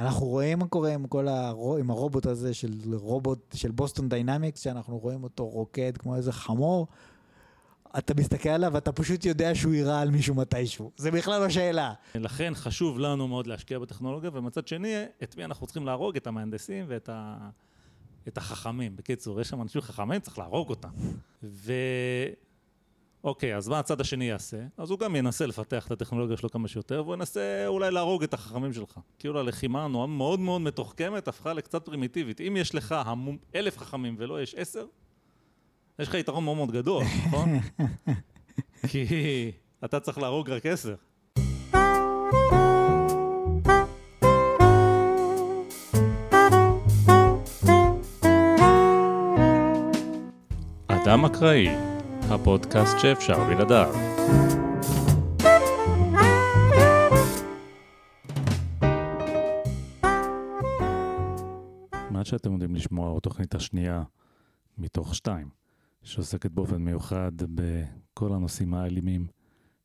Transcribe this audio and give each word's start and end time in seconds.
אנחנו 0.00 0.26
רואים 0.26 0.58
מה 0.58 0.66
קורה 0.66 0.94
עם 0.94 1.06
כל 1.06 1.28
הרו... 1.28 1.76
עם 1.76 1.90
הרובוט 1.90 2.26
הזה 2.26 2.54
של 2.54 2.72
רובוט 2.92 3.54
של 3.54 3.70
Boston 3.70 4.08
Dynamics, 4.08 4.60
שאנחנו 4.60 4.98
רואים 4.98 5.24
אותו 5.24 5.46
רוקד 5.48 5.96
כמו 5.96 6.16
איזה 6.16 6.32
חמור. 6.32 6.86
אתה 7.98 8.14
מסתכל 8.14 8.48
עליו 8.48 8.70
ואתה 8.74 8.92
פשוט 8.92 9.24
יודע 9.24 9.54
שהוא 9.54 9.74
יירה 9.74 10.00
על 10.00 10.10
מישהו 10.10 10.34
מתישהו. 10.34 10.90
זה 10.96 11.10
בכלל 11.10 11.40
לא 11.40 11.48
שאלה. 11.48 11.92
לכן 12.14 12.52
חשוב 12.54 12.98
לנו 12.98 13.28
מאוד 13.28 13.46
להשקיע 13.46 13.78
בטכנולוגיה, 13.78 14.30
ומצד 14.34 14.68
שני, 14.68 14.94
את 15.22 15.36
מי 15.36 15.44
אנחנו 15.44 15.66
צריכים 15.66 15.86
להרוג? 15.86 16.16
את 16.16 16.26
המהנדסים 16.26 16.84
ואת 16.88 17.08
ה... 17.08 17.48
את 18.28 18.38
החכמים. 18.38 18.96
בקיצור, 18.96 19.40
יש 19.40 19.48
שם 19.48 19.62
אנשים 19.62 19.80
חכמים, 19.80 20.20
צריך 20.20 20.38
להרוג 20.38 20.70
אותם. 20.70 20.90
ו... 21.42 21.72
אוקיי, 23.24 23.56
אז 23.56 23.68
מה 23.68 23.78
הצד 23.78 24.00
השני 24.00 24.24
יעשה? 24.24 24.56
אז 24.76 24.90
הוא 24.90 24.98
גם 24.98 25.16
ינסה 25.16 25.46
לפתח 25.46 25.86
את 25.86 25.90
הטכנולוגיה 25.90 26.36
שלו 26.36 26.50
כמה 26.50 26.68
שיותר, 26.68 27.02
והוא 27.04 27.14
ינסה 27.14 27.66
אולי 27.66 27.90
להרוג 27.90 28.22
את 28.22 28.34
החכמים 28.34 28.72
שלך. 28.72 28.98
כאילו 29.18 29.40
הלחימה 29.40 29.88
מאוד 29.88 30.40
מאוד 30.40 30.60
מתוחכמת 30.60 31.28
הפכה 31.28 31.52
לקצת 31.52 31.84
פרימיטיבית. 31.84 32.40
אם 32.40 32.56
יש 32.56 32.74
לך 32.74 32.92
המון, 32.92 33.36
אלף 33.54 33.78
חכמים 33.78 34.14
ולא 34.18 34.42
יש 34.42 34.54
עשר, 34.54 34.86
יש 35.98 36.08
לך 36.08 36.14
יתרון 36.14 36.44
מאוד 36.44 36.56
מאוד 36.56 36.72
גדול, 36.72 37.04
נכון? 37.26 37.58
כי 38.88 39.52
אתה 39.84 40.00
צריך 40.00 40.18
להרוג 40.18 40.50
רק 40.50 40.66
עשר. 40.66 40.94
אדם 50.88 51.24
אקראי, 51.24 51.68
הפודקאסט 52.30 52.98
שאפשר 52.98 53.44
בלעדיו. 53.44 53.94
מה 62.10 62.24
שאתם 62.24 62.52
יודעים 62.52 62.74
לשמוע 62.74 63.08
הוא 63.08 63.20
תוכנית 63.20 63.54
השנייה 63.54 64.02
מתוך 64.78 65.14
שתיים, 65.14 65.48
שעוסקת 66.02 66.50
באופן 66.50 66.76
מיוחד 66.76 67.32
בכל 67.54 68.32
הנושאים 68.32 68.74
האלימים 68.74 69.26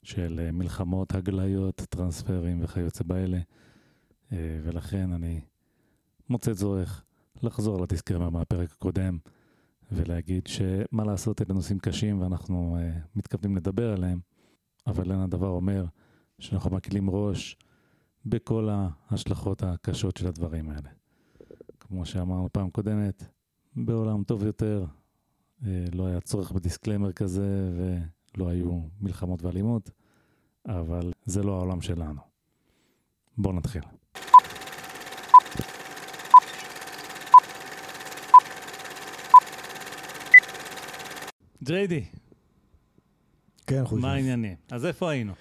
של 0.03 0.49
מלחמות, 0.53 1.15
הגליות, 1.15 1.75
טרנספרים 1.75 2.63
וכיוצא 2.63 3.03
באלה, 3.03 3.39
אה, 4.31 4.59
ולכן 4.63 5.13
אני 5.13 5.41
מוצא 6.29 6.53
צורך 6.53 7.03
לחזור 7.43 7.81
לתזכר 7.81 8.29
מהפרק 8.29 8.71
הקודם. 8.71 9.17
ולהגיד 9.91 10.47
שמה 10.47 11.03
לעשות, 11.03 11.41
אלה 11.41 11.53
נושאים 11.53 11.79
קשים 11.79 12.21
ואנחנו 12.21 12.77
uh, 12.77 13.07
מתכוונים 13.15 13.57
לדבר 13.57 13.93
עליהם, 13.93 14.19
אבל 14.87 15.11
אין 15.11 15.19
הדבר 15.19 15.47
אומר 15.47 15.85
שאנחנו 16.39 16.69
מקלים 16.71 17.09
ראש 17.09 17.57
בכל 18.25 18.69
ההשלכות 18.71 19.63
הקשות 19.63 20.17
של 20.17 20.27
הדברים 20.27 20.69
האלה. 20.69 20.89
כמו 21.79 22.05
שאמרנו 22.05 22.49
פעם 22.51 22.69
קודמת, 22.69 23.23
בעולם 23.75 24.23
טוב 24.23 24.43
יותר 24.45 24.85
uh, 25.61 25.65
לא 25.93 26.07
היה 26.07 26.21
צורך 26.21 26.51
ב 26.51 26.57
disclaimer 26.57 27.11
כזה 27.11 27.71
ולא 27.77 28.49
היו 28.49 28.81
מלחמות 29.01 29.43
ואלימות, 29.43 29.91
אבל 30.65 31.13
זה 31.25 31.43
לא 31.43 31.55
העולם 31.57 31.81
שלנו. 31.81 32.21
בואו 33.37 33.53
נתחיל. 33.53 33.81
ג'יידי. 41.65 42.03
כן, 43.67 43.85
חושב. 43.85 44.01
מה 44.01 44.13
העניינים? 44.13 44.55
אז 44.71 44.85
איפה 44.85 45.09
היינו? 45.09 45.33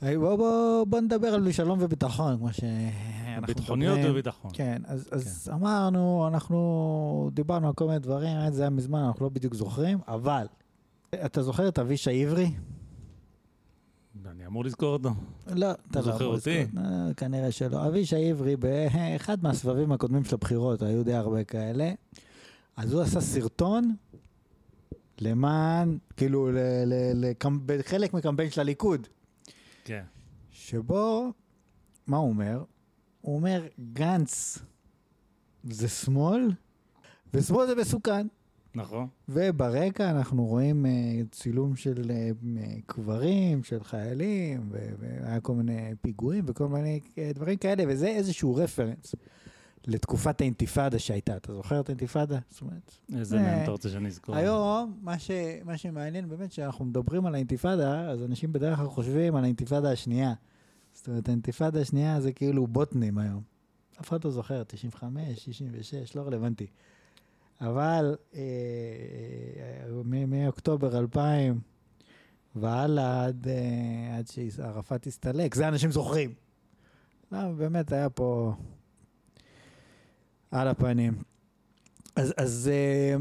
היי, 0.00 0.18
בוא, 0.18 0.36
בוא, 0.36 0.84
בוא 0.84 1.00
נדבר 1.00 1.26
על 1.26 1.52
שלום 1.52 1.78
וביטחון, 1.82 2.38
כמו 2.38 2.52
שאנחנו 2.52 3.46
ביטחוניות 3.46 3.94
מדברים. 3.94 4.12
וביטחון. 4.12 4.50
כן, 4.54 4.82
אז, 4.84 5.08
אז 5.12 5.44
כן. 5.48 5.52
אמרנו, 5.52 6.28
אנחנו 6.28 7.30
דיברנו 7.32 7.66
על 7.66 7.72
כל 7.74 7.86
מיני 7.86 7.98
דברים, 7.98 8.50
זה 8.50 8.62
היה 8.62 8.70
מזמן, 8.70 8.98
אנחנו 8.98 9.24
לא 9.24 9.30
בדיוק 9.30 9.54
זוכרים, 9.54 9.98
אבל 10.08 10.46
אתה 11.14 11.42
זוכר 11.42 11.68
את 11.68 11.78
אבישי 11.78 12.24
עברי? 12.24 12.50
אני 14.30 14.46
אמור 14.46 14.64
לזכור 14.64 14.92
אותו. 14.92 15.10
לא, 15.46 15.70
אתה 15.70 15.98
לא 15.98 16.04
זוכר 16.04 16.24
אותי? 16.24 16.66
אה, 16.76 17.14
כנראה 17.16 17.52
שלא. 17.52 17.86
אבישי 17.86 18.30
עברי, 18.30 18.56
באחד 18.56 19.42
מהסבבים 19.42 19.92
הקודמים 19.92 20.24
של 20.24 20.34
הבחירות, 20.34 20.82
היו 20.82 21.04
די 21.04 21.14
הרבה 21.14 21.44
כאלה, 21.44 21.92
אז 22.76 22.92
הוא 22.92 23.02
עשה 23.02 23.20
סרטון 23.20 23.94
למען, 25.22 25.98
כאילו, 26.16 26.50
ל- 26.52 26.58
ל- 26.86 27.24
לקמ- 27.24 27.58
בחלק 27.66 28.14
מקמפיין 28.14 28.50
של 28.50 28.60
הליכוד, 28.60 29.06
כן. 29.84 30.02
שבו, 30.50 31.32
מה 32.06 32.16
הוא 32.16 32.28
אומר? 32.28 32.64
הוא 33.20 33.36
אומר, 33.36 33.66
גנץ 33.92 34.58
זה 35.64 35.88
שמאל, 35.88 36.50
ושמאל 37.34 37.66
זה 37.66 37.74
מסוכן. 37.74 38.26
נכון. 38.74 39.06
וברקע 39.28 40.10
אנחנו 40.10 40.44
רואים 40.46 40.86
uh, 40.86 40.88
צילום 41.34 41.76
של 41.76 42.02
uh, 42.02 42.48
קברים, 42.86 43.64
של 43.64 43.84
חיילים, 43.84 44.70
והיה 44.98 45.40
כל 45.40 45.54
מיני 45.54 45.90
פיגועים 46.00 46.44
וכל 46.46 46.68
מיני 46.68 47.00
uh, 47.04 47.18
דברים 47.34 47.56
כאלה, 47.56 47.84
וזה 47.88 48.06
איזשהו 48.08 48.54
רפרנס 48.54 49.14
לתקופת 49.86 50.40
האינתיפאדה 50.40 50.98
שהייתה. 50.98 51.36
אתה 51.36 51.54
זוכר 51.54 51.80
את 51.80 51.88
האינתיפאדה? 51.88 52.38
זאת 52.50 52.60
אומרת, 52.60 52.98
איזה 53.16 53.36
אה, 53.36 53.42
מהם 53.42 53.62
אתה 53.62 53.70
רוצה 53.70 53.88
שאני 53.88 54.08
אזכור? 54.08 54.36
היום, 54.36 54.98
מה, 55.02 55.18
ש, 55.18 55.30
מה 55.64 55.78
שמעניין 55.78 56.28
באמת, 56.28 56.50
כשאנחנו 56.50 56.84
מדברים 56.84 57.26
על 57.26 57.34
האינתיפאדה, 57.34 58.10
אז 58.10 58.22
אנשים 58.22 58.52
בדרך 58.52 58.78
כלל 58.78 58.88
חושבים 58.88 59.36
על 59.36 59.44
האינתיפאדה 59.44 59.92
השנייה. 59.92 60.34
זאת 60.92 61.08
אומרת, 61.08 61.28
האינתיפאדה 61.28 61.80
השנייה 61.80 62.20
זה 62.20 62.32
כאילו 62.32 62.66
בוטנים 62.66 63.18
היום. 63.18 63.42
אף 64.00 64.08
אחד 64.08 64.24
לא 64.24 64.30
זוכר, 64.30 64.64
95, 64.64 65.44
66, 65.44 66.16
לא 66.16 66.22
רלוונטי. 66.22 66.66
אבל 67.60 68.16
אה, 68.34 68.40
אה, 70.14 70.26
מאוקטובר 70.26 70.98
2000 70.98 71.60
והלאה 72.56 73.24
עד, 73.24 73.48
אה, 73.48 74.18
עד 74.18 74.26
שערפאת 74.26 75.06
הסתלק, 75.06 75.54
זה 75.54 75.68
אנשים 75.68 75.90
זוכרים. 75.90 76.34
לא, 77.32 77.52
באמת 77.52 77.92
היה 77.92 78.10
פה 78.10 78.54
על 80.52 80.68
הפנים. 80.68 81.14
אז, 82.16 82.34
אז 82.36 82.70
אה, 82.72 83.16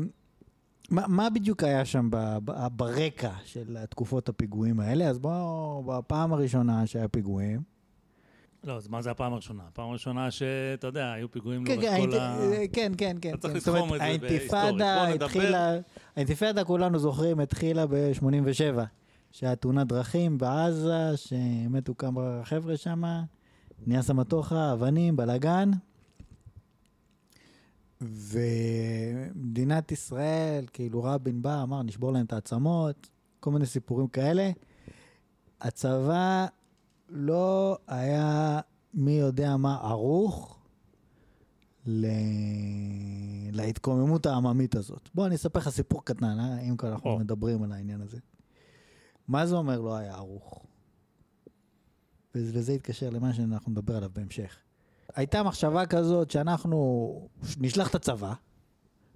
מה, 0.90 1.04
מה 1.08 1.30
בדיוק 1.30 1.64
היה 1.64 1.86
שם 1.86 2.08
ב, 2.12 2.38
ב, 2.46 2.68
ברקע 2.72 3.32
של 3.46 3.78
תקופות 3.90 4.30
הפיגועים 4.30 4.80
האלה? 4.80 5.08
אז 5.08 5.20
בואו, 5.20 5.84
בפעם 5.88 6.34
הראשונה 6.34 6.88
שהיה 6.88 7.08
פיגועים, 7.08 7.62
לא, 8.64 8.74
אז 8.78 8.88
מה 8.88 9.02
זה 9.02 9.12
הפעם 9.12 9.34
הראשונה? 9.34 9.64
הפעם 9.68 9.90
הראשונה 9.90 10.32
שאתה 10.32 10.88
יודע, 10.88 11.12
היו 11.12 11.32
פיגועים 11.32 11.66
כן, 11.66 11.72
לאורך 11.80 11.86
כן, 11.90 12.10
כל 12.12 12.18
ה... 12.18 12.36
האינט- 12.38 12.70
כן, 12.74 12.92
כן, 12.98 13.18
כן. 13.22 13.30
אתה 13.30 13.38
צריך 13.38 13.66
כן. 13.66 13.72
לתחום 13.72 13.94
את 13.94 14.00
זה 14.00 14.28
בהיסטורית. 14.28 15.22
התחילה, 15.22 15.74
האינתיפאדה 16.16 16.64
כולנו 16.64 17.00
זוכרים, 17.00 17.40
התחילה 17.40 17.86
ב-87, 17.88 18.80
שהיה 19.32 19.56
תאונת 19.56 19.88
דרכים 19.88 20.38
בעזה, 20.38 21.12
שמתו 21.16 21.98
כמה 21.98 22.42
חבר'ה 22.44 22.78
שם, 22.78 23.04
נהיה 23.88 24.02
סמטוחה, 24.02 24.74
אבנים, 24.74 25.16
בלאגן. 25.16 25.72
ומדינת 28.02 29.92
ישראל, 29.92 30.66
כאילו 30.74 31.04
רבין 31.04 31.42
בא, 31.42 31.64
אמר, 31.64 31.84
נשבור 31.84 32.14
להם 32.14 32.26
את 32.26 32.34
העצמות, 32.34 33.10
כל 33.40 33.52
מיני 33.52 33.66
סיפורים 33.66 34.08
כאלה. 34.08 34.52
הצבא 35.62 36.46
לא 37.10 37.78
היה 37.88 38.60
מי 38.94 39.12
יודע 39.12 39.58
מה 39.58 39.78
ערוך 39.82 40.60
ל... 41.86 42.06
להתקוממות 43.52 44.26
העממית 44.26 44.76
הזאת. 44.76 45.10
בוא, 45.16 45.28
אני 45.28 45.36
אספר 45.36 45.60
לך 45.60 45.70
סיפור 45.70 46.06
קטן, 46.06 46.40
אה? 46.40 46.60
אם 46.60 46.78
כבר 46.78 46.92
אנחנו 46.92 47.10
או. 47.10 47.20
מדברים 47.20 47.64
על 47.64 47.72
העניין 47.72 48.02
הזה. 48.02 48.18
מה 49.28 49.46
זה 49.46 49.56
אומר 49.56 49.82
לא 49.82 49.96
היה 49.96 50.16
ערוך? 50.16 50.66
וזה 52.36 52.74
יתקשר 52.74 53.10
למה 53.10 53.34
שאנחנו 53.34 53.72
נדבר 53.72 53.98
עליו 53.98 54.10
בהמשך. 54.14 54.58
הייתה 55.16 55.44
מחשבה 55.44 55.86
כזאת 55.86 56.32
שאנחנו 56.32 57.12
נשלח 57.60 57.90
את 57.90 57.96
הצבא, 57.96 58.34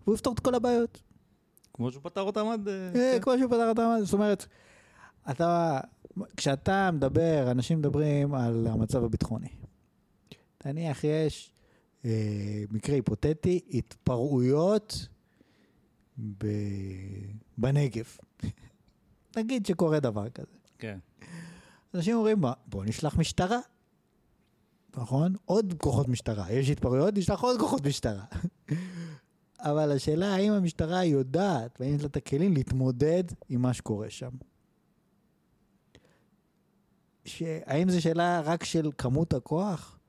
והוא 0.04 0.16
יפתור 0.16 0.34
את 0.34 0.40
כל 0.40 0.56
הבעיות. 0.56 1.02
כמו 1.74 1.92
שהוא 1.92 2.04
פתר 2.04 2.22
אותם 2.22 2.48
עד... 2.48 2.68
אה, 2.68 2.88
אה, 2.88 2.94
כן. 2.94 3.20
כמו 3.22 3.34
שהוא 3.38 3.52
פתר 3.52 3.70
אותם, 3.70 3.90
זאת 4.04 4.14
אומרת, 4.14 4.46
אתה, 5.31 5.80
כשאתה 6.38 6.90
מדבר, 6.94 7.52
אנשים 7.52 7.80
מדברים 7.80 8.34
על 8.34 8.68
המצב 8.68 9.04
הביטחוני. 9.04 9.48
נניח 10.66 11.04
יש 11.04 11.52
אה, 12.06 12.64
מקרה 12.72 12.96
היפותטי, 12.96 13.60
התפרעויות 13.70 15.08
ב... 16.38 16.48
בנגב. 17.58 18.18
נגיד 19.38 19.66
שקורה 19.66 20.00
דבר 20.00 20.30
כזה. 20.30 20.58
כן. 20.80 20.98
אנשים 21.94 22.16
אומרים, 22.16 22.40
"מה, 22.42 22.54
בוא 22.68 22.86
נשלח 22.86 23.18
משטרה. 23.18 23.60
נכון? 24.98 25.36
עוד 25.46 25.74
כוחות 25.78 26.08
משטרה. 26.08 26.52
יש 26.52 26.70
התפרעויות, 26.70 27.18
נשלח 27.18 27.42
עוד 27.42 27.60
כוחות 27.60 27.86
משטרה. 27.86 28.24
אבל 29.60 29.92
השאלה 29.92 30.36
האם 30.36 30.52
המשטרה 30.52 31.06
יודעת, 31.06 31.78
והאם 31.80 31.96
יש 31.96 32.02
לה 32.02 32.08
את 32.08 32.18
הכלים 32.18 32.54
להתמודד 32.54 33.24
עם 33.50 33.62
מה 33.62 33.74
שקורה 33.74 34.10
שם. 34.10 34.30
ש... 37.26 37.44
האם 37.66 37.90
זו 37.90 38.02
שאלה 38.02 38.42
רק 38.42 38.64
של 38.64 38.90
כמות 38.98 39.34
הכוח, 39.34 40.00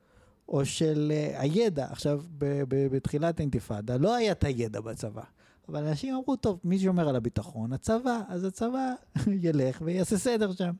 או 0.49 0.65
של 0.65 1.13
uh, 1.13 1.41
הידע. 1.41 1.87
עכשיו, 1.91 2.23
ב- 2.39 2.63
ב- 2.69 2.97
בתחילת 2.97 3.41
האינתיפאדה 3.41 3.97
לא 3.97 4.15
היה 4.15 4.33
את 4.33 4.45
הידע 4.45 4.81
בצבא, 4.81 5.23
אבל 5.69 5.87
אנשים 5.87 6.15
אמרו, 6.15 6.37
טוב, 6.37 6.61
מי 6.65 6.79
שומר 6.79 7.09
על 7.09 7.17
הביטחון? 7.17 7.73
הצבא, 7.73 8.21
אז 8.29 8.45
הצבא 8.45 8.93
ילך 9.45 9.83
ויעשה 9.85 10.19
סדר 10.19 10.53
שם. 10.53 10.73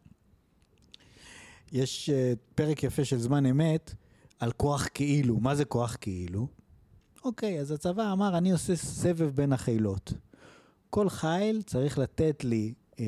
יש 1.77 2.11
uh, 2.11 2.39
פרק 2.55 2.83
יפה 2.83 3.05
של 3.05 3.19
זמן 3.19 3.47
אמת 3.47 3.95
על 4.39 4.53
כוח 4.53 4.89
כאילו. 4.95 5.41
מה 5.41 5.55
זה 5.55 5.65
כוח 5.65 5.97
כאילו? 6.01 6.49
אוקיי, 7.25 7.61
אז 7.61 7.71
הצבא 7.71 8.13
אמר, 8.13 8.39
אני 8.39 8.53
עושה 8.53 8.77
סבב 8.77 9.31
בין 9.35 9.53
החילות. 9.53 10.13
כל 10.91 11.09
חיל 11.09 11.63
צריך 11.63 11.99
לתת 11.99 12.45
לי 12.45 12.75
אה, 13.01 13.05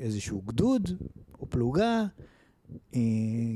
איזשהו 0.00 0.42
גדוד 0.42 0.90
או 1.40 1.50
פלוגה 1.50 2.04
אה, 2.94 3.00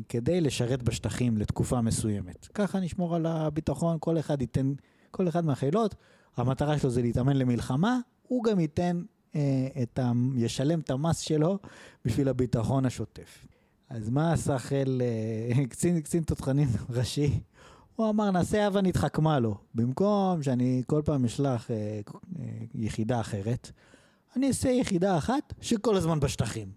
כדי 0.08 0.40
לשרת 0.40 0.82
בשטחים 0.82 1.38
לתקופה 1.38 1.80
מסוימת. 1.80 2.48
ככה 2.54 2.80
נשמור 2.80 3.16
על 3.16 3.26
הביטחון, 3.26 3.96
כל 4.00 4.18
אחד 4.18 4.40
ייתן, 4.40 4.72
כל 5.10 5.28
אחד 5.28 5.44
מהחילות, 5.44 5.94
המטרה 6.36 6.78
שלו 6.78 6.90
זה 6.90 7.02
להתאמן 7.02 7.36
למלחמה, 7.36 7.98
הוא 8.22 8.44
גם 8.44 8.60
ייתן 8.60 9.02
אה, 9.34 9.68
את 9.82 9.98
ה... 9.98 10.12
ישלם 10.36 10.80
את 10.80 10.90
המס 10.90 11.18
שלו 11.18 11.58
בשביל 12.04 12.28
הביטחון 12.28 12.86
השוטף. 12.86 13.46
אז 13.90 14.10
מה 14.10 14.32
עשה 14.32 14.58
חיל, 14.58 15.02
אה, 15.04 15.64
קצין, 15.70 16.00
קצין 16.00 16.22
תותחנים 16.22 16.68
ראשי? 16.90 17.40
הוא 17.96 18.10
אמר, 18.10 18.30
נעשה 18.30 18.66
הבה 18.66 18.80
נתחכמה 18.80 19.38
לו. 19.38 19.56
במקום 19.74 20.42
שאני 20.42 20.82
כל 20.86 21.02
פעם 21.04 21.24
אשלח 21.24 21.70
אה, 21.70 22.00
אה, 22.38 22.44
יחידה 22.74 23.20
אחרת, 23.20 23.70
אני 24.36 24.48
אעשה 24.48 24.68
יחידה 24.68 25.18
אחת 25.18 25.54
שכל 25.60 25.96
הזמן 25.96 26.20
בשטחים. 26.20 26.68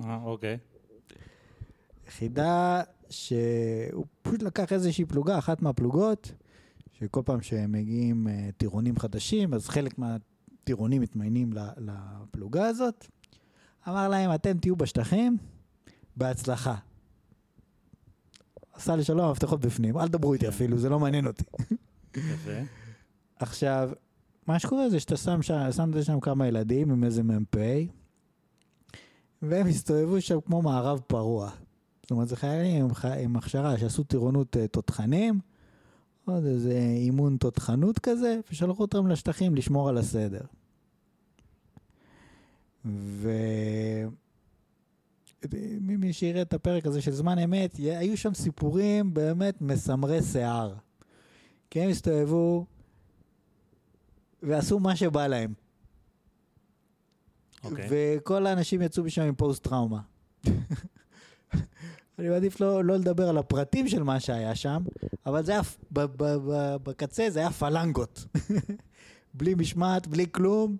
אה, 0.00 0.18
אוקיי. 0.24 0.58
יחידה 2.08 2.82
שהוא 3.10 4.04
פשוט 4.22 4.42
לקח 4.42 4.72
איזושהי 4.72 5.04
פלוגה, 5.04 5.38
אחת 5.38 5.62
מהפלוגות, 5.62 6.32
שכל 6.92 7.22
פעם 7.24 7.40
שמגיעים 7.40 8.28
אה, 8.28 8.48
טירונים 8.56 8.98
חדשים, 8.98 9.54
אז 9.54 9.68
חלק 9.68 9.98
מהטירונים 9.98 11.02
מתמיינים 11.02 11.52
לפלוגה 11.78 12.66
הזאת. 12.66 13.06
אמר 13.88 14.08
להם, 14.08 14.34
אתם 14.34 14.58
תהיו 14.58 14.76
בשטחים, 14.76 15.36
בהצלחה. 16.16 16.74
עשה 18.72 18.96
לי 18.96 19.04
שלום, 19.04 19.28
המפתחות 19.28 19.60
בפנים, 19.60 19.98
אל 19.98 20.08
תדברו 20.08 20.32
איתי 20.32 20.48
אפילו, 20.48 20.78
זה 20.78 20.88
לא 20.88 21.00
מעניין 21.00 21.26
אותי. 21.26 21.44
יפה. 22.16 22.60
עכשיו, 23.38 23.90
מה 24.46 24.58
שקורה 24.58 24.90
זה 24.90 25.00
שאתה 25.00 25.16
שם 25.16 25.42
שם, 25.42 25.72
שמת 25.72 26.04
שם 26.04 26.20
כמה 26.20 26.46
ילדים 26.46 26.90
עם 26.90 27.04
איזה 27.04 27.22
מ"פ, 27.22 27.56
והם 29.42 29.66
הסתובבו 29.66 30.20
שם 30.20 30.40
כמו 30.40 30.62
מערב 30.62 31.00
פרוע. 31.06 31.50
זאת 32.02 32.10
אומרת, 32.10 32.28
זה 32.28 32.36
חיילים 32.36 32.88
עם 33.18 33.36
הכשרה 33.36 33.78
שעשו 33.78 34.04
טירונות 34.04 34.56
אה, 34.56 34.68
תותחנים, 34.68 35.40
עוד 36.24 36.44
איזה 36.44 36.78
אימון 36.96 37.36
תותחנות 37.36 37.98
כזה, 37.98 38.38
ושלחו 38.50 38.82
אותם 38.82 39.06
לשטחים 39.06 39.54
לשמור 39.54 39.88
על 39.88 39.98
הסדר. 39.98 40.44
ו... 42.84 43.30
מי 45.80 46.12
שיראה 46.12 46.42
את 46.42 46.54
הפרק 46.54 46.86
הזה 46.86 47.02
של 47.02 47.10
זמן 47.10 47.38
אמת, 47.38 47.76
היו 47.76 48.16
שם 48.16 48.34
סיפורים 48.34 49.14
באמת 49.14 49.60
מסמרי 49.60 50.22
שיער. 50.22 50.74
כי 51.70 51.80
הם 51.80 51.90
הסתובבו 51.90 52.66
ועשו 54.42 54.78
מה 54.78 54.96
שבא 54.96 55.26
להם. 55.26 55.52
אוקיי. 57.64 57.86
וכל 57.90 58.46
האנשים 58.46 58.82
יצאו 58.82 59.04
משם 59.04 59.22
עם 59.22 59.34
פוסט 59.34 59.64
טראומה. 59.64 60.00
אני 62.18 62.28
מעדיף 62.28 62.60
לא, 62.60 62.84
לא 62.84 62.96
לדבר 62.96 63.28
על 63.28 63.38
הפרטים 63.38 63.88
של 63.88 64.02
מה 64.02 64.20
שהיה 64.20 64.54
שם, 64.54 64.82
אבל 65.26 65.44
זה 65.44 65.52
היה, 65.52 65.60
ב, 65.92 66.00
ב, 66.00 66.22
ב, 66.22 66.76
בקצה 66.82 67.30
זה 67.30 67.40
היה 67.40 67.50
פלנגות. 67.50 68.24
בלי 69.34 69.54
משמעת, 69.54 70.06
בלי 70.06 70.26
כלום, 70.32 70.76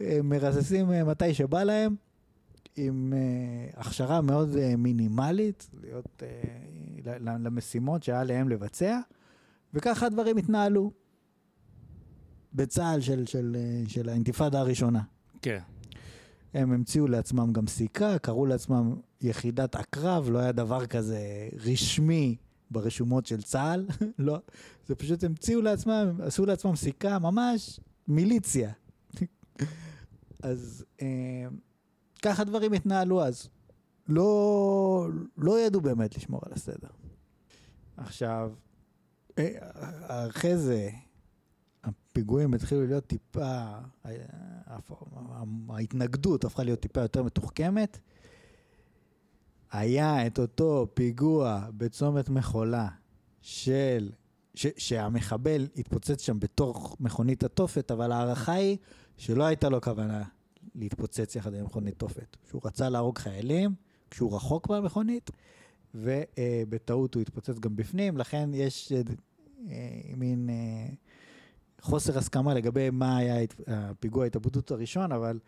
מרססים 0.00 0.92
אה, 0.92 1.04
מתי 1.04 1.34
שבא 1.34 1.62
להם, 1.62 1.96
עם 2.86 3.12
אה, 3.16 3.80
הכשרה 3.80 4.20
מאוד 4.20 4.56
אה, 4.56 4.76
מינימלית, 4.76 5.70
להיות 5.80 6.22
אה, 6.22 7.18
למשימות 7.20 8.02
שהיה 8.02 8.24
להם 8.24 8.48
לבצע, 8.48 8.98
וככה 9.74 10.06
הדברים 10.06 10.36
התנהלו 10.36 10.92
בצה"ל 12.54 13.00
של, 13.00 13.26
של, 13.26 13.56
של 13.86 14.08
האינתיפאדה 14.08 14.60
הראשונה. 14.60 15.02
כן. 15.42 15.58
הם 16.54 16.72
המציאו 16.72 17.06
לעצמם 17.06 17.52
גם 17.52 17.66
סיכה, 17.66 18.18
קראו 18.18 18.46
לעצמם 18.46 18.94
יחידת 19.20 19.74
עקרב, 19.74 20.28
לא 20.30 20.38
היה 20.38 20.52
דבר 20.52 20.86
כזה 20.86 21.48
רשמי 21.66 22.36
ברשומות 22.70 23.26
של 23.26 23.42
צה"ל, 23.42 23.86
לא, 24.18 24.38
זה 24.86 24.94
פשוט 24.94 25.24
המציאו 25.24 25.60
לעצמם, 25.60 26.20
עשו 26.22 26.46
לעצמם 26.46 26.76
סיכה, 26.76 27.18
ממש 27.18 27.80
מיליציה. 28.08 28.72
אז 30.42 30.84
ככה 32.20 32.44
דברים 32.44 32.72
התנהלו 32.72 33.22
אז. 33.22 33.48
לא, 34.08 35.08
לא 35.36 35.60
ידעו 35.60 35.80
באמת 35.80 36.16
לשמור 36.16 36.40
על 36.46 36.52
הסדר. 36.52 36.88
עכשיו, 37.96 38.52
אה, 39.38 39.48
אחרי 40.28 40.56
זה, 40.56 40.90
הפיגועים 41.84 42.54
התחילו 42.54 42.86
להיות 42.86 43.06
טיפה, 43.06 43.64
אה, 44.06 44.12
ההתנגדות 45.68 46.44
הפכה 46.44 46.62
להיות 46.62 46.80
טיפה 46.80 47.00
יותר 47.00 47.22
מתוחכמת. 47.22 47.98
היה 49.72 50.26
את 50.26 50.38
אותו 50.38 50.86
פיגוע 50.94 51.66
בצומת 51.76 52.28
מחולה 52.28 52.88
של, 53.40 54.10
ש, 54.54 54.66
שהמחבל 54.76 55.68
התפוצץ 55.76 56.22
שם 56.22 56.40
בתוך 56.40 56.96
מכונית 57.00 57.44
התופת, 57.44 57.90
אבל 57.90 58.12
ההערכה 58.12 58.52
היא 58.52 58.76
שלא 59.16 59.44
הייתה 59.44 59.68
לו 59.68 59.80
כוונה 59.80 60.22
להתפוצץ 60.74 61.36
יחד 61.36 61.54
עם 61.54 61.64
מכונית 61.64 61.98
תופת. 61.98 62.36
שהוא 62.48 62.60
רצה 62.64 62.88
להרוג 62.88 63.18
חיילים 63.18 63.74
כשהוא 64.10 64.36
רחוק 64.36 64.70
מהמכונית, 64.70 65.30
ובטעות 65.94 67.14
הוא 67.14 67.20
התפוצץ 67.20 67.58
גם 67.58 67.76
בפנים, 67.76 68.18
לכן 68.18 68.50
יש 68.54 68.92
אה, 69.68 70.00
מין... 70.16 70.50
אה, 70.50 70.94
חוסר 71.80 72.18
הסכמה 72.18 72.54
לגבי 72.54 72.90
מה 72.90 73.16
היה 73.16 73.34
הפיגוע 73.66 74.24
ההתאבדות 74.24 74.70
הראשון, 74.70 75.12
אבל 75.12 75.38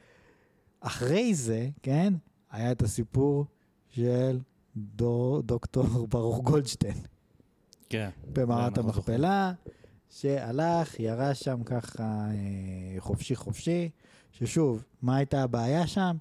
אחרי 0.81 1.35
זה, 1.35 1.69
כן, 1.83 2.15
היה 2.51 2.73
את 2.73 2.83
הסיפור 2.83 3.47
של 3.89 4.41
דור, 4.77 5.43
דוקטור 5.43 5.85
ברוך 6.11 6.41
גולדשטיין 6.41 6.97
כן. 7.89 8.11
במערת 8.33 8.75
זוכרים. 8.75 8.87
המכפלה, 8.87 9.53
שהלך, 10.11 11.01
ירה 11.01 11.35
שם 11.35 11.63
ככה 11.65 12.03
אה, 12.03 13.01
חופשי 13.01 13.37
חופשי, 13.37 13.91
ששוב, 14.33 14.85
מה 15.03 15.17
הייתה 15.17 15.43
הבעיה 15.43 15.87
שם? 15.87 16.17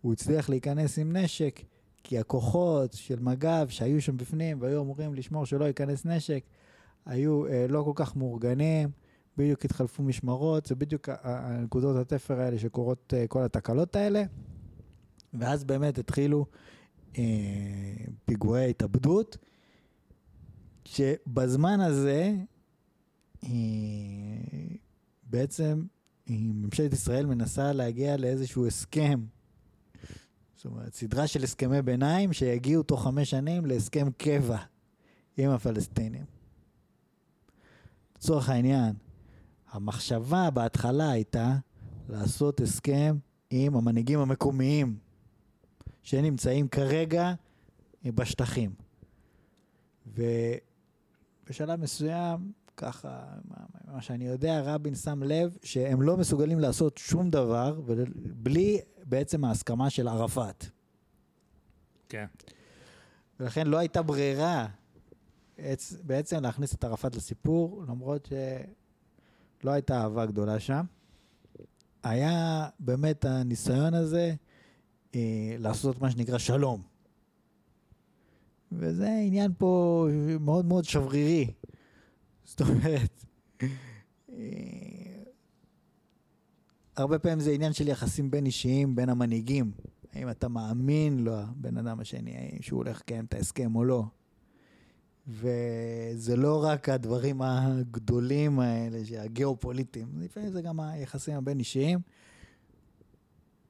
הוא 0.00 0.12
הצליח 0.12 0.48
להיכנס 0.48 0.98
עם 0.98 1.16
נשק, 1.16 1.60
כי 2.04 2.18
הכוחות 2.18 2.92
של 2.92 3.20
מג"ב 3.20 3.66
שהיו 3.68 4.02
שם 4.02 4.16
בפנים 4.16 4.56
והיו 4.60 4.82
אמורים 4.82 5.14
לשמור 5.14 5.46
שלא 5.46 5.64
ייכנס 5.64 6.04
נשק, 6.04 6.44
היו 7.06 7.46
אה, 7.46 7.66
לא 7.68 7.82
כל 7.82 7.92
כך 7.94 8.16
מאורגנים, 8.16 8.90
בדיוק 9.36 9.64
התחלפו 9.64 10.02
משמרות, 10.02 10.66
זה 10.66 10.74
בדיוק 10.74 11.08
הנקודות 11.22 11.96
התפר 11.96 12.40
האלה 12.40 12.58
שקורות 12.58 13.14
אה, 13.16 13.26
כל 13.26 13.44
התקלות 13.44 13.96
האלה, 13.96 14.22
ואז 15.34 15.64
באמת 15.64 15.98
התחילו 15.98 16.46
אה, 17.18 17.24
פיגועי 18.24 18.70
התאבדות, 18.70 19.36
שבזמן 20.84 21.80
הזה 21.80 22.34
אה, 23.44 23.50
בעצם 25.22 25.84
ממשלת 26.28 26.92
ישראל 26.92 27.26
מנסה 27.26 27.72
להגיע 27.72 28.16
לאיזשהו 28.16 28.66
הסכם. 28.66 29.20
זאת 30.56 30.64
אומרת, 30.64 30.94
סדרה 30.94 31.26
של 31.26 31.44
הסכמי 31.44 31.82
ביניים 31.82 32.32
שיגיעו 32.32 32.82
תוך 32.82 33.02
חמש 33.02 33.30
שנים 33.30 33.66
להסכם 33.66 34.08
קבע 34.16 34.58
עם 35.36 35.50
הפלסטינים. 35.50 36.24
לצורך 38.16 38.48
העניין, 38.48 38.92
המחשבה 39.70 40.50
בהתחלה 40.50 41.10
הייתה 41.10 41.56
לעשות 42.08 42.60
הסכם 42.60 43.16
עם 43.50 43.76
המנהיגים 43.76 44.18
המקומיים 44.18 44.98
שנמצאים 46.02 46.68
כרגע 46.68 47.34
בשטחים. 48.04 48.70
ובשלב 50.06 51.80
מסוים, 51.80 52.52
ככה, 52.78 53.24
מה, 53.88 54.02
שאני 54.02 54.26
יודע, 54.26 54.60
רבין 54.64 54.94
שם 54.94 55.22
לב 55.22 55.56
שהם 55.62 56.02
לא 56.02 56.16
מסוגלים 56.16 56.60
לעשות 56.60 56.98
שום 56.98 57.30
דבר 57.30 57.80
בלי 58.32 58.78
בעצם 59.04 59.44
ההסכמה 59.44 59.90
של 59.90 60.08
ערפאת. 60.08 60.64
כן. 62.08 62.24
ולכן 63.40 63.66
לא 63.66 63.76
הייתה 63.78 64.02
ברירה 64.02 64.66
בעצ- 65.58 65.94
בעצם 66.02 66.42
להכניס 66.42 66.74
את 66.74 66.84
ערפאת 66.84 67.16
לסיפור, 67.16 67.84
למרות 67.88 68.28
שלא 69.60 69.70
הייתה 69.70 70.00
אהבה 70.02 70.26
גדולה 70.26 70.60
שם. 70.60 70.84
היה 72.02 72.68
באמת 72.80 73.24
הניסיון 73.24 73.94
הזה 73.94 74.34
אה, 75.14 75.20
לעשות 75.58 76.00
מה 76.00 76.10
שנקרא 76.10 76.38
שלום. 76.38 76.82
וזה 78.72 79.08
עניין 79.26 79.52
פה 79.58 80.06
מאוד 80.40 80.64
מאוד 80.64 80.84
שברירי. 80.84 81.50
זאת 82.48 82.60
אומרת, 82.60 83.24
אה, 84.32 85.22
הרבה 86.96 87.18
פעמים 87.18 87.40
זה 87.40 87.50
עניין 87.50 87.72
של 87.72 87.88
יחסים 87.88 88.30
בין 88.30 88.46
אישיים, 88.46 88.96
בין 88.96 89.08
המנהיגים. 89.08 89.72
האם 90.12 90.30
אתה 90.30 90.48
מאמין 90.48 91.18
לו, 91.18 91.34
הבן 91.34 91.76
אדם 91.76 92.00
השני, 92.00 92.36
האם 92.36 92.62
שהוא 92.62 92.76
הולך 92.76 93.00
לקיים 93.00 93.24
את 93.24 93.34
ההסכם 93.34 93.76
או 93.76 93.84
לא. 93.84 94.04
וזה 95.26 96.36
לא 96.36 96.64
רק 96.64 96.88
הדברים 96.88 97.42
הגדולים 97.42 98.60
האלה, 98.60 98.98
הגיאופוליטיים, 99.22 100.08
לפעמים 100.20 100.50
זה 100.50 100.62
גם 100.62 100.80
היחסים 100.80 101.34
הבין 101.34 101.58
אישיים. 101.58 101.98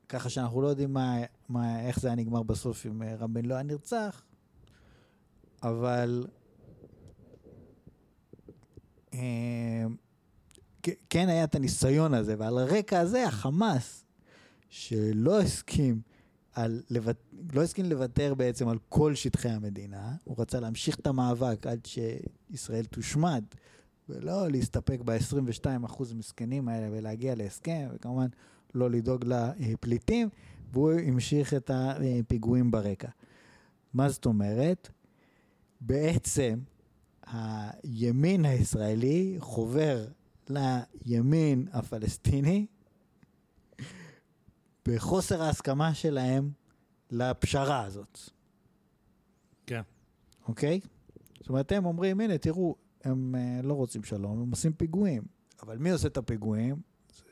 ככה 0.08 0.30
שאנחנו 0.30 0.62
לא 0.62 0.68
יודעים 0.68 0.92
מה, 0.92 1.16
מה, 1.48 1.80
איך 1.80 2.00
זה 2.00 2.08
היה 2.08 2.14
נגמר 2.14 2.42
בסוף 2.42 2.86
אם 2.86 3.02
רבין 3.02 3.44
לא 3.44 3.54
היה 3.54 3.62
נרצח, 3.62 4.22
אבל 5.62 6.26
כן 11.10 11.28
היה 11.28 11.44
את 11.44 11.54
הניסיון 11.54 12.14
הזה, 12.14 12.34
ועל 12.38 12.58
הרקע 12.58 13.00
הזה 13.00 13.26
החמאס, 13.26 14.04
שלא 14.68 15.40
הסכים 15.40 16.00
על, 16.52 16.82
לא 17.52 17.62
הסכים 17.62 17.84
לוותר 17.84 18.34
בעצם 18.34 18.68
על 18.68 18.78
כל 18.88 19.14
שטחי 19.14 19.48
המדינה, 19.48 20.12
הוא 20.24 20.36
רצה 20.38 20.60
להמשיך 20.60 20.96
את 20.96 21.06
המאבק 21.06 21.66
עד 21.66 21.86
שישראל 21.86 22.84
תושמד, 22.84 23.44
ולא 24.08 24.48
להסתפק 24.48 25.00
ב-22% 25.04 26.14
מסכנים 26.14 26.68
האלה 26.68 26.88
ולהגיע 26.90 27.34
להסכם, 27.34 27.88
וכמובן 27.92 28.26
לא 28.74 28.90
לדאוג 28.90 29.24
לפליטים, 29.60 30.28
והוא 30.72 30.92
המשיך 30.92 31.54
את 31.54 31.70
הפיגועים 31.74 32.70
ברקע. 32.70 33.08
מה 33.94 34.08
זאת 34.08 34.26
אומרת? 34.26 34.88
בעצם 35.80 36.58
הימין 37.32 38.44
הישראלי 38.44 39.36
חובר 39.38 40.06
לימין 41.06 41.68
הפלסטיני 41.72 42.66
בחוסר 44.88 45.42
ההסכמה 45.42 45.94
שלהם 45.94 46.50
לפשרה 47.10 47.84
הזאת. 47.84 48.18
כן. 49.66 49.82
אוקיי? 50.48 50.80
זאת 51.40 51.48
אומרת, 51.48 51.72
הם 51.72 51.84
אומרים, 51.84 52.20
הנה, 52.20 52.38
תראו, 52.38 52.76
הם 53.04 53.34
uh, 53.34 53.66
לא 53.66 53.74
רוצים 53.74 54.04
שלום, 54.04 54.42
הם 54.42 54.50
עושים 54.50 54.72
פיגועים. 54.72 55.22
אבל 55.62 55.78
מי 55.78 55.90
עושה 55.90 56.08
את 56.08 56.16
הפיגועים? 56.16 56.76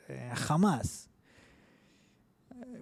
זה 0.07 0.29
החמאס. 0.31 1.06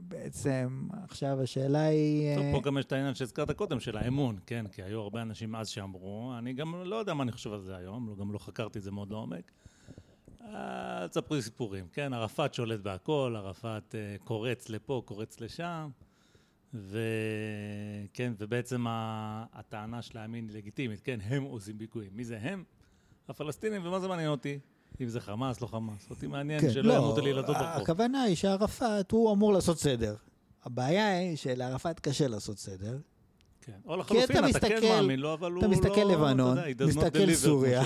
בעצם, 0.07 0.87
עכשיו 1.03 1.41
השאלה 1.41 1.83
היא... 1.83 2.35
טוב, 2.35 2.45
פה 2.51 2.61
גם 2.61 2.77
יש 2.77 2.85
את 2.85 2.91
העניין 2.91 3.15
שהזכרת 3.15 3.51
קודם, 3.51 3.79
של 3.79 3.97
האמון, 3.97 4.37
כן? 4.45 4.65
כי 4.71 4.83
היו 4.83 5.01
הרבה 5.01 5.21
אנשים 5.21 5.55
אז 5.55 5.69
שאמרו, 5.69 6.33
אני 6.37 6.53
גם 6.53 6.75
לא 6.83 6.95
יודע 6.95 7.13
מה 7.13 7.23
אני 7.23 7.31
חושב 7.31 7.53
על 7.53 7.61
זה 7.61 7.75
היום, 7.75 8.09
לא, 8.09 8.15
גם 8.15 8.31
לא 8.31 8.37
חקרתי 8.37 8.79
את 8.79 8.83
זה 8.83 8.91
מאוד 8.91 9.11
לעומק. 9.11 9.51
אל 10.41 11.07
תספרי 11.07 11.41
סיפורים, 11.41 11.87
כן? 11.87 12.13
ערפאת 12.13 12.53
שולט 12.53 12.79
בהכל, 12.79 13.33
ערפאת 13.37 13.95
uh, 13.95 14.23
קורץ 14.23 14.69
לפה, 14.69 15.01
קורץ 15.05 15.41
לשם, 15.41 15.89
וכן, 16.73 18.33
ובעצם 18.37 18.85
הטענה 19.53 20.01
של 20.01 20.17
הימין 20.17 20.49
היא 20.49 20.57
לגיטימית, 20.57 21.01
כן? 21.01 21.19
הם 21.23 21.43
עושים 21.43 21.77
פיגועים. 21.77 22.11
מי 22.13 22.23
זה 22.23 22.37
הם? 22.41 22.63
הפלסטינים, 23.27 23.85
ומה 23.85 23.99
זה 23.99 24.07
מעניין 24.07 24.29
אותי? 24.29 24.59
אם 25.01 25.07
זה 25.07 25.19
חמאס, 25.19 25.61
לא 25.61 25.67
חמאס. 25.67 26.09
אותי 26.09 26.27
מעניין 26.27 26.61
כן, 26.61 26.71
שלא 26.71 26.83
לא, 26.83 26.93
ימותו 26.93 27.21
לי 27.21 27.29
ילדות 27.29 27.57
ברחוב. 27.57 27.81
הכוונה 27.81 28.21
היא 28.21 28.35
שערפאת, 28.35 29.11
הוא 29.11 29.33
אמור 29.33 29.53
לעשות 29.53 29.79
סדר. 29.79 30.15
הבעיה 30.63 31.17
היא 31.17 31.35
שלערפאת 31.35 31.99
קשה 31.99 32.27
לעשות 32.27 32.57
סדר. 32.57 32.97
כן. 33.61 33.71
או 33.85 33.97
לחלופין, 33.97 34.37
אתה, 34.37 34.57
אתה 34.57 34.67
כן 34.67 34.81
מאמין 34.83 35.19
לו, 35.19 35.33
אבל 35.33 35.51
הוא 35.51 35.55
לא... 35.55 35.59
אתה 35.59 35.67
מסתכל 35.67 36.01
לבנון, 36.01 36.57
מסתכל 36.87 37.33
סוריה. 37.33 37.83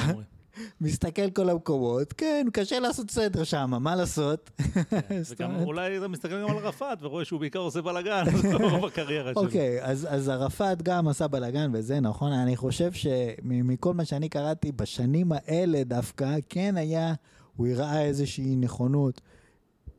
מסתכל 0.81 1.29
כל 1.29 1.49
המקומות, 1.49 2.13
כן, 2.13 2.47
קשה 2.53 2.79
לעשות 2.79 3.11
סדר 3.11 3.43
שם, 3.43 3.71
מה 3.79 3.95
לעשות? 3.95 4.49
כן, 4.89 5.21
וגם 5.29 5.55
אולי 5.55 5.97
אתה 5.97 6.07
מסתכל 6.07 6.41
גם 6.41 6.49
על 6.49 6.57
ערפאת 6.57 6.97
ורואה 7.01 7.25
שהוא 7.25 7.39
בעיקר 7.39 7.59
עושה 7.59 7.81
בלאגן, 7.81 8.23
רוב 8.71 8.85
הקריירה 8.85 9.33
שלו. 9.33 9.43
אוקיי, 9.43 9.83
אז 9.83 10.29
ערפאת 10.29 10.81
גם 10.81 11.07
עשה 11.07 11.27
בלאגן 11.27 11.71
וזה 11.73 11.99
נכון, 11.99 12.31
אני 12.31 12.55
חושב 12.55 12.91
שמכל 12.93 13.93
מה 13.93 14.05
שאני 14.05 14.29
קראתי 14.29 14.71
בשנים 14.71 15.31
האלה 15.31 15.83
דווקא, 15.83 16.37
כן 16.49 16.77
היה, 16.77 17.13
הוא 17.55 17.67
הראה 17.67 18.01
איזושהי 18.01 18.55
נכונות 18.55 19.21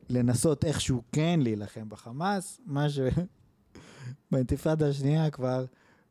לנסות 0.08 0.64
איכשהו 0.64 1.02
כן 1.12 1.40
להילחם 1.42 1.88
בחמאס, 1.88 2.60
מה 2.66 2.86
שבאינתיפאדה 4.30 4.88
השנייה 4.90 5.30
כבר 5.30 5.64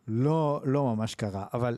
לא, 0.08 0.62
לא 0.66 0.96
ממש 0.96 1.16
קרה, 1.16 1.46
אבל... 1.54 1.78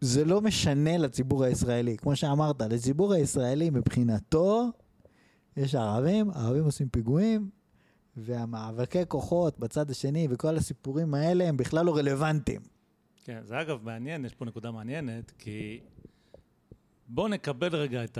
זה 0.00 0.24
לא 0.24 0.40
משנה 0.40 0.98
לציבור 0.98 1.44
הישראלי. 1.44 1.96
כמו 1.96 2.16
שאמרת, 2.16 2.62
לציבור 2.62 3.12
הישראלי 3.12 3.70
מבחינתו, 3.70 4.70
יש 5.56 5.74
ערבים, 5.74 6.30
ערבים 6.30 6.64
עושים 6.64 6.88
פיגועים, 6.88 7.50
והמאבקי 8.16 9.06
כוחות 9.08 9.58
בצד 9.58 9.90
השני 9.90 10.28
וכל 10.30 10.56
הסיפורים 10.56 11.14
האלה 11.14 11.48
הם 11.48 11.56
בכלל 11.56 11.86
לא 11.86 11.96
רלוונטיים. 11.96 12.60
כן, 13.24 13.40
זה 13.44 13.60
אגב 13.60 13.84
מעניין, 13.84 14.24
יש 14.24 14.34
פה 14.34 14.44
נקודה 14.44 14.70
מעניינת, 14.70 15.30
כי 15.38 15.80
בוא 17.08 17.28
נקבל 17.28 17.76
רגע 17.76 18.04
את 18.04 18.18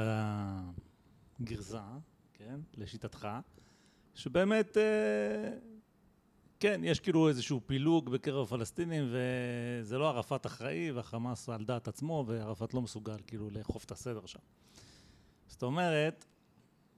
הגרזה, 1.40 1.78
כן, 2.34 2.60
לשיטתך, 2.76 3.28
שבאמת... 4.14 4.76
אה, 4.76 5.75
כן, 6.60 6.80
יש 6.84 7.00
כאילו 7.00 7.28
איזשהו 7.28 7.60
פילוג 7.66 8.10
בקרב 8.10 8.42
הפלסטינים, 8.42 9.04
וזה 9.10 9.98
לא 9.98 10.08
ערפאת 10.08 10.46
אחראי, 10.46 10.90
והחמאס 10.90 11.48
על 11.48 11.64
דעת 11.64 11.88
עצמו, 11.88 12.24
וערפאת 12.26 12.74
לא 12.74 12.82
מסוגל 12.82 13.16
כאילו 13.26 13.50
לאכוף 13.50 13.84
את 13.84 13.90
הסדר 13.90 14.26
שם. 14.26 14.38
זאת 15.46 15.62
אומרת, 15.62 16.24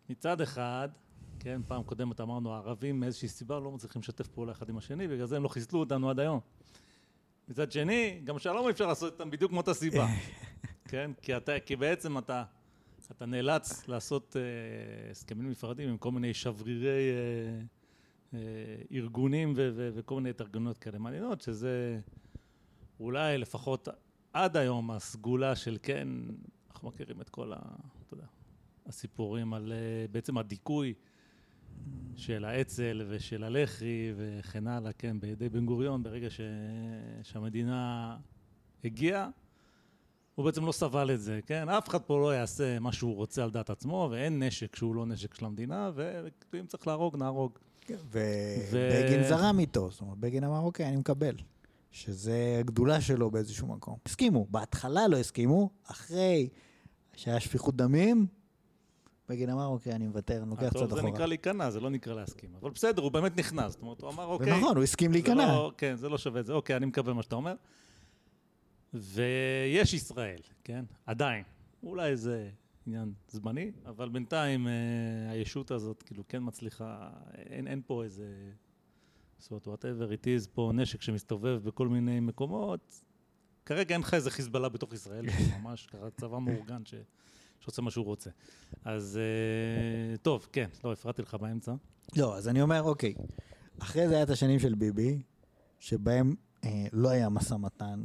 מצד 0.08 0.40
אחד, 0.40 0.88
כן, 1.40 1.60
פעם 1.68 1.82
קודמת 1.82 2.20
אמרנו, 2.20 2.54
הערבים 2.54 3.00
מאיזושהי 3.00 3.28
סיבה 3.28 3.60
לא 3.60 3.70
מצליחים 3.70 4.02
לשתף 4.02 4.26
פעולה 4.28 4.52
אחד 4.52 4.68
עם 4.68 4.78
השני, 4.78 5.08
בגלל 5.08 5.26
זה 5.26 5.36
הם 5.36 5.42
לא 5.42 5.48
חיסלו 5.48 5.80
אותנו 5.80 6.10
עד 6.10 6.20
היום. 6.20 6.40
מצד 7.48 7.72
שני, 7.72 8.20
גם 8.24 8.38
שלום 8.38 8.66
אי 8.66 8.70
אפשר 8.70 8.86
לעשות 8.86 9.12
איתם 9.12 9.30
בדיוק 9.30 9.52
מאותה 9.52 9.74
סיבה, 9.74 10.06
כן? 10.90 11.10
כי, 11.22 11.36
אתה, 11.36 11.60
כי 11.60 11.76
בעצם 11.76 12.18
אתה, 12.18 12.44
אתה 13.10 13.26
נאלץ 13.26 13.88
לעשות 13.88 14.36
אה, 14.36 15.10
הסכמים 15.10 15.50
נפרדים 15.50 15.88
עם 15.88 15.98
כל 15.98 16.10
מיני 16.10 16.34
שברירי... 16.34 17.10
אה, 17.10 17.64
ארגונים 18.92 19.52
ו- 19.56 19.70
ו- 19.74 19.90
וכל 19.94 20.14
מיני 20.14 20.30
התארגנויות 20.30 20.78
כאלה 20.78 20.98
מעניינות, 20.98 21.40
שזה 21.40 22.00
אולי 23.00 23.38
לפחות 23.38 23.88
עד 24.32 24.56
היום 24.56 24.90
הסגולה 24.90 25.56
של 25.56 25.78
כן, 25.82 26.08
אנחנו 26.70 26.88
מכירים 26.88 27.20
את 27.20 27.28
כל 27.28 27.52
ה... 27.52 27.56
אתה 28.06 28.14
יודע, 28.14 28.26
הסיפורים 28.86 29.54
על 29.54 29.72
אה, 29.72 30.06
בעצם 30.12 30.38
הדיכוי 30.38 30.94
של 32.16 32.44
האצ"ל 32.44 33.02
ושל 33.08 33.44
הלח"י 33.44 34.12
וכן 34.16 34.66
הלאה, 34.66 34.92
כן, 34.92 35.20
בידי 35.20 35.48
בן 35.48 35.66
גוריון, 35.66 36.02
ברגע 36.02 36.30
ש... 36.30 36.40
שהמדינה 37.22 38.16
הגיעה, 38.84 39.30
הוא 40.34 40.44
בעצם 40.44 40.66
לא 40.66 40.72
סבל 40.72 41.10
את 41.10 41.20
זה, 41.20 41.40
כן? 41.46 41.68
אף 41.68 41.88
אחד 41.88 42.02
פה 42.02 42.18
לא 42.18 42.34
יעשה 42.34 42.78
מה 42.78 42.92
שהוא 42.92 43.14
רוצה 43.14 43.44
על 43.44 43.50
דעת 43.50 43.70
עצמו, 43.70 44.08
ואין 44.12 44.42
נשק 44.42 44.76
שהוא 44.76 44.94
לא 44.94 45.06
נשק 45.06 45.34
של 45.34 45.44
המדינה, 45.44 45.90
ואם 46.52 46.66
צריך 46.66 46.86
להרוג, 46.86 47.16
נהרוג. 47.16 47.58
ובגין 48.10 49.22
זרם 49.28 49.58
איתו, 49.58 49.90
זאת 49.90 50.00
אומרת, 50.00 50.18
בגין 50.18 50.44
אמר, 50.44 50.60
אוקיי, 50.60 50.88
אני 50.88 50.96
מקבל. 50.96 51.34
שזה 51.90 52.56
הגדולה 52.60 53.00
שלו 53.00 53.30
באיזשהו 53.30 53.66
מקום. 53.66 53.96
הסכימו, 54.06 54.46
בהתחלה 54.50 55.08
לא 55.08 55.16
הסכימו, 55.16 55.70
אחרי 55.84 56.48
שהיה 57.16 57.40
שפיכות 57.40 57.76
דמים, 57.76 58.26
בגין 59.28 59.50
אמר, 59.50 59.66
אוקיי, 59.66 59.92
אני 59.92 60.06
מוותר, 60.06 60.42
אני 60.42 60.50
לוקח 60.50 60.68
קצת 60.68 60.76
אחורה. 60.76 61.02
זה 61.02 61.08
נקרא 61.08 61.26
להיכנע, 61.26 61.70
זה 61.70 61.80
לא 61.80 61.90
נקרא 61.90 62.14
להסכים. 62.14 62.50
אבל 62.60 62.70
בסדר, 62.70 63.02
הוא 63.02 63.12
באמת 63.12 63.36
נכנס. 63.36 63.72
זאת 63.72 63.82
אומרת, 63.82 64.00
הוא 64.00 64.10
אמר, 64.10 64.24
אוקיי... 64.24 64.52
ונכון, 64.52 64.76
הוא 64.76 64.84
הסכים 64.84 65.12
להיכנע. 65.12 65.46
לא, 65.46 65.72
כן, 65.78 65.96
זה 65.96 66.08
לא 66.08 66.18
שווה 66.18 66.40
את 66.40 66.46
זה. 66.46 66.52
אוקיי, 66.52 66.76
אני 66.76 66.86
מקבל 66.86 67.12
מה 67.12 67.22
שאתה 67.22 67.36
אומר. 67.36 67.54
ויש 68.94 69.94
ישראל, 69.94 70.40
כן? 70.64 70.84
עדיין. 71.06 71.44
אולי 71.82 72.16
זה 72.16 72.48
עניין 72.88 73.12
זמני, 73.28 73.72
אבל 73.86 74.08
בינתיים 74.08 74.68
אה, 74.68 74.72
הישות 75.30 75.70
הזאת 75.70 76.02
כאילו 76.02 76.24
כן 76.28 76.42
מצליחה, 76.42 77.10
אין, 77.34 77.66
אין 77.66 77.82
פה 77.86 78.04
איזה, 78.04 78.26
זאת 79.38 79.50
אומרת, 79.50 79.66
whatever 79.66 80.12
it 80.12 80.24
is, 80.24 80.48
פה 80.52 80.70
נשק 80.74 81.02
שמסתובב 81.02 81.60
בכל 81.64 81.88
מיני 81.88 82.20
מקומות, 82.20 83.02
כרגע 83.66 83.94
אין 83.94 84.00
לך 84.00 84.14
איזה 84.14 84.30
חיזבאללה 84.30 84.68
בתוך 84.68 84.92
ישראל, 84.92 85.26
ממש 85.62 85.86
ככה 85.86 86.10
צבא 86.10 86.38
מאורגן 86.38 86.84
ש, 86.84 86.94
שעושה 87.60 87.82
מה 87.82 87.90
שהוא 87.90 88.04
רוצה. 88.04 88.30
אז 88.84 89.18
אה, 89.18 90.16
טוב, 90.16 90.48
כן, 90.52 90.68
לא, 90.84 90.92
הפרעתי 90.92 91.22
לך 91.22 91.34
באמצע. 91.34 91.74
לא, 92.16 92.36
אז 92.36 92.48
אני 92.48 92.62
אומר, 92.62 92.82
אוקיי, 92.82 93.14
אחרי 93.78 94.08
זה 94.08 94.14
היה 94.14 94.22
את 94.22 94.30
השנים 94.30 94.58
של 94.58 94.74
ביבי, 94.74 95.22
שבהם 95.78 96.34
אה, 96.64 96.86
לא 96.92 97.08
היה 97.08 97.28
משא 97.28 97.54
מתן 97.54 98.04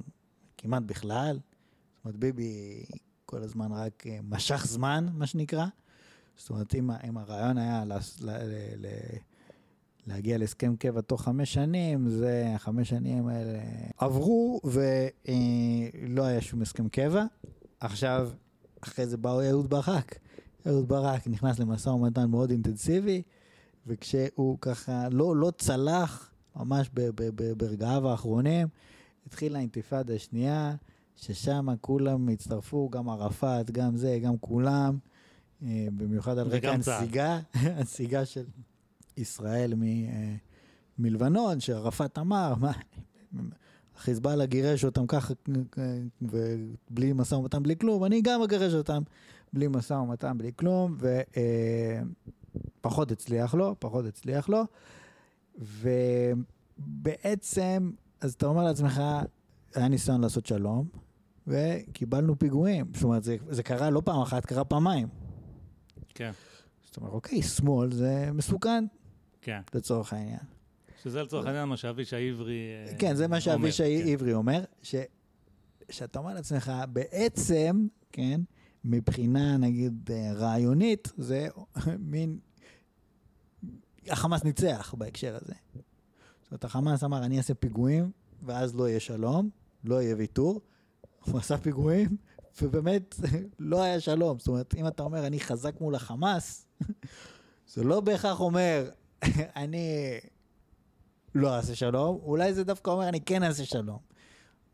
כמעט 0.58 0.84
בכלל, 0.84 1.40
זאת 1.96 2.06
אומרת, 2.06 2.16
ביבי 2.20 2.84
כל 3.34 3.44
הזמן 3.44 3.72
רק 3.72 4.08
אה, 4.08 4.20
משך 4.24 4.66
זמן, 4.68 5.08
מה 5.14 5.28
שנקרא. 5.28 5.66
זאת 6.38 6.50
אומרת, 6.50 6.76
אם, 6.76 6.92
אם 6.92 7.18
הרעיון 7.18 7.58
היה 7.58 7.86
ל, 7.86 7.94
ל, 8.22 8.32
ל, 8.78 8.88
להגיע 10.08 10.38
להסכם 10.38 10.76
קבע 10.76 11.02
תוך 11.02 11.22
חמש 11.22 11.54
שנים, 11.54 12.10
זה, 12.10 12.52
החמש 12.56 12.90
שנים 12.90 13.28
האלה 13.28 13.60
עברו 13.98 14.62
ולא 14.64 16.24
היה 16.24 16.42
שום 16.42 16.62
הסכם 16.62 16.90
קבע. 16.90 17.26
עכשיו, 17.80 18.30
אחרי 18.82 19.08
זה 19.08 19.18
באו 19.18 19.42
אהוד 19.50 19.70
ברק. 19.70 20.20
אהוד 20.68 20.88
ברק 20.88 21.28
נכנס 21.28 21.60
למשא 21.60 21.90
ומתן 21.90 22.30
מאוד 22.30 22.52
אינטנסיבי, 22.52 23.22
וכשהוא 23.88 24.58
ככה 24.62 25.10
לא, 25.10 25.36
לא 25.36 25.52
צלח, 25.58 26.32
ממש 26.56 26.90
ברגעיו 27.58 28.10
האחרונים, 28.10 28.68
התחילה 29.28 29.58
האינתיפאדה 29.58 30.14
השנייה, 30.14 30.76
ששם 31.16 31.68
כולם 31.82 32.30
הצטרפו, 32.30 32.90
גם 32.90 33.10
ערפאת, 33.10 33.72
גם 33.72 33.98
זה, 33.98 34.20
גם 34.24 34.38
כולם, 34.38 34.98
אה, 35.64 35.88
במיוחד 35.98 36.38
על 36.38 36.48
רקע 36.48 36.70
וגם 36.70 36.82
צה"ל. 36.82 36.94
הנסיגה, 36.96 37.40
הנסיגה 37.78 38.26
של 38.26 38.46
ישראל 39.18 39.76
מ, 39.76 39.84
אה, 39.84 40.36
מלבנון, 41.00 41.60
שערפאת 41.60 42.20
אמר, 42.20 42.54
מה, 42.56 42.72
חיזבאללה 43.98 44.46
גירש 44.46 44.86
אותם 44.86 45.08
ככה, 45.08 45.34
אה, 45.78 46.00
ובלי 46.22 47.14
משא 47.14 47.36
ומתן, 47.36 47.64
בלי 47.64 47.78
כלום, 47.78 48.04
אני 48.06 48.22
גם 48.22 48.42
אגרש 48.42 48.74
אותם 48.74 49.04
בלי 49.54 49.68
משא 49.68 49.94
ומתן, 49.94 50.38
בלי 50.38 50.52
כלום, 50.56 50.98
ופחות 52.80 53.12
הצליח 53.12 53.56
לו, 53.56 53.76
פחות 53.80 54.06
הצליח 54.06 54.50
לו, 54.50 54.64
ובעצם, 56.80 57.92
אז 58.22 58.34
אתה 58.34 58.46
אומר 58.46 58.64
לעצמך, 58.64 59.02
היה 59.76 59.88
ניסיון 59.88 60.22
לעשות 60.22 60.46
שלום, 60.46 60.88
וקיבלנו 61.48 62.40
פיגועים. 62.40 62.86
זאת 62.94 63.04
אומרת, 63.04 63.24
זה, 63.24 63.38
זה 63.50 63.64
קרה 63.64 63.90
לא 63.90 64.02
פעם 64.06 64.22
אחת, 64.22 64.46
קרה 64.46 64.64
פעמיים. 64.64 65.08
כן, 66.16 66.32
זאת 66.86 66.98
אומרת, 66.98 67.14
אוקיי, 67.14 67.42
שמאל 67.42 67.92
זה 67.92 68.30
מסוכן, 68.34 68.86
כן. 69.42 69.62
לצורך 69.74 70.14
העניין. 70.14 70.40
שזה 71.04 71.24
לצורך 71.24 71.46
העניין 71.46 71.66
מה 71.66 71.78
שאבישי 71.78 72.30
עברי 72.30 72.60
אה, 72.88 72.96
כן, 72.98 73.16
זה 73.16 73.28
מה 73.28 73.36
אומר, 73.36 73.40
שאבישי 73.40 74.04
כן. 74.04 74.10
עברי 74.10 74.34
אומר, 74.34 74.64
ש... 74.82 74.96
שאתה 75.90 76.20
אומר 76.20 76.34
לעצמך, 76.34 76.72
בעצם, 76.90 77.88
כן, 78.12 78.42
מבחינה 78.86 79.58
נגיד 79.58 80.10
אה, 80.12 80.34
רעיונית, 80.34 81.12
זה 81.18 81.48
מין... 82.00 82.40
החמאס 84.10 84.44
ניצח 84.44 84.96
בהקשר 84.98 85.38
הזה. 85.42 85.54
זאת 86.42 86.52
אומרת, 86.52 86.64
החמאס 86.64 87.04
אמר, 87.04 87.26
אני 87.26 87.38
אעשה 87.38 87.54
פיגועים, 87.54 88.12
ואז 88.46 88.76
לא 88.76 88.90
יהיה 88.90 89.00
שלום, 89.00 89.50
לא 89.84 90.02
יהיה 90.02 90.16
ויתור. 90.18 90.62
הוא 91.26 91.40
עשה 91.40 91.58
פיגועים, 91.58 92.18
ובאמת 92.62 93.16
לא 93.60 93.82
היה 93.82 94.00
שלום. 94.00 94.40
זאת 94.40 94.48
אומרת, 94.48 94.76
אם 94.78 94.88
אתה 94.88 95.04
אומר, 95.04 95.28
אני 95.28 95.40
חזק 95.40 95.82
מול 95.82 95.96
החמאס, 95.96 96.68
זה 97.74 97.84
לא 97.84 98.00
בהכרח 98.00 98.40
אומר, 98.40 98.90
אני 99.56 100.18
לא 101.36 101.56
אעשה 101.56 101.76
שלום, 101.76 102.20
אולי 102.24 102.54
זה 102.54 102.64
דווקא 102.64 102.92
אומר, 102.92 103.10
אני 103.10 103.22
כן 103.22 103.44
אעשה 103.44 103.66
שלום. 103.66 104.00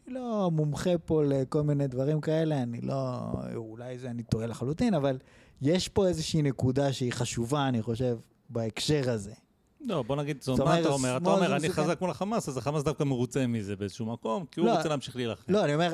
אני 0.05 0.13
לא 0.13 0.51
מומחה 0.51 0.97
פה 0.97 1.23
לכל 1.23 1.61
מיני 1.61 1.87
דברים 1.87 2.21
כאלה, 2.21 2.63
אני 2.63 2.81
לא... 2.81 3.19
אולי 3.55 3.97
זה 3.97 4.09
אני 4.09 4.23
טועה 4.23 4.47
לחלוטין, 4.47 4.93
אבל 4.93 5.17
יש 5.61 5.87
פה 5.87 6.07
איזושהי 6.07 6.41
נקודה 6.41 6.93
שהיא 6.93 7.13
חשובה, 7.13 7.67
אני 7.67 7.81
חושב, 7.81 8.17
בהקשר 8.49 9.11
הזה. 9.11 9.33
לא, 9.81 10.03
בוא 10.03 10.15
נגיד, 10.15 10.41
זאת 10.41 10.59
אומרת, 10.59 10.79
אתה 10.79 10.89
אומר? 10.89 11.17
אתה 11.17 11.29
אומר, 11.29 11.55
אני. 11.55 11.69
חזק 11.69 12.01
מול 12.01 12.09
החמאס, 12.09 12.49
אז 12.49 12.57
החמאס 12.57 12.83
דווקא 12.83 13.03
מרוצה 13.03 13.47
מזה 13.47 13.75
באיזשהו 13.75 14.05
מקום, 14.05 14.45
כי 14.51 14.59
הוא 14.59 14.67
לא. 14.67 14.75
רוצה 14.75 14.89
להמשיך 14.89 15.15
להילחם. 15.15 15.53
לא, 15.53 15.65
אני 15.65 15.73
אומר, 15.73 15.93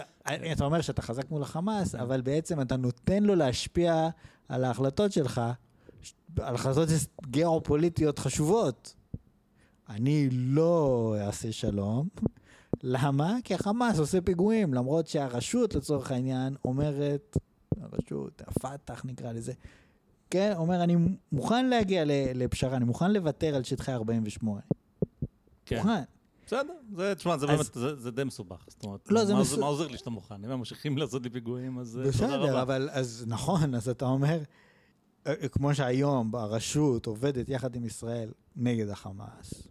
אתה 0.51 0.65
אומר 0.65 0.81
שאתה 0.81 1.01
חזק 1.01 1.31
מול 1.31 1.41
החמאס, 1.41 1.95
אבל 1.95 2.21
בעצם 2.21 2.61
אתה 2.61 2.75
נותן 2.77 3.23
לו 3.23 3.35
להשפיע 3.35 4.09
על 4.49 4.63
ההחלטות 4.63 5.11
שלך, 5.11 5.41
על 6.39 6.55
החלטות 6.55 6.89
גיאופוליטיות 7.25 8.19
חשובות. 8.19 8.95
אני 9.89 10.29
לא 10.31 11.15
אעשה 11.19 11.51
שלום. 11.51 12.07
למה? 12.83 13.37
כי 13.43 13.53
החמאס 13.53 13.99
עושה 13.99 14.21
פיגועים, 14.21 14.73
למרות 14.73 15.07
שהרשות 15.07 15.75
לצורך 15.75 16.11
העניין 16.11 16.55
אומרת, 16.65 17.37
הרשות, 17.81 18.41
הפת"ח 18.47 19.05
נקרא 19.05 19.31
לזה, 19.31 19.53
כן, 20.29 20.53
אומר, 20.55 20.83
אני 20.83 20.95
מוכן 21.31 21.65
להגיע 21.65 22.03
לפשרה, 22.35 22.77
אני 22.77 22.85
מוכן 22.85 23.11
לוותר 23.11 23.55
על 23.55 23.63
שטחי 23.63 23.91
48. 23.93 24.59
כן. 25.65 25.77
מוכן. 25.77 26.03
בסדר, 26.47 26.73
זה, 26.95 27.13
תשמע, 27.15 27.37
זה 27.37 27.45
אז- 27.45 27.51
באמת, 27.51 27.73
זה- 27.73 28.01
זה 28.01 28.11
די 28.11 28.23
מסובך. 28.23 28.65
זאת 28.67 28.83
אומרת, 28.83 29.11
לא, 29.11 29.25
זה 29.25 29.33
מה 29.33 29.41
מס- 29.41 29.57
מה 29.57 29.65
עוזר 29.65 29.87
לי 29.87 29.97
שאתה 29.97 30.09
מוכן? 30.09 30.35
אם 30.45 30.51
הם 30.51 30.59
ממשיכים 30.59 30.97
לעשות 30.97 31.23
לי 31.23 31.29
פיגועים, 31.29 31.79
אז 31.79 31.97
אה, 31.99 32.03
בסדר. 32.07 32.61
אבל 32.61 32.89
אז 32.91 33.25
נכון, 33.27 33.75
אז 33.75 33.89
אתה 33.89 34.05
אומר, 34.05 34.39
אה, 35.27 35.33
אה, 35.41 35.47
כמו 35.47 35.75
שהיום 35.75 36.35
הרשות 36.35 37.05
עובדת 37.05 37.49
יחד 37.49 37.75
עם 37.75 37.85
ישראל 37.85 38.29
נגד 38.55 38.89
החמאס, 38.89 39.67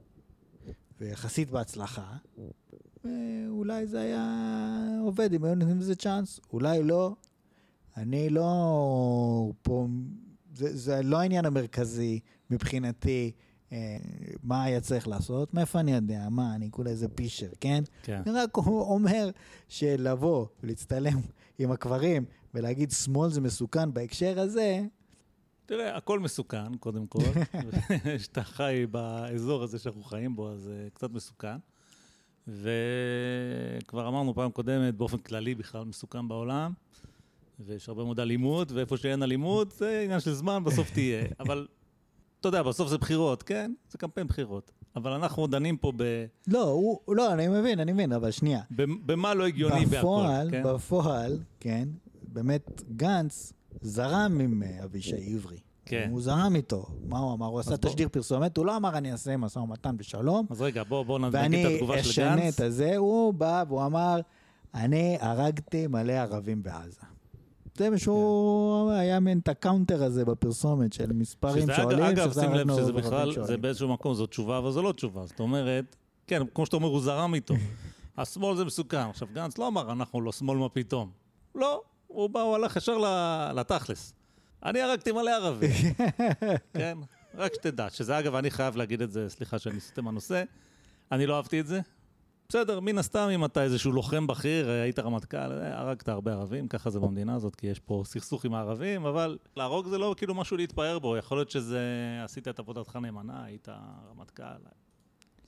ויחסית 1.01 1.51
בהצלחה, 1.51 2.17
אולי 3.49 3.87
זה 3.87 4.01
היה 4.01 4.27
עובד 5.05 5.33
אם 5.35 5.45
היו 5.45 5.55
נותנים 5.55 5.79
לזה 5.79 5.95
צ'אנס, 5.97 6.41
אולי 6.53 6.83
לא. 6.83 7.15
אני 7.97 8.31
לא 8.31 8.45
פה, 9.63 9.87
זה, 10.55 10.77
זה 10.77 11.03
לא 11.03 11.21
העניין 11.21 11.45
המרכזי 11.45 12.21
מבחינתי, 12.51 13.33
אה, 13.73 13.97
מה 14.43 14.65
היה 14.65 14.81
צריך 14.81 15.09
לעשות, 15.09 15.55
מאיפה 15.55 15.81
אני 15.81 15.93
יודע, 15.93 16.29
מה, 16.31 16.55
אני 16.55 16.71
כולה 16.71 16.91
איזה 16.91 17.09
פישר, 17.09 17.49
כן? 17.61 17.85
כן. 18.03 18.23
אני 18.27 18.35
רק 18.35 18.57
אומר 18.67 19.31
שלבוא 19.69 20.47
ולהצטלם 20.63 21.21
עם 21.59 21.73
הקברים 21.73 22.25
ולהגיד 22.55 22.91
שמאל 22.91 23.31
זה 23.31 23.41
מסוכן 23.41 23.95
בהקשר 23.95 24.41
הזה, 24.41 24.83
תראה, 25.67 25.97
הכל 25.97 26.21
מסוכן, 26.21 26.75
קודם 26.75 27.07
כל. 27.07 27.19
כשאתה 28.19 28.45
חי 28.45 28.87
באזור 28.91 29.63
הזה 29.63 29.79
שאנחנו 29.79 30.03
חיים 30.03 30.37
בו, 30.37 30.51
אז 30.51 30.61
זה 30.61 30.89
קצת 30.95 31.11
מסוכן. 31.11 31.57
וכבר 32.49 34.09
אמרנו 34.09 34.35
פעם 34.35 34.51
קודמת, 34.51 34.95
באופן 34.95 35.19
כללי 35.19 35.55
בכלל 35.55 35.85
מסוכן 35.85 36.29
בעולם, 36.29 36.73
ויש 37.61 37.89
הרבה 37.89 38.05
מאוד 38.05 38.21
אלימות, 38.21 38.73
ואיפה 38.73 38.97
שאין 38.97 39.23
אלימות, 39.23 39.73
זה 39.73 40.01
עניין 40.05 40.21
של 40.21 40.33
זמן, 40.33 40.65
בסוף 40.65 40.91
תהיה. 40.91 41.25
אבל, 41.41 41.67
אתה 42.41 42.49
יודע, 42.49 42.63
בסוף 42.63 42.89
זה 42.89 42.99
בחירות, 42.99 43.43
כן? 43.43 43.73
זה 43.91 43.99
קמפיין 43.99 44.27
בחירות. 44.27 44.71
אבל 44.97 45.13
אנחנו 45.13 45.47
דנים 45.47 45.77
פה 45.77 45.93
ב... 45.97 46.25
לא, 46.47 46.63
הוא, 46.71 46.99
לא, 47.09 47.33
אני 47.33 47.49
מבין, 47.49 47.81
אני 47.81 47.93
מבין, 47.93 48.13
אבל 48.13 48.31
שנייה. 48.31 48.61
במה 49.07 49.35
לא 49.35 49.47
הגיוני 49.47 49.87
בהכל, 49.87 49.99
בפועל, 49.99 50.51
כן? 50.51 50.63
בפועל, 50.67 51.39
כן, 51.61 51.89
באמת 52.33 52.83
גנץ 52.97 53.53
זרם 53.83 54.41
עם 54.41 54.63
אה, 54.63 54.85
אבישי 54.85 55.35
עברי. 55.35 55.59
כן. 55.87 56.09
הוא 56.11 56.21
זרם 56.23 56.53
איתו. 56.57 56.87
מה 57.09 57.19
הוא 57.19 57.33
אמר? 57.35 57.47
הוא 57.47 57.61
עשה 57.61 57.71
בוא- 57.77 57.91
תשדיר 57.91 58.09
פרסומת, 58.09 58.57
הוא 58.57 58.67
לא 58.67 58.77
אמר 58.77 58.99
אני 58.99 59.13
אעשה 59.13 59.37
משא 59.37 59.59
ומתן 59.59 59.97
בשלום, 59.97 60.47
אז 60.51 60.61
רגע, 60.63 60.83
בוא, 60.85 61.03
בוא 61.03 61.19
נגיד 61.19 61.35
את 61.35 61.43
ואני 61.43 61.75
התגובה 61.75 62.03
של 62.03 62.11
אשנה 62.11 62.37
גנץ. 62.37 62.55
את 62.55 62.61
הזה. 62.61 62.97
הוא 62.97 63.35
בא 63.35 63.65
והוא 63.69 63.87
אמר, 63.87 64.21
אני 64.75 65.17
הרגתי 65.21 65.87
מלא 65.87 66.13
ערבים 66.13 66.63
בעזה. 66.63 67.01
זה 67.77 67.91
מה 67.91 67.99
שהוא 67.99 68.91
היה 68.91 69.21
מין 69.21 69.39
את 69.39 69.49
הקאונטר 69.49 70.05
הזה 70.05 70.25
בפרסומת 70.25 70.93
של 70.93 71.13
מספרים 71.13 71.67
שואלים, 71.77 72.05
אגב, 72.05 72.33
שים 72.33 72.55
לב 72.55 72.73
שזה 72.73 72.93
בכלל, 72.93 73.33
זה. 73.45 73.57
באיזשהו 73.57 73.89
מקום, 73.89 74.15
זאת 74.15 74.31
תשובה, 74.31 74.59
אבל 74.59 74.71
זו 74.71 74.83
לא 74.83 74.93
תשובה. 74.93 75.27
זאת 75.27 75.41
אומרת, 75.41 75.97
כן, 76.27 76.43
כמו 76.55 76.67
שאתה 76.67 76.77
אומר, 76.77 76.89
הוא 76.89 77.01
זרם 77.01 77.35
איתו. 77.35 77.55
השמאל 78.19 78.57
זה 78.57 78.65
מסוכן. 78.65 78.97
עכשיו, 78.97 79.29
גנץ 79.33 79.59
לא 79.59 79.69
אמר, 79.69 79.93
אנחנו 79.93 80.21
לא 80.21 80.33
שמאל, 80.33 80.59
מה 80.59 80.69
פתאום. 80.69 81.11
לא, 81.55 81.83
הוא 82.07 82.31
בא, 82.31 82.41
הוא 82.41 82.55
הלך 82.55 82.77
ישר 82.77 82.99
לתכלס. 83.55 84.15
אני 84.65 84.81
הרגתי 84.81 85.13
מלא 85.13 85.31
ערבים, 85.31 85.71
כן? 86.75 86.99
רק 87.35 87.55
שתדע, 87.55 87.91
שזה 87.91 88.19
אגב, 88.19 88.35
אני 88.35 88.51
חייב 88.51 88.77
להגיד 88.77 89.03
את 89.03 89.13
זה, 89.13 89.29
סליחה 89.29 89.59
שאני 89.59 89.81
סוטה 89.81 90.03
מהנושא, 90.03 90.43
אני 91.13 91.27
לא 91.27 91.37
אהבתי 91.37 91.61
את 91.61 91.67
זה. 91.67 91.81
בסדר, 92.49 92.81
מן 92.81 92.99
הסתם, 92.99 93.29
אם 93.35 93.45
אתה 93.45 93.63
איזשהו 93.63 93.93
לוחם 93.93 94.27
בכיר, 94.27 94.71
היית 94.71 94.99
רמטכ"ל, 94.99 95.37
אה, 95.37 95.79
הרגת 95.81 96.09
הרבה 96.09 96.33
ערבים, 96.33 96.69
ככה 96.69 96.91
זה 96.91 97.01
במדינה 97.01 97.35
הזאת, 97.35 97.55
כי 97.57 97.67
יש 97.67 97.81
פה 97.81 98.03
סכסוך 98.07 98.45
עם 98.45 98.55
הערבים, 98.55 99.07
אבל 99.07 99.39
להרוג 99.57 99.89
זה 99.89 99.99
לא 99.99 100.15
כאילו 100.19 100.35
משהו 100.35 100.57
להתפאר 100.57 100.99
בו, 100.99 101.17
יכול 101.17 101.39
להיות 101.39 101.51
שזה, 101.51 101.81
עשית 102.25 102.49
את 102.49 102.59
עבודתך 102.59 102.97
נאמנה, 103.03 103.45
היית 103.45 103.69
רמטכ"ל, 104.11 104.43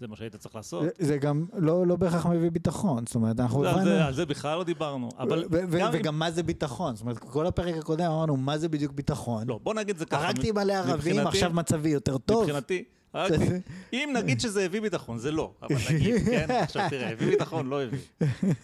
זה 0.01 0.07
מה 0.09 0.17
שהיית 0.17 0.37
צריך 0.37 0.55
לעשות. 0.55 0.83
זה- 0.83 0.91
זה 1.07 1.19
גם 1.19 1.47
לא 1.59 1.87
לא 1.87 1.97
בהכרח 1.97 2.27
מביא 2.27 2.51
ביטחון, 2.51 3.07
זאת 3.07 3.15
אומרת, 3.15 3.41
אנחנו 3.41 3.63
זה- 3.63 3.71
הבנו... 3.71 3.85
זה- 3.85 4.05
על 4.05 4.15
זה 4.15 4.27
בכלל 4.27 4.59
לא 4.59 4.65
דיברנו, 4.65 5.09
אבל 5.19 5.45
ו- 5.51 5.59
ו- 5.71 5.79
גם 5.81 5.87
אם- 5.95 6.01
וגם 6.01 6.19
מה 6.19 6.31
זה 6.31 6.43
ביטחון? 6.43 6.95
זאת 6.97 7.03
אומרת, 7.03 7.19
כל 7.19 7.47
הפרק 7.47 7.75
הקודם 7.75 8.05
אמרנו, 8.11 8.37
מה 8.37 8.59
זה 8.59 8.69
בדיוק 8.69 8.93
ביטחון? 8.93 9.47
לא, 9.49 9.61
בוא 9.63 9.75
נגיד 9.75 9.97
זה 9.99 10.05
ככה. 10.07 10.27
הרגתי 10.27 10.53
מלא 10.53 10.73
ערבים, 10.73 10.95
מבחינתי- 10.97 11.29
עכשיו 11.29 11.51
מצבי 11.51 11.89
יותר 11.89 12.19
טוב. 12.19 12.43
מבחינתי, 12.43 12.85
הרגתי. 13.17 13.45
אם 13.93 14.15
נגיד 14.17 14.41
שזה 14.41 14.65
הביא 14.65 14.81
ביטחון, 14.81 15.19
זה 15.19 15.31
לא, 15.31 15.53
אבל 15.63 15.77
נגיד, 15.95 16.25
כן? 16.25 16.51
עכשיו 16.51 16.87
תראה, 16.91 17.11
הביא 17.11 17.31
ביטחון, 17.31 17.69
לא 17.69 17.83
הביא. 17.83 17.99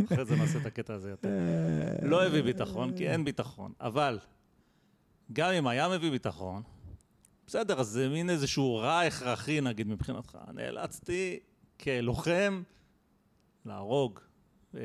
אחרי 0.06 0.24
זה 0.24 0.36
נעשה 0.36 0.58
את 0.58 0.66
הקטע 0.66 0.94
הזה 0.94 1.10
יותר. 1.10 1.28
לא 2.02 2.26
הביא 2.26 2.42
ביטחון, 2.42 2.96
כי 2.96 3.08
אין 3.08 3.24
ביטחון. 3.24 3.72
אבל 3.80 4.18
גם 5.32 5.52
אם 5.52 5.66
היה 5.66 5.88
מביא 5.88 6.10
ביטחון, 6.10 6.62
בסדר, 7.46 7.80
אז 7.80 7.86
זה 7.86 8.08
מין 8.08 8.30
איזשהו 8.30 8.76
רע 8.76 9.00
הכרחי, 9.00 9.60
נגיד, 9.60 9.88
מבחינתך. 9.88 10.38
נאלצתי 10.54 11.38
כלוחם 11.80 12.62
להרוג 13.66 14.20
אה, 14.74 14.80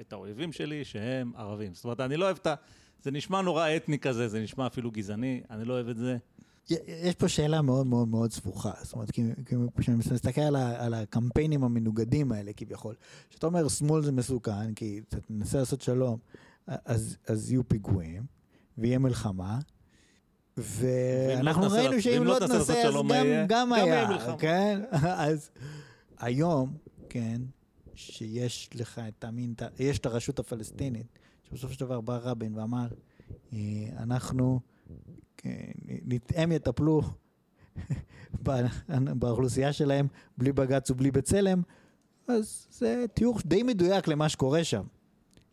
את 0.00 0.12
האויבים 0.12 0.52
שלי, 0.52 0.84
שהם 0.84 1.32
ערבים. 1.36 1.74
זאת 1.74 1.84
אומרת, 1.84 2.00
אני 2.00 2.16
לא 2.16 2.24
אוהב 2.24 2.36
את 2.36 2.46
ה... 2.46 2.54
זה 3.02 3.10
נשמע 3.10 3.42
נורא 3.42 3.68
אתני 3.76 3.98
כזה, 3.98 4.28
זה 4.28 4.40
נשמע 4.40 4.66
אפילו 4.66 4.90
גזעני, 4.90 5.42
אני 5.50 5.64
לא 5.64 5.72
אוהב 5.72 5.88
את 5.88 5.96
זה. 5.96 6.16
יש 6.70 7.14
פה 7.14 7.28
שאלה 7.28 7.62
מאוד 7.62 7.86
מאוד 7.86 8.08
מאוד 8.08 8.32
סבוכה, 8.32 8.72
זאת 8.82 8.92
אומרת, 8.92 9.10
כשאני 9.78 9.96
מסתכל 9.96 10.40
על, 10.40 10.56
על 10.56 10.94
הקמפיינים 10.94 11.64
המנוגדים 11.64 12.32
האלה 12.32 12.52
כביכול, 12.56 12.94
כשאתה 13.30 13.46
אומר 13.46 13.68
שמאל 13.68 14.02
זה 14.02 14.12
מסוכן, 14.12 14.74
כי 14.74 15.00
אתה 15.08 15.16
מנסה 15.30 15.58
לעשות 15.58 15.82
שלום, 15.82 16.18
אז, 16.66 17.16
אז 17.26 17.50
יהיו 17.50 17.68
פיגועים, 17.68 18.22
ויהיה 18.78 18.98
מלחמה, 18.98 19.58
ואנחנו 20.56 21.62
לא 21.62 21.72
ראינו 21.72 22.00
שאם 22.00 22.24
לא, 22.24 22.34
לא 22.34 22.46
תנסה, 22.46 22.82
אז 22.88 22.94
גם, 22.94 23.08
גם, 23.08 23.24
גם 23.48 23.72
היה, 23.72 24.36
כן? 24.38 24.80
אז 25.28 25.50
היום, 26.18 26.76
כן, 27.08 27.40
שיש 27.94 28.70
לך 28.74 29.00
את 29.08 29.24
המין, 29.24 29.54
יש 29.78 29.98
את 29.98 30.06
הרשות 30.06 30.38
הפלסטינית, 30.38 31.06
שבסופו 31.42 31.74
של 31.74 31.80
דבר 31.80 32.00
בא 32.00 32.18
רבין 32.22 32.54
ואמר, 32.54 32.88
אה, 33.52 33.58
אנחנו, 33.98 34.60
הם 36.34 36.52
יטפלו 36.52 37.02
באוכלוסייה 39.18 39.72
שלהם 39.72 40.06
בלי 40.38 40.52
בג"ץ 40.52 40.90
ובלי 40.90 41.10
בצלם, 41.10 41.62
אז 42.28 42.66
זה 42.70 43.04
תיאור 43.14 43.38
די 43.44 43.62
מדויק 43.62 44.08
למה 44.08 44.28
שקורה 44.28 44.64
שם. 44.64 44.84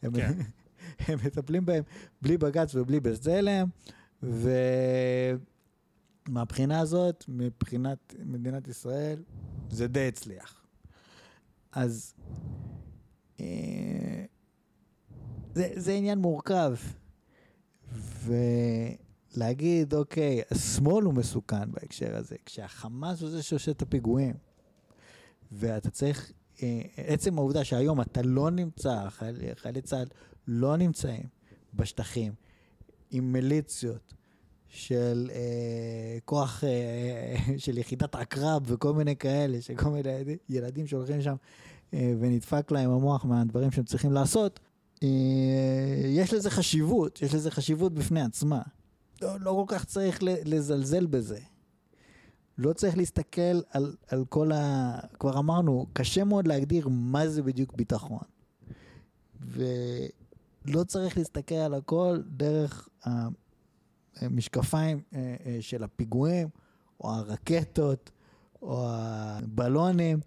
הם, 0.02 0.14
כן. 0.14 0.34
הם 1.08 1.20
מטפלים 1.26 1.66
בהם 1.66 1.84
בלי 2.22 2.38
בג"ץ 2.38 2.76
ובלי 2.76 3.00
בצלם, 3.00 3.68
ומהבחינה 6.30 6.80
הזאת, 6.80 7.26
מבחינת 7.28 8.16
מדינת 8.26 8.68
ישראל, 8.68 9.24
זה 9.70 9.88
די 9.88 10.08
הצליח. 10.08 10.64
אז 11.72 12.14
אה, 13.40 14.26
זה, 15.54 15.70
זה 15.76 15.94
עניין 15.94 16.20
מורכב. 16.20 16.76
ולהגיד, 19.38 19.94
אוקיי, 19.94 20.42
השמאל 20.52 21.04
הוא 21.04 21.14
מסוכן 21.14 21.72
בהקשר 21.72 22.16
הזה, 22.16 22.36
כשהחמאס 22.46 23.22
הוא 23.22 23.30
זה 23.30 23.44
שעושה 23.44 23.72
את 23.72 23.82
הפיגועים, 23.82 24.34
ואתה 25.52 25.90
צריך, 25.90 26.32
אה, 26.64 26.82
עצם 26.98 27.38
העובדה 27.38 27.64
שהיום 27.64 28.02
אתה 28.02 28.22
לא 28.22 28.52
נמצא, 28.52 29.10
חיילי, 29.10 29.56
חיילי 29.56 29.82
צה"ל 29.82 30.08
לא 30.48 30.78
נמצאים 30.78 31.24
בשטחים 31.74 32.34
עם 33.12 33.34
מיליציות 33.34 34.14
של 34.68 35.30
אה, 35.34 36.18
כוח, 36.26 36.64
אה, 36.64 37.36
של 37.58 37.78
יחידת 37.78 38.16
עקרב 38.16 38.64
וכל 38.66 38.94
מיני 38.94 39.16
כאלה, 39.16 39.62
שכל 39.62 39.90
מיני 39.90 40.38
ילדים 40.50 40.88
שהולכים 40.88 41.22
שם 41.22 41.36
אה, 41.94 42.14
ונדפק 42.20 42.72
להם 42.72 42.92
המוח 42.92 43.26
מהדברים 43.26 43.72
שהם 43.72 43.84
צריכים 43.84 44.12
לעשות, 44.12 44.60
אה, 45.04 45.08
יש 46.06 46.34
לזה 46.34 46.50
חשיבות, 46.50 47.22
יש 47.22 47.34
לזה 47.34 47.52
חשיבות 47.52 47.94
בפני 47.94 48.22
עצמה. 48.22 48.62
לא, 49.24 49.40
לא 49.40 49.64
כל 49.68 49.76
כך 49.76 49.86
צריך 49.86 50.20
לזלזל 50.24 51.06
בזה. 51.06 51.40
לא 52.58 52.74
צריך 52.74 52.98
להסתכל 52.98 53.62
על, 53.72 53.96
על 54.08 54.26
כל 54.30 54.52
ה... 54.52 55.00
כבר 55.20 55.40
אמרנו, 55.40 55.86
קשה 55.94 56.24
מאוד 56.24 56.48
להגדיר 56.48 56.88
מה 56.88 57.28
זה 57.28 57.44
בדיוק 57.44 57.74
ביטחון. 57.74 58.24
ולא 59.42 60.84
צריך 60.88 61.18
להסתכל 61.18 61.56
על 61.56 61.74
הכל 61.74 62.22
דרך 62.28 62.90
המשקפיים 64.16 65.02
אה, 65.14 65.36
אה, 65.46 65.58
של 65.62 65.84
הפיגועים, 65.84 66.48
או 67.02 67.12
הרקטות, 67.12 68.12
או 68.62 68.86
הבלונים, 68.88 70.20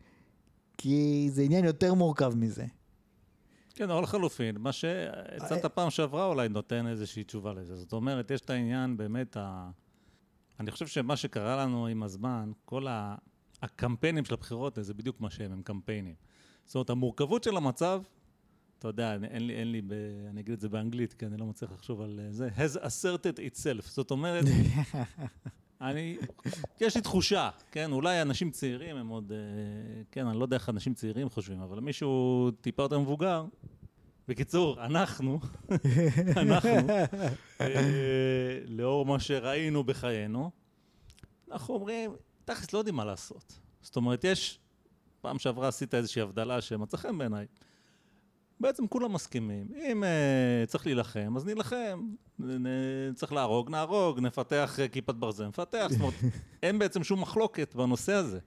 כי 0.79 1.29
זה 1.33 1.43
עניין 1.43 1.65
יותר 1.65 1.95
מורכב 1.95 2.33
מזה. 2.37 2.67
כן, 3.77 3.91
או 3.91 4.01
לחלופין, 4.01 4.59
מה 4.59 4.73
שהצעת 4.73 5.65
אה, 5.65 5.69
פעם 5.69 5.91
שעברה 5.91 6.27
אולי 6.27 6.49
נותן 6.49 6.87
איזושהי 6.87 7.25
תשובה 7.25 7.53
לזה. 7.53 7.77
זאת 7.77 7.93
אומרת, 7.93 8.31
יש 8.31 8.41
את 8.41 8.51
העניין 8.51 8.97
באמת, 8.97 9.37
ה... 9.37 9.71
אני 10.61 10.71
חושב 10.71 10.87
שמה 10.87 11.17
שקרה 11.17 11.57
לנו 11.57 11.87
עם 11.87 12.03
הזמן, 12.03 12.53
כל 12.65 12.87
ה... 12.87 13.15
הקמפיינים 13.63 14.25
של 14.25 14.35
הבחירות, 14.35 14.79
זה 14.81 14.95
בדיוק 14.95 15.21
מה 15.21 15.31
שהם, 15.31 15.53
הם 15.53 15.63
קמפיינים. 15.63 16.15
זאת 16.65 16.75
אומרת, 16.75 16.91
המורכבות 16.91 17.45
של 17.45 17.57
המצב, 17.57 18.03
אתה 18.79 18.89
יודע, 18.89 19.15
אין 19.15 19.47
לי, 19.47 19.55
אין 19.55 19.73
לי, 19.73 19.83
ב... 19.83 19.93
אני 20.31 20.41
אגיד 20.41 20.53
את 20.55 20.61
זה 20.61 20.69
באנגלית, 20.69 21.13
כי 21.13 21.27
אני 21.27 21.37
לא 21.37 21.47
מצליח 21.47 21.73
לחשוב 21.73 22.01
על 22.01 22.21
זה, 22.31 22.49
has 22.57 22.77
asserted 22.77 23.39
itself. 23.39 23.83
זאת 23.83 24.11
אומרת, 24.11 24.45
אני, 25.81 26.17
יש 26.81 26.97
לי 26.97 27.03
תחושה, 27.03 27.51
כן, 27.71 27.93
אולי 27.93 28.23
אנשים 28.23 28.51
צעירים 28.51 28.97
הם 28.97 29.09
עוד, 29.09 29.33
אה, 29.33 29.39
כן, 30.11 30.27
אני 30.27 30.39
לא 30.39 30.45
יודע 30.45 30.57
איך 30.57 30.69
אנשים 30.69 30.95
צעירים 30.95 31.29
חושבים, 31.31 31.61
אבל 31.61 31.81
מישהו 31.81 32.51
טיפה 32.61 32.83
יותר 32.83 32.99
מבוגר, 32.99 33.45
בקיצור, 34.29 34.85
אנחנו, 34.85 35.41
אנחנו, 36.43 36.71
אה, 37.61 38.59
לאור 38.67 39.07
מה 39.07 39.21
שראינו 39.21 39.85
בחיינו, 39.85 40.51
אנחנו 41.51 41.75
אומרים, 41.75 42.17
תכלס 42.45 42.73
לא 42.73 42.79
יודעים 42.79 42.95
מה 42.95 43.05
לעשות. 43.05 43.59
זאת 43.81 43.97
אומרת, 43.97 44.25
יש, 44.25 44.59
פעם 45.21 45.39
שעברה 45.39 45.69
עשית 45.69 45.95
איזושהי 45.95 46.23
הבדלה 46.23 46.61
שמצא 46.61 46.97
חן 46.97 47.19
בעיניי. 47.19 47.47
בעצם 48.61 48.87
כולם 48.87 49.13
מסכימים. 49.13 49.67
אם 49.91 50.03
uh, 50.03 50.67
צריך 50.67 50.87
להילחם, 50.87 51.35
אז 51.37 51.47
נילחם. 51.47 52.09
צריך 53.15 53.33
להרוג, 53.33 53.71
נהרוג, 53.71 54.21
נפתח 54.21 54.79
uh, 54.79 54.89
כיפת 54.89 55.15
ברזל, 55.15 55.47
נפתח. 55.47 55.87
זאת 55.91 56.01
אומרת, 56.01 56.15
אין 56.63 56.79
בעצם 56.79 57.05
שום 57.05 57.21
מחלוקת 57.21 57.75
בנושא 57.75 58.13
הזה. 58.13 58.39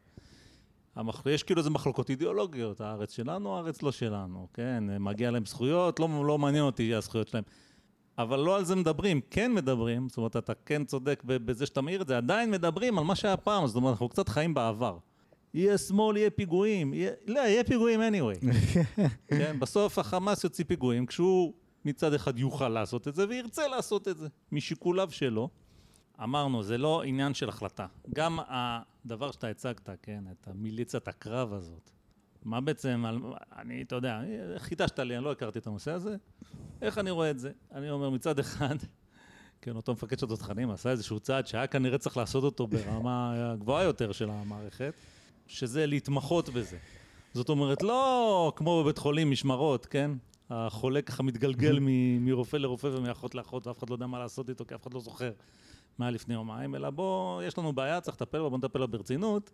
המח... 0.96 1.24
יש 1.26 1.44
כאילו 1.44 1.60
איזה 1.60 1.70
מחלוקות 1.70 2.10
אידיאולוגיות, 2.10 2.82
הארץ 2.82 3.16
שלנו, 3.16 3.56
הארץ 3.56 3.82
לא 3.82 3.92
שלנו, 3.92 4.48
כן? 4.54 4.84
מגיע 5.00 5.32
להם 5.32 5.46
זכויות, 5.46 6.00
לא, 6.00 6.10
לא 6.26 6.38
מעניין 6.38 6.64
אותי 6.64 6.96
הזכויות 6.96 7.28
שלהם. 7.28 7.44
אבל 8.18 8.40
לא 8.40 8.56
על 8.56 8.66
זה 8.66 8.76
מדברים, 8.76 9.22
כן 9.30 9.54
מדברים, 9.54 10.10
זאת 10.10 10.18
אומרת, 10.18 10.38
אתה 10.38 10.54
כן 10.54 10.86
צודק 10.86 11.24
בזה 11.26 11.66
שאתה 11.66 11.82
מעיר 11.82 12.02
את 12.02 12.08
זה, 12.08 12.18
עדיין 12.18 12.52
מדברים 12.52 12.98
על 12.98 13.04
מה 13.04 13.16
שהיה 13.16 13.38
פעם, 13.38 13.68
זאת 13.68 13.76
אומרת, 13.76 13.92
אנחנו 13.92 14.10
קצת 14.10 14.30
חיים 14.30 14.54
בעבר. 14.54 14.98
יהיה 15.54 15.78
שמאל, 15.78 16.18
יהיה 16.18 16.30
פיגועים, 16.30 16.94
יהיה... 16.94 17.12
לא, 17.28 17.40
יהיה 17.40 17.64
פיגועים 17.64 18.02
anyway. 18.02 18.46
כן, 19.28 19.60
בסוף 19.60 20.00
החמאס 20.00 20.44
יוציא 20.44 20.66
פיגועים 20.68 21.06
כשהוא 21.06 21.54
מצד 21.86 22.14
אחד 22.14 22.40
יוכל 22.40 22.70
לעשות 22.70 23.08
את 23.08 23.16
זה 23.16 23.26
וירצה 23.30 23.68
לעשות 23.68 24.08
את 24.08 24.18
זה, 24.18 24.28
משיקוליו 24.52 25.12
שלו. 25.12 25.50
אמרנו, 26.24 26.64
זה 26.64 26.78
לא 26.78 27.04
עניין 27.04 27.34
של 27.34 27.50
החלטה. 27.50 27.86
גם 28.14 28.40
הדבר 28.48 29.32
שאתה 29.32 29.48
הצגת, 29.48 29.90
כן, 30.02 30.24
את 30.32 30.48
המיליציית 30.48 31.08
הקרב 31.08 31.54
הזאת, 31.54 31.92
מה 32.44 32.62
בעצם, 32.62 33.04
אני, 33.58 33.82
אתה 33.82 33.96
יודע, 33.96 34.22
חידשת 34.58 35.00
לי, 35.00 35.16
אני 35.18 35.24
לא 35.24 35.32
הכרתי 35.32 35.60
את 35.60 35.68
הנושא 35.68 35.92
הזה, 35.92 36.16
איך 36.82 36.98
אני 36.98 37.12
רואה 37.12 37.32
את 37.32 37.40
זה? 37.40 37.52
אני 37.72 37.90
אומר, 37.90 38.10
מצד 38.10 38.40
אחד, 38.40 38.76
כן, 39.62 39.76
אותו 39.76 39.94
מפקד 39.94 40.20
של 40.20 40.28
תותחנים 40.28 40.72
עשה 40.72 40.92
איזשהו 40.92 41.20
צעד 41.20 41.48
שהיה 41.48 41.68
כנראה 41.68 41.98
צריך 41.98 42.18
לעשות 42.18 42.44
אותו 42.44 42.68
ברמה 42.68 43.56
גבוהה 43.60 43.84
יותר 43.84 44.12
של 44.12 44.30
המערכת. 44.30 44.94
שזה 45.50 45.86
להתמחות 45.86 46.50
בזה. 46.50 46.78
זאת 47.34 47.50
אומרת, 47.50 47.84
לא 47.84 48.54
כמו 48.56 48.84
בבית 48.84 48.98
חולים 48.98 49.32
משמרות, 49.32 49.86
כן? 49.86 50.12
החולה 50.50 51.02
ככה 51.02 51.24
מתגלגל 51.24 51.78
מרופא 52.20 52.58
לרופא 52.58 52.88
ומאחות 52.88 53.36
לאחות 53.36 53.68
ואף 53.68 53.80
אחד 53.80 53.90
לא 53.90 53.96
יודע 53.96 54.08
מה 54.08 54.20
לעשות 54.20 54.50
איתו 54.50 54.66
כי 54.66 54.76
אף 54.76 54.84
אחד 54.84 54.94
לא 54.94 55.00
זוכר 55.00 55.32
מה 55.98 56.06
היה 56.06 56.12
לפני 56.12 56.34
יומיים, 56.34 56.76
אלא 56.76 56.90
בוא, 56.90 57.44
יש 57.44 57.58
לנו 57.58 57.74
בעיה, 57.74 58.02
צריך 58.02 58.22
לטפל 58.22 58.42
בה, 58.42 58.50
בוא 58.50 58.58
נטפל 58.58 58.80
בה 58.80 58.88
ברצינות, 58.88 59.52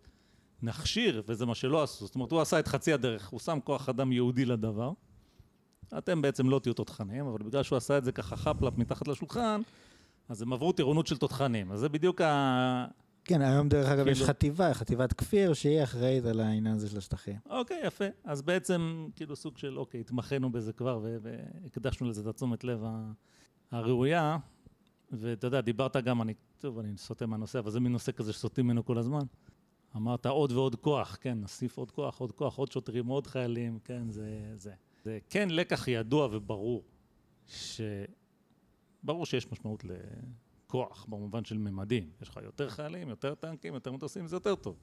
נכשיר, 0.61 1.21
וזה 1.27 1.45
מה 1.45 1.55
שלא 1.55 1.83
עשו. 1.83 2.05
זאת 2.05 2.15
אומרת, 2.15 2.31
הוא 2.31 2.41
עשה 2.41 2.59
את 2.59 2.67
חצי 2.67 2.93
הדרך, 2.93 3.29
הוא 3.29 3.39
שם 3.39 3.59
כוח 3.63 3.89
אדם 3.89 4.11
יהודי 4.11 4.45
לדבר. 4.45 4.91
אתם 5.97 6.21
בעצם 6.21 6.49
לא 6.49 6.59
תהיו 6.59 6.73
תותחנים, 6.73 7.25
אבל 7.27 7.43
בגלל 7.43 7.63
שהוא 7.63 7.77
עשה 7.77 7.97
את 7.97 8.03
זה 8.03 8.11
ככה 8.11 8.35
חפלפ 8.35 8.77
מתחת 8.77 9.07
לשולחן, 9.07 9.61
אז 10.29 10.41
הם 10.41 10.53
עברו 10.53 10.71
טירונות 10.71 11.07
של 11.07 11.17
תותחנים. 11.17 11.71
אז 11.71 11.79
זה 11.79 11.89
בדיוק 11.89 12.21
ה... 12.21 12.85
כן, 13.25 13.41
היום 13.41 13.69
דרך 13.69 13.87
אגב 13.89 14.07
יש 14.07 14.17
כאילו- 14.17 14.27
חטיבה, 14.27 14.73
חטיבת 14.73 15.13
כפיר, 15.13 15.53
שהיא 15.53 15.83
אחראית 15.83 16.25
על 16.25 16.39
העניין 16.39 16.75
הזה 16.75 16.89
של 16.89 16.97
השטחים. 16.97 17.35
אוקיי, 17.49 17.81
יפה. 17.85 18.05
אז 18.23 18.41
בעצם, 18.41 19.07
כאילו 19.15 19.35
סוג 19.35 19.57
של, 19.57 19.79
אוקיי, 19.79 19.99
התמחינו 19.99 20.51
בזה 20.51 20.73
כבר 20.73 21.05
והקדשנו 21.21 22.09
לזה 22.09 22.21
את 22.21 22.27
התשומת 22.27 22.63
לב 22.63 22.83
הראויה. 23.71 24.37
ואתה 25.11 25.47
יודע, 25.47 25.61
דיברת 25.61 25.97
גם, 25.97 26.21
אני, 26.21 26.33
טוב, 26.57 26.79
אני 26.79 26.97
סוטה 26.97 27.25
מהנושא, 27.25 27.59
אבל 27.59 27.71
זה 27.71 27.79
מין 27.79 27.91
נושא 27.91 28.11
כזה 28.11 28.33
שסוטים 28.33 28.65
ממנו 28.65 28.85
כל 28.85 28.97
הזמן. 28.97 29.21
אמרת 29.95 30.25
עוד 30.25 30.51
ועוד 30.51 30.75
כוח, 30.75 31.17
כן, 31.21 31.37
נוסיף 31.37 31.77
עוד 31.77 31.91
כוח, 31.91 32.19
עוד 32.19 32.31
כוח, 32.31 32.55
עוד 32.57 32.71
שוטרים, 32.71 33.07
עוד 33.07 33.27
חיילים, 33.27 33.79
כן, 33.83 34.09
זה, 34.09 34.53
זה. 34.55 34.73
זה 35.03 35.19
כן 35.29 35.49
לקח 35.49 35.87
ידוע 35.87 36.27
וברור, 36.31 36.83
ש... 37.47 37.81
ברור 39.03 39.25
שיש 39.25 39.51
משמעות 39.51 39.83
ל... 39.83 39.91
כוח 40.67 41.05
במובן 41.09 41.45
של 41.45 41.57
ממדים. 41.57 42.09
יש 42.21 42.29
לך 42.29 42.39
יותר 42.43 42.69
חיילים, 42.69 43.09
יותר 43.09 43.35
טנקים, 43.35 43.73
יותר 43.73 43.91
מטוסים, 43.91 44.27
זה 44.27 44.35
יותר 44.35 44.55
טוב. 44.55 44.75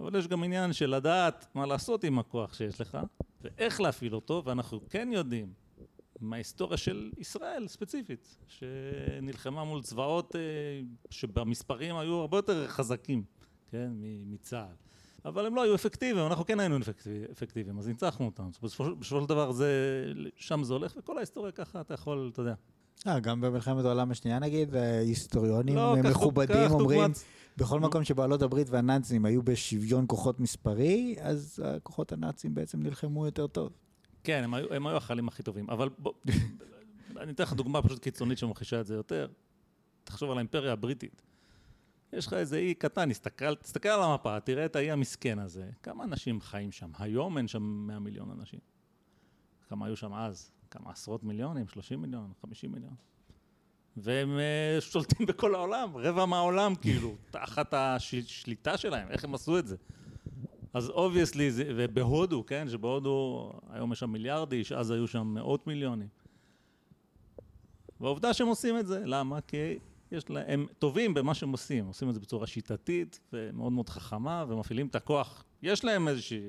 אבל 0.00 0.18
יש 0.18 0.28
גם 0.28 0.42
עניין 0.42 0.72
של 0.72 0.90
לדעת 0.90 1.46
מה 1.54 1.66
לעשות 1.66 2.04
עם 2.04 2.18
הכוח 2.18 2.54
שיש 2.54 2.80
לך, 2.80 2.98
ואיך 3.42 3.80
להפעיל 3.80 4.14
אותו, 4.14 4.42
ואנחנו 4.44 4.80
כן 4.90 5.08
יודעים 5.12 5.52
מההיסטוריה 6.20 6.76
של 6.76 7.10
ישראל 7.18 7.68
ספציפית, 7.68 8.36
שנלחמה 8.48 9.64
מול 9.64 9.82
צבאות 9.82 10.36
אה, 10.36 10.40
שבמספרים 11.10 11.96
היו 11.96 12.14
הרבה 12.14 12.38
יותר 12.38 12.68
חזקים, 12.68 13.24
כן, 13.70 13.92
מצה"ל. 14.26 14.74
אבל 15.24 15.46
הם 15.46 15.54
לא 15.54 15.62
היו 15.62 15.74
אפקטיביים, 15.74 16.26
אנחנו 16.26 16.44
כן 16.44 16.60
היינו 16.60 16.76
אפקטיביים, 17.32 17.78
אז 17.78 17.88
ניצחנו 17.88 18.26
אותם. 18.26 18.48
בסופו 18.62 19.02
של 19.02 19.26
דבר 19.26 19.52
זה, 19.52 20.04
שם 20.36 20.64
זה 20.64 20.72
הולך, 20.72 20.94
וכל 20.96 21.16
ההיסטוריה 21.18 21.52
ככה, 21.52 21.80
אתה 21.80 21.94
יכול, 21.94 22.30
אתה 22.32 22.40
יודע, 22.40 22.54
אה, 23.06 23.20
גם 23.20 23.40
במלחמת 23.40 23.84
העולם 23.84 24.10
השנייה 24.10 24.38
נגיד, 24.38 24.74
היסטוריונים 24.76 25.76
לא, 25.76 25.96
מכובדים 26.10 26.56
קח 26.66 26.70
אומרים, 26.72 27.00
דוגמת- 27.00 27.24
בכל. 27.56 27.80
מקום 27.80 28.04
שבעלות 28.04 28.42
הברית 28.42 28.70
והנאצים 28.70 29.24
היו 29.24 29.42
בשוויון 29.42 30.04
כוחות 30.08 30.40
מספרי, 30.40 31.16
אז 31.20 31.62
הכוחות 31.66 32.12
הנאצים 32.12 32.54
בעצם 32.54 32.82
נלחמו 32.82 33.26
יותר 33.26 33.46
טוב. 33.46 33.72
כן, 34.24 34.40
הם 34.44 34.54
היו, 34.54 34.74
הם 34.74 34.86
היו 34.86 34.96
החיילים 34.96 35.28
הכי 35.28 35.42
טובים, 35.42 35.70
אבל 35.70 35.88
בוא, 35.98 36.12
אני 37.20 37.32
אתן 37.32 37.42
לך 37.42 37.52
דוגמה 37.52 37.82
פשוט 37.82 37.98
קיצונית 37.98 38.38
שממחישה 38.38 38.80
את 38.80 38.86
זה 38.86 38.94
יותר. 38.94 39.28
תחשוב 40.04 40.30
על 40.30 40.36
האימפריה 40.38 40.72
הבריטית. 40.72 41.22
יש 42.12 42.26
לך 42.26 42.32
איזה 42.32 42.56
אי 42.58 42.74
קטן, 42.74 43.10
תסתכל, 43.10 43.54
תסתכל 43.54 43.88
על 43.88 44.02
המפה, 44.02 44.40
תראה 44.40 44.64
את 44.64 44.76
האי 44.76 44.90
המסכן 44.90 45.38
הזה. 45.38 45.70
כמה 45.82 46.04
אנשים 46.04 46.40
חיים 46.40 46.72
שם? 46.72 46.90
היום 46.98 47.38
אין 47.38 47.48
שם 47.48 47.62
100 47.62 47.98
מיליון 47.98 48.30
אנשים. 48.30 48.60
כמה 49.68 49.86
היו 49.86 49.96
שם 49.96 50.14
אז? 50.14 50.50
כמה 50.70 50.90
עשרות 50.90 51.24
מיליונים? 51.24 51.68
30 51.68 52.02
מיליון? 52.02 52.32
50 52.42 52.72
מיליון? 52.72 52.94
והם 53.96 54.38
אה, 54.38 54.80
שולטים 54.80 55.26
בכל 55.26 55.54
העולם, 55.54 55.96
רבע 55.96 56.26
מהעולם 56.26 56.74
כאילו, 56.82 57.14
תחת 57.30 57.74
השליטה 57.74 58.76
שלהם, 58.76 59.08
איך 59.08 59.24
הם 59.24 59.34
עשו 59.34 59.58
את 59.58 59.66
זה? 59.66 59.76
אז 60.72 60.90
obviously, 60.90 61.50
ובהודו, 61.56 62.46
כן, 62.46 62.68
שבהודו 62.68 63.52
היום 63.70 63.92
יש 63.92 63.98
שם 63.98 64.10
מיליארד 64.10 64.52
איש, 64.52 64.72
אז 64.72 64.90
היו 64.90 65.06
שם 65.06 65.26
מאות 65.26 65.66
מיליונים. 65.66 66.08
והעובדה 68.00 68.34
שהם 68.34 68.46
עושים 68.46 68.78
את 68.78 68.86
זה, 68.86 69.02
למה? 69.04 69.40
כי 69.40 69.78
יש 70.12 70.30
להם, 70.30 70.44
הם 70.48 70.66
טובים 70.78 71.14
במה 71.14 71.34
שהם 71.34 71.52
עושים, 71.52 71.86
עושים 71.86 72.08
את 72.08 72.14
זה 72.14 72.20
בצורה 72.20 72.46
שיטתית 72.46 73.20
ומאוד 73.32 73.72
מאוד 73.72 73.88
חכמה, 73.88 74.44
ומפעילים 74.48 74.86
את 74.86 74.94
הכוח. 74.94 75.44
יש 75.62 75.84
להם 75.84 76.08
איזושהי 76.08 76.48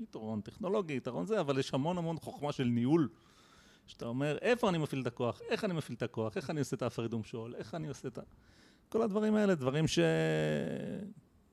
יתרון 0.00 0.40
טכנולוגי, 0.40 0.96
יתרון 0.96 1.26
זה, 1.26 1.40
אבל 1.40 1.58
יש 1.58 1.74
המון 1.74 1.98
המון 1.98 2.16
חוכמה 2.16 2.52
של 2.52 2.64
ניהול. 2.64 3.08
שאתה 3.88 4.06
אומר, 4.06 4.38
איפה 4.42 4.68
אני 4.68 4.78
מפעיל 4.78 5.02
את 5.02 5.06
הכוח, 5.06 5.40
איך 5.48 5.64
אני 5.64 5.74
מפעיל 5.74 5.96
את 5.96 6.02
הכוח, 6.02 6.36
איך 6.36 6.50
אני 6.50 6.60
עושה 6.60 6.76
את 6.76 6.82
ההפרד 6.82 7.14
ומשול, 7.14 7.54
איך 7.54 7.74
אני 7.74 7.88
עושה 7.88 8.08
את 8.08 8.18
ה... 8.18 8.22
כל 8.88 9.02
הדברים 9.02 9.34
האלה, 9.34 9.54
דברים 9.54 9.88
ש... 9.88 9.98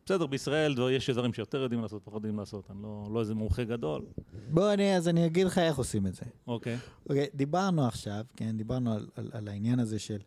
בסדר, 0.06 0.26
בישראל 0.26 0.74
דבר- 0.76 0.90
יש 0.90 1.10
דברים 1.10 1.34
שיותר 1.34 1.58
יודעים 1.58 1.82
לעשות, 1.82 2.02
פחות 2.04 2.16
יודעים 2.16 2.40
לעשות, 2.40 2.72
אני 2.72 2.82
לא, 2.84 3.08
לא 3.14 3.20
איזה 3.20 3.36
מומחה 3.36 3.64
גדול. 3.64 4.06
בוא, 4.50 4.74
אני, 4.74 4.98
אז 4.98 5.08
אני 5.08 5.26
אגיד 5.26 5.48
לך 5.48 5.58
איך 5.58 5.78
עושים 5.78 6.08
את 6.08 6.16
זה. 6.16 6.26
אוקיי. 6.48 6.78
אוקיי, 7.10 7.28
דיברנו 7.34 7.88
עכשיו, 7.88 8.26
כן, 8.36 8.58
דיברנו 8.58 8.94
על, 8.94 9.08
על, 9.16 9.30
על 9.34 9.48
העניין 9.48 9.80
הזה 9.80 10.00
של 10.00 10.18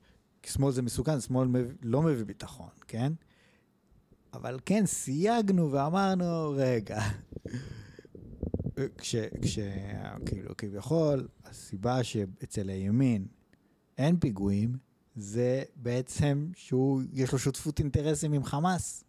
שמאל 0.46 0.72
זה 0.72 0.82
מסוכן, 0.82 1.20
שמאל 1.20 1.48
מב... 1.48 1.72
לא 1.82 2.02
מביא 2.02 2.24
ביטחון, 2.24 2.68
כן? 2.88 3.12
אבל 4.34 4.58
כן, 4.66 4.86
סייגנו 4.86 5.72
ואמרנו, 5.72 6.54
רגע, 6.56 7.00
כש, 8.98 9.16
כש... 9.42 9.58
כאילו, 10.26 10.56
כביכול, 10.56 11.28
הסיבה 11.44 12.04
שאצל 12.04 12.68
הימין 12.68 13.26
אין 13.98 14.18
פיגועים, 14.18 14.76
זה 15.16 15.62
בעצם 15.76 16.50
שהוא, 16.54 17.02
יש 17.12 17.32
לו 17.32 17.38
שותפות 17.38 17.78
אינטרסים 17.78 18.32
עם 18.32 18.44
חמאס. 18.44 19.04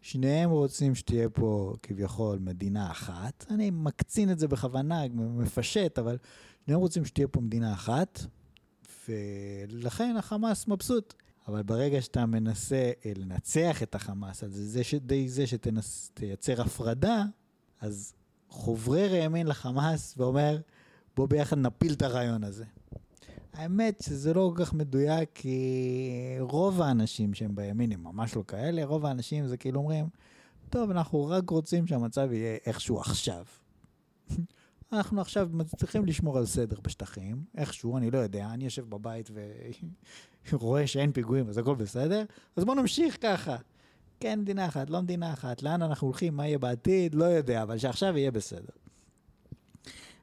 שניהם 0.00 0.50
רוצים 0.50 0.94
שתהיה 0.94 1.28
פה 1.28 1.74
כביכול 1.82 2.38
מדינה 2.38 2.90
אחת. 2.90 3.46
אני 3.50 3.70
מקצין 3.70 4.30
את 4.30 4.38
זה 4.38 4.48
בכוונה, 4.48 5.02
מפשט, 5.14 5.98
אבל 5.98 6.18
שניהם 6.64 6.80
רוצים 6.80 7.04
שתהיה 7.04 7.28
פה 7.28 7.40
מדינה 7.40 7.72
אחת, 7.72 8.20
ולכן 9.08 10.16
החמאס 10.18 10.68
מבסוט. 10.68 11.14
אבל 11.48 11.62
ברגע 11.62 12.02
שאתה 12.02 12.26
מנסה 12.26 12.90
אה, 13.06 13.12
לנצח 13.16 13.82
את 13.82 13.94
החמאס, 13.94 14.44
אז 14.44 14.52
זה 14.52 14.84
שדי 14.84 15.28
זה 15.28 15.44
שתייצר 15.46 16.62
הפרדה, 16.62 17.24
אז 17.80 18.14
חוברר 18.52 19.14
האמין 19.14 19.46
לחמאס 19.46 20.14
ואומר, 20.16 20.58
בוא 21.16 21.26
ביחד 21.28 21.58
נפיל 21.58 21.92
את 21.92 22.02
הרעיון 22.02 22.44
הזה. 22.44 22.64
האמת 23.52 24.02
שזה 24.02 24.34
לא 24.34 24.52
כל 24.56 24.64
כך 24.64 24.74
מדויק, 24.74 25.30
כי 25.34 26.36
רוב 26.40 26.82
האנשים 26.82 27.34
שהם 27.34 27.54
בימין 27.54 27.92
הם 27.92 28.02
ממש 28.02 28.36
לא 28.36 28.44
כאלה, 28.48 28.84
רוב 28.84 29.06
האנשים 29.06 29.46
זה 29.46 29.56
כאילו 29.56 29.80
אומרים, 29.80 30.06
טוב, 30.70 30.90
אנחנו 30.90 31.26
רק 31.26 31.50
רוצים 31.50 31.86
שהמצב 31.86 32.32
יהיה 32.32 32.58
איכשהו 32.66 33.00
עכשיו. 33.00 33.44
אנחנו 34.92 35.20
עכשיו 35.20 35.48
מצליחים 35.52 36.04
לשמור 36.04 36.38
על 36.38 36.46
סדר 36.46 36.80
בשטחים, 36.80 37.44
איכשהו, 37.56 37.96
אני 37.96 38.10
לא 38.10 38.18
יודע, 38.18 38.48
אני 38.54 38.64
יושב 38.64 38.90
בבית 38.90 39.30
ורואה 40.52 40.86
שאין 40.92 41.12
פיגועים, 41.12 41.48
אז 41.48 41.58
הכל 41.58 41.74
בסדר, 41.74 42.24
אז 42.56 42.64
בואו 42.64 42.76
נמשיך 42.76 43.16
ככה. 43.20 43.56
כן 44.22 44.40
מדינה 44.40 44.66
אחת, 44.66 44.90
לא 44.90 45.02
מדינה 45.02 45.32
אחת, 45.32 45.62
לאן 45.62 45.82
אנחנו 45.82 46.06
הולכים, 46.06 46.36
מה 46.36 46.46
יהיה 46.46 46.58
בעתיד, 46.58 47.14
לא 47.14 47.24
יודע, 47.24 47.62
אבל 47.62 47.78
שעכשיו 47.78 48.18
יהיה 48.18 48.30
בסדר. 48.30 48.72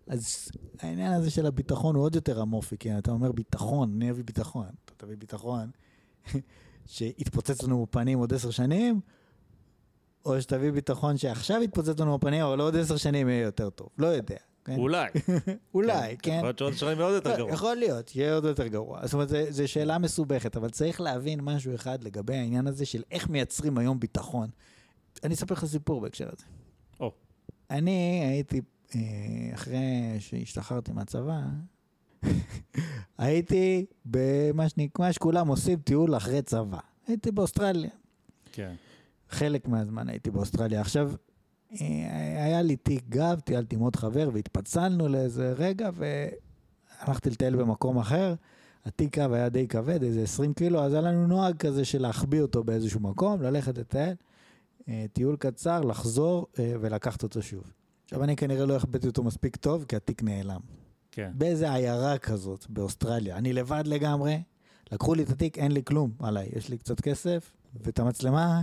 אז 0.07 0.51
העניין 0.79 1.11
הזה 1.11 1.31
של 1.31 1.45
הביטחון 1.45 1.95
הוא 1.95 2.03
עוד 2.03 2.15
יותר 2.15 2.41
אמורפי, 2.41 2.77
כי 2.77 2.97
אתה 2.97 3.11
אומר 3.11 3.31
ביטחון, 3.31 3.93
אני 3.95 4.11
אביא 4.11 4.23
ביטחון. 4.23 4.65
אתה 4.85 4.93
תביא 4.97 5.17
ביטחון 5.17 5.71
שיתפוצץ 6.85 7.63
לנו 7.63 7.85
בפנים 7.85 8.19
עוד 8.19 8.33
עשר 8.33 8.51
שנים, 8.51 9.01
או 10.25 10.41
שתביא 10.41 10.71
ביטחון 10.71 11.17
שעכשיו 11.17 11.63
יתפוצץ 11.63 11.99
לנו 11.99 12.17
בפנים, 12.17 12.43
אבל 12.43 12.59
עוד 12.59 12.75
עשר 12.75 12.97
שנים 12.97 13.29
יהיה 13.29 13.41
יותר 13.41 13.69
טוב. 13.69 13.89
לא 13.97 14.07
יודע. 14.07 14.48
כן? 14.69 14.79
אולי. 14.79 15.09
אולי, 15.73 16.17
כן. 16.17 16.31
יכול 16.31 16.45
להיות 16.45 16.57
שעוד 16.57 16.73
שנים 16.73 16.97
מאוד 16.97 17.13
יותר 17.13 17.29
לא, 17.29 17.37
גרוע. 17.37 17.53
יכול 17.53 17.75
להיות, 17.75 18.15
יהיה 18.15 18.35
עוד 18.35 18.43
יותר 18.43 18.67
גרוע. 18.67 19.05
זאת 19.05 19.13
אומרת, 19.13 19.29
זו 19.49 19.67
שאלה 19.67 19.97
מסובכת, 19.97 20.57
אבל 20.57 20.69
צריך 20.69 21.01
להבין 21.01 21.39
משהו 21.41 21.75
אחד 21.75 22.03
לגבי 22.03 22.35
העניין 22.35 22.67
הזה 22.67 22.85
של 22.85 23.03
איך 23.11 23.29
מייצרים 23.29 23.77
היום 23.77 23.99
ביטחון. 23.99 24.49
אני 25.23 25.33
אספר 25.33 25.53
לך 25.53 25.65
סיפור 25.65 26.01
בהקשר 26.01 26.29
הזה. 26.33 26.45
או. 26.99 27.11
אני 27.69 28.25
הייתי, 28.29 28.61
אה, 28.95 29.01
אחרי 29.53 29.77
שהשתחררתי 30.19 30.91
מהצבא, 30.91 31.41
הייתי 33.17 33.85
במה 34.05 34.69
שנקרא, 34.69 35.11
שכולם 35.11 35.47
עושים 35.47 35.79
טיול 35.79 36.17
אחרי 36.17 36.41
צבא. 36.41 36.79
הייתי 37.07 37.31
באוסטרליה. 37.31 37.89
כן. 38.51 38.73
חלק 39.29 39.67
מהזמן 39.67 40.09
הייתי 40.09 40.31
באוסטרליה. 40.31 40.81
עכשיו, 40.81 41.11
היה 41.71 42.61
לי 42.61 42.75
תיק 42.75 43.03
גב, 43.09 43.39
טיילתי 43.39 43.75
עם 43.75 43.81
עוד 43.81 43.95
חבר 43.95 44.29
והתפצלנו 44.33 45.07
לאיזה 45.07 45.53
רגע 45.57 45.89
והלכתי 45.93 47.29
לטייל 47.29 47.55
במקום 47.55 47.97
אחר. 47.97 48.35
התיק 48.85 49.17
גב 49.17 49.33
היה 49.33 49.49
די 49.49 49.67
כבד, 49.67 50.03
איזה 50.03 50.21
20 50.21 50.53
קילו, 50.53 50.79
אז 50.79 50.93
היה 50.93 51.01
לנו 51.01 51.27
נוהג 51.27 51.57
כזה 51.57 51.85
של 51.85 52.01
להחביא 52.01 52.41
אותו 52.41 52.63
באיזשהו 52.63 52.99
מקום, 52.99 53.41
ללכת 53.41 53.77
לטייל, 53.77 54.15
אה, 54.87 55.05
טיול 55.13 55.35
קצר, 55.35 55.81
לחזור 55.81 56.47
אה, 56.59 56.73
ולקחת 56.81 57.23
אותו 57.23 57.41
שוב. 57.41 57.63
עכשיו, 58.03 58.23
אני 58.23 58.35
כנראה 58.35 58.65
לא 58.65 58.75
החבאתי 58.75 59.07
אותו 59.07 59.23
מספיק 59.23 59.55
טוב, 59.55 59.85
כי 59.87 59.95
התיק 59.95 60.23
נעלם. 60.23 60.59
כן. 61.11 61.31
באיזה 61.33 61.73
עיירה 61.73 62.17
כזאת 62.17 62.65
באוסטרליה, 62.69 63.37
אני 63.37 63.53
לבד 63.53 63.83
לגמרי, 63.85 64.41
לקחו 64.91 65.13
לי 65.13 65.23
את 65.23 65.29
התיק, 65.29 65.57
אין 65.57 65.71
לי 65.71 65.83
כלום 65.83 66.11
עליי, 66.19 66.49
יש 66.55 66.69
לי 66.69 66.77
קצת 66.77 67.01
כסף 67.01 67.51
ואת 67.75 67.99
המצלמה, 67.99 68.61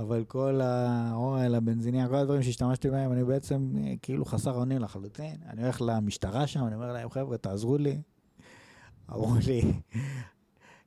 אבל 0.00 0.24
כל 0.24 0.60
האוהל, 0.60 1.54
הבנזיניה, 1.54 2.08
כל 2.08 2.14
הדברים 2.14 2.42
שהשתמשתי 2.42 2.90
בהם, 2.90 3.12
אני 3.12 3.24
בעצם 3.24 3.72
אה, 3.78 3.94
כאילו 4.02 4.24
חסר 4.24 4.52
אונים 4.52 4.78
לחלוטין. 4.78 5.36
אני 5.46 5.62
הולך 5.62 5.82
למשטרה 5.86 6.46
שם, 6.46 6.66
אני 6.66 6.74
אומר 6.74 6.92
להם, 6.92 7.10
חבר'ה, 7.10 7.36
תעזרו 7.36 7.78
לי. 7.78 8.00
אמרו 9.10 9.34
לי, 9.46 9.72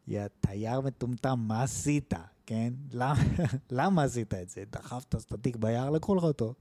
יא 0.07 0.27
תייר 0.39 0.81
מטומטם, 0.81 1.39
מה 1.47 1.63
עשית? 1.63 2.13
כן? 2.45 2.73
למה, 3.71 4.03
עשית 4.03 4.33
את 4.33 4.49
זה? 4.49 4.63
דחפת 4.71 5.15
את 5.15 5.31
התיק 5.31 5.55
ביער, 5.55 5.89
לקחו 5.89 6.15
לך 6.15 6.23
אותו. 6.23 6.53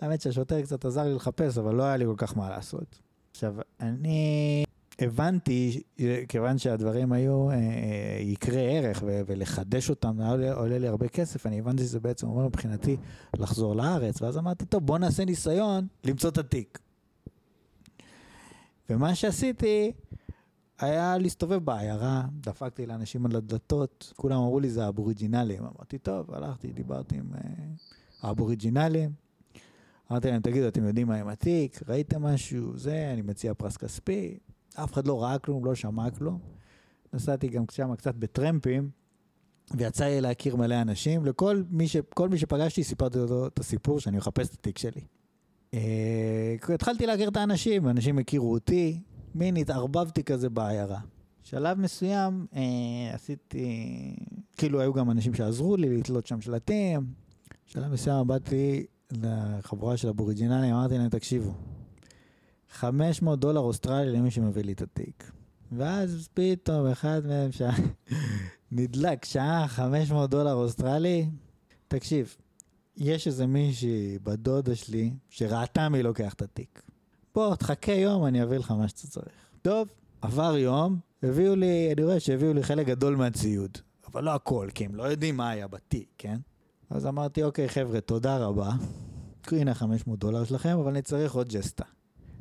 האמת 0.00 0.20
שהשוטר 0.20 0.62
קצת 0.62 0.84
עזר 0.84 1.04
לי 1.04 1.14
לחפש, 1.14 1.58
אבל 1.58 1.74
לא 1.74 1.82
היה 1.82 1.96
לי 1.96 2.04
כל 2.04 2.14
כך 2.16 2.36
מה 2.36 2.50
לעשות. 2.50 3.00
עכשיו, 3.30 3.54
אני 3.80 4.64
הבנתי, 5.00 5.82
כיוון 6.28 6.58
שהדברים 6.58 7.12
היו, 7.12 7.50
אה, 7.50 7.54
אה, 7.54 8.18
יקרי 8.20 8.78
ערך, 8.78 9.02
ו- 9.06 9.20
ולחדש 9.26 9.90
אותם 9.90 10.20
עולה, 10.20 10.52
עולה 10.52 10.78
לי 10.78 10.88
הרבה 10.88 11.08
כסף, 11.08 11.46
אני 11.46 11.58
הבנתי 11.58 11.82
שזה 11.82 12.00
בעצם 12.00 12.26
אומר 12.26 12.46
מבחינתי 12.46 12.96
לחזור 13.38 13.76
לארץ, 13.76 14.22
ואז 14.22 14.38
אמרתי, 14.38 14.66
טוב, 14.66 14.86
בוא 14.86 14.98
נעשה 14.98 15.24
ניסיון 15.24 15.86
למצוא 16.04 16.30
את 16.30 16.38
התיק. 16.38 16.78
ומה 18.90 19.14
שעשיתי 19.14 19.92
היה 20.78 21.18
להסתובב 21.18 21.64
בעיירה, 21.64 22.24
דפקתי 22.40 22.86
לאנשים 22.86 23.26
על 23.26 23.36
הדלתות, 23.36 24.12
כולם 24.16 24.36
אמרו 24.36 24.60
לי 24.60 24.70
זה 24.70 24.84
האבוריג'ינלים. 24.84 25.62
אמרתי, 25.62 25.98
טוב, 25.98 26.34
הלכתי, 26.34 26.72
דיברתי 26.72 27.16
עם 27.16 27.30
אה, 27.34 27.40
האבוריג'ינלים. 28.22 29.10
אמרתי 30.10 30.30
להם, 30.30 30.42
תגידו, 30.42 30.68
אתם 30.68 30.84
יודעים 30.84 31.06
מה 31.06 31.16
עם 31.16 31.28
התיק? 31.28 31.80
ראיתם 31.88 32.22
משהו? 32.22 32.76
זה, 32.76 33.10
אני 33.12 33.22
מציע 33.22 33.54
פרס 33.54 33.76
כספי. 33.76 34.38
אף 34.74 34.92
אחד 34.92 35.06
לא 35.06 35.22
ראה 35.22 35.38
כלום, 35.38 35.64
לא 35.64 35.74
שמע 35.74 36.10
כלום. 36.10 36.38
נסעתי 37.12 37.48
גם 37.48 37.64
שם 37.70 37.94
קצת 37.94 38.14
בטרמפים, 38.14 38.90
ויצא 39.76 40.04
לי 40.04 40.20
להכיר 40.20 40.56
מלא 40.56 40.82
אנשים. 40.82 41.26
לכל 41.26 41.62
מי, 41.70 41.88
ש... 41.88 41.96
מי 42.30 42.38
שפגשתי, 42.38 42.84
סיפרתי 42.84 43.18
אותו 43.18 43.46
את 43.46 43.58
הסיפור 43.58 44.00
שאני 44.00 44.16
מחפש 44.16 44.48
את 44.48 44.54
התיק 44.54 44.78
שלי. 44.78 45.00
אה, 45.74 46.74
התחלתי 46.74 47.06
להכיר 47.06 47.28
את 47.28 47.36
האנשים, 47.36 47.88
אנשים 47.88 48.18
הכירו 48.18 48.52
אותי, 48.52 49.00
מין 49.34 49.56
התערבבתי 49.56 50.24
כזה 50.24 50.50
בעיירה. 50.50 51.00
שלב 51.42 51.78
מסוים 51.78 52.46
אה, 52.54 53.14
עשיתי, 53.14 54.16
כאילו 54.56 54.80
היו 54.80 54.92
גם 54.92 55.10
אנשים 55.10 55.34
שעזרו 55.34 55.76
לי 55.76 55.98
לתלות 55.98 56.26
שם 56.26 56.40
שלטים. 56.40 57.06
שלב 57.66 57.92
מסוים 57.92 58.26
באתי 58.26 58.86
לחבורה 59.12 59.96
של 59.96 60.08
אבוריג'ינלים, 60.08 60.74
אמרתי 60.74 60.98
להם, 60.98 61.08
תקשיבו, 61.08 61.52
500 62.70 63.40
דולר 63.40 63.60
אוסטרלי 63.60 64.12
למי 64.12 64.30
שמביא 64.30 64.62
לי 64.62 64.72
את 64.72 64.82
התיק. 64.82 65.30
ואז 65.72 66.28
פתאום 66.34 66.86
אחד 66.86 67.26
מהם 67.26 67.52
ש... 67.52 67.62
נדלק 68.72 69.24
שעה 69.24 69.68
500 69.68 70.30
דולר 70.30 70.54
אוסטרלי. 70.54 71.30
תקשיב, 71.88 72.36
יש 72.96 73.26
איזה 73.26 73.46
מישהי 73.46 74.18
בדודה 74.22 74.74
שלי 74.74 75.12
שראתה 75.28 75.88
מי 75.88 76.02
לוקח 76.02 76.34
את 76.34 76.42
התיק. 76.42 76.82
בוא, 77.34 77.54
תחכה 77.54 77.92
יום, 77.92 78.26
אני 78.26 78.42
אביא 78.42 78.58
לך 78.58 78.70
מה 78.70 78.88
שאתה 78.88 79.06
צריך. 79.06 79.32
טוב, 79.62 79.88
עבר 80.22 80.56
יום, 80.56 80.98
הביאו 81.22 81.56
לי, 81.56 81.92
אני 81.92 82.04
רואה 82.04 82.20
שהביאו 82.20 82.52
לי 82.52 82.62
חלק 82.62 82.86
גדול 82.86 83.16
מהציוד, 83.16 83.78
אבל 84.12 84.24
לא 84.24 84.34
הכל, 84.34 84.68
כי 84.74 84.84
הם 84.84 84.94
לא 84.94 85.02
יודעים 85.02 85.36
מה 85.36 85.50
היה 85.50 85.68
בתיק, 85.68 86.08
כן? 86.18 86.38
אז 86.90 87.06
אמרתי, 87.06 87.42
אוקיי, 87.42 87.68
חבר'ה, 87.68 88.00
תודה 88.00 88.38
רבה. 88.38 88.70
הנה 89.46 89.74
500 89.74 90.18
דולר 90.18 90.44
שלכם, 90.44 90.78
אבל 90.78 90.90
אני 90.90 91.02
צריך 91.02 91.34
עוד 91.34 91.48
ג'סטה. 91.48 91.84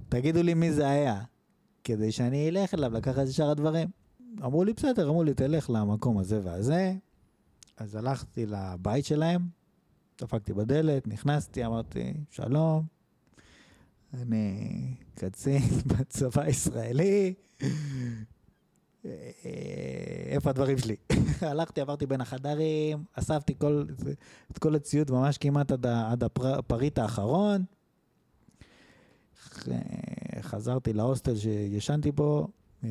תגידו 0.09 0.43
לי 0.43 0.53
מי 0.53 0.71
זה 0.71 0.89
היה, 0.89 1.21
כדי 1.83 2.11
שאני 2.11 2.49
אלך 2.49 2.73
אליו 2.73 2.93
לקחת 2.93 3.23
את 3.23 3.31
שאר 3.31 3.49
הדברים. 3.49 3.89
אמרו 4.45 4.63
לי, 4.63 4.73
בסדר, 4.73 5.09
אמרו 5.09 5.23
לי, 5.23 5.33
תלך 5.33 5.69
למקום 5.69 6.17
הזה 6.17 6.39
והזה. 6.43 6.93
אז 7.77 7.95
הלכתי 7.95 8.45
לבית 8.45 9.05
שלהם, 9.05 9.41
דפקתי 10.21 10.53
בדלת, 10.53 11.07
נכנסתי, 11.07 11.65
אמרתי, 11.65 12.13
שלום, 12.29 12.83
אני 14.13 14.95
קצין 15.15 15.61
בצבא 15.89 16.41
הישראלי, 16.41 17.33
איפה 20.25 20.49
הדברים 20.49 20.77
שלי? 20.77 20.95
הלכתי, 21.41 21.81
עברתי 21.81 22.05
בין 22.05 22.21
החדרים, 22.21 23.03
אספתי 23.13 23.53
כל, 23.57 23.85
את 24.51 24.57
כל 24.57 24.75
הציוד 24.75 25.11
ממש 25.11 25.37
כמעט 25.37 25.71
עד, 25.71 25.85
עד 25.85 26.23
הפריט 26.23 26.99
האחרון. 26.99 27.63
חזרתי 30.41 30.93
להוסטל 30.93 31.35
שישנתי 31.35 32.11
בו, 32.11 32.47
אה, 32.83 32.89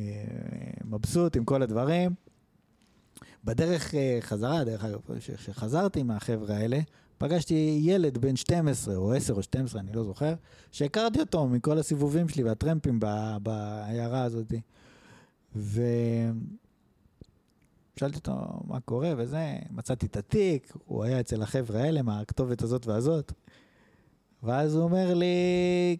מבסוט 0.85 1.35
עם 1.35 1.45
כל 1.45 1.61
הדברים. 1.61 2.11
בדרך 3.43 3.95
אה, 3.95 4.17
חזרה, 4.21 4.63
דרך 4.63 4.83
אגב, 4.83 4.99
כשחזרתי 5.19 6.03
מהחבר'ה 6.03 6.55
האלה, 6.55 6.79
פגשתי 7.17 7.79
ילד 7.83 8.17
בן 8.17 8.35
12 8.35 8.95
או 8.95 9.13
10 9.13 9.33
או 9.33 9.43
12, 9.43 9.81
אני 9.81 9.93
לא 9.93 10.03
זוכר, 10.03 10.33
שהכרתי 10.71 11.19
אותו 11.19 11.47
מכל 11.47 11.77
הסיבובים 11.77 12.29
שלי 12.29 12.43
והטרמפים 12.43 12.99
בעיירה 13.43 14.23
הזאת. 14.23 14.53
ושאלתי 15.55 15.77
אותו 18.01 18.35
מה 18.67 18.79
קורה 18.79 19.13
וזה, 19.17 19.55
מצאתי 19.71 20.05
את 20.05 20.17
התיק, 20.17 20.73
הוא 20.85 21.03
היה 21.03 21.19
אצל 21.19 21.41
החבר'ה 21.41 21.81
האלה 21.81 22.01
מהכתובת 22.01 22.61
הזאת 22.61 22.87
והזאת. 22.87 23.33
ואז 24.43 24.75
הוא 24.75 24.83
אומר 24.83 25.13
לי, 25.13 25.35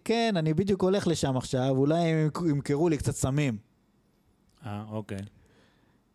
כן, 0.04 0.34
אני 0.36 0.54
בדיוק 0.54 0.82
הולך 0.82 1.06
לשם 1.06 1.36
עכשיו, 1.36 1.70
אולי 1.70 1.98
הם 1.98 2.30
ימכרו 2.48 2.88
לי 2.88 2.98
קצת 2.98 3.14
סמים. 3.14 3.58
אה, 4.66 4.84
אוקיי. 4.90 5.18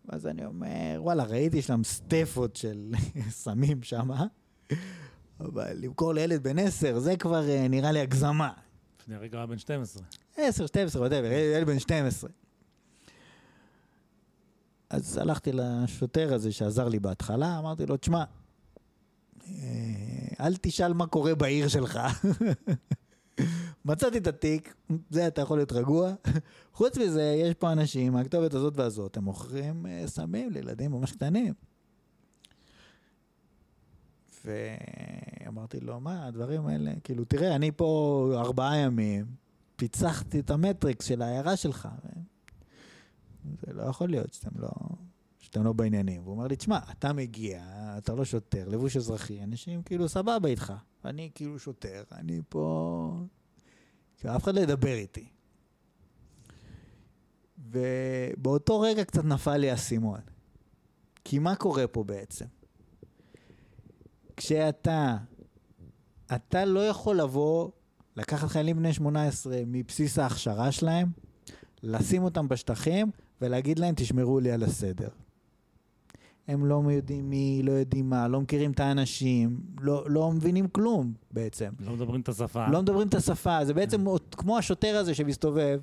אז 0.07 0.27
אני 0.27 0.45
אומר, 0.45 0.97
וואלה, 0.97 1.23
ראיתי 1.23 1.61
שם 1.61 1.83
סטפות 1.83 2.55
של 2.55 2.93
סמים 3.43 3.83
שם, 3.83 4.09
אבל 5.39 5.73
למכור 5.75 6.13
לילד 6.13 6.43
בן 6.43 6.59
עשר, 6.59 6.99
זה 6.99 7.17
כבר 7.17 7.49
אה, 7.49 7.67
נראה 7.67 7.91
לי 7.91 7.99
הגזמה. 7.99 8.51
לפני 9.01 9.17
רגע 9.17 9.37
היה 9.37 9.45
בן 9.45 9.57
12. 9.57 10.03
עשר, 10.37 10.65
12, 10.65 11.07
whatever, 11.07 11.25
ילד 11.55 11.67
בן 11.67 11.79
12. 11.79 12.29
אז 14.89 15.17
הלכתי 15.17 15.51
לשוטר 15.53 16.33
הזה 16.33 16.51
שעזר 16.51 16.87
לי 16.87 16.99
בהתחלה, 16.99 17.59
אמרתי 17.59 17.85
לו, 17.85 17.97
תשמע, 17.97 18.23
אה, 19.47 20.04
אל 20.39 20.55
תשאל 20.61 20.93
מה 20.93 21.07
קורה 21.07 21.35
בעיר 21.35 21.67
שלך. 21.67 21.99
מצאתי 23.85 24.17
את 24.17 24.27
התיק, 24.27 24.75
זה 25.09 25.27
אתה 25.27 25.41
יכול 25.41 25.57
להיות 25.57 25.71
רגוע. 25.71 26.13
חוץ 26.73 26.97
מזה, 26.97 27.35
יש 27.37 27.53
פה 27.53 27.71
אנשים 27.71 28.13
מהכתובת 28.13 28.53
הזאת 28.53 28.77
והזאת, 28.77 29.17
הם 29.17 29.23
מוכרים 29.23 29.85
uh, 29.85 30.07
סמים 30.07 30.51
לילדים 30.51 30.91
ממש 30.91 31.11
קטנים. 31.11 31.53
ואמרתי 34.45 35.79
לו, 35.79 35.99
מה, 35.99 36.27
הדברים 36.27 36.67
האלה, 36.67 36.91
כאילו, 37.03 37.25
תראה, 37.25 37.55
אני 37.55 37.71
פה 37.71 38.31
ארבעה 38.35 38.77
ימים, 38.77 39.25
פיצחתי 39.75 40.39
את 40.39 40.49
המטריקס 40.49 41.05
של 41.05 41.21
העיירה 41.21 41.55
שלך. 41.55 41.87
זה 43.61 43.73
לא 43.73 43.83
יכול 43.83 44.09
להיות 44.09 44.33
שאתם 44.33 44.61
לא, 44.61 44.69
שאתם 45.55 45.65
לא 45.65 45.73
בעניינים. 45.73 46.21
והוא 46.21 46.33
אומר 46.33 46.47
לי, 46.47 46.55
תשמע, 46.55 46.79
אתה 46.91 47.13
מגיע, 47.13 47.63
אתה 47.97 48.13
לא 48.13 48.25
שוטר, 48.25 48.67
לבוש 48.67 48.97
אזרחי, 48.97 49.43
אנשים 49.43 49.83
כאילו 49.83 50.09
סבבה 50.09 50.49
איתך. 50.49 50.73
אני 51.05 51.29
כאילו 51.35 51.59
שוטר, 51.59 52.03
אני 52.11 52.41
פה... 52.49 53.17
שאף 54.21 54.43
אחד 54.43 54.55
לא 54.55 54.59
ידבר 54.59 54.93
איתי. 54.93 55.27
ובאותו 57.57 58.79
רגע 58.79 59.03
קצת 59.03 59.25
נפל 59.25 59.57
לי 59.57 59.71
האסימון. 59.71 60.19
כי 61.23 61.39
מה 61.39 61.55
קורה 61.55 61.87
פה 61.87 62.03
בעצם? 62.03 62.45
כשאתה, 64.37 65.17
אתה 66.35 66.65
לא 66.65 66.87
יכול 66.87 67.17
לבוא, 67.17 67.71
לקחת 68.15 68.47
חיילים 68.47 68.77
בני 68.77 68.93
18 68.93 69.57
מבסיס 69.67 70.19
ההכשרה 70.19 70.71
שלהם, 70.71 71.07
לשים 71.83 72.23
אותם 72.23 72.47
בשטחים 72.47 73.11
ולהגיד 73.41 73.79
להם, 73.79 73.95
תשמרו 73.97 74.39
לי 74.39 74.51
על 74.51 74.63
הסדר. 74.63 75.09
הם 76.47 76.65
לא 76.65 76.83
יודעים 76.91 77.29
מי, 77.29 77.61
לא 77.63 77.71
יודעים 77.71 78.09
מה, 78.09 78.27
לא 78.27 78.41
מכירים 78.41 78.71
את 78.71 78.79
האנשים, 78.79 79.59
לא, 79.81 80.03
לא 80.07 80.31
מבינים 80.31 80.67
כלום 80.67 81.13
בעצם. 81.31 81.69
לא 81.79 81.93
מדברים 81.93 82.21
את 82.21 82.29
השפה. 82.29 82.67
לא 82.67 82.81
מדברים 82.81 83.07
את 83.07 83.13
השפה, 83.13 83.65
זה 83.65 83.73
בעצם 83.73 84.05
כן. 84.05 84.37
כמו 84.37 84.57
השוטר 84.57 84.97
הזה 84.97 85.13
שמסתובב 85.15 85.79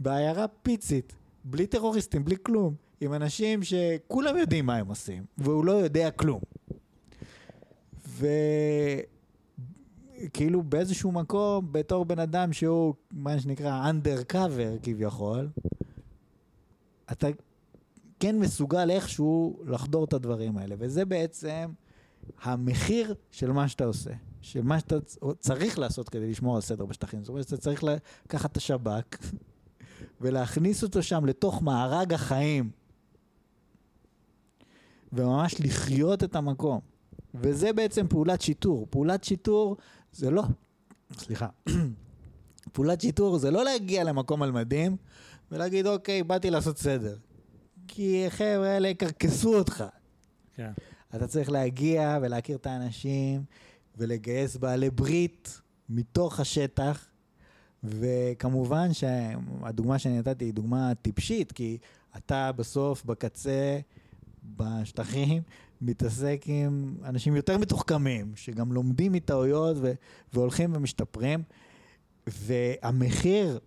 בעיירה 0.00 0.48
פיצית, 0.48 1.16
בלי 1.44 1.66
טרוריסטים, 1.66 2.24
בלי 2.24 2.36
כלום, 2.42 2.74
עם 3.00 3.14
אנשים 3.14 3.60
שכולם 3.62 4.36
יודעים 4.36 4.66
מה 4.66 4.76
הם 4.76 4.88
עושים, 4.88 5.24
והוא 5.38 5.64
לא 5.64 5.72
יודע 5.72 6.10
כלום. 6.10 6.40
וכאילו 10.26 10.62
באיזשהו 10.62 11.12
מקום, 11.12 11.68
בתור 11.72 12.04
בן 12.04 12.18
אדם 12.18 12.52
שהוא 12.52 12.94
מה 13.10 13.40
שנקרא 13.40 13.90
undercover 13.90 14.78
כביכול, 14.82 15.48
אתה 17.12 17.26
כן 18.20 18.38
מסוגל 18.38 18.90
איכשהו 18.90 19.60
לחדור 19.66 20.04
את 20.04 20.12
הדברים 20.12 20.58
האלה. 20.58 20.74
וזה 20.78 21.04
בעצם 21.04 21.70
המחיר 22.42 23.14
של 23.30 23.52
מה 23.52 23.68
שאתה 23.68 23.84
עושה. 23.84 24.10
של 24.42 24.62
מה 24.62 24.78
שאתה 24.78 24.96
צריך 25.38 25.78
לעשות 25.78 26.08
כדי 26.08 26.30
לשמור 26.30 26.56
על 26.56 26.62
סדר 26.62 26.86
בשטחים. 26.86 27.24
זאת 27.24 27.28
אומרת 27.28 27.44
שאתה 27.48 27.56
צריך 27.56 27.84
לקחת 28.24 28.52
את 28.52 28.56
השב"כ 28.56 29.16
ולהכניס 30.20 30.82
אותו 30.82 31.02
שם 31.02 31.26
לתוך 31.26 31.62
מארג 31.62 32.12
החיים. 32.12 32.70
וממש 35.12 35.60
לחיות 35.60 36.24
את 36.24 36.36
המקום. 36.36 36.80
וזה 37.34 37.72
בעצם 37.72 38.08
פעולת 38.08 38.40
שיטור. 38.40 38.86
פעולת 38.90 39.24
שיטור 39.24 39.76
זה 40.12 40.30
לא, 40.30 40.42
סליחה, 41.18 41.48
פעולת 42.72 43.00
שיטור 43.00 43.38
זה 43.38 43.50
לא 43.50 43.64
להגיע 43.64 44.04
למקום 44.04 44.42
על 44.42 44.52
מדים 44.52 44.96
ולהגיד 45.52 45.86
אוקיי, 45.86 46.22
באתי 46.22 46.50
לעשות 46.50 46.78
סדר. 46.78 47.16
כי 47.92 48.26
חבר'ה 48.28 48.68
האלה 48.70 48.88
יקרקסו 48.88 49.58
אותך. 49.58 49.84
כן. 50.54 50.70
אתה 51.14 51.26
צריך 51.26 51.50
להגיע 51.50 52.18
ולהכיר 52.22 52.56
את 52.56 52.66
האנשים 52.66 53.42
ולגייס 53.96 54.56
בעלי 54.56 54.90
ברית 54.90 55.60
מתוך 55.88 56.40
השטח. 56.40 57.06
וכמובן 57.84 58.92
שהדוגמה 58.92 59.98
שאני 59.98 60.18
נתתי 60.18 60.44
היא 60.44 60.54
דוגמה 60.54 60.92
טיפשית, 61.02 61.52
כי 61.52 61.78
אתה 62.16 62.52
בסוף, 62.52 63.04
בקצה, 63.04 63.78
בשטחים, 64.56 65.42
מתעסק 65.80 66.42
עם 66.46 66.94
אנשים 67.04 67.36
יותר 67.36 67.58
מתוחכמים, 67.58 68.32
שגם 68.36 68.72
לומדים 68.72 69.12
מטעויות 69.12 69.76
ו- 69.80 69.92
והולכים 70.32 70.76
ומשתפרים, 70.76 71.42
והמחיר 72.26 73.58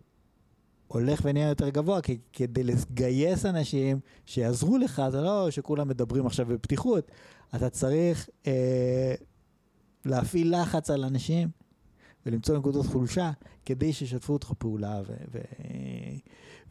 הולך 0.93 1.21
ונהיה 1.23 1.49
יותר 1.49 1.69
גבוה, 1.69 2.01
כי 2.01 2.17
כדי 2.33 2.63
לגייס 2.63 3.45
אנשים 3.45 3.99
שיעזרו 4.25 4.77
לך, 4.77 5.01
זה 5.11 5.21
לא 5.21 5.51
שכולם 5.51 5.87
מדברים 5.87 6.25
עכשיו 6.25 6.45
בפתיחות, 6.45 7.11
אתה 7.55 7.69
צריך 7.69 8.29
אה, 8.47 9.13
להפעיל 10.05 10.61
לחץ 10.61 10.89
על 10.89 11.03
אנשים 11.03 11.49
ולמצוא 12.25 12.57
נקודות 12.57 12.85
חולשה 12.85 13.31
כדי 13.65 13.93
שישתפו 13.93 14.33
אותך 14.33 14.51
פעולה. 14.57 15.01
ו- 15.07 15.13
ו- 15.31 15.41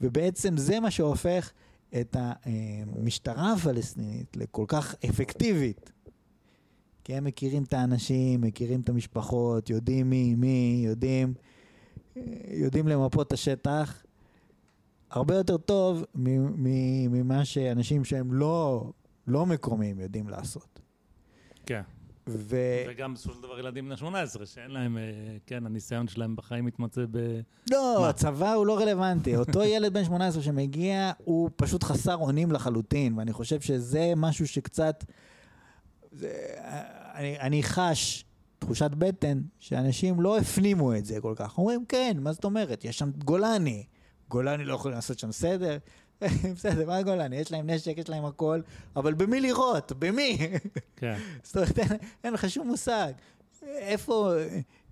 ובעצם 0.01 0.57
זה 0.57 0.81
מה 0.81 0.91
שהופך 0.91 1.53
את 2.01 2.17
המשטרה 2.19 3.53
הפלסטינית 3.53 4.37
לכל 4.37 4.65
כך 4.69 4.95
אפקטיבית. 5.09 5.93
כי 7.05 7.15
הם 7.15 7.25
מכירים 7.25 7.63
את 7.63 7.73
האנשים, 7.73 8.41
מכירים 8.41 8.81
את 8.81 8.89
המשפחות, 8.89 9.71
יודעים 9.71 10.11
מי, 10.11 10.35
מי, 10.35 10.83
יודעים, 10.87 11.35
יודעים 12.51 12.89
למפות 12.89 13.27
את 13.27 13.33
השטח, 13.33 14.03
הרבה 15.13 15.37
יותר 15.37 15.57
טוב 15.57 16.05
ממה 16.15 17.45
שאנשים 17.45 18.05
שהם 18.05 18.33
לא, 18.33 18.91
לא 19.27 19.47
מקומיים 19.47 20.01
יודעים 20.01 20.29
לעשות. 20.29 20.81
כן. 21.67 21.83
ו... 22.27 22.57
וגם 22.89 23.15
בסופו 23.15 23.35
של 23.35 23.43
דבר 23.43 23.59
ילדים 23.59 23.87
בני 23.87 23.97
18, 23.97 24.47
שאין 24.47 24.71
להם, 24.71 24.99
אה, 24.99 25.03
כן, 25.47 25.67
הניסיון 25.67 26.09
שלהם 26.09 26.37
בחיים 26.37 26.65
מתמצא 26.65 27.05
ב... 27.11 27.41
לא, 27.71 27.97
מה? 28.01 28.09
הצבא 28.09 28.53
הוא 28.53 28.67
לא 28.67 28.79
רלוונטי. 28.79 29.37
אותו 29.37 29.65
ילד 29.75 29.93
בן 29.93 30.05
18 30.05 30.43
שמגיע, 30.43 31.13
הוא 31.25 31.51
פשוט 31.57 31.83
חסר 31.85 32.17
אונים 32.17 32.53
לחלוטין, 32.53 33.19
ואני 33.19 33.33
חושב 33.33 33.61
שזה 33.61 34.13
משהו 34.17 34.49
שקצת... 34.49 35.05
זה, 36.13 36.33
אני, 37.15 37.41
אני 37.41 37.63
חש 37.63 38.25
תחושת 38.59 38.91
בטן 38.91 39.41
שאנשים 39.59 40.21
לא 40.21 40.39
הפנימו 40.39 40.95
את 40.95 41.05
זה 41.05 41.21
כל 41.21 41.35
כך. 41.37 41.59
אומרים, 41.59 41.85
כן, 41.89 42.17
מה 42.21 42.33
זאת 42.33 42.45
אומרת? 42.45 42.85
יש 42.85 42.99
שם 42.99 43.11
גולני. 43.25 43.85
גולני 44.33 44.65
לא 44.65 44.75
יכולים 44.75 44.95
לעשות 44.95 45.19
שם 45.19 45.33
סדר. 45.33 45.79
בסדר, 46.57 46.87
מה 46.87 47.03
גולני? 47.03 47.37
יש 47.37 47.53
להם 47.53 47.71
נשק, 47.71 47.99
יש 47.99 48.09
להם 48.09 48.25
הכל, 48.25 48.61
אבל 48.97 49.15
במי 49.15 49.41
לירות? 49.41 49.93
במי? 49.99 50.39
כן. 50.97 51.19
זאת 51.43 51.57
אומרת, 51.57 51.79
אין, 52.25 52.35
לך 52.35 52.51
שום 52.51 52.69
מושג. 52.69 53.13
איפה, 53.63 54.33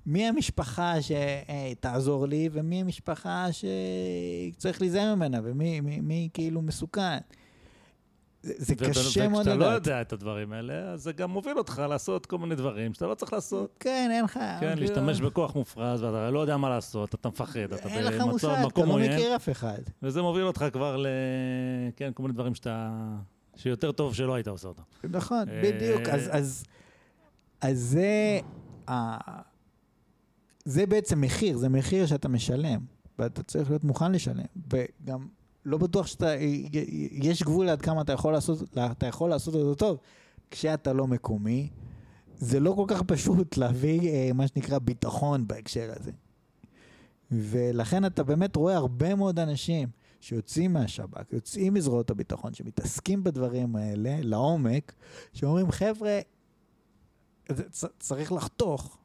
מי 0.07 0.29
המשפחה 0.29 0.95
שתעזור 1.03 2.27
לי, 2.27 2.49
ומי 2.53 2.81
המשפחה 2.81 3.47
שצריך 3.53 4.81
להיזהר 4.81 5.15
ממנה, 5.15 5.41
ומי 5.45 5.81
מי, 5.81 6.01
מי 6.01 6.29
כאילו 6.35 6.63
מסוכן. 6.63 7.19
זה, 8.43 8.53
זה 8.57 8.75
קשה 8.75 9.29
מאוד 9.29 9.41
וכשאתה 9.41 9.57
לא 9.57 9.67
לדעת. 9.67 9.87
יודע 9.87 10.01
את 10.01 10.13
הדברים 10.13 10.53
האלה, 10.53 10.93
אז 10.93 11.03
זה 11.03 11.13
גם 11.13 11.31
מוביל 11.31 11.59
אותך 11.59 11.83
לעשות 11.89 12.27
כל 12.27 12.39
מיני 12.39 12.55
דברים 12.55 12.95
שאתה 12.95 13.07
לא 13.07 13.15
צריך 13.15 13.33
לעשות. 13.33 13.77
כן, 13.81 14.09
אין 14.13 14.25
לך... 14.25 14.33
כן, 14.33 14.59
כאילו, 14.61 14.81
להשתמש 14.81 15.21
בכוח 15.21 15.55
מופרז, 15.55 16.03
ואתה 16.03 16.31
לא 16.31 16.39
יודע 16.39 16.57
מה 16.57 16.69
לעשות, 16.69 17.15
אתה 17.15 17.29
מפחד, 17.29 17.61
אתה 17.61 17.89
אין 17.89 18.05
לך 18.05 18.15
במצב 18.15 18.25
מושג, 18.25 18.49
אתה 18.49 18.67
מקום 18.67 18.89
לא 18.89 18.93
עוין, 18.93 19.13
מכיר 19.13 19.37
אף 19.37 19.49
אחד. 19.49 19.79
וזה 20.03 20.23
מוביל 20.23 20.45
אותך 20.45 20.65
כבר 20.73 20.97
ל... 20.97 21.07
כן, 21.97 22.11
כל 22.15 22.23
מיני 22.23 22.35
דברים 22.35 22.55
שאתה... 22.55 22.91
שיותר 23.57 23.93
טוב 23.93 24.15
שלא 24.15 24.35
היית 24.35 24.49
עושה 24.49 24.69
אותם. 24.69 24.83
נכון, 25.11 25.49
אה, 25.49 25.63
בדיוק. 25.65 26.09
אז, 26.09 26.65
זה, 27.73 28.41
זה 30.65 30.87
בעצם 30.87 31.21
מחיר, 31.21 31.57
זה 31.57 31.69
מחיר 31.69 32.07
שאתה 32.07 32.29
משלם, 32.29 32.81
ואתה 33.19 33.43
צריך 33.43 33.71
להיות 33.71 33.85
מוכן 33.85 34.13
לשלם. 34.13 34.45
וגם 34.73 35.27
לא 35.65 35.79
בטוח 35.79 36.07
שאתה, 36.07 36.35
יש 37.13 37.43
גבול 37.43 37.69
עד 37.69 37.83
כמה 37.83 38.01
אתה 38.01 38.13
יכול 38.13 38.33
לעשות, 38.33 38.79
אתה 38.79 39.07
יכול 39.07 39.31
לעשות 39.31 39.55
אותו 39.55 39.75
טוב. 39.75 39.99
כשאתה 40.51 40.93
לא 40.93 41.07
מקומי, 41.07 41.71
זה 42.37 42.61
לא 42.61 42.73
כל 42.77 42.85
כך 42.89 43.03
פשוט 43.03 43.57
להביא 43.57 44.11
אה, 44.11 44.31
מה 44.35 44.47
שנקרא 44.47 44.79
ביטחון 44.79 45.47
בהקשר 45.49 45.93
הזה. 45.97 46.11
ולכן 47.31 48.05
אתה 48.05 48.23
באמת 48.23 48.57
רואה 48.57 48.77
הרבה 48.77 49.15
מאוד 49.15 49.39
אנשים 49.39 49.89
שיוצאים 50.21 50.73
מהשב"כ, 50.73 51.33
יוצאים 51.33 51.75
מזרועות 51.75 52.11
הביטחון, 52.11 52.55
שמתעסקים 52.55 53.25
בדברים 53.25 53.77
האלה 53.77 54.17
לעומק, 54.23 54.93
שאומרים, 55.33 55.71
חבר'ה, 55.71 56.21
צריך 57.99 58.33
לחתוך. 58.33 58.99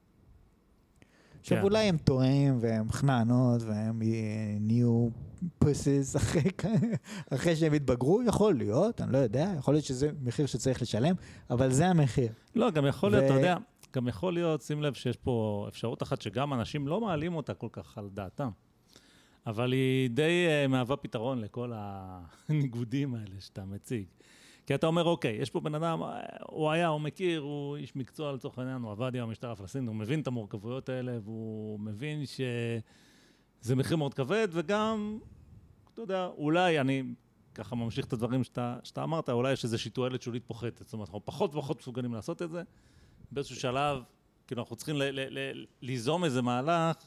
עכשיו 1.39 1.57
כן. 1.57 1.63
אולי 1.63 1.83
הם 1.83 1.97
טועים 1.97 2.57
והם 2.61 2.91
חננות 2.91 3.61
והם 3.61 4.01
אה, 4.01 4.07
נהיו 4.59 5.07
פוסיס 5.59 6.15
אחרי, 6.15 6.41
אחרי 7.33 7.55
שהם 7.55 7.73
התבגרו, 7.73 8.23
יכול 8.23 8.55
להיות, 8.55 9.01
אני 9.01 9.13
לא 9.13 9.17
יודע, 9.17 9.53
יכול 9.57 9.73
להיות 9.73 9.85
שזה 9.85 10.09
מחיר 10.21 10.45
שצריך 10.45 10.81
לשלם, 10.81 11.15
אבל 11.49 11.71
זה 11.71 11.87
המחיר. 11.87 12.31
לא, 12.55 12.71
גם 12.71 12.85
יכול 12.85 13.11
להיות, 13.11 13.23
ו- 13.23 13.27
אתה 13.27 13.35
יודע, 13.35 13.57
גם 13.95 14.07
יכול 14.07 14.33
להיות, 14.33 14.61
שים 14.61 14.83
לב 14.83 14.93
שיש 14.93 15.17
פה 15.17 15.65
אפשרות 15.67 16.03
אחת 16.03 16.21
שגם 16.21 16.53
אנשים 16.53 16.87
לא 16.87 17.01
מעלים 17.01 17.35
אותה 17.35 17.53
כל 17.53 17.69
כך 17.71 17.97
על 17.97 18.09
דעתם, 18.13 18.49
אבל 19.47 19.71
היא 19.71 20.09
די 20.09 20.47
uh, 20.65 20.67
מהווה 20.67 20.97
פתרון 20.97 21.41
לכל 21.41 21.71
הניגודים 21.75 23.15
האלה 23.15 23.35
שאתה 23.39 23.65
מציג. 23.65 24.05
כי 24.65 24.75
אתה 24.75 24.87
אומר, 24.87 25.03
אוקיי, 25.03 25.35
יש 25.35 25.49
פה 25.49 25.59
בן 25.59 25.75
אדם, 25.75 26.03
אה, 26.03 26.19
הוא 26.49 26.71
היה, 26.71 26.87
הוא 26.87 27.01
מכיר, 27.01 27.41
הוא 27.41 27.77
איש 27.77 27.95
מקצוע 27.95 28.33
לצורך 28.33 28.59
העניין, 28.59 28.81
הוא 28.81 28.91
עבד 28.91 29.15
עם 29.15 29.23
המשטר 29.23 29.51
הפלסטיני, 29.51 29.87
הוא 29.87 29.95
מבין 29.95 30.19
את 30.19 30.27
המורכבויות 30.27 30.89
האלה, 30.89 31.17
והוא 31.23 31.79
מבין 31.79 32.25
שזה 32.25 33.75
מחיר 33.75 33.97
מאוד 33.97 34.13
כבד, 34.13 34.47
וגם, 34.51 35.19
אתה 35.95 36.03
יודע, 36.03 36.25
אולי 36.37 36.79
אני 36.79 37.03
ככה 37.53 37.75
ממשיך 37.75 38.05
את 38.05 38.13
הדברים 38.13 38.43
שאתה, 38.43 38.77
שאתה 38.83 39.03
אמרת, 39.03 39.29
אולי 39.29 39.53
יש 39.53 39.63
איזושהי 39.63 39.91
תועלת 39.91 40.21
שולית 40.21 40.43
פוחתת. 40.47 40.85
זאת 40.85 40.93
אומרת, 40.93 41.07
אנחנו 41.07 41.25
פחות 41.25 41.55
ופחות 41.55 41.79
מסוגלים 41.79 42.13
לעשות 42.13 42.41
את 42.41 42.49
זה. 42.49 42.63
באיזשהו 43.31 43.55
שלב, 43.55 44.03
כאילו, 44.47 44.61
אנחנו 44.61 44.75
צריכים 44.75 44.95
ליזום 45.81 46.23
איזה 46.23 46.41
מהלך 46.41 46.97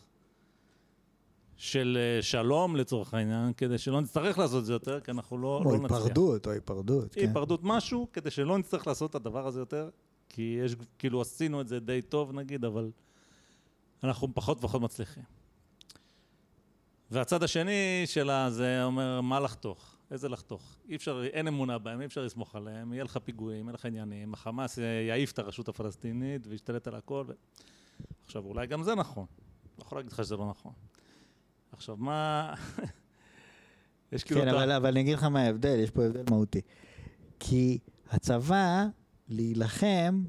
של 1.56 1.98
אה, 2.00 2.22
שלום 2.22 2.76
לצורך 2.76 3.14
העניין, 3.14 3.52
כדי 3.52 3.78
שלא 3.78 4.00
נצטרך 4.00 4.38
לעשות 4.38 4.60
את 4.60 4.66
זה 4.66 4.72
יותר, 4.72 5.00
כי 5.00 5.10
אנחנו 5.10 5.38
לא, 5.38 5.62
או 5.64 5.64
לא 5.64 5.78
נצליח. 5.78 5.92
היפרדות, 5.92 6.46
או 6.46 6.52
היפרדות, 6.52 7.14
כן. 7.14 7.20
היפרדות 7.20 7.60
משהו, 7.62 8.08
כדי 8.12 8.30
שלא 8.30 8.58
נצטרך 8.58 8.86
לעשות 8.86 9.10
את 9.10 9.14
הדבר 9.14 9.46
הזה 9.46 9.60
יותר, 9.60 9.90
כי 10.28 10.58
יש, 10.64 10.76
כאילו, 10.98 11.20
עשינו 11.20 11.60
את 11.60 11.68
זה 11.68 11.80
די 11.80 12.02
טוב 12.02 12.32
נגיד, 12.32 12.64
אבל 12.64 12.90
אנחנו 14.04 14.34
פחות 14.34 14.58
ופחות 14.58 14.82
מצליחים. 14.82 15.37
והצד 17.10 17.42
השני 17.42 18.02
שלה 18.06 18.50
זה 18.50 18.84
אומר, 18.84 19.20
מה 19.20 19.40
לחתוך? 19.40 19.96
איזה 20.10 20.28
לחתוך? 20.28 20.78
אי 20.88 20.96
אפשר, 20.96 21.24
אין 21.24 21.48
אמונה 21.48 21.78
בהם, 21.78 22.00
אי 22.00 22.06
אפשר 22.06 22.24
לסמוך 22.24 22.56
עליהם, 22.56 22.92
יהיה 22.92 23.04
לך 23.04 23.18
פיגועים, 23.24 23.66
יהיה 23.66 23.74
לך 23.74 23.84
עניינים, 23.84 24.34
החמאס 24.34 24.78
יעיף 25.08 25.32
את 25.32 25.38
הרשות 25.38 25.68
הפלסטינית 25.68 26.46
וישתלט 26.46 26.86
על 26.86 26.94
הכל. 26.94 27.24
ו... 27.28 27.32
עכשיו, 28.24 28.44
אולי 28.44 28.66
גם 28.66 28.82
זה 28.82 28.94
נכון. 28.94 29.26
לא 29.78 29.84
יכול 29.84 29.98
להגיד 29.98 30.12
לך 30.12 30.24
שזה 30.24 30.36
לא 30.36 30.50
נכון. 30.50 30.72
עכשיו, 31.72 31.96
מה... 31.96 32.54
יש 34.12 34.24
כאילו... 34.24 34.40
כן, 34.40 34.48
אבל, 34.48 34.72
אבל 34.72 34.88
אני 34.88 35.00
אגיד 35.00 35.14
לך 35.14 35.24
מה 35.24 35.40
ההבדל, 35.40 35.78
יש 35.78 35.90
פה 35.90 36.04
הבדל 36.04 36.22
מהותי. 36.30 36.60
כי 37.40 37.78
הצבא, 38.10 38.86
להילחם, 39.28 40.24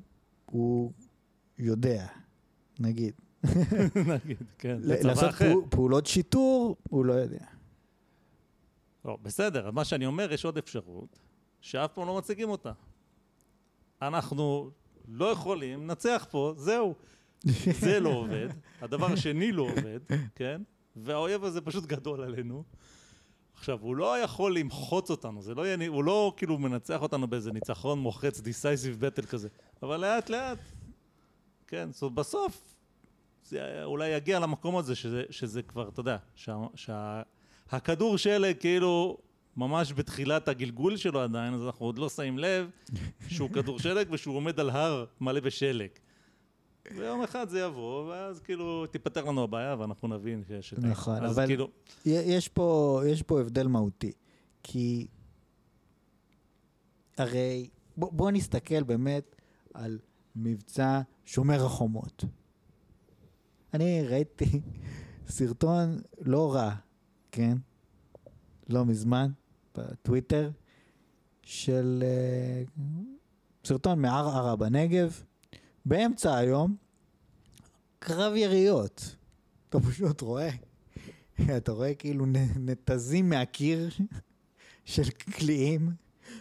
הוא 0.46 0.92
יודע, 1.58 2.08
נגיד. 2.80 3.14
נגיד, 4.14 4.38
כן, 4.58 4.78
לעשות 4.84 5.36
פעולות 5.70 6.06
שיטור, 6.06 6.76
הוא 6.90 7.06
לא 7.06 7.14
יודע. 7.14 7.46
לא, 9.06 9.18
בסדר, 9.22 9.72
מה 9.72 9.86
שאני 9.86 10.06
אומר, 10.06 10.34
יש 10.34 10.46
עוד 10.46 10.58
אפשרות, 10.58 11.20
שאף 11.62 11.94
פעם 11.94 12.08
לא 12.08 12.18
מציגים 12.18 12.50
אותה. 12.50 12.72
אנחנו 14.02 14.72
לא 15.08 15.26
יכולים 15.26 15.84
לנצח 15.84 16.28
פה, 16.32 16.54
זהו. 16.58 16.96
זה 17.82 18.00
לא 18.00 18.10
עובד, 18.10 18.48
הדבר 18.82 19.06
השני 19.06 19.52
לא 19.52 19.64
עובד, 19.64 20.00
כן? 20.36 20.62
והאויב 20.96 21.44
הזה 21.44 21.62
פשוט 21.62 21.86
גדול 21.86 22.22
עלינו. 22.22 22.64
עכשיו, 23.54 23.80
הוא 23.82 23.96
לא 23.96 24.20
יכול 24.20 24.58
למחוץ 24.58 25.10
אותנו, 25.10 25.42
זה 25.42 25.56
לא 25.56 25.68
יהיה, 25.68 25.88
הוא 25.88 26.04
לא 26.04 26.34
כאילו 26.38 26.58
מנצח 26.58 27.02
אותנו 27.02 27.28
באיזה 27.28 27.52
ניצחון 27.52 28.00
מוחץ, 28.00 28.40
decisive 28.40 29.02
battle 29.02 29.26
כזה, 29.26 29.48
אבל 29.84 29.98
לאט 29.98 30.30
לאט, 30.30 30.58
כן, 31.68 31.90
זאת 31.92 32.02
אומרת, 32.02 32.16
בסוף, 32.16 32.79
זה 33.46 33.84
אולי 33.84 34.10
יגיע 34.10 34.40
למקום 34.40 34.78
הזה, 34.78 34.96
שזה, 34.96 35.24
שזה 35.30 35.62
כבר, 35.62 35.90
אתה 35.90 36.00
יודע, 36.00 36.18
שה, 36.36 36.58
שה, 36.76 37.22
שלג 38.18 38.58
כאילו 38.60 39.18
ממש 39.58 39.94
בתחילת 39.94 40.48
הגלגול 40.48 40.98
שלו 40.98 41.20
עדיין, 41.22 41.54
אז 41.54 41.66
אנחנו 41.66 41.86
עוד 41.86 41.98
לא 41.98 42.10
שמים 42.10 42.40
לב 42.40 42.70
שהוא 43.28 43.50
כדור 43.50 43.80
שלג 43.80 44.08
ושהוא 44.12 44.36
עומד 44.36 44.60
על 44.60 44.70
הר 44.70 45.06
מלא 45.22 45.40
בשלג. 45.40 45.90
ויום 46.96 47.24
אחד 47.24 47.50
זה 47.50 47.60
יבוא, 47.60 48.06
ואז 48.10 48.40
כאילו 48.40 48.86
תיפתר 48.88 49.26
לנו 49.26 49.44
הבעיה 49.44 49.76
ואנחנו 49.80 50.08
נבין 50.08 50.44
שיש 50.48 50.74
את 50.74 50.84
ה... 50.84 50.88
נכון, 50.88 51.26
אבל- 51.26 51.46
כאילו, 51.46 51.70
יש 52.06 52.48
פה, 52.48 53.02
יש 53.08 53.22
פה 53.22 53.42
הבדל 53.42 53.68
מהותי, 53.68 54.12
כי 54.64 55.08
הרי 57.18 57.70
בוא, 57.98 58.12
בוא 58.12 58.32
נסתכל 58.32 58.84
באמת 58.84 59.36
על 59.74 60.00
מבצע 60.36 61.02
שומר 61.26 61.66
החומות. 61.66 62.26
אני 63.74 64.02
ראיתי 64.08 64.62
סרטון 65.30 66.02
לא 66.22 66.54
רע, 66.54 66.76
כן? 67.32 67.58
לא 68.70 68.86
מזמן, 68.86 69.32
בטוויטר, 69.78 70.52
של 71.44 72.04
אה, 72.06 72.64
סרטון 73.66 74.02
מערערה 74.02 74.56
בנגב, 74.56 75.24
באמצע 75.86 76.36
היום, 76.38 76.76
קרב 78.00 78.36
יריות. 78.36 79.16
אתה 79.70 79.80
פשוט 79.80 80.22
רואה 80.22 80.50
אתה 81.58 81.72
רואה 81.72 81.94
כאילו 81.94 82.26
נתזים 82.60 83.30
מהקיר 83.30 83.90
של 84.86 85.10
קליעים, 85.10 85.92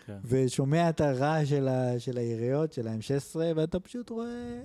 כן. 0.07 0.19
ושומע 0.25 0.91
את 0.91 1.01
הרעש 1.01 1.49
של, 1.49 1.69
ה- 1.69 2.01
של 2.01 2.19
היריות, 2.19 2.73
של 2.73 2.89
ה-M16, 2.89 3.37
ואתה 3.57 3.81
פשוט 3.81 4.11
רואה 4.11 4.63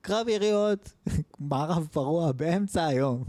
קרב 0.00 0.28
יריות, 0.28 0.92
מערב 1.38 1.88
פרוע, 1.92 2.32
באמצע 2.32 2.84
היום. 2.86 3.24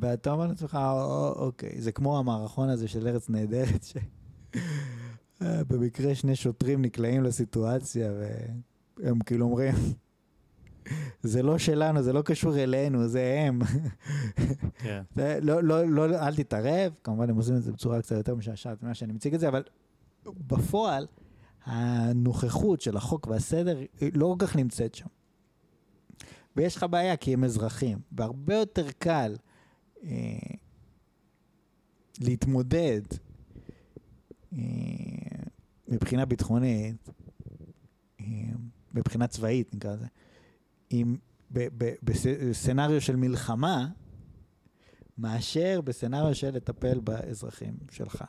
ואתה 0.00 0.30
אומר 0.30 0.46
לעצמך, 0.46 0.74
"א- 0.74 1.32
אוקיי, 1.36 1.80
זה 1.80 1.92
כמו 1.92 2.18
המערכון 2.18 2.68
הזה 2.68 2.88
של 2.88 3.08
ארץ 3.08 3.28
נהדרת, 3.30 3.82
ש... 3.84 3.96
אה, 5.42 5.64
במקרה 5.68 6.14
שני 6.14 6.36
שוטרים 6.36 6.82
נקלעים 6.82 7.22
לסיטואציה, 7.22 8.12
והם 8.98 9.18
כאילו 9.20 9.46
אומרים, 9.46 9.74
זה 11.22 11.42
לא 11.42 11.58
שלנו, 11.58 12.02
זה 12.02 12.12
לא 12.12 12.22
קשור 12.22 12.58
אלינו, 12.58 13.08
זה 13.08 13.40
הם. 13.46 13.60
כן. 14.78 15.02
זה 15.16 15.38
לא, 15.42 15.62
לא, 15.62 15.88
לא, 15.88 16.04
אל 16.04 16.34
תתערב, 16.36 16.92
כמובן 17.04 17.30
הם 17.30 17.36
עושים 17.36 17.56
את 17.56 17.62
זה 17.62 17.72
בצורה 17.72 18.02
קצת 18.02 18.16
יותר 18.16 18.34
משעשעת 18.34 18.82
ממה 18.82 18.94
שאני 18.94 19.12
מציג 19.12 19.34
את 19.34 19.40
זה, 19.40 19.48
אבל 19.48 19.62
בפועל, 20.46 21.06
הנוכחות 21.64 22.80
של 22.80 22.96
החוק 22.96 23.26
והסדר 23.26 23.80
לא 24.14 24.34
כל 24.38 24.46
כך 24.46 24.56
נמצאת 24.56 24.94
שם. 24.94 25.06
ויש 26.56 26.76
לך 26.76 26.86
בעיה 26.90 27.16
כי 27.16 27.32
הם 27.32 27.44
אזרחים, 27.44 27.98
והרבה 28.12 28.54
יותר 28.54 28.90
קל 28.98 29.36
אה, 30.04 30.38
להתמודד 32.20 33.02
אה, 34.52 34.58
מבחינה 35.88 36.24
ביטחונית, 36.24 37.08
אה, 38.20 38.26
מבחינה 38.94 39.26
צבאית 39.26 39.74
נקרא 39.74 39.94
לזה, 39.94 40.06
בסצנריו 42.02 43.00
של 43.00 43.16
מלחמה, 43.16 43.88
מאשר 45.18 45.80
בסצנריו 45.80 46.34
של 46.34 46.50
לטפל 46.50 47.00
באזרחים 47.00 47.76
שלך. 47.90 48.24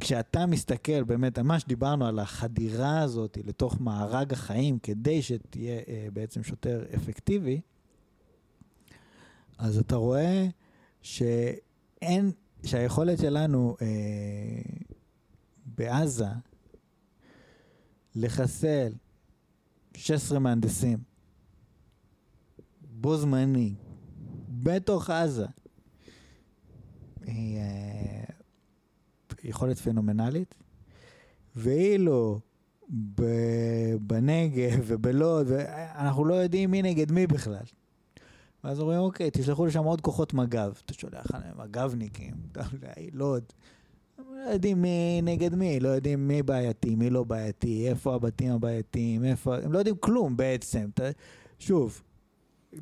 כשאתה 0.00 0.46
מסתכל, 0.46 1.04
באמת, 1.04 1.38
ממש 1.38 1.64
דיברנו 1.64 2.06
על 2.06 2.18
החדירה 2.18 3.00
הזאת 3.00 3.38
לתוך 3.44 3.80
מארג 3.80 4.32
החיים 4.32 4.78
כדי 4.78 5.22
שתהיה 5.22 5.80
אה, 5.88 6.08
בעצם 6.12 6.42
שוטר 6.42 6.84
אפקטיבי, 6.94 7.60
אז 9.58 9.78
אתה 9.78 9.96
רואה 9.96 10.46
שאין, 11.02 12.32
שהיכולת 12.64 13.18
שלנו 13.18 13.76
אה, 13.82 13.86
בעזה 15.66 16.28
לחסל 18.14 18.92
16 19.96 20.38
מהנדסים 20.38 20.98
בו 22.90 23.16
זמני 23.16 23.74
בתוך 24.48 25.10
עזה 25.10 25.46
היא 27.22 27.58
אה, 27.58 28.19
יכולת 29.44 29.78
פנומנלית, 29.78 30.54
ואילו 31.56 32.40
בנגב 34.00 34.80
ובלוד, 34.86 35.46
אנחנו 35.94 36.24
לא 36.24 36.34
יודעים 36.34 36.70
מי 36.70 36.82
נגד 36.82 37.12
מי 37.12 37.26
בכלל. 37.26 37.64
ואז 38.64 38.80
אומרים, 38.80 39.00
אוקיי, 39.00 39.30
תשלחו 39.32 39.66
לשם 39.66 39.84
עוד 39.84 40.00
כוחות 40.00 40.34
מג"ב. 40.34 40.72
אתה 40.84 40.94
שולח 40.94 41.26
עליהם 41.32 41.54
מג"בניקים, 41.58 42.34
לוד. 43.12 43.44
לא 44.18 44.50
יודעים 44.50 44.82
מי 44.82 45.20
נגד 45.22 45.54
מי, 45.54 45.80
לא 45.80 45.88
יודעים 45.88 46.28
מי 46.28 46.42
בעייתי, 46.42 46.94
מי 46.94 47.10
לא 47.10 47.24
בעייתי, 47.24 47.88
איפה 47.88 48.14
הבתים 48.14 48.52
הבעייתיים, 48.52 49.24
איפה... 49.24 49.56
הם 49.56 49.72
לא 49.72 49.78
יודעים 49.78 49.96
כלום 50.00 50.36
בעצם. 50.36 50.88
שוב, 51.58 52.02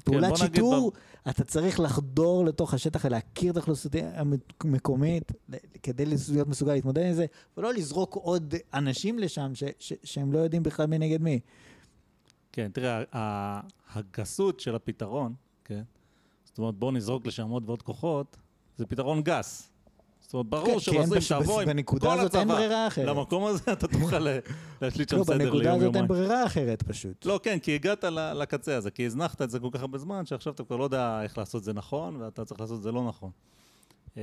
פעולת 0.04 0.30
כן, 0.30 0.36
שיטור, 0.36 0.90
ב... 0.90 1.28
אתה 1.28 1.44
צריך 1.44 1.80
לחדור 1.80 2.44
לתוך 2.44 2.74
השטח 2.74 3.04
ולהכיר 3.04 3.52
את 3.52 3.56
האוכלוסייה 3.56 4.20
המקומית 4.60 5.32
כדי 5.82 6.06
להיות 6.06 6.48
מסוגל 6.48 6.72
להתמודד 6.72 7.06
עם 7.06 7.12
זה, 7.12 7.26
ולא 7.56 7.74
לזרוק 7.74 8.14
עוד 8.14 8.54
אנשים 8.74 9.18
לשם 9.18 9.54
ש, 9.54 9.64
ש, 9.78 9.92
שהם 10.04 10.32
לא 10.32 10.38
יודעים 10.38 10.62
בכלל 10.62 10.86
מי 10.86 10.98
נגד 10.98 11.22
מי. 11.22 11.40
כן, 12.52 12.70
תראה, 12.72 13.02
הגסות 13.94 14.60
של 14.60 14.74
הפתרון, 14.74 15.34
כן? 15.64 15.82
זאת 16.44 16.58
אומרת, 16.58 16.74
בואו 16.74 16.90
נזרוק 16.90 17.26
לשם 17.26 17.48
עוד 17.48 17.62
ועוד 17.66 17.82
כוחות, 17.82 18.36
זה 18.76 18.86
פתרון 18.86 19.22
גס. 19.22 19.70
זאת 20.28 20.34
אומרת, 20.34 20.46
ברור 20.46 20.74
כן, 20.74 20.80
שעוזרים 20.80 21.20
שתבוא 21.20 21.62
עם 21.62 21.82
כל 21.82 22.20
הצבא 22.20 22.88
למקום 23.04 23.44
הזה, 23.44 23.72
אתה 23.72 23.88
תוכל 23.88 24.26
להשליט 24.82 25.08
שם 25.08 25.16
לא, 25.16 25.24
סדר 25.24 25.36
ליום 25.36 25.62
יומיים. 25.62 25.62
בנקודה 25.62 25.74
הזאת 25.74 25.96
אין 25.96 26.06
ברירה 26.06 26.46
אחרת 26.46 26.82
פשוט. 26.82 27.26
לא, 27.26 27.40
כן, 27.42 27.58
כי 27.58 27.74
הגעת 27.74 28.04
לקצה 28.34 28.76
הזה, 28.76 28.90
כי 28.90 29.06
הזנחת 29.06 29.42
את 29.42 29.50
זה 29.50 29.60
כל 29.60 29.68
כך 29.72 29.80
הרבה 29.80 29.98
זמן, 29.98 30.26
שעכשיו 30.26 30.52
אתה 30.52 30.64
כבר 30.64 30.76
לא 30.76 30.84
יודע 30.84 31.22
איך 31.22 31.38
לעשות 31.38 31.64
זה 31.64 31.72
נכון, 31.72 32.16
ואתה 32.16 32.44
צריך 32.44 32.60
לעשות 32.60 32.82
זה 32.82 32.92
לא 32.92 33.08
נכון. 33.08 33.30
אה, 34.16 34.22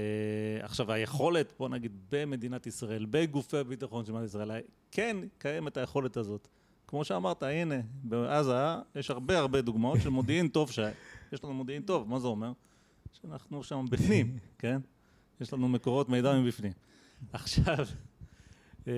עכשיו, 0.62 0.92
היכולת, 0.92 1.54
בוא 1.60 1.70
נגיד, 1.70 1.92
במדינת 2.12 2.68
ישראל, 2.68 3.06
בגופי 3.10 3.58
הביטחון 3.58 4.06
של 4.06 4.12
מדינת 4.12 4.30
ישראל, 4.30 4.52
כן 4.92 5.18
קיימת 5.38 5.78
היכולת 5.78 6.18
הזאת. 6.18 6.48
כמו 6.88 7.06
שאמרת, 7.06 7.44
הנה, 7.44 7.76
בעזה 8.04 8.54
יש 8.96 9.12
הרבה 9.12 9.40
הרבה 9.40 9.62
דוגמאות 9.62 10.02
של 10.02 10.10
מודיעין 10.10 10.48
טוב, 10.48 10.72
שיש 10.72 11.44
לנו 11.44 11.54
מודיעין 11.54 11.82
טוב, 11.82 12.10
מה 12.10 12.20
זה 12.20 12.28
אומר? 12.28 12.52
שאנחנו 13.14 13.64
שם 13.64 13.86
בפנים, 13.90 14.38
כן? 14.60 14.80
יש 15.42 15.54
לנו 15.54 15.68
מקורות 15.70 16.10
מידע 16.10 16.40
מבפנים. 16.40 16.72
עכשיו, 17.34 17.86
אה, 18.88 18.94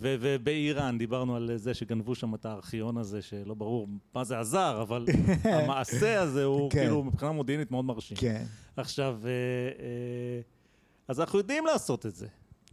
ובאיראן 0.00 0.98
דיברנו 0.98 1.36
על 1.36 1.50
זה 1.56 1.74
שגנבו 1.74 2.14
שם 2.14 2.34
את 2.34 2.46
הארכיון 2.46 2.96
הזה, 2.96 3.22
שלא 3.22 3.54
ברור 3.54 3.88
מה 4.14 4.24
זה 4.24 4.40
עזר, 4.40 4.82
אבל 4.82 5.06
המעשה 5.44 6.22
הזה 6.22 6.44
הוא 6.44 6.70
כן. 6.70 6.78
כאילו 6.78 7.04
מבחינה 7.04 7.32
מודיעינית 7.32 7.70
מאוד 7.70 7.84
מרשים. 7.84 8.16
כן. 8.16 8.44
עכשיו, 8.76 9.20
אה, 9.24 9.30
אה, 9.30 10.40
אז 11.08 11.20
אנחנו 11.20 11.38
יודעים 11.38 11.66
לעשות 11.66 12.06
את 12.06 12.14
זה. 12.14 12.26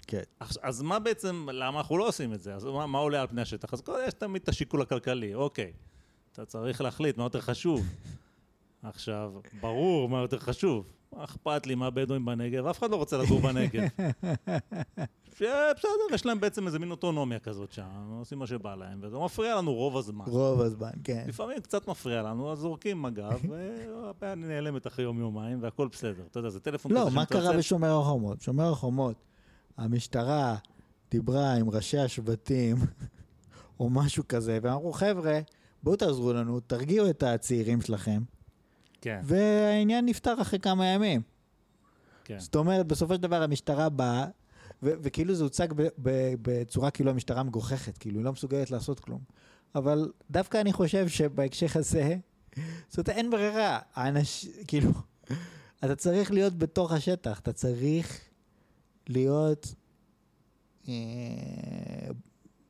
כן. 0.07 0.21
אז 0.61 0.81
מה 0.81 0.99
בעצם, 0.99 1.47
למה 1.51 1.79
אנחנו 1.79 1.97
לא 1.97 2.07
עושים 2.07 2.33
את 2.33 2.41
זה? 2.41 2.55
אז 2.55 2.65
מה, 2.65 2.87
מה 2.87 2.97
עולה 2.97 3.21
על 3.21 3.27
פני 3.27 3.41
השטח? 3.41 3.73
אז 3.73 3.83
יש 4.07 4.13
תמיד 4.13 4.41
את 4.41 4.49
השיקול 4.49 4.81
הכלכלי, 4.81 5.33
אוקיי. 5.35 5.71
אתה 6.31 6.45
צריך 6.45 6.81
להחליט 6.81 7.17
מה 7.17 7.23
יותר 7.23 7.41
חשוב. 7.41 7.85
עכשיו, 8.83 9.33
ברור 9.61 10.09
מה 10.09 10.21
יותר 10.21 10.39
חשוב. 10.39 10.96
מה 11.15 11.23
אכפת 11.23 11.67
לי 11.67 11.75
מהבדואים 11.75 12.25
בנגב? 12.25 12.65
אף 12.65 12.79
אחד 12.79 12.91
לא 12.91 12.95
רוצה 12.95 13.17
לגור 13.17 13.39
בנגב. 13.39 13.83
בסדר, 15.39 16.13
יש 16.13 16.25
להם 16.25 16.39
בעצם 16.39 16.67
איזה 16.67 16.79
מין 16.79 16.91
אוטונומיה 16.91 17.39
כזאת 17.39 17.71
שם, 17.71 17.83
עושים 18.19 18.39
מה 18.39 18.47
שבא 18.47 18.75
להם, 18.75 18.99
וזה 19.01 19.17
מפריע 19.17 19.55
לנו 19.55 19.73
רוב 19.73 19.97
הזמן. 19.97 20.25
רוב 20.27 20.61
הזמן, 20.61 20.91
כן. 21.03 21.25
לפעמים 21.27 21.59
קצת 21.59 21.87
מפריע 21.87 22.21
לנו, 22.21 22.51
אז 22.51 22.59
זורקים 22.59 23.01
מג"ב, 23.01 23.39
והבעיה 23.49 24.35
נעלמת 24.35 24.87
אחרי 24.87 25.05
יום-יומיים, 25.05 25.63
והכל 25.63 25.87
בסדר. 25.87 26.23
אתה 26.31 26.39
יודע, 26.39 26.49
זה 26.49 26.59
טלפון 26.59 26.91
לא, 26.91 27.11
מה 27.11 27.25
קרה 27.25 27.57
בשומר 27.57 27.99
החומות? 27.99 28.37
בשומר 28.37 28.71
החומות, 28.71 29.15
המשטרה 29.77 30.55
דיברה 31.11 31.53
עם 31.53 31.69
ראשי 31.69 31.97
השבטים, 31.97 32.75
או 33.79 33.89
משהו 33.89 34.23
כזה, 34.29 34.59
ואמרו, 34.61 34.93
חבר'ה, 34.93 35.39
בואו 35.83 35.95
תעזרו 35.95 36.33
לנו, 36.33 36.59
תרגיעו 36.59 37.09
את 37.09 37.23
הצעירים 37.23 37.81
שלכם. 37.81 38.21
כן. 39.01 39.21
והעניין 39.23 40.05
נפתר 40.05 40.41
אחרי 40.41 40.59
כמה 40.59 40.85
ימים. 40.85 41.21
כן. 42.23 42.39
זאת 42.39 42.55
אומרת, 42.55 42.87
בסופו 42.87 43.15
של 43.15 43.21
דבר 43.21 43.43
המשטרה 43.43 43.89
באה, 43.89 44.25
ו- 44.83 44.93
וכאילו 45.01 45.35
זה 45.35 45.43
הוצג 45.43 45.67
בצורה 46.41 46.91
כאילו 46.91 47.11
המשטרה 47.11 47.43
מגוחכת, 47.43 47.97
כאילו 47.97 48.17
היא 48.17 48.25
לא 48.25 48.31
מסוגלת 48.31 48.71
לעשות 48.71 48.99
כלום. 48.99 49.19
אבל 49.75 50.11
דווקא 50.31 50.61
אני 50.61 50.73
חושב 50.73 51.07
שבהקשר 51.07 51.67
הזה, 51.75 52.15
זאת 52.89 52.97
אומרת, 52.97 53.09
אין 53.09 53.29
ברירה. 53.29 53.79
האנש... 53.93 54.45
כאילו, 54.67 54.91
אתה 55.79 55.95
צריך 55.95 56.31
להיות 56.31 56.57
בתוך 56.57 56.91
השטח, 56.91 57.39
אתה 57.39 57.53
צריך 57.53 58.19
להיות 59.07 59.73
אה, 60.87 60.93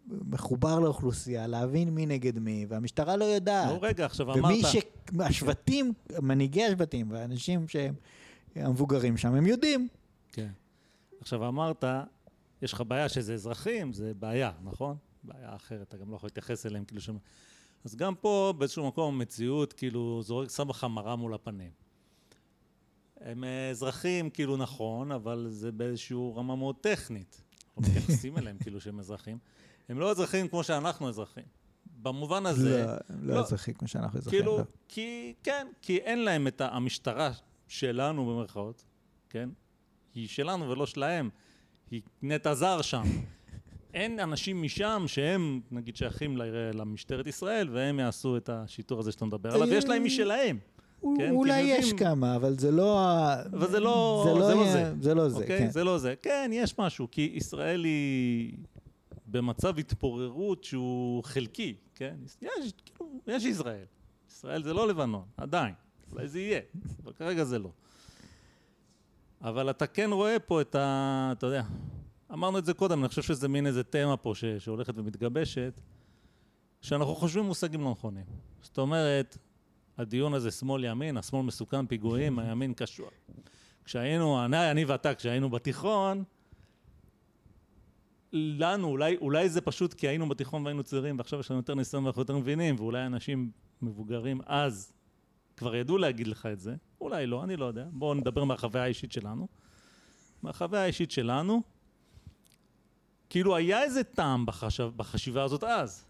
מחובר 0.07 0.79
לאוכלוסייה, 0.79 1.47
להבין 1.47 1.89
מי 1.89 2.05
נגד 2.05 2.39
מי, 2.39 2.65
והמשטרה 2.69 3.15
לא 3.15 3.25
יודעת. 3.25 3.71
לא, 3.71 3.79
רגע, 3.81 4.05
עכשיו 4.05 4.33
אמרת... 4.33 4.43
ומי 4.43 4.63
ש... 4.63 4.75
השבטים, 5.19 5.93
מנהיגי 6.21 6.63
השבטים, 6.63 7.11
והאנשים 7.11 7.67
שהם 7.67 7.93
המבוגרים 8.55 9.17
שם, 9.17 9.35
הם 9.35 9.45
יודעים. 9.45 9.87
כן. 10.31 10.49
עכשיו 11.21 11.47
אמרת, 11.47 11.83
יש 12.61 12.73
לך 12.73 12.83
בעיה 12.87 13.09
שזה 13.09 13.33
אזרחים, 13.33 13.93
זה 13.93 14.11
בעיה, 14.19 14.51
נכון? 14.63 14.95
בעיה 15.23 15.55
אחרת, 15.55 15.81
אתה 15.81 15.97
גם 15.97 16.11
לא 16.11 16.15
יכול 16.15 16.27
להתייחס 16.27 16.65
אליהם 16.65 16.85
כאילו 16.85 17.01
ש... 17.01 17.09
אז 17.85 17.95
גם 17.95 18.15
פה 18.15 18.53
באיזשהו 18.57 18.87
מקום 18.87 19.19
מציאות 19.19 19.73
כאילו 19.73 20.21
זורק, 20.23 20.49
שם 20.49 20.69
לך 20.69 20.83
מראה 20.83 21.15
מול 21.15 21.33
הפנים. 21.33 21.71
הם 23.21 23.43
אזרחים 23.71 24.29
כאילו 24.29 24.57
נכון, 24.57 25.11
אבל 25.11 25.47
זה 25.49 25.71
באיזשהו 25.71 26.35
רמה 26.35 26.55
מאוד 26.55 26.75
טכנית. 26.81 27.41
אנחנו 27.77 27.91
מתייחסים 27.91 28.37
אליהם 28.37 28.57
כאילו 28.57 28.81
שהם 28.81 28.99
אזרחים. 28.99 29.37
הם 29.89 29.99
לא 29.99 30.11
אזרחים 30.11 30.47
כמו 30.47 30.63
שאנחנו 30.63 31.09
אזרחים. 31.09 31.43
במובן 32.01 32.45
הזה... 32.45 32.85
לא, 32.85 32.93
לא, 33.21 33.35
לא 33.35 33.39
אזרחים 33.39 33.73
כמו 33.73 33.87
שאנחנו 33.87 34.19
אזרחים. 34.19 34.39
כאילו, 34.39 34.57
לא. 34.57 34.63
כי, 34.87 35.33
כן, 35.43 35.67
כי 35.81 35.97
אין 35.97 36.23
להם 36.23 36.47
את 36.47 36.61
המשטרה 36.61 37.31
שלנו 37.67 38.25
במרכאות, 38.25 38.83
כן? 39.29 39.49
היא 40.13 40.27
שלנו 40.27 40.69
ולא 40.69 40.85
שלהם. 40.85 41.29
היא 41.91 42.01
נטע 42.21 42.53
זר 42.53 42.81
שם. 42.81 43.03
אין 43.93 44.19
אנשים 44.19 44.63
משם 44.63 45.03
שהם, 45.07 45.61
נגיד, 45.71 45.95
שייכים 45.95 46.37
למשטרת 46.73 47.27
ישראל, 47.27 47.69
והם 47.71 47.99
יעשו 47.99 48.37
את 48.37 48.49
השיטור 48.49 48.99
הזה 48.99 49.11
שאתה 49.11 49.25
מדבר 49.25 49.53
עליו, 49.53 49.67
ויש 49.67 49.85
להם 49.85 50.03
משלהם. 50.03 50.57
כן, 51.17 51.31
אולי 51.31 51.61
יש 51.61 51.77
יודעים... 51.77 51.97
כמה, 51.97 52.35
אבל 52.35 52.59
זה 52.59 52.71
לא... 52.71 52.99
אבל 53.53 53.67
זה 53.67 53.79
לא 53.79 54.23
זה. 54.25 54.39
לא 54.39 54.47
זה, 54.47 54.55
לא 54.55 54.71
זה. 54.71 54.93
זה 55.01 55.15
לא 55.15 55.29
זה, 55.29 55.41
אוקיי? 55.41 55.59
כן. 55.59 55.69
זה 55.69 55.83
לא 55.83 55.97
זה. 55.97 56.13
כן, 56.21 56.51
יש 56.53 56.79
משהו, 56.79 57.07
כי 57.11 57.31
ישראל 57.35 57.83
היא 57.83 58.53
במצב 59.27 59.79
התפוררות 59.79 60.63
שהוא 60.63 61.23
חלקי, 61.23 61.75
כן? 61.95 62.15
יש, 62.41 62.73
כאילו, 62.85 63.21
יש 63.27 63.45
ישראל. 63.45 63.85
ישראל 64.29 64.63
זה 64.63 64.73
לא 64.73 64.87
לבנון, 64.87 65.25
עדיין. 65.37 65.73
אולי 66.11 66.27
זה 66.27 66.39
יהיה, 66.39 66.61
אבל 67.03 67.13
כרגע 67.13 67.43
זה 67.43 67.59
לא. 67.59 67.71
אבל 69.41 69.69
אתה 69.69 69.87
כן 69.87 70.09
רואה 70.11 70.39
פה 70.39 70.61
את 70.61 70.75
ה... 70.75 71.29
אתה 71.37 71.45
יודע, 71.45 71.63
אמרנו 72.33 72.57
את 72.57 72.65
זה 72.65 72.73
קודם, 72.73 72.99
אני 72.99 73.07
חושב 73.07 73.21
שזה 73.21 73.47
מין 73.47 73.67
איזה 73.67 73.83
תמה 73.83 74.17
פה 74.17 74.35
ש, 74.35 74.45
שהולכת 74.45 74.93
ומתגבשת, 74.97 75.81
שאנחנו 76.81 77.15
חושבים 77.15 77.43
מושגים 77.43 77.81
לא 77.81 77.91
נכונים. 77.91 78.25
זאת 78.61 78.77
אומרת, 78.77 79.37
הדיון 79.97 80.33
הזה 80.33 80.51
שמאל-ימין, 80.51 81.17
השמאל 81.17 81.41
מסוכן 81.45 81.85
פיגועים, 81.85 82.39
הימין 82.39 82.73
קשוח. 82.73 83.09
כשהיינו, 83.85 84.45
אני, 84.45 84.71
אני 84.71 84.85
ואתה, 84.85 85.15
כשהיינו 85.15 85.49
בתיכון, 85.49 86.23
לנו, 88.33 88.87
אולי, 88.87 89.17
אולי 89.17 89.49
זה 89.49 89.61
פשוט 89.61 89.93
כי 89.93 90.07
היינו 90.07 90.29
בתיכון 90.29 90.65
והיינו 90.65 90.83
צעירים 90.83 91.17
ועכשיו 91.17 91.39
יש 91.39 91.51
לנו 91.51 91.59
יותר 91.59 91.75
ניסיון 91.75 92.03
ואנחנו 92.03 92.21
יותר 92.21 92.37
מבינים 92.37 92.75
ואולי 92.79 93.05
אנשים 93.05 93.51
מבוגרים 93.81 94.41
אז 94.45 94.93
כבר 95.57 95.75
ידעו 95.75 95.97
להגיד 95.97 96.27
לך 96.27 96.45
את 96.45 96.59
זה, 96.59 96.75
אולי 97.01 97.25
לא, 97.27 97.43
אני 97.43 97.55
לא 97.57 97.65
יודע. 97.65 97.85
בואו 97.91 98.13
נדבר 98.13 98.43
מהחוויה 98.43 98.83
האישית 98.83 99.11
שלנו. 99.11 99.47
מהחוויה 100.43 100.81
האישית 100.81 101.11
שלנו, 101.11 101.61
כאילו 103.29 103.55
היה 103.55 103.83
איזה 103.83 104.03
טעם 104.03 104.45
בחשב, 104.45 104.91
בחשיבה 104.95 105.43
הזאת 105.43 105.63
אז, 105.63 106.05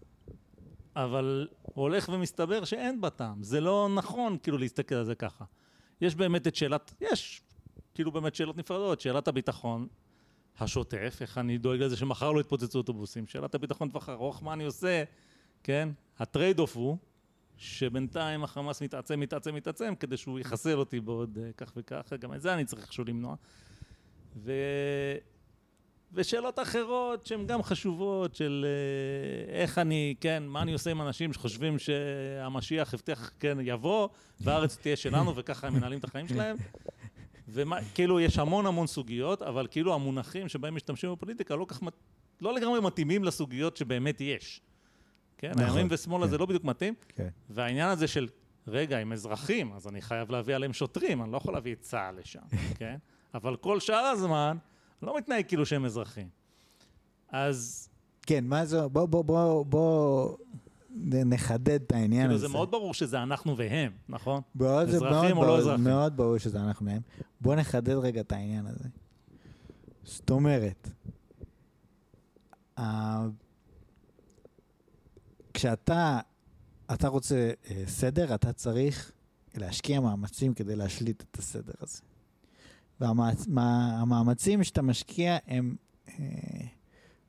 אבל 0.96 1.48
הולך 1.62 2.08
ומסתבר 2.12 2.64
שאין 2.64 3.00
בה 3.00 3.10
טעם. 3.10 3.42
זה 3.42 3.60
לא 3.60 3.88
נכון 3.94 4.36
כאילו 4.42 4.58
להסתכל 4.58 4.94
על 4.94 5.04
זה 5.04 5.14
ככה. 5.14 5.44
יש 6.00 6.14
באמת 6.14 6.46
את 6.46 6.54
שאלת, 6.54 6.94
יש 7.00 7.42
כאילו 7.94 8.12
באמת 8.12 8.34
שאלות 8.34 8.56
נפרדות, 8.56 9.00
שאלת 9.00 9.28
הביטחון 9.28 9.86
השוטף, 10.60 11.18
איך 11.20 11.38
אני 11.38 11.58
דואג 11.58 11.82
לזה 11.82 11.96
שמחר 11.96 12.32
לא 12.32 12.40
יתפוצצו 12.40 12.78
אוטובוסים, 12.78 13.26
שאלת 13.26 13.54
הביטחון 13.54 13.88
טווח 13.88 14.08
ארוך, 14.08 14.42
מה 14.42 14.52
אני 14.52 14.64
עושה, 14.64 15.04
כן? 15.62 15.88
ה 16.18 16.58
trade-off 16.58 16.76
הוא 16.76 16.96
שבינתיים 17.56 18.44
החמאס 18.44 18.82
מתעצם, 18.82 19.20
מתעצם, 19.20 19.54
מתעצם, 19.54 19.94
כדי 20.00 20.16
שהוא 20.16 20.38
יחסל 20.38 20.78
אותי 20.78 21.00
בעוד 21.00 21.38
uh, 21.38 21.52
כך 21.56 21.72
וכך, 21.76 22.12
גם 22.20 22.34
את 22.34 22.42
זה 22.42 22.54
אני 22.54 22.64
צריך 22.64 22.82
איכשהו 22.82 23.04
למנוע. 23.04 23.34
ו... 24.36 24.52
ושאלות 26.12 26.58
אחרות 26.58 27.26
שהן 27.26 27.46
גם 27.46 27.62
חשובות, 27.62 28.34
של 28.34 28.66
uh, 29.48 29.50
איך 29.50 29.78
אני, 29.78 30.14
כן, 30.20 30.42
מה 30.46 30.62
אני 30.62 30.72
עושה 30.72 30.90
עם 30.90 31.02
אנשים 31.02 31.32
שחושבים 31.32 31.78
שהמשיח 31.78 32.94
הבטיח, 32.94 33.30
כן, 33.40 33.58
יבוא, 33.62 34.08
והארץ 34.40 34.76
תהיה 34.76 34.96
שלנו, 34.96 35.36
וככה 35.36 35.66
הם 35.66 35.74
מנהלים 35.74 35.98
את 35.98 36.04
החיים 36.04 36.28
שלהם. 36.28 36.56
וכאילו 37.48 38.20
יש 38.20 38.38
המון 38.38 38.66
המון 38.66 38.86
סוגיות, 38.86 39.42
אבל 39.42 39.66
כאילו 39.70 39.94
המונחים 39.94 40.48
שבהם 40.48 40.74
משתמשים 40.74 41.12
בפוליטיקה 41.12 41.56
לא 41.56 41.64
כך, 41.68 41.80
לא 42.40 42.54
לגמרי 42.54 42.80
מתאימים 42.80 43.24
לסוגיות 43.24 43.76
שבאמת 43.76 44.20
יש. 44.20 44.60
כן, 45.38 45.50
נכון, 45.50 45.64
הימין 45.64 45.86
ושמאלה 45.90 46.24
כן. 46.24 46.30
זה 46.30 46.38
לא 46.38 46.46
בדיוק 46.46 46.64
מתאים. 46.64 46.94
כן. 47.08 47.28
והעניין 47.50 47.88
הזה 47.88 48.08
של, 48.08 48.28
רגע, 48.66 48.98
הם 48.98 49.12
אזרחים, 49.12 49.72
אז 49.72 49.88
אני 49.88 50.02
חייב 50.02 50.30
להביא 50.30 50.54
עליהם 50.54 50.72
שוטרים, 50.72 51.22
אני 51.22 51.32
לא 51.32 51.36
יכול 51.36 51.54
להביא 51.54 51.72
את 51.72 51.80
צה"ל 51.80 52.18
לשם, 52.18 52.40
כן? 52.78 52.96
אבל 53.34 53.56
כל 53.56 53.80
שאר 53.80 54.04
הזמן, 54.04 54.56
לא 55.02 55.16
מתנהג 55.16 55.44
כאילו 55.48 55.66
שהם 55.66 55.84
אזרחים. 55.84 56.28
אז... 57.28 57.88
כן, 58.22 58.44
מה 58.44 58.64
זה, 58.64 58.88
בוא, 58.88 59.06
בוא, 59.06 59.24
בוא, 59.24 59.64
בוא 59.64 60.36
נחדד 61.04 61.82
את 61.82 61.92
העניין 61.92 62.22
כאילו 62.22 62.34
הזה. 62.34 62.46
זה 62.46 62.52
מאוד 62.52 62.70
ברור 62.70 62.94
שזה 62.94 63.22
אנחנו 63.22 63.56
והם, 63.56 63.92
נכון? 64.08 64.40
מאוד, 64.54 64.88
אזרחים 64.88 65.36
מאוד, 65.36 65.36
או 65.36 65.44
לא 65.44 65.58
אזרחים? 65.58 65.84
מאוד 65.84 66.16
ברור 66.16 66.38
שזה 66.38 66.60
אנחנו 66.60 66.86
והם. 66.86 67.00
בוא 67.40 67.54
נחדד 67.54 67.94
רגע 67.94 68.20
את 68.20 68.32
העניין 68.32 68.66
הזה. 68.66 68.88
זאת 70.04 70.30
אומרת, 70.30 70.88
כשאתה 75.54 76.20
אתה 76.94 77.08
רוצה 77.08 77.50
אה, 77.70 77.82
סדר, 77.86 78.34
אתה 78.34 78.52
צריך 78.52 79.12
להשקיע 79.54 80.00
מאמצים 80.00 80.54
כדי 80.54 80.76
להשליט 80.76 81.22
את 81.30 81.38
הסדר 81.38 81.72
הזה. 81.80 82.00
והמאמצים 83.00 84.64
שאתה 84.64 84.82
משקיע 84.82 85.36
הם 85.46 85.76
אה, 86.08 86.14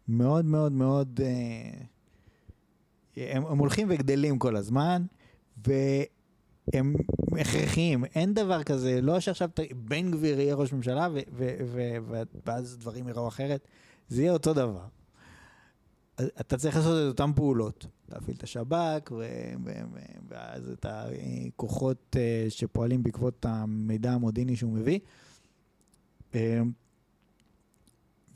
מאוד 0.08 0.46
מאוד 0.46 0.72
מאוד, 0.72 1.20
אה, 1.24 1.82
הם, 3.32 3.46
הם 3.46 3.58
הולכים 3.58 3.88
וגדלים 3.90 4.40
כל 4.40 4.56
הזמן, 4.56 5.04
והם 5.68 6.96
הכרחיים. 7.40 8.06
אין 8.06 8.34
דבר 8.34 8.64
כזה, 8.64 9.02
לא 9.02 9.20
שעכשיו 9.20 9.50
בן 9.76 10.12
גביר 10.12 10.40
יהיה 10.40 10.56
ראש 10.56 10.74
ממשלה 10.74 11.08
ואז 12.46 12.78
דברים 12.78 13.08
יראו 13.08 13.28
אחרת, 13.28 13.68
זה 14.10 14.22
יהיה 14.22 14.34
אותו 14.34 14.54
דבר. 14.54 14.86
אתה 16.40 16.58
צריך 16.58 16.76
לעשות 16.76 16.94
את 16.94 17.08
אותן 17.08 17.34
פעולות, 17.36 17.86
להפעיל 18.10 18.38
את 18.38 18.44
השב"כ, 18.44 19.12
ואז 20.30 20.70
את 20.70 20.86
הכוחות 20.90 22.16
אה, 22.20 22.46
שפועלים 22.50 23.04
בעקבות 23.04 23.46
המידע 23.46 24.12
המודיעיני 24.12 24.56
שהוא 24.56 24.74
מביא. 24.74 25.00
אה, 26.36 26.62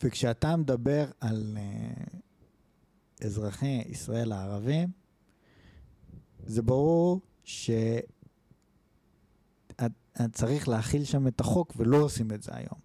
וכשאתה 0.04 0.56
מדבר 0.56 1.06
על 1.20 1.58
אה, 1.58 2.20
אזרחי 3.26 3.84
ישראל 3.86 4.32
הערבים, 4.32 4.90
זה 6.46 6.62
ברור 6.62 7.22
שאתה 7.44 7.98
צריך 10.32 10.68
להכיל 10.68 11.04
שם 11.04 11.28
את 11.28 11.40
החוק, 11.40 11.74
ולא 11.78 11.98
עושים 11.98 12.32
את 12.32 12.44
זה 12.44 12.52
היום. 12.56 12.80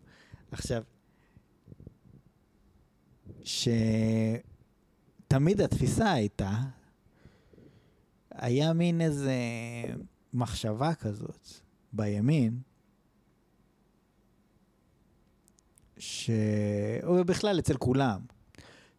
עכשיו, 0.51 0.83
ש... 3.45 3.69
תמיד 5.29 5.61
התפיסה 5.61 6.13
הייתה, 6.13 6.53
היה 8.31 8.73
מין 8.73 9.01
איזה 9.01 9.35
מחשבה 10.35 10.95
כזאת 10.95 11.49
בימין, 11.93 12.61
ש... 15.99 16.31
או 17.03 17.25
בכלל 17.25 17.59
אצל 17.59 17.77
כולם, 17.77 18.21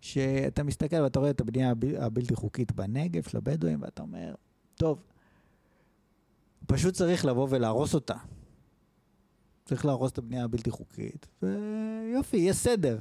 שאתה 0.01 0.63
מסתכל 0.63 1.01
ואתה 1.01 1.19
רואה 1.19 1.29
את 1.29 1.41
הבנייה 1.41 1.73
הבלתי 1.97 2.35
חוקית 2.35 2.71
בנגב 2.71 3.23
של 3.23 3.37
הבדואים, 3.37 3.81
ואתה 3.81 4.01
אומר, 4.01 4.35
טוב, 4.75 5.03
פשוט 6.67 6.93
צריך 6.93 7.25
לבוא 7.25 7.47
ולהרוס 7.49 7.93
אותה. 7.93 8.15
צריך 9.65 9.85
להרוס 9.85 10.11
את 10.11 10.17
הבנייה 10.17 10.43
הבלתי 10.43 10.71
חוקית, 10.71 11.27
ויופי, 11.41 12.37
יהיה 12.37 12.53
סדר. 12.53 12.99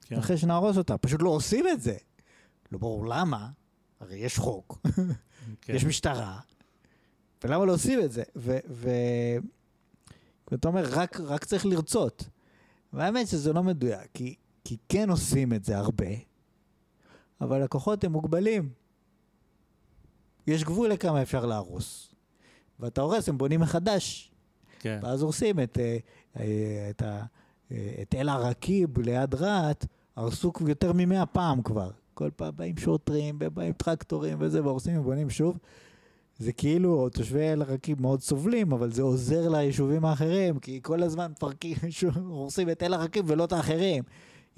כן. 0.00 0.18
אחרי 0.18 0.36
שנהרוס 0.36 0.76
אותה. 0.76 0.98
פשוט 0.98 1.22
לא 1.22 1.28
עושים 1.28 1.68
את 1.68 1.80
זה. 1.80 1.96
לא 2.72 2.78
ברור 2.78 3.06
למה, 3.06 3.50
הרי 4.00 4.16
יש 4.16 4.38
חוק, 4.38 4.78
כן. 5.62 5.74
יש 5.74 5.84
משטרה, 5.84 6.40
ולמה 7.44 7.64
לא 7.64 7.72
עושים 7.72 8.00
את 8.00 8.12
זה? 8.12 8.22
ואתה 10.50 10.68
אומר, 10.68 10.84
רק, 10.90 11.20
רק 11.20 11.44
צריך 11.44 11.66
לרצות. 11.66 12.28
והאמת 12.92 13.28
שזה 13.28 13.52
לא 13.52 13.62
מדויק, 13.62 14.08
כי, 14.14 14.34
כי 14.64 14.76
כן 14.88 15.10
עושים 15.10 15.52
את 15.52 15.64
זה 15.64 15.78
הרבה, 15.78 16.06
אבל 17.40 17.62
הכוחות 17.62 18.04
הם 18.04 18.12
מוגבלים. 18.12 18.68
יש 20.46 20.64
גבול 20.64 20.90
לכמה 20.90 21.22
אפשר 21.22 21.46
להרוס. 21.46 22.14
ואתה 22.80 23.00
הורס, 23.00 23.28
הם 23.28 23.38
בונים 23.38 23.60
מחדש. 23.60 24.30
כן. 24.80 25.00
ואז 25.02 25.22
הורסים 25.22 25.60
את, 25.60 25.78
אה, 25.78 25.96
אה, 26.36 26.86
את, 26.90 27.02
את, 27.02 27.72
את 28.02 28.14
אל-עראקיב 28.14 28.98
ליד 28.98 29.34
רהט, 29.34 29.86
הרסו 30.16 30.52
יותר 30.68 30.92
ממאה 30.94 31.26
פעם 31.26 31.62
כבר. 31.62 31.90
כל 32.14 32.30
פעם 32.36 32.56
באים 32.56 32.76
שוטרים, 32.76 33.38
ובאים 33.40 33.72
טרקטורים 33.72 34.36
וזה, 34.40 34.64
והורסים 34.64 35.00
ובונים 35.00 35.30
שוב. 35.30 35.58
זה 36.38 36.52
כאילו, 36.52 37.08
תושבי 37.08 37.40
אל-עראקיב 37.40 38.02
מאוד 38.02 38.20
סובלים, 38.20 38.72
אבל 38.72 38.92
זה 38.92 39.02
עוזר 39.02 39.48
ליישובים 39.48 40.04
האחרים, 40.04 40.58
כי 40.58 40.80
כל 40.82 41.02
הזמן 41.02 41.30
מפרקים, 41.30 41.76
הורסים 42.28 42.70
את 42.70 42.82
אל-עראקיב 42.82 43.24
ולא 43.28 43.44
את 43.44 43.52
האחרים. 43.52 44.04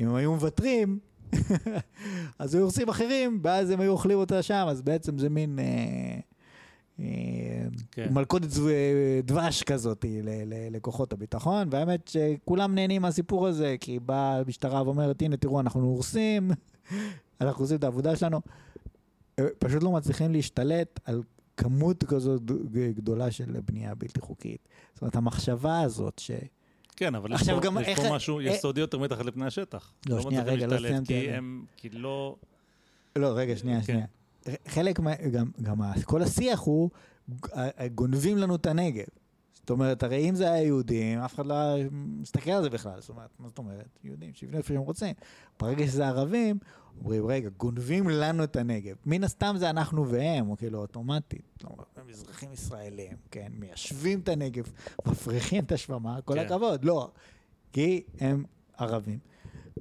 אם 0.01 0.09
הם 0.09 0.15
היו 0.15 0.33
מוותרים, 0.33 0.99
אז 2.39 2.55
היו 2.55 2.63
הורסים 2.63 2.89
אחרים, 2.89 3.41
ואז 3.43 3.71
הם 3.71 3.81
היו 3.81 3.93
אוכלים 3.93 4.19
אותה 4.19 4.43
שם, 4.43 4.67
אז 4.69 4.83
בעצם 4.83 5.19
זה 5.19 5.29
מין... 5.29 5.59
אה, 5.59 6.21
אה, 7.01 7.67
כן. 7.91 8.09
מלכודת 8.13 8.49
דבש 9.25 9.63
כזאת 9.63 10.05
לכוחות 10.71 11.13
הביטחון, 11.13 11.69
והאמת 11.71 12.09
שכולם 12.09 12.75
נהנים 12.75 13.03
מהסיפור 13.03 13.47
הזה, 13.47 13.77
כי 13.81 13.99
באה 13.99 14.39
המשטרה 14.39 14.83
ואומרת, 14.83 15.23
הנה 15.23 15.37
תראו, 15.37 15.61
אנחנו 15.61 15.81
הורסים, 15.81 16.51
אנחנו 17.41 17.65
עושים 17.65 17.77
את 17.77 17.85
העבודה 17.85 18.17
שלנו, 18.17 18.41
אה, 19.39 19.47
פשוט 19.59 19.83
לא 19.83 19.93
מצליחים 19.93 20.33
להשתלט 20.33 21.01
על 21.05 21.23
כמות 21.57 22.05
כזאת 22.05 22.43
גדולה 22.73 23.31
של 23.31 23.61
בנייה 23.65 23.95
בלתי 23.95 24.21
חוקית. 24.21 24.69
זאת 24.95 25.03
אומרת, 25.03 25.17
המחשבה 25.17 25.81
הזאת 25.81 26.19
ש... 26.19 26.31
כן, 26.97 27.15
אבל 27.15 27.33
יש, 27.33 27.51
פה, 27.51 27.61
גם 27.61 27.79
יש 27.81 27.87
איך, 27.87 28.01
פה 28.01 28.15
משהו 28.15 28.41
איך, 28.41 28.55
יסודי 28.55 28.81
יותר 28.81 28.99
מתחת 28.99 29.25
לפני 29.25 29.47
השטח. 29.47 29.93
לא, 30.07 30.21
שנייה, 30.21 30.43
רגע, 30.43 30.67
לא 30.67 30.79
סיימתי. 30.79 31.07
כי 31.07 31.31
הם, 31.31 31.65
כי 31.77 31.89
לא... 31.89 32.37
לא, 33.17 33.33
רגע, 33.35 33.57
שנייה, 33.57 33.79
כן. 33.83 33.85
שנייה. 33.85 34.07
חלק 34.69 35.01
מה... 35.01 35.15
גם, 35.33 35.51
גם 35.63 35.79
כל 36.05 36.23
השיח 36.23 36.61
הוא, 36.61 36.91
גונבים 37.95 38.39
לנו 38.39 38.55
את 38.55 38.67
הנגב. 38.67 39.05
זאת 39.67 39.71
אומרת, 39.71 40.03
הרי 40.03 40.29
אם 40.29 40.35
זה 40.35 40.53
היה 40.53 40.63
יהודים, 40.63 41.19
אף 41.19 41.35
אחד 41.35 41.47
לא 41.47 41.55
מסתכל 41.91 42.51
על 42.51 42.63
זה 42.63 42.71
בכלל. 42.71 43.01
זאת 43.01 43.09
אומרת, 43.09 43.31
מה 43.39 43.49
זאת 43.49 43.59
אומרת? 43.59 43.99
יהודים 44.05 44.35
שיבנו 44.35 44.59
איפה 44.59 44.69
שהם 44.69 44.81
רוצים. 44.81 45.15
ברגע 45.61 45.87
שזה 45.87 46.07
ערבים, 46.07 46.59
אומרים, 47.01 47.27
רגע, 47.27 47.49
גונבים 47.49 48.09
לנו 48.09 48.45
את 48.45 48.57
הנגב. 48.57 48.97
מן 49.07 49.25
הסתם 49.25 49.55
זה 49.59 49.71
אנחנו 49.71 50.09
והם, 50.09 50.51
או 50.51 50.57
כאילו 50.57 50.79
אוטומטית. 50.79 51.43
לא, 51.65 51.71
הם 51.97 52.09
אזרחים 52.11 52.53
ישראלים, 52.53 53.17
כן? 53.31 53.53
מיישבים 53.59 54.21
את 54.21 54.29
הנגב, 54.29 54.73
מפריחים 55.07 55.65
את 55.65 55.73
השממה, 55.73 56.21
כל 56.25 56.35
כן. 56.35 56.47
הכבוד. 56.47 56.85
לא, 56.85 57.11
כי 57.73 58.03
הם 58.21 58.45
ערבים. 58.79 59.19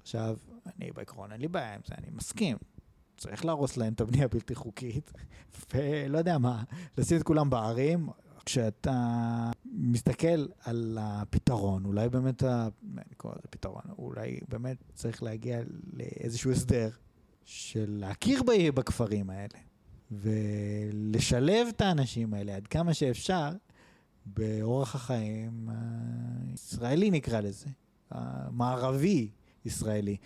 עכשיו, 0.01 0.38
אני 0.65 0.91
בעקרון 0.91 1.31
אין 1.31 1.41
לי 1.41 1.47
בעיה 1.47 1.73
עם 1.73 1.81
זה, 1.86 1.95
אני 1.97 2.07
מסכים. 2.11 2.57
צריך 3.17 3.45
להרוס 3.45 3.77
להם 3.77 3.93
את 3.93 4.01
הבנייה 4.01 4.25
הבלתי 4.25 4.55
חוקית, 4.55 5.11
ולא 5.73 6.17
יודע 6.17 6.38
מה, 6.38 6.63
לשים 6.97 7.17
את 7.17 7.23
כולם 7.23 7.49
בערים, 7.49 8.09
כשאתה 8.46 9.52
מסתכל 9.66 10.46
על 10.64 10.98
הפתרון, 11.02 11.86
אולי 11.86 12.10
באמת, 12.10 12.43
ה... 12.43 12.68
אני 12.98 13.16
קורא 13.18 13.34
לזה 13.34 13.48
פתרון, 13.50 13.82
אולי 13.98 14.39
באמת 14.50 14.78
צריך 14.93 15.24
להגיע 15.24 15.60
לאיזשהו 15.93 16.52
הסדר 16.52 16.89
של 17.43 17.86
להכיר 17.88 18.43
בכפרים 18.76 19.30
האלה, 19.30 19.60
ולשלב 20.12 21.68
את 21.68 21.82
האנשים 21.82 22.34
האלה 22.34 22.56
עד 22.56 22.68
כמה 22.68 22.93
שאפשר 22.93 23.50
באורח 24.26 24.96
החיים 24.96 25.70
הישראלי 26.52 27.12
נקרא 27.12 27.39
לזה, 27.39 27.70
המערבי 28.12 29.30
ישראלי. 29.66 30.18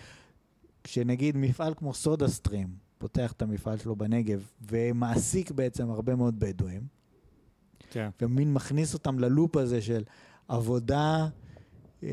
כשנגיד 0.83 1.37
מפעל 1.37 1.73
כמו 1.73 1.93
סודה 1.93 2.27
סטרים 2.27 2.67
פותח 2.97 3.31
את 3.31 3.41
המפעל 3.41 3.77
שלו 3.77 3.95
בנגב 3.95 4.51
ומעסיק 4.61 5.51
בעצם 5.51 5.89
הרבה 5.89 6.15
מאוד 6.15 6.39
בדואים, 6.39 6.98
כן. 7.89 8.09
ומין 8.21 8.53
מכניס 8.53 8.93
אותם 8.93 9.19
ללופ 9.19 9.57
הזה 9.57 9.81
של 9.81 10.03
עבודה, 10.47 11.27
אה, 12.03 12.09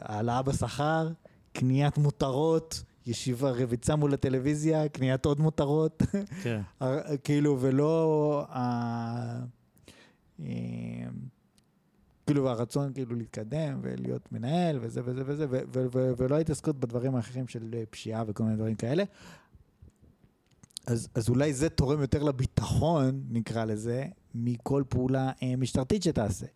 העלאה 0.00 0.42
בשכר, 0.42 1.08
קניית 1.52 1.98
מותרות, 1.98 2.82
ישיבה, 3.06 3.50
רביצה 3.50 3.96
מול 3.96 4.14
הטלוויזיה, 4.14 4.88
קניית 4.88 5.26
עוד 5.26 5.40
מותרות. 5.40 6.02
כן. 6.42 6.60
כאילו, 7.24 7.58
ולא... 7.60 8.46
אה, 8.50 9.40
כאילו, 12.26 12.48
הרצון 12.50 12.92
כאילו 12.92 13.16
להתקדם 13.16 13.78
ולהיות 13.82 14.32
מנהל 14.32 14.78
וזה 14.80 15.00
וזה 15.04 15.22
וזה, 15.26 15.46
ו- 15.50 15.62
ו- 15.74 15.86
ו- 15.94 16.12
ולא 16.16 16.34
ההתעסקות 16.36 16.80
בדברים 16.80 17.14
האחרים 17.14 17.48
של 17.48 17.74
פשיעה 17.90 18.24
וכל 18.26 18.44
מיני 18.44 18.56
דברים 18.56 18.74
כאלה. 18.74 19.04
אז, 20.86 21.08
אז 21.14 21.28
אולי 21.28 21.54
זה 21.54 21.68
תורם 21.68 22.00
יותר 22.00 22.22
לביטחון, 22.22 23.22
נקרא 23.30 23.64
לזה, 23.64 24.04
מכל 24.34 24.82
פעולה 24.88 25.32
אה, 25.42 25.56
משטרתית 25.56 26.02
שתעשה. 26.02 26.46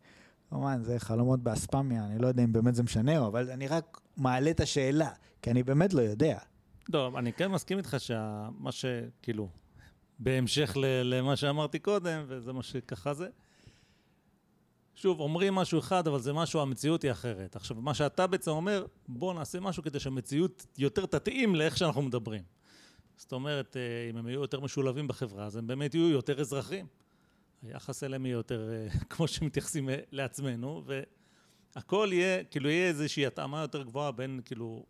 כמובן, 0.51 0.83
זה 0.83 0.99
חלומות 0.99 1.43
באספמיה, 1.43 2.05
אני 2.05 2.19
לא 2.19 2.27
יודע 2.27 2.45
אם 2.45 2.53
באמת 2.53 2.75
זה 2.75 2.83
משנה, 2.83 3.27
אבל 3.27 3.51
אני 3.51 3.69
רק 3.69 4.01
מעלה 4.17 4.51
את 4.51 4.61
השאלה, 4.61 5.11
כי 5.43 5.51
אני 5.51 5.63
באמת 5.63 5.95
לא 5.95 6.01
יודע. 6.01 6.39
לא, 6.89 7.13
אני 7.19 7.33
כן 7.33 7.51
מסכים 7.51 7.79
איתך 7.79 7.97
שמה 7.99 8.73
שכאילו, 8.73 9.49
בהמשך 10.19 10.77
למה 11.05 11.37
שאמרתי 11.37 11.79
קודם, 11.79 12.25
וזה 12.29 12.53
מה 12.53 12.63
שככה 12.63 13.15
זה, 13.15 13.29
שוב, 14.95 15.21
אומרים 15.21 15.55
משהו 15.55 15.79
אחד, 15.79 16.09
אבל 16.09 16.21
זה 16.21 16.33
משהו, 16.33 16.61
המציאות 16.61 17.03
היא 17.03 17.11
אחרת. 17.11 17.57
עכשיו, 17.57 17.77
מה 17.77 17.95
שאתה 17.95 18.27
בעצם 18.27 18.51
אומר, 18.51 18.87
בוא 19.09 19.35
נעשה 19.35 19.61
משהו 19.61 19.83
כדי 19.83 20.01
שהמציאות 20.01 20.67
יותר 20.79 21.07
תתאים 21.07 21.55
לאיך 21.55 21.77
שאנחנו 21.77 22.03
מדברים. 22.03 22.43
זאת 23.19 23.33
אומרת, 23.33 23.77
אה, 23.77 24.11
אם 24.11 24.17
הם 24.17 24.29
יהיו 24.29 24.41
יותר 24.41 24.61
משולבים 24.61 25.09
בחברה, 25.09 25.45
אז 25.45 25.57
הם 25.57 25.67
באמת 25.67 25.95
יהיו 25.95 26.09
יותר 26.09 26.41
אזרחים. 26.41 26.87
היחס 27.63 28.05
אליהם 28.05 28.27
יהיה 28.27 28.35
יותר 28.35 28.71
אה, 28.73 28.89
כמו 29.11 29.29
שמתייחסים 29.29 29.91
אה, 29.91 29.97
לעצמנו, 30.13 30.85
והכל 31.75 32.09
יהיה, 32.13 32.45
כאילו 32.45 32.71
יהיה 32.71 32.89
איזושהי 32.89 33.27
התאמה 33.27 33.61
יותר 33.61 33.83
גבוהה 33.83 34.13
בין 34.13 34.41
כאילו 34.45 34.87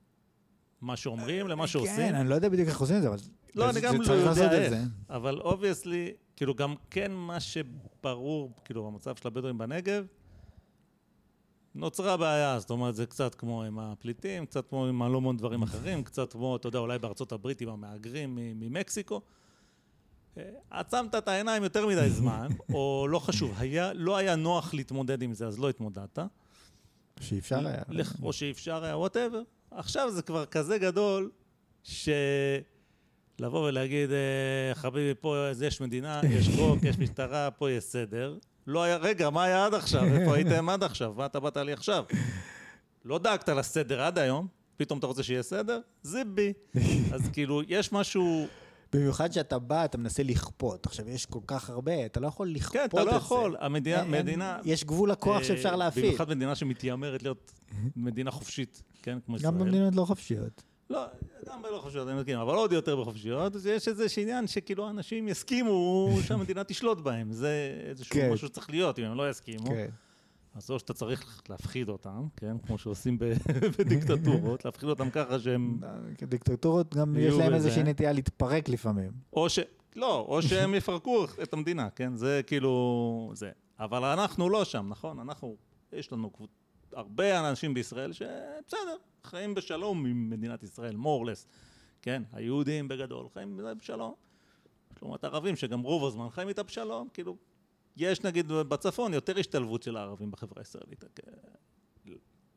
מה 0.80 0.96
שאומרים 0.96 1.48
למה 1.48 1.66
שעושים. 1.66 1.96
כן, 1.96 2.14
אני 2.14 2.28
לא 2.28 2.34
יודע 2.34 2.48
בדיוק 2.48 2.68
איך 2.68 2.80
עושים 2.80 2.96
את 2.96 3.02
זה, 3.02 3.08
אבל... 3.08 3.16
לא, 3.54 3.70
אני 3.70 3.80
גם 3.80 4.02
לא 4.02 4.12
יודע 4.12 4.52
איך, 4.52 4.72
אבל 5.10 5.40
obviously, 5.40 6.12
כאילו 6.36 6.54
גם 6.54 6.74
כן 6.90 7.12
מה 7.12 7.40
שברור, 7.40 8.52
כאילו 8.64 8.90
במצב 8.90 9.16
של 9.16 9.28
הבדואים 9.28 9.58
בנגב, 9.58 10.06
נוצרה 11.78 12.16
בעיה, 12.16 12.58
זאת 12.58 12.70
אומרת, 12.70 12.94
זה 12.94 13.06
קצת 13.06 13.34
כמו 13.34 13.62
עם 13.62 13.78
הפליטים, 13.78 14.46
קצת 14.46 14.68
כמו 14.68 14.86
עם 14.86 15.02
המון 15.02 15.36
דברים 15.36 15.62
אחרים, 15.62 16.04
קצת 16.04 16.32
כמו, 16.32 16.56
אתה 16.56 16.68
יודע, 16.68 16.78
אולי 16.78 16.98
בארצות 16.98 17.32
הברית 17.32 17.60
עם 17.60 17.68
המהגרים 17.68 18.38
ממקסיקו. 18.40 19.20
אה, 20.38 20.42
עצמת 20.70 21.14
את 21.14 21.28
העיניים 21.28 21.62
יותר 21.62 21.86
מדי 21.86 22.10
זמן, 22.20 22.48
או 22.72 23.06
לא 23.10 23.18
חשוב, 23.18 23.54
היה, 23.58 23.92
לא 23.92 24.16
היה 24.16 24.36
נוח 24.36 24.74
להתמודד 24.74 25.22
עם 25.22 25.34
זה, 25.34 25.46
אז 25.46 25.58
לא 25.58 25.68
התמודדת. 25.68 26.18
שאפשר 27.20 27.66
היה. 27.66 27.82
או 28.22 28.32
שאפשר 28.32 28.84
היה, 28.84 28.96
וואטאבר. 28.96 29.42
עכשיו 29.70 30.10
זה 30.10 30.22
כבר 30.22 30.46
כזה 30.46 30.78
גדול, 30.78 31.30
ש... 31.82 32.08
לבוא 33.40 33.68
ולהגיד, 33.68 34.10
אה, 34.10 34.74
חביבי, 34.74 35.14
פה 35.20 35.36
יש 35.62 35.80
מדינה, 35.80 36.20
יש 36.30 36.48
חוק, 36.56 36.78
יש 36.82 36.98
משטרה, 36.98 37.50
פה 37.50 37.70
יש 37.70 37.84
סדר. 37.84 38.38
לא 38.68 38.82
היה, 38.82 38.96
רגע, 38.96 39.30
מה 39.30 39.44
היה 39.44 39.66
עד 39.66 39.74
עכשיו? 39.74 40.04
איפה 40.04 40.34
הייתם 40.34 40.68
עד 40.68 40.82
עכשיו? 40.82 41.14
מה 41.16 41.26
אתה 41.26 41.40
באת 41.40 41.56
לי 41.56 41.72
עכשיו? 41.72 42.04
לא 43.04 43.18
דאגת 43.18 43.48
לסדר 43.48 44.02
עד 44.02 44.18
היום, 44.18 44.46
פתאום 44.76 44.98
אתה 44.98 45.06
רוצה 45.06 45.22
שיהיה 45.22 45.42
סדר? 45.42 45.80
זיבי. 46.02 46.52
אז 47.12 47.28
כאילו, 47.32 47.62
יש 47.68 47.92
משהו... 47.92 48.46
במיוחד 48.92 49.32
שאתה 49.32 49.58
בא, 49.58 49.84
אתה 49.84 49.98
מנסה 49.98 50.22
לכפות. 50.22 50.86
עכשיו, 50.86 51.08
יש 51.08 51.26
כל 51.26 51.38
כך 51.46 51.70
הרבה, 51.70 52.06
אתה 52.06 52.20
לא 52.20 52.26
יכול 52.26 52.48
לכפות 52.48 52.76
את 52.76 52.90
זה. 52.90 52.96
כן, 52.96 53.02
אתה 53.02 53.04
לא 53.04 53.10
יכול. 53.10 53.56
המדינה... 53.60 54.04
מדינה, 54.04 54.58
יש 54.64 54.84
גבול 54.84 55.10
לכוח 55.10 55.42
שאפשר 55.42 55.76
להפעיל. 55.76 56.06
במיוחד 56.06 56.28
מדינה 56.28 56.54
שמתיימרת 56.54 57.22
להיות 57.22 57.52
מדינה 57.96 58.30
חופשית, 58.30 58.82
כן? 59.02 59.18
כמו 59.26 59.36
ישראל. 59.36 59.52
גם 59.52 59.58
במדינות 59.58 59.94
לא 59.94 60.04
חופשיות. 60.04 60.62
לא, 60.90 61.04
גם 61.46 61.62
בלא 61.62 61.78
חופשיות, 61.78 62.08
אני 62.08 62.18
מסכים, 62.18 62.38
אבל 62.38 62.54
עוד 62.54 62.72
יותר 62.72 63.00
בחופשיות, 63.00 63.56
אז 63.56 63.66
יש 63.66 63.88
איזה 63.88 64.06
עניין 64.16 64.46
שכאילו 64.46 64.90
אנשים 64.90 65.28
יסכימו 65.28 66.10
שהמדינה 66.22 66.64
תשלוט 66.64 67.00
בהם. 67.00 67.32
זה 67.32 67.80
איזשהו 67.88 68.14
כן. 68.14 68.32
משהו 68.32 68.48
שצריך 68.48 68.70
להיות, 68.70 68.98
אם 68.98 69.04
הם 69.04 69.16
לא 69.16 69.30
יסכימו. 69.30 69.66
כן. 69.66 69.88
אז 70.54 70.70
או 70.70 70.78
שאתה 70.78 70.94
צריך 70.94 71.42
להפחיד 71.48 71.88
אותם, 71.88 72.26
כן? 72.36 72.58
כמו 72.66 72.78
שעושים 72.78 73.18
בדיקטטורות, 73.78 74.64
להפחיד 74.64 74.88
אותם 74.88 75.10
ככה 75.10 75.38
שהם... 75.38 75.80
דיקטטורות 76.22 76.94
גם 76.94 77.16
יש 77.18 77.34
להם 77.34 77.54
איזושהי 77.54 77.82
נטייה 77.82 78.12
להתפרק 78.12 78.68
לפעמים. 78.68 79.10
או 79.32 79.48
ש... 79.48 79.58
לא, 79.96 80.26
או 80.28 80.42
שהם 80.42 80.74
יפרקו 80.78 81.24
את 81.42 81.52
המדינה, 81.52 81.90
כן? 81.90 82.16
זה 82.16 82.40
כאילו... 82.46 83.32
זה. 83.34 83.50
אבל 83.78 84.04
אנחנו 84.04 84.48
לא 84.48 84.64
שם, 84.64 84.86
נכון? 84.88 85.18
אנחנו, 85.20 85.56
יש 85.92 86.12
לנו 86.12 86.32
הרבה 86.92 87.50
אנשים 87.50 87.74
בישראל 87.74 88.12
שבסדר, 88.12 88.96
חיים 89.24 89.54
בשלום 89.54 90.06
עם 90.06 90.30
מדינת 90.30 90.62
ישראל, 90.62 90.94
more 90.94 91.24
or 91.24 91.26
less, 91.26 91.46
כן? 92.02 92.22
היהודים 92.32 92.88
בגדול 92.88 93.26
חיים 93.34 93.60
בשלום. 93.78 94.14
לעומת 95.02 95.24
ערבים 95.24 95.56
שגם 95.56 95.80
רוב 95.80 96.04
הזמן 96.04 96.30
חיים 96.30 96.48
איתה 96.48 96.62
בשלום, 96.62 97.08
כאילו, 97.14 97.36
יש 97.96 98.24
נגיד 98.24 98.48
בצפון 98.48 99.14
יותר 99.14 99.38
השתלבות 99.38 99.82
של 99.82 99.96
הערבים 99.96 100.30
בחברה 100.30 100.60
הישראלית. 100.60 101.04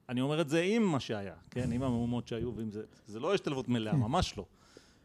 אני 0.09 0.21
אומר 0.21 0.41
את 0.41 0.49
זה 0.49 0.61
עם 0.61 0.83
מה 0.83 0.99
שהיה, 0.99 1.35
כן? 1.51 1.71
עם 1.71 1.83
המהומות 1.83 2.27
שהיו 2.27 2.55
ועם 2.55 2.71
זה. 2.71 2.83
זה 3.07 3.19
לא 3.19 3.33
השתלבות 3.33 3.67
מלאה, 3.69 3.93
ממש 4.07 4.37
לא. 4.37 4.45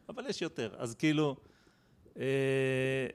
אבל 0.08 0.26
יש 0.26 0.42
יותר. 0.42 0.74
אז 0.78 0.94
כאילו, 0.94 1.36
אה, 2.18 3.06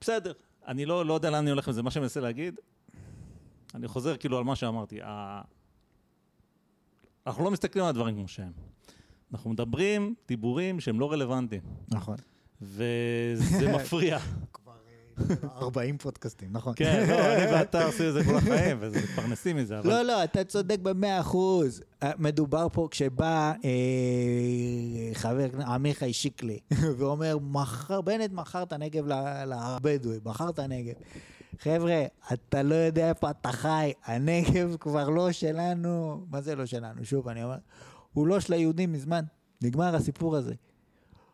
בסדר. 0.00 0.32
אני 0.66 0.86
לא, 0.86 1.06
לא 1.06 1.14
יודע 1.14 1.30
לאן 1.30 1.38
אני 1.38 1.50
הולך 1.50 1.68
עם 1.68 1.74
זה. 1.74 1.82
מה 1.82 1.90
שאני 1.90 2.02
מנסה 2.02 2.20
להגיד, 2.20 2.60
אני 3.74 3.88
חוזר 3.88 4.16
כאילו 4.16 4.38
על 4.38 4.44
מה 4.44 4.56
שאמרתי. 4.56 5.02
ה... 5.02 5.42
אנחנו 7.26 7.44
לא 7.44 7.50
מסתכלים 7.50 7.84
על 7.84 7.90
הדברים 7.90 8.14
כמו 8.14 8.28
שהם. 8.28 8.52
אנחנו 9.32 9.50
מדברים 9.50 10.14
דיבורים 10.28 10.80
שהם 10.80 11.00
לא 11.00 11.12
רלוונטיים. 11.12 11.62
נכון. 11.88 12.16
וזה 12.62 13.72
מפריע. 13.76 14.18
40 15.44 15.98
פודקאסטים, 15.98 16.48
נכון. 16.52 16.72
כן, 16.76 17.06
לא, 17.08 17.14
אני 17.34 17.52
ואתה 17.52 17.84
עושים 17.84 18.08
את 18.08 18.12
זה 18.12 18.24
כל 18.24 18.36
החיים, 18.36 18.78
ומתפרנסים 18.80 19.56
מזה, 19.56 19.78
אבל... 19.78 19.88
לא, 19.88 20.02
לא, 20.02 20.24
אתה 20.24 20.44
צודק 20.44 20.78
במאה 20.82 21.20
אחוז. 21.20 21.82
אה, 22.02 22.12
מדובר 22.18 22.66
פה, 22.72 22.88
כשבא 22.90 23.52
אה, 23.64 25.14
חבר 25.14 25.48
עמיחי 25.66 26.12
שיקלי, 26.12 26.58
ואומר, 26.98 27.38
בנט 28.04 28.32
מכר 28.32 28.62
את 28.62 28.72
הנגב 28.72 29.04
לבדואי, 29.46 30.18
מכר 30.24 30.48
את 30.48 30.58
הנגב. 30.58 30.94
חבר'ה, 31.62 32.04
אתה 32.32 32.62
לא 32.62 32.74
יודע 32.74 33.08
איפה 33.08 33.30
אתה 33.30 33.52
חי, 33.52 33.92
הנגב 34.04 34.76
כבר 34.80 35.08
לא 35.08 35.32
שלנו. 35.32 36.26
מה 36.30 36.40
זה 36.40 36.54
לא 36.56 36.66
שלנו? 36.66 37.04
שוב, 37.04 37.28
אני 37.28 37.44
אומר, 37.44 37.58
הוא 38.12 38.26
לא 38.26 38.40
של 38.40 38.52
היהודים 38.52 38.92
מזמן. 38.92 39.24
נגמר 39.62 39.94
הסיפור 39.96 40.36
הזה. 40.36 40.54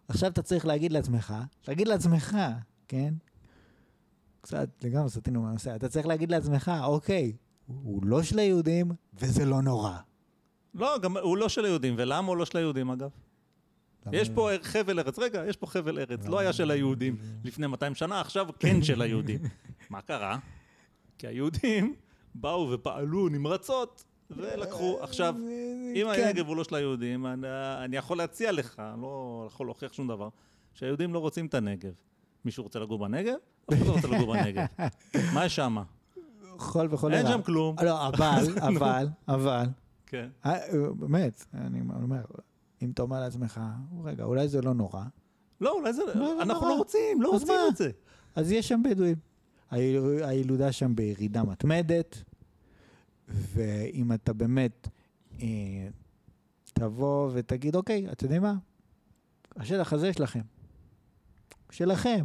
עכשיו 0.08 0.30
אתה 0.30 0.42
צריך 0.42 0.66
להגיד 0.66 0.92
לעצמך, 0.92 1.34
תגיד 1.62 1.88
לעצמך, 1.88 2.36
כן? 2.88 3.14
קצת 4.40 4.68
לגמרי 4.82 5.10
סטינו 5.10 5.42
מהנושא, 5.42 5.76
אתה 5.76 5.88
צריך 5.88 6.06
להגיד 6.06 6.30
לעצמך, 6.30 6.72
אוקיי, 6.84 7.32
הוא 7.66 8.06
לא 8.06 8.22
של 8.22 8.38
היהודים, 8.38 8.90
וזה 9.14 9.44
לא 9.44 9.62
נורא. 9.62 9.96
לא, 10.74 10.98
גם 11.02 11.16
הוא 11.16 11.36
לא 11.36 11.48
של 11.48 11.64
היהודים, 11.64 11.94
ולמה 11.98 12.28
הוא 12.28 12.36
לא 12.36 12.44
של 12.44 12.58
היהודים 12.58 12.90
אגב? 12.90 13.10
יש 14.12 14.28
פה 14.28 14.50
חבל 14.62 14.98
ארץ, 14.98 15.18
רגע, 15.18 15.44
יש 15.48 15.56
פה 15.56 15.66
חבל 15.66 15.98
ארץ, 15.98 16.26
לא 16.26 16.38
היה 16.38 16.52
של 16.52 16.70
היהודים 16.70 17.16
לפני 17.44 17.66
200 17.66 17.94
שנה, 17.94 18.20
עכשיו 18.20 18.46
כן 18.58 18.82
של 18.82 19.02
היהודים. 19.02 19.40
מה 19.90 20.00
קרה? 20.00 20.38
כי 21.18 21.26
היהודים 21.26 21.94
באו 22.34 22.70
ופעלו 22.70 23.28
נמרצות 23.28 24.04
ולקחו. 24.30 24.98
עכשיו, 25.00 25.34
אם 25.94 26.06
כן. 26.16 26.24
הנגב 26.24 26.46
הוא 26.46 26.56
לא 26.56 26.64
של 26.64 26.74
היהודים, 26.74 27.26
אני 27.84 27.96
יכול 27.96 28.18
להציע 28.18 28.52
לך, 28.52 28.82
לא 29.00 29.44
יכול 29.46 29.66
להוכיח 29.66 29.92
שום 29.92 30.08
דבר, 30.08 30.28
שהיהודים 30.74 31.14
לא 31.14 31.18
רוצים 31.18 31.46
את 31.46 31.54
הנגב. 31.54 31.92
מישהו 32.44 32.64
רוצה 32.64 32.78
לגור 32.78 32.98
בנגב? 32.98 33.34
אף 33.72 33.78
אחד 33.78 33.86
לא 33.86 33.92
רוצה 33.92 34.08
לגור 34.08 34.34
בנגב. 34.34 34.64
מה 35.34 35.44
יש 35.44 35.56
שם? 35.56 35.76
חול 36.58 36.88
וחול 36.90 37.14
אין 37.14 37.26
שם 37.26 37.42
כלום. 37.42 37.76
לא, 37.82 38.08
אבל, 38.08 38.44
אבל, 38.68 39.08
אבל, 39.28 39.66
כן. 40.06 40.28
אה, 40.46 40.58
באמת, 40.98 41.46
אני 41.54 41.80
אומר, 41.80 42.20
אם 42.82 42.90
אתה 42.90 43.02
אומר 43.02 43.20
לעצמך, 43.20 43.60
רגע, 44.04 44.24
אולי 44.24 44.48
זה 44.48 44.62
לא 44.62 44.74
נורא. 44.74 45.04
לא, 45.60 45.72
אולי 45.72 45.92
זה, 45.92 46.02
לא, 46.14 46.42
אנחנו 46.42 46.68
לא 46.68 46.76
רוצים, 46.76 47.22
לא 47.22 47.28
רוצים 47.30 47.48
את 47.68 47.76
זה. 47.76 47.90
אז 48.34 48.52
יש 48.52 48.68
שם 48.68 48.82
בדואים. 48.90 49.16
היל- 49.70 50.24
הילודה 50.24 50.72
שם 50.72 50.94
בירידה 50.96 51.42
מתמדת, 51.42 52.22
ואם 53.28 54.12
אתה 54.12 54.32
באמת 54.32 54.88
אה, 55.40 55.46
תבוא 56.72 57.30
ותגיד, 57.34 57.76
אוקיי, 57.76 58.06
אתם 58.12 58.24
יודעים 58.26 58.42
מה? 58.42 58.54
השטח 59.56 59.92
הזה 59.92 60.12
שלכם. 60.12 60.40
שלכם. 61.70 62.24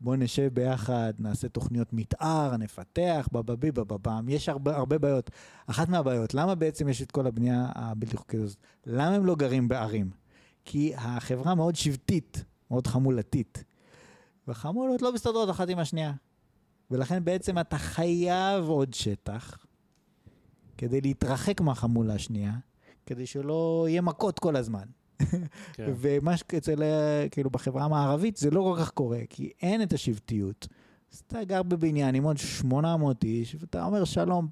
בואו 0.00 0.16
נשב 0.16 0.54
ביחד, 0.54 1.12
נעשה 1.18 1.48
תוכניות 1.48 1.92
מתאר, 1.92 2.56
נפתח, 2.56 3.28
בבבי 3.32 3.72
בבבם. 3.72 4.26
יש 4.28 4.48
הרבה, 4.48 4.76
הרבה 4.76 4.98
בעיות. 4.98 5.30
אחת 5.66 5.88
מהבעיות, 5.88 6.34
למה 6.34 6.54
בעצם 6.54 6.88
יש 6.88 7.02
את 7.02 7.10
כל 7.12 7.26
הבנייה 7.26 7.68
הבלתי 7.74 8.16
חוקית 8.16 8.40
הזאת? 8.40 8.58
למה 8.86 9.14
הם 9.14 9.26
לא 9.26 9.34
גרים 9.34 9.68
בערים? 9.68 10.10
כי 10.64 10.92
החברה 10.96 11.54
מאוד 11.54 11.76
שבטית, 11.76 12.44
מאוד 12.70 12.86
חמולתית. 12.86 13.64
והחמולות 14.46 15.02
לא 15.02 15.12
מסתדרות 15.14 15.50
אחת 15.50 15.68
עם 15.68 15.78
השנייה. 15.78 16.12
ולכן 16.90 17.24
בעצם 17.24 17.58
אתה 17.58 17.78
חייב 17.78 18.64
עוד 18.64 18.94
שטח 18.94 19.58
כדי 20.78 21.00
להתרחק 21.00 21.60
מהחמולה 21.60 22.14
השנייה, 22.14 22.52
כדי 23.06 23.26
שלא 23.26 23.86
יהיה 23.88 24.00
מכות 24.00 24.38
כל 24.38 24.56
הזמן. 24.56 24.84
כן. 25.72 25.92
ומה 26.00 26.36
שאצל, 26.36 26.82
אה, 26.82 27.26
כאילו, 27.30 27.50
בחברה 27.50 27.84
המערבית 27.84 28.36
זה 28.36 28.50
לא 28.50 28.60
כל 28.60 28.82
כך 28.82 28.90
קורה, 28.90 29.20
כי 29.28 29.50
אין 29.62 29.82
את 29.82 29.92
השבטיות. 29.92 30.68
אז 31.12 31.22
אתה 31.26 31.44
גר 31.44 31.62
בבניין 31.62 32.14
עם 32.14 32.24
עוד 32.24 32.36
800 32.36 33.24
איש, 33.24 33.56
ואתה 33.60 33.84
אומר 33.84 34.04
שלום, 34.04 34.48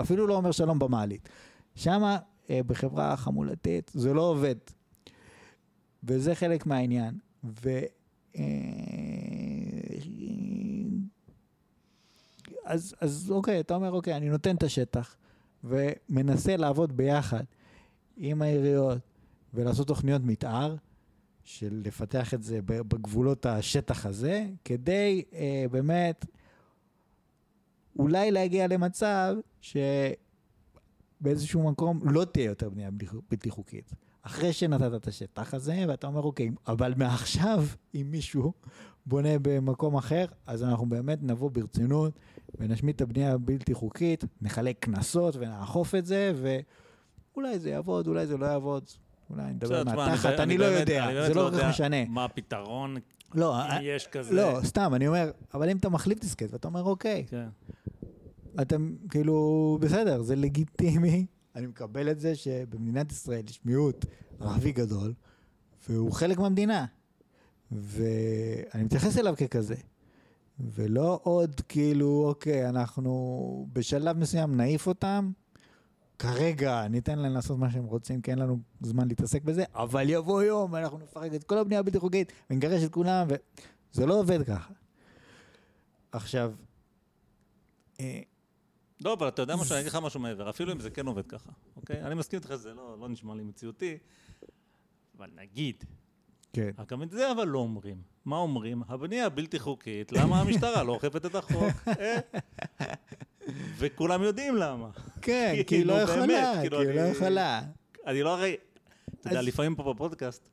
אפילו 0.00 0.26
לא 0.26 0.36
אומר 0.36 0.52
שלום 0.52 0.78
במעלית. 0.78 1.28
שמה, 1.74 2.18
אה, 2.50 2.60
בחברה 2.66 3.16
חמולתית, 3.16 3.90
זה 3.94 4.14
לא 4.14 4.22
עובד. 4.22 4.56
וזה 6.04 6.34
חלק 6.34 6.66
מהעניין. 6.66 7.14
ו... 7.44 7.78
אה, 8.36 8.42
אז, 12.64 12.94
אז 13.00 13.30
אוקיי, 13.30 13.60
אתה 13.60 13.74
אומר, 13.74 13.92
אוקיי, 13.92 14.16
אני 14.16 14.28
נותן 14.28 14.56
את 14.56 14.62
השטח, 14.62 15.16
ומנסה 15.64 16.56
לעבוד 16.56 16.96
ביחד 16.96 17.44
עם 18.16 18.42
העיריות 18.42 18.98
ולעשות 19.54 19.86
תוכניות 19.88 20.22
מתאר, 20.24 20.76
של 21.44 21.82
לפתח 21.84 22.34
את 22.34 22.42
זה 22.42 22.58
בגבולות 22.64 23.46
השטח 23.46 24.06
הזה, 24.06 24.46
כדי 24.64 25.24
אה, 25.32 25.64
באמת 25.70 26.26
אולי 27.98 28.30
להגיע 28.30 28.66
למצב 28.66 29.36
שבאיזשהו 31.20 31.70
מקום 31.70 32.00
לא 32.02 32.24
תהיה 32.24 32.44
יותר 32.44 32.70
בנייה 32.70 32.90
בלתי- 33.30 33.50
חוקית. 33.50 33.94
אחרי 34.22 34.52
שנתת 34.52 34.94
את 34.96 35.08
השטח 35.08 35.54
הזה, 35.54 35.84
ואתה 35.88 36.06
אומר, 36.06 36.22
אוקיי, 36.22 36.50
אבל 36.66 36.94
מעכשיו, 36.96 37.64
אם 37.94 38.06
מישהו 38.10 38.52
בונה 39.06 39.38
במקום 39.42 39.96
אחר, 39.96 40.24
אז 40.46 40.62
אנחנו 40.62 40.86
באמת 40.88 41.18
נבוא 41.22 41.50
ברצינות 41.50 42.18
ונשמיד 42.58 42.94
את 42.94 43.00
הבנייה 43.00 43.32
הבלתי 43.32 43.74
חוקית, 43.74 44.24
נחלק 44.42 44.76
קנסות 44.80 45.36
ונאכוף 45.36 45.94
את 45.94 46.06
זה, 46.06 46.32
ואולי 47.34 47.58
זה 47.58 47.70
יעבוד, 47.70 48.06
אולי 48.06 48.26
זה 48.26 48.36
לא 48.36 48.46
יעבוד. 48.46 48.84
אולי 49.30 49.52
תשמע, 49.60 49.84
מהתחת, 49.84 50.40
אני 50.40 50.58
לא 50.58 50.64
יודע, 50.64 51.26
זה 51.26 51.34
לא 51.34 51.50
כל 51.50 51.58
כך 51.58 51.68
משנה. 51.68 52.04
מה 52.08 52.24
הפתרון, 52.24 52.96
לא, 53.34 53.64
אם 53.64 53.70
אה, 53.70 53.82
יש 53.82 54.06
כזה. 54.06 54.34
לא, 54.34 54.60
סתם, 54.64 54.92
אני 54.94 55.08
אומר, 55.08 55.30
אבל 55.54 55.70
אם 55.70 55.76
אתה 55.76 55.88
מחליף 55.88 56.20
דיסקט 56.20 56.52
ואתה 56.52 56.68
אומר, 56.68 56.82
אוקיי, 56.82 57.24
כן. 57.28 57.48
אתם 58.62 58.94
כאילו, 59.10 59.78
בסדר, 59.80 60.22
זה 60.22 60.36
לגיטימי. 60.36 61.26
אני 61.56 61.66
מקבל 61.66 62.10
את 62.10 62.20
זה 62.20 62.34
שבמדינת 62.34 63.12
ישראל 63.12 63.42
יש 63.48 63.60
מיעוט 63.64 64.04
ערבי 64.40 64.72
גדול, 64.72 65.14
והוא 65.88 66.12
חלק 66.12 66.38
מהמדינה. 66.38 66.86
ואני 67.72 68.84
מתייחס 68.84 69.18
אליו 69.18 69.34
ככזה. 69.36 69.74
ולא 70.60 71.20
עוד 71.22 71.60
כאילו, 71.68 72.24
אוקיי, 72.28 72.68
אנחנו 72.68 73.68
בשלב 73.72 74.18
מסוים 74.18 74.56
נעיף 74.56 74.86
אותם, 74.86 75.30
כרגע 76.20 76.88
ניתן 76.88 77.18
להם 77.18 77.32
לעשות 77.32 77.58
מה 77.58 77.70
שהם 77.70 77.84
רוצים, 77.84 78.22
כי 78.22 78.30
אין 78.30 78.38
לנו 78.38 78.58
זמן 78.80 79.08
להתעסק 79.08 79.42
בזה, 79.42 79.64
אבל 79.74 80.08
יבוא 80.08 80.42
יום 80.42 80.72
ואנחנו 80.72 80.98
נפרק 80.98 81.34
את 81.34 81.44
כל 81.44 81.58
הבנייה 81.58 81.80
הבלתי 81.80 81.98
חוקית 81.98 82.32
ונגרש 82.50 82.84
את 82.84 82.92
כולם, 82.92 83.26
וזה 83.92 84.06
לא 84.06 84.18
עובד 84.20 84.46
ככה. 84.46 84.72
עכשיו, 86.12 86.52
אה, 88.00 88.20
לא, 89.00 89.12
אבל 89.12 89.28
אתה 89.28 89.42
יודע 89.42 89.56
משהו, 89.56 89.72
אני 89.72 89.80
אגיד 89.80 89.92
לך 89.92 89.98
משהו 90.02 90.20
מעבר, 90.20 90.50
אפילו 90.50 90.72
אם 90.72 90.80
זה 90.80 90.90
כן 90.90 91.06
עובד 91.06 91.26
ככה, 91.26 91.50
אוקיי? 91.76 92.02
אני 92.02 92.14
מסכים 92.14 92.38
איתך, 92.38 92.54
זה 92.54 92.74
לא 92.74 92.96
לא 93.00 93.08
נשמע 93.08 93.34
לי 93.34 93.42
מציאותי, 93.42 93.98
אבל 95.16 95.30
נגיד, 95.34 95.84
כן. 96.52 96.70
רק 96.78 96.92
גם 96.92 97.02
את 97.02 97.10
זה 97.10 97.32
אבל 97.32 97.48
לא 97.48 97.58
אומרים. 97.58 97.96
מה 98.24 98.36
אומרים? 98.36 98.82
הבנייה 98.88 99.26
הבלתי 99.26 99.58
חוקית, 99.58 100.12
למה 100.12 100.40
המשטרה 100.40 100.82
לא 100.82 100.92
אוכפת 100.92 101.26
את 101.26 101.34
החוק? 101.34 101.88
אה? 101.88 102.18
וכולם 103.78 104.22
יודעים 104.22 104.56
למה. 104.56 104.88
כן, 105.22 105.50
כי 105.52 105.58
היא 105.58 105.64
כאילו, 105.64 105.94
לא 105.94 106.04
באמת, 106.04 106.18
יכולה, 106.18 106.52
כי 106.54 106.60
כאילו, 106.60 106.80
היא 106.80 106.94
לא 106.94 107.00
יכולה. 107.00 107.62
אני 108.06 108.22
לא 108.22 108.34
הרי, 108.34 108.56
אתה 109.20 109.28
יודע, 109.28 109.42
לפעמים 109.42 109.74
פה 109.74 109.94
בפודקאסט, 109.94 110.48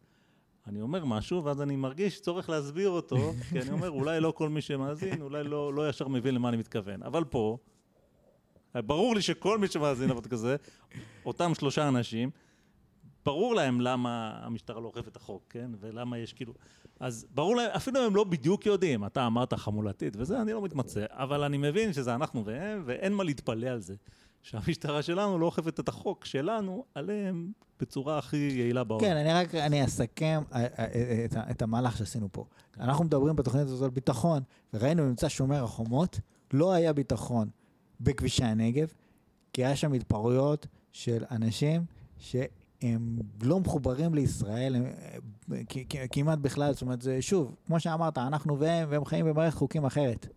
אני 0.68 0.82
אומר 0.82 1.06
משהו, 1.06 1.44
ואז 1.44 1.62
אני 1.62 1.76
מרגיש 1.76 2.22
צורך 2.22 2.50
להסביר 2.50 2.90
אותו, 2.90 3.34
כי 3.50 3.60
אני 3.62 3.72
אומר, 3.72 3.90
אולי 3.90 4.20
לא 4.20 4.32
כל 4.32 4.50
מי 4.50 4.62
שמאזין, 4.62 5.22
אולי 5.22 5.44
לא, 5.44 5.74
לא 5.74 5.90
ישר 5.90 6.08
מבין 6.08 6.36
למה 6.36 6.50
אני 6.50 6.58
מתכוון. 6.58 7.04
אבל 7.04 7.24
פה, 7.24 7.58
ברור 8.76 9.16
לי 9.16 9.22
שכל 9.22 9.58
מי 9.58 9.68
שמאזין 9.68 10.10
לפודקאסט 10.10 10.44
הזה, 10.44 10.56
אותם 11.26 11.56
שלושה 11.56 11.88
אנשים, 11.88 12.30
ברור 13.28 13.56
להם 13.56 13.82
למה 13.82 14.40
המשטרה 14.42 14.82
לא 14.82 14.88
אוכפת 14.88 15.08
את 15.08 15.16
החוק, 15.16 15.44
כן? 15.50 15.72
ולמה 15.80 16.18
יש 16.18 16.34
כאילו... 16.34 16.54
אז 17.00 17.26
ברור 17.36 17.56
להם, 17.56 17.70
אפילו 17.76 18.00
הם 18.00 18.16
לא 18.16 18.24
בדיוק 18.24 18.66
יודעים, 18.66 19.06
אתה 19.06 19.28
אמרת 19.28 19.54
חמולתית 19.54 20.14
וזה, 20.18 20.42
אני 20.42 20.54
לא 20.54 20.62
מתמצא, 20.62 21.06
אבל 21.10 21.44
אני 21.44 21.58
מבין 21.58 21.94
שזה 21.94 22.16
אנחנו 22.16 22.46
והם, 22.46 22.84
ואין 22.86 23.14
מה 23.14 23.24
להתפלא 23.24 23.68
על 23.68 23.80
זה. 23.80 23.96
שהמשטרה 24.42 25.02
שלנו 25.02 25.40
לא 25.40 25.46
אוכפת 25.46 25.80
את 25.80 25.88
החוק 25.90 26.26
שלנו 26.26 26.86
עליהם 26.96 27.52
בצורה 27.80 28.18
הכי 28.18 28.38
יעילה 28.38 28.84
בעולם. 28.84 29.02
כן, 29.06 29.16
אני 29.18 29.34
רק, 29.34 29.56
אני 29.56 29.86
אסכם 29.86 30.42
אה, 30.54 30.66
אה, 30.80 31.26
את 31.26 31.34
ה- 31.36 31.52
את 31.52 31.62
המהלך 31.62 31.98
שעשינו 31.98 32.28
פה. 32.32 32.46
אנחנו 32.80 33.04
מדברים 33.06 33.36
בתוכנית 33.36 33.64
הזאת 33.64 33.84
על 33.84 33.90
ביטחון, 33.90 34.44
וראינו 34.74 35.04
במבצע 35.04 35.30
שומר 35.30 35.64
החומות, 35.64 36.20
לא 36.54 36.72
היה 36.74 36.94
ביטחון 36.94 37.50
בכבישי 38.02 38.44
הנגב, 38.44 38.88
כי 39.54 39.66
היה 39.66 39.76
שם 39.76 39.94
התפרעויות 39.94 40.68
של 40.92 41.24
אנשים 41.32 41.86
שהם 42.82 43.20
לא 43.42 43.60
מחוברים 43.60 44.14
לישראל 44.14 44.76
הם, 44.76 44.86
אה, 45.52 45.62
כ- 45.70 45.78
כ- 45.90 46.08
כמעט 46.12 46.40
בכלל, 46.40 46.74
זאת 46.74 46.82
אומרת, 46.82 47.02
זה 47.02 47.22
שוב, 47.22 47.56
כמו 47.66 47.80
שאמרת, 47.80 48.18
אנחנו 48.18 48.60
והם, 48.60 48.88
והם 48.92 49.06
חיים 49.06 49.26
במערכת 49.26 49.58
חוקים 49.58 49.86
אחרת. 49.86 50.28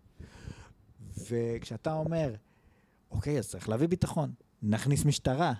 וכשאתה 1.29 1.93
אומר, 1.93 2.33
אוקיי, 3.11 3.39
אז 3.39 3.49
צריך 3.49 3.69
להביא 3.69 3.87
ביטחון, 3.87 4.33
נכניס 4.63 5.05
משטרה. 5.05 5.53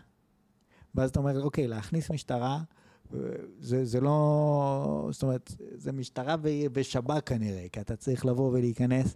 ואז 0.95 1.09
אתה 1.09 1.19
אומר, 1.19 1.41
אוקיי, 1.43 1.67
להכניס 1.67 2.11
משטרה, 2.11 2.61
אה, 3.13 3.19
זה, 3.59 3.85
זה 3.85 4.01
לא... 4.01 5.09
זאת 5.11 5.23
אומרת, 5.23 5.55
זה 5.75 5.91
משטרה 5.91 6.35
ושב"כ 6.73 7.19
כנראה, 7.25 7.65
כי 7.71 7.81
אתה 7.81 7.95
צריך 7.95 8.25
לבוא 8.25 8.49
ולהיכנס 8.51 9.15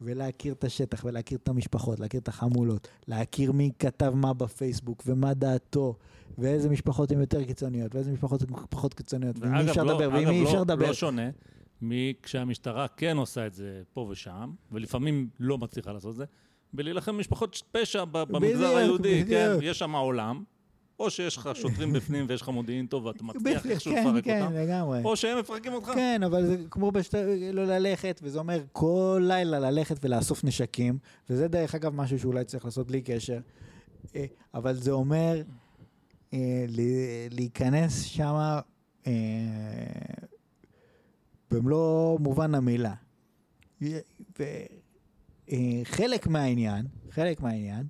ולהכיר 0.00 0.52
את 0.52 0.64
השטח 0.64 1.04
ולהכיר 1.04 1.38
את 1.42 1.48
המשפחות, 1.48 2.00
להכיר 2.00 2.20
את 2.20 2.28
החמולות, 2.28 2.88
להכיר 3.08 3.52
מי 3.52 3.70
כתב 3.78 4.12
מה 4.16 4.32
בפייסבוק 4.34 5.02
ומה 5.06 5.34
דעתו, 5.34 5.94
ואיזה 6.38 6.68
משפחות 6.68 7.10
הן 7.12 7.20
יותר 7.20 7.44
קיצוניות 7.44 7.94
ואיזה 7.94 8.12
משפחות 8.12 8.42
הן 8.42 8.48
פחות 8.70 8.94
קיצוניות, 8.94 9.38
ועם 9.38 9.52
מי 9.52 9.70
אפשר 9.70 9.84
לא- 9.84 9.92
לדבר 9.92 10.10
ועם 10.14 10.28
מי 10.28 10.40
לא- 10.42 10.46
אפשר 10.48 10.60
לדבר. 10.60 10.86
לא 10.86 10.94
שונה 10.94 11.30
מכשהמשטרה 11.82 12.88
כן 12.88 13.16
עושה 13.16 13.46
את 13.46 13.54
זה 13.54 13.82
פה 13.92 14.06
ושם, 14.10 14.50
ולפעמים 14.72 15.28
לא 15.40 15.58
מצליחה 15.58 15.92
לעשות 15.92 16.10
את 16.10 16.16
זה, 16.16 16.24
בלהילחם 16.72 17.16
במשפחות 17.16 17.62
פשע 17.72 18.04
במגזר 18.04 18.38
בדיוק, 18.38 18.76
היהודי, 18.76 19.24
כן? 19.28 19.48
בדיוק. 19.48 19.62
יש 19.70 19.78
שם 19.78 19.94
עולם, 19.94 20.44
או 21.00 21.10
שיש 21.10 21.36
לך 21.36 21.50
שוטרים 21.54 21.92
בפנים 21.92 22.26
ויש 22.28 22.42
לך 22.42 22.48
מודיעין 22.48 22.86
טוב 22.86 23.04
ואתה 23.04 23.24
מצליח 23.24 23.66
איכשהו 23.66 23.92
כן, 23.92 24.06
לפרק 24.06 24.24
כן, 24.24 24.42
אותם, 24.42 24.54
לגמרי. 24.54 25.02
או 25.04 25.16
שהם 25.16 25.38
מפרקים 25.38 25.72
אותך. 25.72 25.90
כן, 25.94 26.22
אבל 26.22 26.46
זה 26.46 26.56
כמו 26.70 26.92
בשת... 26.92 27.14
לא 27.52 27.64
ללכת, 27.64 28.20
וזה 28.22 28.38
אומר 28.38 28.62
כל 28.72 29.22
לילה 29.26 29.58
ללכת 29.58 30.04
ולאסוף 30.04 30.44
נשקים, 30.44 30.98
וזה 31.30 31.48
דרך 31.48 31.74
אגב 31.74 31.94
משהו 31.94 32.18
שאולי 32.18 32.44
צריך 32.44 32.64
לעשות 32.64 32.86
בלי 32.86 33.02
קשר, 33.02 33.38
אה, 34.16 34.24
אבל 34.54 34.74
זה 34.74 34.90
אומר 34.90 35.42
אה, 36.34 36.64
להיכנס 37.30 38.02
שם 38.02 38.58
אה, 39.06 39.12
במלוא 41.50 42.18
מובן 42.18 42.54
המילה. 42.54 42.94
וחלק 45.48 46.26
מהעניין, 46.26 46.86
חלק 47.10 47.40
מהעניין, 47.40 47.86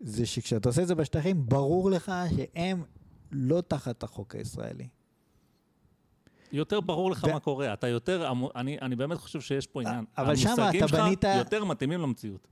זה 0.00 0.26
שכשאתה 0.26 0.68
עושה 0.68 0.82
את 0.82 0.88
זה 0.88 0.94
בשטחים, 0.94 1.46
ברור 1.48 1.90
לך 1.90 2.12
שהם 2.36 2.82
לא 3.32 3.60
תחת 3.68 4.02
החוק 4.02 4.34
הישראלי. 4.34 4.88
יותר 6.52 6.80
ברור 6.80 7.10
לך 7.10 7.26
ו- 7.28 7.32
מה 7.32 7.40
קורה, 7.40 7.72
אתה 7.72 7.88
יותר, 7.88 8.32
אני 8.56 8.78
אני 8.82 8.96
באמת 8.96 9.18
חושב 9.18 9.40
שיש 9.40 9.66
פה 9.66 9.82
עניין. 9.82 10.04
אבל 10.18 10.26
המושגים 10.28 10.52
אתה 10.84 10.88
שלך 10.88 11.00
בנית- 11.00 11.24
יותר 11.38 11.64
מתאימים 11.64 12.00
למציאות. 12.00 12.48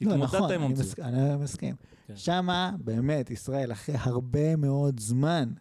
לא, 0.00 0.16
נכון, 0.16 0.52
אני. 0.52 0.68
מס... 0.68 0.98
אני 0.98 1.36
מסכים. 1.36 1.74
כן. 2.06 2.16
שמה, 2.16 2.72
באמת, 2.84 3.30
ישראל, 3.30 3.72
אחרי 3.72 3.94
הרבה 3.98 4.56
מאוד 4.56 5.00
זמן, 5.00 5.52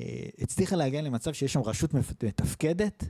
אה, 0.00 0.06
הצליחה 0.38 0.76
להגיע 0.76 1.02
למצב 1.02 1.32
שיש 1.32 1.52
שם 1.52 1.60
רשות 1.60 1.94
מתפקדת, 1.94 3.04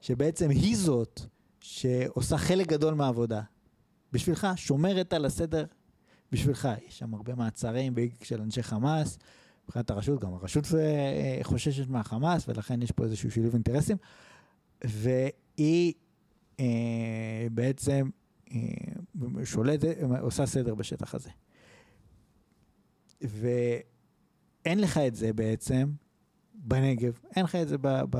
שבעצם 0.00 0.50
היא 0.50 0.76
זאת 0.76 1.20
שעושה 1.60 2.38
חלק 2.38 2.66
גדול 2.66 2.94
מהעבודה. 2.94 3.42
בשבילך, 4.12 4.46
שומרת 4.56 5.12
על 5.12 5.24
הסדר 5.24 5.64
בשבילך. 6.32 6.68
יש 6.88 6.98
שם 6.98 7.14
הרבה 7.14 7.34
מעצרים 7.34 7.94
של 8.22 8.40
אנשי 8.40 8.62
חמאס, 8.62 9.18
מבחינת 9.64 9.90
הרשות, 9.90 10.20
גם 10.20 10.34
הרשות 10.34 10.64
אה, 10.74 11.38
חוששת 11.42 11.88
מהחמאס, 11.88 12.48
ולכן 12.48 12.82
יש 12.82 12.90
פה 12.90 13.04
איזשהו 13.04 13.30
שילוב 13.30 13.54
אינטרסים. 13.54 13.96
והיא 14.84 15.92
אה, 16.60 17.46
בעצם 17.52 18.10
אה, 18.52 18.58
שולטת, 19.44 19.96
עושה 20.20 20.46
סדר 20.46 20.74
בשטח 20.74 21.14
הזה. 21.14 21.30
ואין 23.20 24.80
לך 24.80 24.98
את 24.98 25.14
זה 25.14 25.32
בעצם 25.32 25.90
בנגב, 26.54 27.18
אין 27.36 27.44
לך 27.44 27.54
את 27.54 27.68
זה 27.68 27.78
ב, 27.78 27.88
ב, 28.10 28.18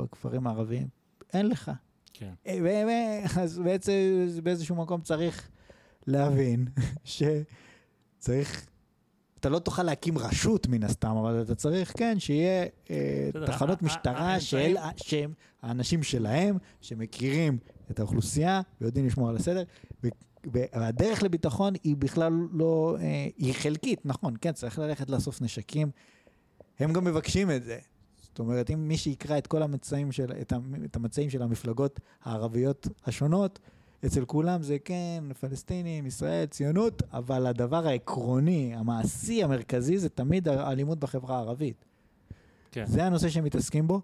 בכפרים 0.00 0.46
הערביים, 0.46 0.88
אין 1.32 1.48
לך. 1.48 1.70
כן. 2.20 2.32
אה, 2.46 3.42
אז 3.42 3.58
בעצם 3.58 3.92
באיזשהו 4.42 4.76
מקום 4.76 5.00
צריך 5.00 5.48
להבין 6.06 6.66
שצריך, 8.18 8.66
אתה 9.40 9.48
לא 9.48 9.58
תוכל 9.58 9.82
להקים 9.82 10.18
רשות 10.18 10.66
מן 10.66 10.82
הסתם, 10.82 11.16
אבל 11.16 11.42
אתה 11.42 11.54
צריך, 11.54 11.92
כן, 11.96 12.18
שיהיה 12.18 12.66
תחנות 13.46 13.82
משטרה 13.82 14.40
של, 14.40 14.76
שהם 14.96 15.32
האנשים 15.62 16.02
שלהם, 16.02 16.58
שמכירים 16.80 17.58
את 17.90 17.98
האוכלוסייה 17.98 18.60
ויודעים 18.80 19.06
לשמור 19.06 19.28
על 19.28 19.36
הסדר. 19.36 19.62
והדרך 20.44 21.22
לביטחון 21.22 21.72
היא 21.84 21.96
בכלל 21.96 22.32
לא, 22.52 22.96
אה, 23.00 23.28
היא 23.36 23.54
חלקית, 23.54 24.06
נכון, 24.06 24.34
כן, 24.40 24.52
צריך 24.52 24.78
ללכת 24.78 25.10
לאסוף 25.10 25.42
נשקים. 25.42 25.90
הם 26.78 26.92
גם 26.92 27.04
מבקשים 27.04 27.50
את 27.50 27.64
זה. 27.64 27.78
זאת 28.30 28.38
אומרת, 28.38 28.70
אם 28.70 28.88
מי 28.88 28.96
שיקרא 28.96 29.38
את 29.38 29.46
כל 29.46 29.62
המצעים 29.62 30.12
של, 30.12 30.32
את, 30.40 30.52
את 30.84 30.96
המצעים 30.96 31.30
של 31.30 31.42
המפלגות 31.42 32.00
הערביות 32.24 32.88
השונות, 33.06 33.58
אצל 34.06 34.24
כולם 34.24 34.62
זה 34.62 34.78
כן, 34.78 35.24
פלסטינים, 35.40 36.06
ישראל, 36.06 36.46
ציונות, 36.46 37.02
אבל 37.12 37.46
הדבר 37.46 37.86
העקרוני, 37.86 38.74
המעשי, 38.74 39.42
המרכזי, 39.42 39.98
זה 39.98 40.08
תמיד 40.08 40.48
האלימות 40.48 40.98
בחברה 40.98 41.36
הערבית. 41.36 41.84
כן. 42.72 42.86
זה 42.86 43.04
הנושא 43.04 43.28
שהם 43.28 43.44
מתעסקים 43.44 43.88
בו. 43.88 44.00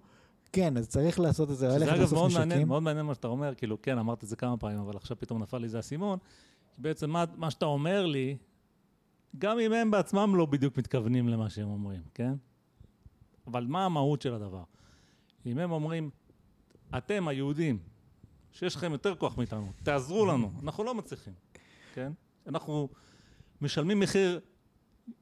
כן, 0.53 0.77
אז 0.77 0.89
צריך 0.89 1.21
לעשות 1.21 1.51
את 1.51 1.57
זה, 1.57 1.69
ללכת 1.69 1.99
לאסוף 1.99 2.03
נשקים. 2.03 2.09
שזה 2.09 2.17
אגב 2.17 2.33
מאוד 2.33 2.49
מעניין, 2.49 2.69
מאוד 2.69 2.83
מעניין 2.83 3.07
מה 3.07 3.15
שאתה 3.15 3.29
אומר, 3.29 3.55
כאילו, 3.55 3.83
כן, 3.83 3.99
אמרת 3.99 4.25
את 4.25 4.29
זה 4.29 4.37
כמה 4.37 4.57
פעמים, 4.57 4.79
אבל 4.79 4.97
עכשיו 4.97 5.17
פתאום 5.21 5.43
נפל 5.43 5.59
לי 5.59 5.69
זה 5.69 5.77
האסימון. 5.77 6.19
בעצם 6.79 7.11
מה, 7.11 7.25
מה 7.37 7.51
שאתה 7.51 7.65
אומר 7.65 8.07
לי, 8.07 8.37
גם 9.39 9.59
אם 9.59 9.73
הם 9.73 9.91
בעצמם 9.91 10.33
לא 10.37 10.47
בדיוק 10.47 10.79
מתכוונים 10.79 11.29
למה 11.29 11.51
שהם 11.51 11.69
אומרים, 11.69 12.01
כן? 12.15 12.33
אבל 13.47 13.67
מה 13.69 13.85
המהות 13.85 14.23
של 14.23 14.35
הדבר? 14.35 14.63
אם 15.47 15.59
הם 15.59 15.73
אומרים, 15.73 16.11
אתם 16.99 17.29
היהודים, 17.29 17.79
שיש 18.53 18.77
לכם 18.77 18.93
יותר 18.93 19.15
כוח 19.15 19.39
מאיתנו, 19.39 19.73
תעזרו 19.83 20.27
לנו, 20.27 20.53
אנחנו 20.63 20.85
לא 20.85 20.95
מצליחים, 20.95 21.35
כן? 21.95 22.13
אנחנו 22.47 22.89
משלמים 23.61 24.01
מחיר 24.01 24.41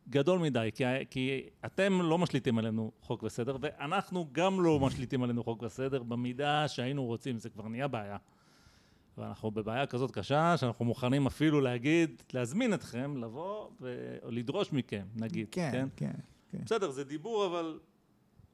גדול 0.08 0.38
מדי, 0.38 0.70
כי, 0.74 0.84
כי 1.10 1.42
אתם 1.64 2.02
לא 2.02 2.18
משליטים 2.18 2.58
עלינו 2.58 2.92
חוק 3.00 3.22
וסדר, 3.22 3.56
ואנחנו 3.60 4.28
גם 4.32 4.60
לא 4.60 4.80
משליטים 4.80 5.22
עלינו 5.22 5.44
חוק 5.44 5.62
וסדר 5.62 6.02
במידה 6.02 6.68
שהיינו 6.68 7.04
רוצים, 7.04 7.38
זה 7.38 7.50
כבר 7.50 7.68
נהיה 7.68 7.88
בעיה. 7.88 8.16
ואנחנו 9.18 9.50
בבעיה 9.50 9.86
כזאת 9.86 10.10
קשה, 10.10 10.56
שאנחנו 10.56 10.84
מוכנים 10.84 11.26
אפילו 11.26 11.60
להגיד, 11.60 12.22
להזמין 12.32 12.74
אתכם 12.74 13.16
לבוא 13.16 13.68
ולדרוש 13.80 14.72
מכם, 14.72 15.06
נגיד, 15.16 15.48
כן? 15.50 15.70
כן, 15.72 15.88
כן. 15.96 16.12
כן. 16.50 16.64
בסדר, 16.64 16.90
זה 16.90 17.04
דיבור, 17.04 17.46
אבל 17.46 17.78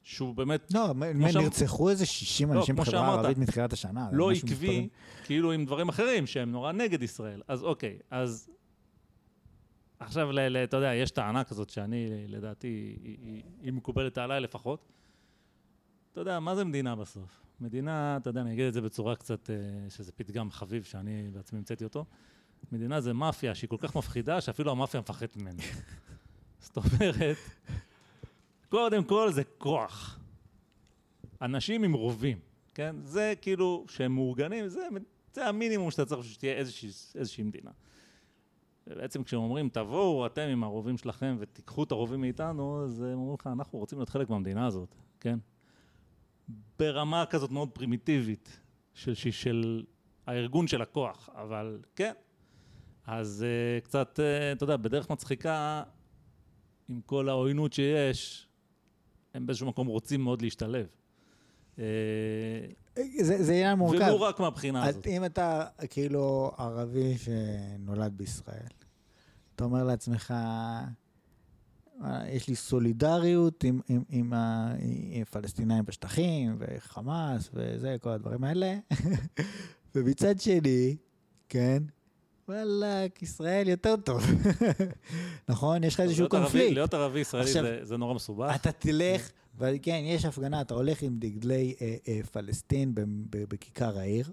שהוא 0.03 0.35
באמת... 0.35 0.73
לא, 0.73 0.93
נרצחו 1.41 1.89
איזה 1.89 2.05
60 2.05 2.53
לא, 2.53 2.59
אנשים 2.59 2.75
בחברה 2.75 3.07
הערבית 3.07 3.37
מתחילת 3.37 3.73
השנה. 3.73 4.09
לא 4.11 4.31
עקבי, 4.31 4.89
כאילו 5.23 5.51
עם 5.51 5.65
דברים 5.65 5.89
אחרים 5.89 6.27
שהם 6.27 6.51
נורא 6.51 6.71
נגד 6.71 7.03
ישראל. 7.03 7.41
אז 7.47 7.63
אוקיי, 7.63 7.97
אז 8.11 8.49
עכשיו, 9.99 10.29
אתה 10.63 10.77
יודע, 10.77 10.93
יש 10.93 11.11
טענה 11.11 11.43
כזאת 11.43 11.69
שאני, 11.69 12.27
לדעתי, 12.27 12.67
היא, 13.03 13.17
היא, 13.21 13.43
היא 13.61 13.73
מקובלת 13.73 14.17
עליי 14.17 14.39
לפחות. 14.39 14.89
אתה 16.11 16.21
יודע, 16.21 16.39
מה 16.39 16.55
זה 16.55 16.63
מדינה 16.63 16.95
בסוף? 16.95 17.41
מדינה, 17.59 18.17
אתה 18.17 18.29
יודע, 18.29 18.41
אני 18.41 18.53
אגיד 18.53 18.65
את 18.65 18.73
זה 18.73 18.81
בצורה 18.81 19.15
קצת, 19.15 19.49
אה, 19.49 19.89
שזה 19.89 20.11
פתגם 20.11 20.51
חביב 20.51 20.83
שאני 20.83 21.29
בעצמי 21.33 21.59
המצאתי 21.59 21.83
אותו. 21.83 22.05
מדינה 22.71 23.01
זה 23.01 23.13
מאפיה 23.13 23.55
שהיא 23.55 23.69
כל 23.69 23.77
כך 23.79 23.95
מפחידה, 23.95 24.41
שאפילו 24.41 24.71
המאפיה 24.71 24.99
מפחדת 24.99 25.37
ממנה. 25.37 25.63
זאת 26.59 26.77
אומרת, 26.77 27.37
קודם 28.71 29.03
כל 29.03 29.31
זה 29.31 29.43
כוח. 29.43 30.19
אנשים 31.41 31.83
עם 31.83 31.93
רובים, 31.93 32.39
כן? 32.73 32.95
זה 33.03 33.33
כאילו, 33.41 33.85
שהם 33.89 34.15
מאורגנים, 34.15 34.67
זה, 34.67 34.87
זה 35.33 35.47
המינימום 35.47 35.91
שאתה 35.91 36.05
צריך 36.05 36.23
שתהיה 36.23 36.53
איזושהי, 36.53 36.89
איזושהי 37.15 37.43
מדינה. 37.43 37.71
ובעצם 38.87 39.23
כשהם 39.23 39.39
אומרים, 39.39 39.69
תבואו 39.69 40.25
אתם 40.25 40.41
עם 40.41 40.63
הרובים 40.63 40.97
שלכם 40.97 41.35
ותיקחו 41.39 41.83
את 41.83 41.91
הרובים 41.91 42.21
מאיתנו, 42.21 42.83
אז 42.83 43.01
הם 43.01 43.19
אומרים 43.19 43.37
לך, 43.39 43.47
אנחנו 43.47 43.79
רוצים 43.79 43.97
להיות 43.97 44.09
חלק 44.09 44.29
מהמדינה 44.29 44.65
הזאת, 44.65 44.95
כן? 45.19 45.39
ברמה 46.79 47.25
כזאת 47.25 47.51
מאוד 47.51 47.69
פרימיטיבית 47.69 48.59
של, 48.93 49.13
של, 49.13 49.31
של 49.31 49.83
הארגון 50.27 50.67
של 50.67 50.81
הכוח, 50.81 51.29
אבל 51.35 51.79
כן. 51.95 52.13
אז 53.05 53.45
uh, 53.45 53.83
קצת, 53.85 54.19
uh, 54.19 54.55
אתה 54.57 54.63
יודע, 54.63 54.77
בדרך 54.77 55.09
מצחיקה, 55.09 55.83
עם 56.89 57.01
כל 57.01 57.29
העוינות 57.29 57.73
שיש, 57.73 58.47
הם 59.33 59.45
באיזשהו 59.45 59.67
מקום 59.67 59.87
רוצים 59.87 60.23
מאוד 60.23 60.41
להשתלב. 60.41 60.87
אה, 61.79 61.83
זה, 63.21 63.43
זה 63.43 63.53
עניין 63.53 63.77
מורכב. 63.77 64.01
ולא 64.01 64.15
רק 64.15 64.39
מהבחינה 64.39 64.85
הזאת. 64.85 65.07
אם 65.07 65.25
אתה 65.25 65.65
כאילו 65.89 66.51
ערבי 66.57 67.17
שנולד 67.17 68.13
בישראל, 68.17 68.67
אתה 69.55 69.63
אומר 69.63 69.83
לעצמך, 69.83 70.33
יש 72.27 72.47
לי 72.47 72.55
סולידריות 72.55 73.63
עם, 73.63 73.79
עם, 73.89 74.03
עם 74.09 74.33
הפלסטינאים 75.21 75.85
בשטחים, 75.85 76.55
וחמאס, 76.59 77.49
וזה, 77.53 77.95
כל 78.01 78.09
הדברים 78.09 78.43
האלה. 78.43 78.77
ומצד 79.95 80.39
שני, 80.39 80.95
כן, 81.49 81.83
וואלכ, 82.49 83.21
ישראל 83.21 83.69
יותר 83.69 83.95
טוב. 83.95 84.25
נכון? 85.49 85.83
יש 85.83 85.93
לך 85.93 85.99
איזשהו 85.99 86.29
קונפליקט. 86.29 86.73
להיות 86.73 86.93
ערבי 86.93 87.19
ישראלי 87.19 87.51
זה, 87.51 87.79
זה 87.81 87.97
נורא 87.97 88.13
מסובך. 88.13 88.51
אתה 88.55 88.71
תלך, 88.71 89.29
וכן, 89.59 90.01
יש 90.03 90.25
הפגנה, 90.25 90.61
אתה 90.61 90.73
הולך 90.73 91.01
עם 91.01 91.15
דגלי 91.19 91.75
אה, 91.81 91.95
אה, 92.07 92.19
פלסטין 92.31 92.91
בכיכר 93.29 93.99
העיר, 93.99 94.31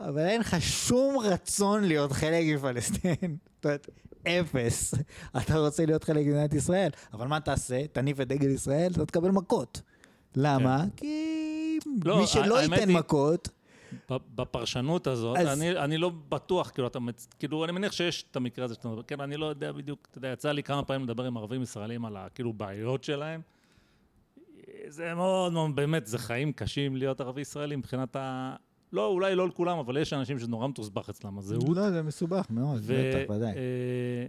אבל 0.00 0.26
אין 0.26 0.40
לך 0.40 0.56
שום 0.60 1.18
רצון 1.18 1.84
להיות 1.84 2.12
חלק 2.12 2.44
מפלסטין. 2.54 3.14
זאת 3.54 3.64
אומרת, 3.64 3.88
אפס. 4.28 4.94
אתה 5.36 5.58
רוצה 5.58 5.86
להיות 5.86 6.04
חלק 6.04 6.26
ממדינת 6.26 6.54
ישראל, 6.54 6.90
אבל 7.12 7.26
מה 7.26 7.40
תעשה? 7.40 7.86
תניף 7.92 8.20
את 8.20 8.28
דגל 8.28 8.50
ישראל, 8.50 8.92
אתה 8.92 9.06
תקבל 9.06 9.30
מכות. 9.30 9.80
למה? 10.36 10.78
כן. 10.80 10.86
כי 10.96 11.78
לא, 12.04 12.18
מי 12.20 12.26
שלא 12.26 12.62
ייתן 12.62 12.90
מכות... 12.90 13.48
בפרשנות 14.34 15.06
הזאת, 15.06 15.36
אז... 15.36 15.58
אני, 15.58 15.78
אני 15.78 15.98
לא 15.98 16.12
בטוח, 16.28 16.70
כאילו, 16.70 16.88
אתה, 16.88 16.98
כאילו, 17.38 17.64
אני 17.64 17.72
מניח 17.72 17.92
שיש 17.92 18.24
את 18.30 18.36
המקרה 18.36 18.64
הזה 18.64 18.74
שאתה 18.74 18.88
מדבר, 18.88 19.02
כן, 19.02 19.20
אני 19.20 19.36
לא 19.36 19.46
יודע 19.46 19.72
בדיוק, 19.72 20.08
אתה 20.10 20.18
יודע, 20.18 20.28
יצא 20.28 20.52
לי 20.52 20.62
כמה 20.62 20.82
פעמים 20.82 21.04
לדבר 21.04 21.24
עם 21.24 21.36
ערבים 21.36 21.62
ישראלים 21.62 22.04
על 22.04 22.16
הכאילו 22.16 22.52
בעיות 22.52 23.04
שלהם. 23.04 23.40
זה 24.88 25.14
מאוד 25.14 25.52
מאוד, 25.52 25.76
באמת, 25.76 26.06
זה 26.06 26.18
חיים 26.18 26.52
קשים 26.52 26.96
להיות 26.96 27.20
ערבי 27.20 27.40
ישראלי 27.40 27.76
מבחינת 27.76 28.16
ה... 28.16 28.56
לא, 28.92 29.06
אולי 29.06 29.34
לא 29.34 29.48
לכולם, 29.48 29.78
אבל 29.78 29.96
יש 29.96 30.12
אנשים 30.12 30.38
שזה 30.38 30.48
נורא 30.48 30.68
מתוסבך 30.68 31.08
אצלם, 31.08 31.38
הזהות. 31.38 31.76
לא, 31.76 31.90
זה 31.90 32.02
מסובך 32.02 32.46
מאוד, 32.50 32.82
בטח, 32.82 33.30
ודאי. 33.30 33.52
אה, 33.56 34.26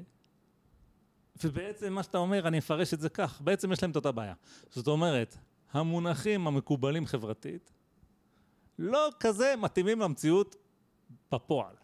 ובעצם 1.44 1.94
מה 1.94 2.04
שאתה 2.04 2.18
אומר, 2.18 2.48
אני 2.48 2.58
אפרש 2.58 2.94
את 2.94 3.00
זה 3.00 3.10
כך, 3.10 3.42
בעצם 3.42 3.72
יש 3.72 3.84
להם 3.84 3.92
את 3.92 3.96
אותה 3.96 4.12
בעיה. 4.12 4.34
זאת 4.70 4.88
אומרת, 4.88 5.38
המונחים 5.72 6.48
המקובלים 6.48 7.06
חברתית, 7.06 7.72
לא 8.80 9.10
כזה 9.20 9.54
מתאימים 9.58 10.00
למציאות 10.00 10.56
בפועל. 11.32 11.76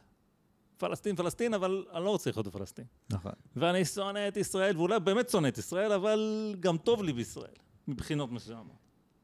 פלסטין, 0.77 1.15
פלסטין, 1.15 1.53
אבל 1.53 1.85
אני 1.93 2.03
לא 2.03 2.09
רוצה 2.09 2.29
לחיות 2.29 2.47
בפלסטין. 2.47 2.85
נכון. 3.09 3.31
ואני 3.55 3.85
שונא 3.85 4.27
את 4.27 4.37
ישראל, 4.37 4.77
ואולי 4.77 4.99
באמת 4.99 5.29
שונא 5.29 5.47
את 5.47 5.57
ישראל, 5.57 5.91
אבל 5.91 6.53
גם 6.59 6.77
טוב 6.77 7.03
לי 7.03 7.13
בישראל, 7.13 7.55
מבחינות 7.87 8.31
מסוימות. 8.31 8.75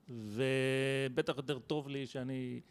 ובטח 0.09 1.37
יותר 1.37 1.59
טוב 1.59 1.87
לי 1.87 2.07
שאני, 2.07 2.61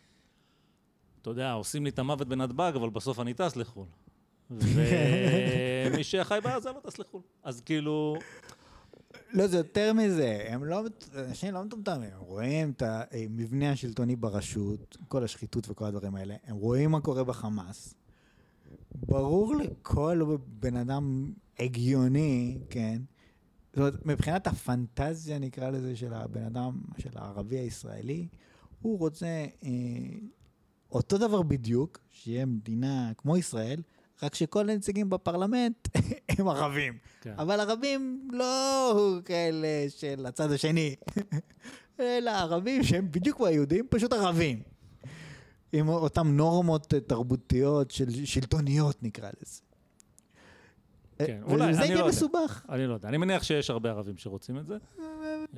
אתה 1.23 1.31
יודע, 1.31 1.53
עושים 1.53 1.85
לי 1.85 1.91
את 1.91 1.99
המוות 1.99 2.29
בנתב"ג, 2.29 2.73
אבל 2.77 2.91
בסוף 2.91 3.21
אני 3.21 3.35
טס 3.35 3.57
לחו"ל. 3.57 3.87
ומי 5.87 6.05
שחי 6.05 6.39
בעזה 6.43 6.71
לא 6.73 6.81
טס 6.81 6.99
לחו"ל. 6.99 7.21
אז 7.43 7.61
כאילו... 7.61 8.17
לא, 9.33 9.47
זה 9.47 9.57
יותר 9.57 9.93
מזה, 9.93 10.47
הם 10.49 10.65
לא, 10.65 10.83
אנשים 11.15 11.55
לא 11.55 11.65
מטומטמים, 11.65 12.11
הם 12.15 12.21
רואים 12.21 12.71
את 12.71 12.83
המבנה 12.83 13.71
השלטוני 13.71 14.17
ברשות, 14.17 14.97
כל 15.09 15.25
השחיתות 15.25 15.71
וכל 15.71 15.85
הדברים 15.85 16.15
האלה, 16.15 16.37
הם 16.45 16.57
רואים 16.57 16.91
מה 16.91 17.01
קורה 17.01 17.25
בחמאס. 17.25 17.95
ברור 18.95 19.57
לכל 19.57 20.37
בן 20.47 20.77
אדם 20.77 21.33
הגיוני, 21.59 22.59
כן, 22.71 23.03
זאת 23.77 23.79
אומרת, 23.79 24.07
מבחינת 24.07 24.47
הפנטזיה, 24.47 25.39
נקרא 25.39 25.71
לזה, 25.71 25.97
של 25.97 26.13
הבן 26.15 26.43
אדם, 26.43 26.81
של 26.99 27.11
הערבי 27.15 27.59
הישראלי, 27.59 28.29
הוא 28.83 28.99
רוצה 28.99 29.47
אה, 29.65 29.71
אותו 30.93 31.19
דבר 31.19 31.43
בדיוק, 31.43 31.99
שיהיה 32.11 32.47
מדינה 32.47 33.13
כמו 33.17 33.37
ישראל, 33.37 33.83
רק 34.23 34.35
שכל 34.35 34.71
הנציגים 34.71 35.11
בפרלמנט 35.11 35.89
הם 36.39 36.49
ערבים. 36.49 36.99
כן. 37.21 37.35
אבל 37.39 37.61
ערבים 37.61 38.29
לא 38.33 39.19
כאלה 39.25 39.69
של 39.89 40.27
הצד 40.27 40.53
השני, 40.53 40.95
אלא 42.01 42.31
ערבים 42.31 42.83
שהם 42.83 43.09
בדיוק 43.11 43.37
כמו 43.37 43.47
היהודים, 43.47 43.87
פשוט 43.91 44.13
ערבים. 44.13 44.63
עם 45.73 45.89
אותן 45.89 46.27
נורמות 46.27 46.95
תרבותיות 47.07 47.91
של 47.91 48.25
שלטוניות 48.25 49.03
נקרא 49.03 49.31
לזה. 49.43 49.61
כן, 51.19 51.41
אולי, 51.43 51.71
וזה 51.71 51.83
אני 51.83 51.95
לא 51.95 51.99
יודע. 51.99 52.09
מסובך. 52.09 52.65
אני 52.69 52.87
לא 52.87 52.95
יודע, 52.95 53.09
אני 53.09 53.17
מניח 53.17 53.43
שיש 53.43 53.71
הרבה 53.71 53.91
ערבים 53.91 54.19
שרוצים 54.19 54.59
את 54.59 54.67
זה. 54.67 54.77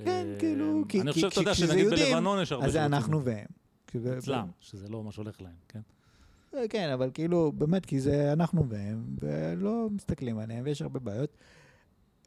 כן, 0.04 0.08
אה, 0.08 0.36
כאילו, 0.38 0.84
כי 0.88 1.00
אני 1.00 1.12
חושב, 1.12 1.26
אתה 1.26 1.40
יודע, 1.40 1.54
שנגיד 1.54 1.86
בלבנון 1.86 2.42
יש 2.42 2.52
הרבה 2.52 2.66
אז 2.66 2.72
זה 2.72 2.78
שרוצים 2.78 2.94
אנחנו 2.94 3.18
את 3.18 3.24
זה. 3.24 3.30
והם. 3.30 4.18
אצלם, 4.18 4.46
שזה 4.60 4.88
לא 4.88 5.04
מה 5.04 5.12
שהולך 5.12 5.42
להם, 5.42 5.54
כן? 5.68 5.80
אה, 6.54 6.68
כן, 6.68 6.90
אבל 6.90 7.10
כאילו, 7.14 7.52
באמת, 7.52 7.86
כי 7.86 8.00
זה 8.00 8.32
אנחנו 8.32 8.68
והם, 8.68 9.16
ולא 9.20 9.88
מסתכלים 9.90 10.38
עליהם, 10.38 10.64
ויש 10.64 10.82
הרבה 10.82 11.00
בעיות. 11.00 11.36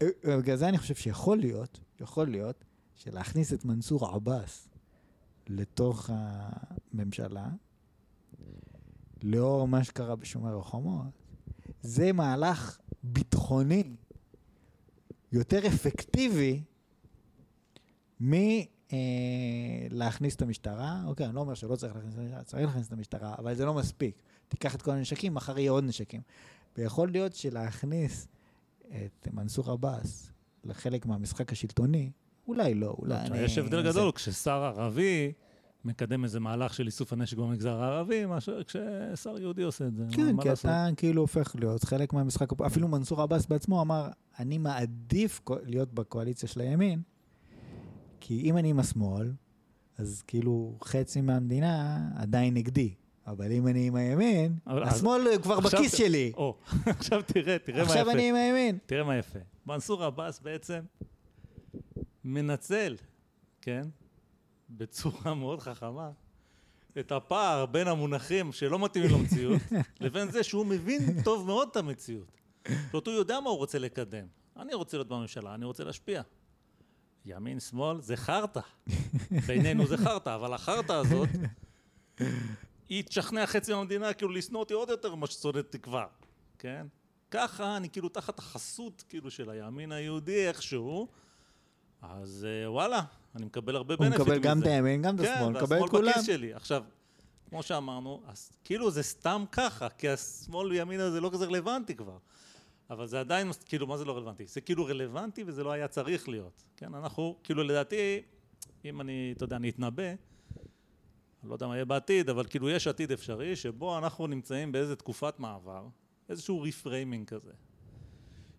אה, 0.02 0.08
בגלל 0.38 0.56
זה 0.56 0.68
אני 0.68 0.78
חושב 0.78 0.94
שיכול 0.94 1.38
להיות, 1.38 1.80
יכול 2.00 2.28
להיות, 2.28 2.64
שלהכניס 2.94 3.52
את 3.52 3.64
מנסור 3.64 4.06
עבאס 4.06 4.68
לתוך 5.46 6.10
הממשלה, 6.12 7.48
לאור 9.22 9.68
מה 9.68 9.84
שקרה 9.84 10.16
בשומר 10.16 10.58
החומות, 10.58 11.22
זה 11.82 12.12
מהלך 12.12 12.78
ביטחוני 13.02 13.84
יותר 15.32 15.66
אפקטיבי 15.66 16.62
מלהכניס 18.92 20.34
את 20.36 20.42
המשטרה. 20.42 21.02
אוקיי, 21.06 21.26
אני 21.26 21.34
לא 21.34 21.40
אומר 21.40 21.54
שלא 21.54 21.76
צריך 21.76 21.94
להכניס 21.96 22.14
את 22.14 22.18
המשטרה, 22.18 22.42
צריך 22.42 22.66
להכניס 22.66 22.86
את 22.86 22.92
המשטרה, 22.92 23.34
אבל 23.38 23.54
זה 23.54 23.64
לא 23.64 23.74
מספיק. 23.74 24.14
תיקח 24.48 24.74
את 24.74 24.82
כל 24.82 24.90
הנשקים, 24.90 25.34
מחר 25.34 25.58
יהיה 25.58 25.70
עוד 25.70 25.84
נשקים. 25.84 26.20
ויכול 26.78 27.10
להיות 27.10 27.34
שלהכניס 27.34 28.28
את 28.88 29.28
מנסור 29.32 29.70
עבאס 29.70 30.32
לחלק 30.64 31.06
מהמשחק 31.06 31.52
השלטוני, 31.52 32.10
אולי 32.48 32.74
לא, 32.74 32.94
אולי 32.98 33.14
אני... 33.16 33.38
יש 33.38 33.58
הבדל 33.58 33.82
זה- 33.82 33.88
גדול, 33.88 34.12
כששר 34.12 34.64
ערבי 34.64 35.32
מקדם 35.84 36.24
איזה 36.24 36.40
מהלך 36.40 36.74
של 36.74 36.86
איסוף 36.86 37.12
הנשק 37.12 37.36
במגזר 37.36 37.82
הערבי, 37.82 38.26
מאשר 38.26 38.62
כששר 38.64 39.38
יהודי 39.38 39.62
עושה 39.62 39.86
את 39.86 39.94
זה. 39.96 40.04
כן, 40.12 40.36
כי 40.42 40.48
לעשות? 40.48 40.64
אתה 40.64 40.86
כאילו 40.96 41.20
הופך 41.22 41.56
להיות 41.58 41.84
חלק 41.84 42.12
מהמשחק, 42.12 42.60
אפילו 42.66 42.88
מנסור 42.88 43.22
עבאס 43.22 43.46
בעצמו 43.46 43.82
אמר, 43.82 44.08
אני 44.38 44.58
מעדיף 44.58 45.40
להיות 45.64 45.94
בקואליציה 45.94 46.48
של 46.48 46.60
הימין, 46.60 47.02
כי 48.24 48.40
אם 48.40 48.58
אני 48.58 48.70
עם 48.70 48.78
השמאל, 48.78 49.32
אז 49.98 50.22
כאילו 50.26 50.78
חצי 50.84 51.20
מהמדינה 51.20 51.98
עדיין 52.16 52.54
נגדי. 52.54 52.94
אבל 53.26 53.52
אם 53.52 53.66
אני 53.68 53.86
עם 53.86 53.94
הימין, 53.94 54.56
אבל 54.66 54.82
אז- 54.84 54.96
השמאל 54.96 55.20
כבר 55.42 55.54
עכשיו- 55.58 55.80
בכיס 55.80 55.94
שלי. 55.94 56.32
או, 56.36 56.56
עכשיו 56.86 57.22
תראה, 57.26 57.58
תראה 57.58 57.78
מה 57.78 57.82
עכשיו 57.84 58.02
יפה. 58.02 58.12
אני 58.12 58.28
עם 58.30 58.34
הימין. 58.34 58.78
תראה 58.86 59.04
מה 59.04 59.16
יפה. 59.16 59.38
מנסור 59.66 60.04
עבאס 60.04 60.40
בעצם 60.40 60.80
מנצל, 62.24 62.96
כן, 63.60 63.82
בצורה 64.70 65.34
מאוד 65.40 65.60
חכמה, 65.60 66.10
את 66.98 67.12
הפער 67.12 67.66
בין 67.66 67.88
המונחים 67.88 68.52
שלא 68.52 68.78
מתאימים 68.78 69.10
למציאות, 69.10 69.62
לבין 70.00 70.30
זה 70.30 70.42
שהוא 70.42 70.66
מבין 70.66 71.22
טוב 71.24 71.46
מאוד 71.46 71.68
את 71.70 71.76
המציאות. 71.76 72.32
זאת 72.68 72.92
אומרת, 72.94 73.06
הוא 73.06 73.14
יודע 73.14 73.40
מה 73.40 73.50
הוא 73.50 73.58
רוצה 73.58 73.78
לקדם. 73.78 74.26
אני 74.56 74.74
רוצה 74.74 74.96
להיות 74.96 75.08
בממשלה, 75.08 75.54
אני 75.54 75.64
רוצה 75.64 75.84
להשפיע. 75.84 76.22
ימין, 77.26 77.60
שמאל, 77.60 78.00
זה 78.00 78.16
חרטא. 78.16 78.60
בינינו 79.46 79.86
זה 79.86 79.96
חרטא, 79.96 80.34
אבל 80.34 80.54
החרטא 80.54 80.92
הזאת, 80.92 81.28
היא 82.88 83.04
תשכנע 83.04 83.46
חצי 83.46 83.74
מהמדינה 83.74 84.12
כאילו 84.12 84.32
לשנוא 84.32 84.60
אותי 84.60 84.74
עוד 84.74 84.88
יותר 84.88 85.14
ממה 85.14 85.26
ששונא 85.26 85.60
תקווה, 85.60 86.06
כן? 86.58 86.86
ככה 87.30 87.76
אני 87.76 87.88
כאילו 87.90 88.08
תחת 88.08 88.38
החסות 88.38 89.04
כאילו 89.08 89.30
של 89.30 89.50
הימין 89.50 89.92
היהודי 89.92 90.48
איכשהו, 90.48 91.08
אז 92.02 92.46
אה, 92.48 92.70
וואלה, 92.70 93.02
אני 93.36 93.44
מקבל 93.44 93.76
הרבה 93.76 93.94
הוא 93.94 94.00
בנפיט 94.04 94.20
מזה. 94.20 94.30
מקבל 94.30 94.42
גם 94.42 94.60
את 94.60 94.66
הימין, 94.66 95.02
גם 95.02 95.14
את 95.14 95.20
כן, 95.20 95.32
השמאל, 95.32 95.48
מקבל 95.48 95.62
את 95.62 95.70
והשמאל 95.70 95.88
כולם. 95.88 96.12
בכיס 96.12 96.26
שלי. 96.26 96.54
עכשיו, 96.54 96.84
כמו 97.50 97.62
שאמרנו, 97.62 98.22
אז 98.26 98.50
כאילו 98.64 98.90
זה 98.90 99.02
סתם 99.02 99.44
ככה, 99.52 99.88
כי 99.88 100.08
השמאל 100.08 100.68
וימין 100.70 101.00
הזה 101.00 101.20
לא 101.20 101.30
כזה 101.32 101.44
רלוונטי 101.44 101.94
כבר. 101.94 102.18
אבל 102.92 103.06
זה 103.06 103.20
עדיין, 103.20 103.50
כאילו, 103.64 103.86
מה 103.86 103.96
זה 103.96 104.04
לא 104.04 104.16
רלוונטי? 104.16 104.46
זה 104.46 104.60
כאילו 104.60 104.84
רלוונטי 104.84 105.44
וזה 105.46 105.64
לא 105.64 105.72
היה 105.72 105.88
צריך 105.88 106.28
להיות. 106.28 106.64
כן, 106.76 106.94
אנחנו, 106.94 107.36
כאילו, 107.44 107.62
לדעתי, 107.62 108.22
אם 108.84 109.00
אני, 109.00 109.32
אתה 109.36 109.44
יודע, 109.44 109.56
אני 109.56 109.68
אתנבא, 109.68 110.02
אני 110.02 111.50
לא 111.50 111.54
יודע 111.54 111.66
מה 111.66 111.74
יהיה 111.74 111.84
בעתיד, 111.84 112.30
אבל 112.30 112.46
כאילו 112.46 112.70
יש 112.70 112.86
עתיד 112.86 113.12
אפשרי, 113.12 113.56
שבו 113.56 113.98
אנחנו 113.98 114.26
נמצאים 114.26 114.72
באיזה 114.72 114.96
תקופת 114.96 115.40
מעבר, 115.40 115.86
איזשהו 116.28 116.60
ריפריימינג 116.60 117.28
כזה. 117.28 117.52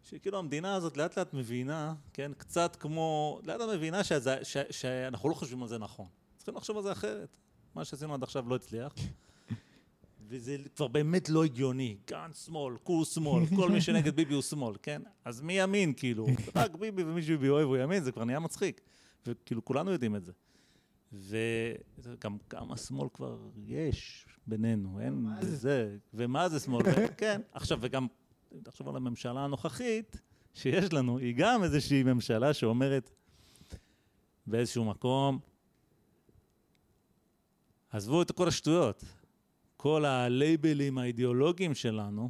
שכאילו 0.03 0.39
המדינה 0.39 0.75
הזאת 0.75 0.97
לאט 0.97 1.17
לאט 1.17 1.33
מבינה, 1.33 1.93
כן, 2.13 2.31
קצת 2.37 2.75
כמו, 2.75 3.39
לאט 3.43 3.59
לאט 3.59 3.69
מבינה 3.69 4.03
שזה, 4.03 4.37
ש, 4.43 4.57
שאנחנו 4.71 5.29
לא 5.29 5.33
חושבים 5.33 5.61
על 5.61 5.69
זה 5.69 5.77
נכון. 5.77 6.07
צריכים 6.37 6.55
לחשוב 6.55 6.77
על 6.77 6.83
זה 6.83 6.91
אחרת. 6.91 7.37
מה 7.75 7.85
שעשינו 7.85 8.13
עד 8.13 8.23
עכשיו 8.23 8.49
לא 8.49 8.55
הצליח. 8.55 8.93
וזה 10.33 10.57
כבר 10.75 10.87
באמת 10.87 11.29
לא 11.29 11.43
הגיוני. 11.43 11.97
גנץ 12.07 12.45
שמאל, 12.45 12.77
כור 12.83 13.05
שמאל, 13.05 13.43
כל 13.55 13.71
מי 13.71 13.81
שנגד 13.81 14.15
ביבי 14.15 14.33
הוא 14.33 14.41
שמאל, 14.41 14.75
כן? 14.81 15.01
אז 15.25 15.41
מי 15.41 15.53
ימין, 15.53 15.93
כאילו? 15.93 16.25
רק 16.55 16.75
ביבי 16.75 17.03
ומי 17.03 17.23
שביבי 17.23 17.49
אוהב 17.49 17.67
הוא 17.67 17.77
ימין, 17.77 18.03
זה 18.03 18.11
כבר 18.11 18.25
נהיה 18.25 18.39
מצחיק. 18.39 18.81
וכאילו 19.25 19.65
כולנו 19.65 19.91
יודעים 19.91 20.15
את 20.15 20.23
זה. 20.25 20.31
וגם 21.99 22.37
כמה 22.49 22.77
שמאל 22.77 23.07
כבר 23.13 23.37
יש 23.65 24.25
בינינו, 24.47 24.99
אין 24.99 25.27
זה? 25.41 25.97
ומה 26.13 26.49
זה 26.49 26.59
שמאל, 26.59 26.83
כן. 27.17 27.41
עכשיו, 27.51 27.77
וגם, 27.81 28.07
תחשוב 28.63 28.89
על 28.89 28.95
הממשלה 28.95 29.43
הנוכחית 29.43 30.21
שיש 30.53 30.93
לנו, 30.93 31.17
היא 31.17 31.33
גם 31.37 31.63
איזושהי 31.63 32.03
ממשלה 32.03 32.53
שאומרת 32.53 33.11
באיזשהו 34.47 34.85
מקום, 34.85 35.39
עזבו 37.89 38.21
את 38.21 38.31
כל 38.31 38.47
השטויות, 38.47 39.03
כל 39.83 40.05
הלייבלים 40.05 40.97
האידיאולוגיים 40.97 41.73
שלנו, 41.73 42.29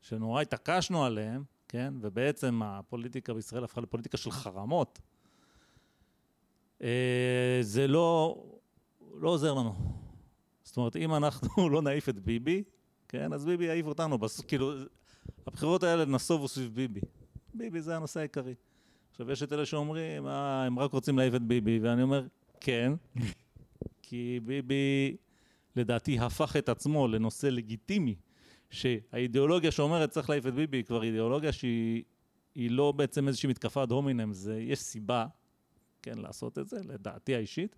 שנורא 0.00 0.42
התעקשנו 0.42 1.04
עליהם, 1.04 1.44
כן, 1.68 1.94
ובעצם 2.00 2.60
הפוליטיקה 2.64 3.34
בישראל 3.34 3.64
הפכה 3.64 3.80
לפוליטיקה 3.80 4.16
של 4.16 4.30
חרמות, 4.30 4.98
אה, 6.82 7.58
זה 7.60 7.86
לא, 7.86 8.36
לא 9.14 9.28
עוזר 9.28 9.54
לנו. 9.54 9.74
זאת 10.64 10.76
אומרת, 10.76 10.96
אם 10.96 11.14
אנחנו 11.14 11.68
לא 11.72 11.82
נעיף 11.82 12.08
את 12.08 12.20
ביבי, 12.20 12.62
כן, 13.08 13.32
אז 13.32 13.44
ביבי 13.44 13.64
יעיף 13.64 13.86
אותנו. 13.86 14.18
בס... 14.18 14.40
כאילו, 14.40 14.72
הבחירות 15.46 15.82
האלה 15.82 16.04
נסובו 16.04 16.48
סביב 16.48 16.74
ביבי. 16.74 17.00
ביבי 17.54 17.80
זה 17.80 17.96
הנושא 17.96 18.20
העיקרי. 18.20 18.54
עכשיו, 19.10 19.32
יש 19.32 19.42
את 19.42 19.52
אלה 19.52 19.66
שאומרים, 19.66 20.26
אה, 20.26 20.64
הם 20.64 20.78
רק 20.78 20.92
רוצים 20.92 21.18
להעיף 21.18 21.34
את 21.34 21.42
ביבי, 21.42 21.78
ואני 21.82 22.02
אומר, 22.02 22.26
כן, 22.60 22.92
כי 24.02 24.40
ביבי, 24.44 25.16
לדעתי, 25.76 26.18
הפך 26.18 26.56
את 26.56 26.68
עצמו 26.68 27.08
לנושא 27.08 27.46
לגיטימי, 27.46 28.14
שהאידיאולוגיה 28.70 29.70
שאומרת 29.70 30.10
צריך 30.10 30.30
להעיף 30.30 30.46
את 30.46 30.54
ביבי 30.54 30.76
היא 30.76 30.84
כבר 30.84 31.02
אידיאולוגיה 31.02 31.52
שהיא 31.52 32.02
היא 32.56 32.70
לא 32.70 32.92
בעצם 32.92 33.28
איזושהי 33.28 33.48
מתקפה 33.48 33.82
עד 33.82 33.90
הומינם, 33.90 34.32
זה, 34.32 34.60
יש 34.60 34.78
סיבה, 34.78 35.26
כן, 36.02 36.18
לעשות 36.18 36.58
את 36.58 36.68
זה, 36.68 36.76
לדעתי 36.84 37.34
האישית. 37.34 37.76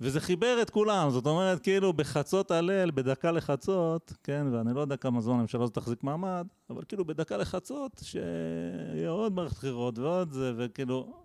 וזה 0.00 0.20
חיבר 0.20 0.58
את 0.62 0.70
כולם, 0.70 1.10
זאת 1.10 1.26
אומרת, 1.26 1.60
כאילו 1.62 1.92
בחצות 1.92 2.50
הליל, 2.50 2.90
בדקה 2.90 3.30
לחצות, 3.30 4.12
כן, 4.22 4.46
ואני 4.52 4.74
לא 4.74 4.80
יודע 4.80 4.96
כמה 4.96 5.20
זמן 5.20 5.34
הממשלה 5.34 5.62
הזאת 5.62 5.74
תחזיק 5.74 6.04
מעמד, 6.04 6.46
אבל 6.70 6.82
כאילו 6.88 7.04
בדקה 7.04 7.36
לחצות, 7.36 8.00
שיהיה 8.02 9.10
עוד 9.10 9.32
מערכת 9.32 9.56
בחירות 9.56 9.98
ועוד 9.98 10.32
זה, 10.32 10.52
וכאילו, 10.56 11.24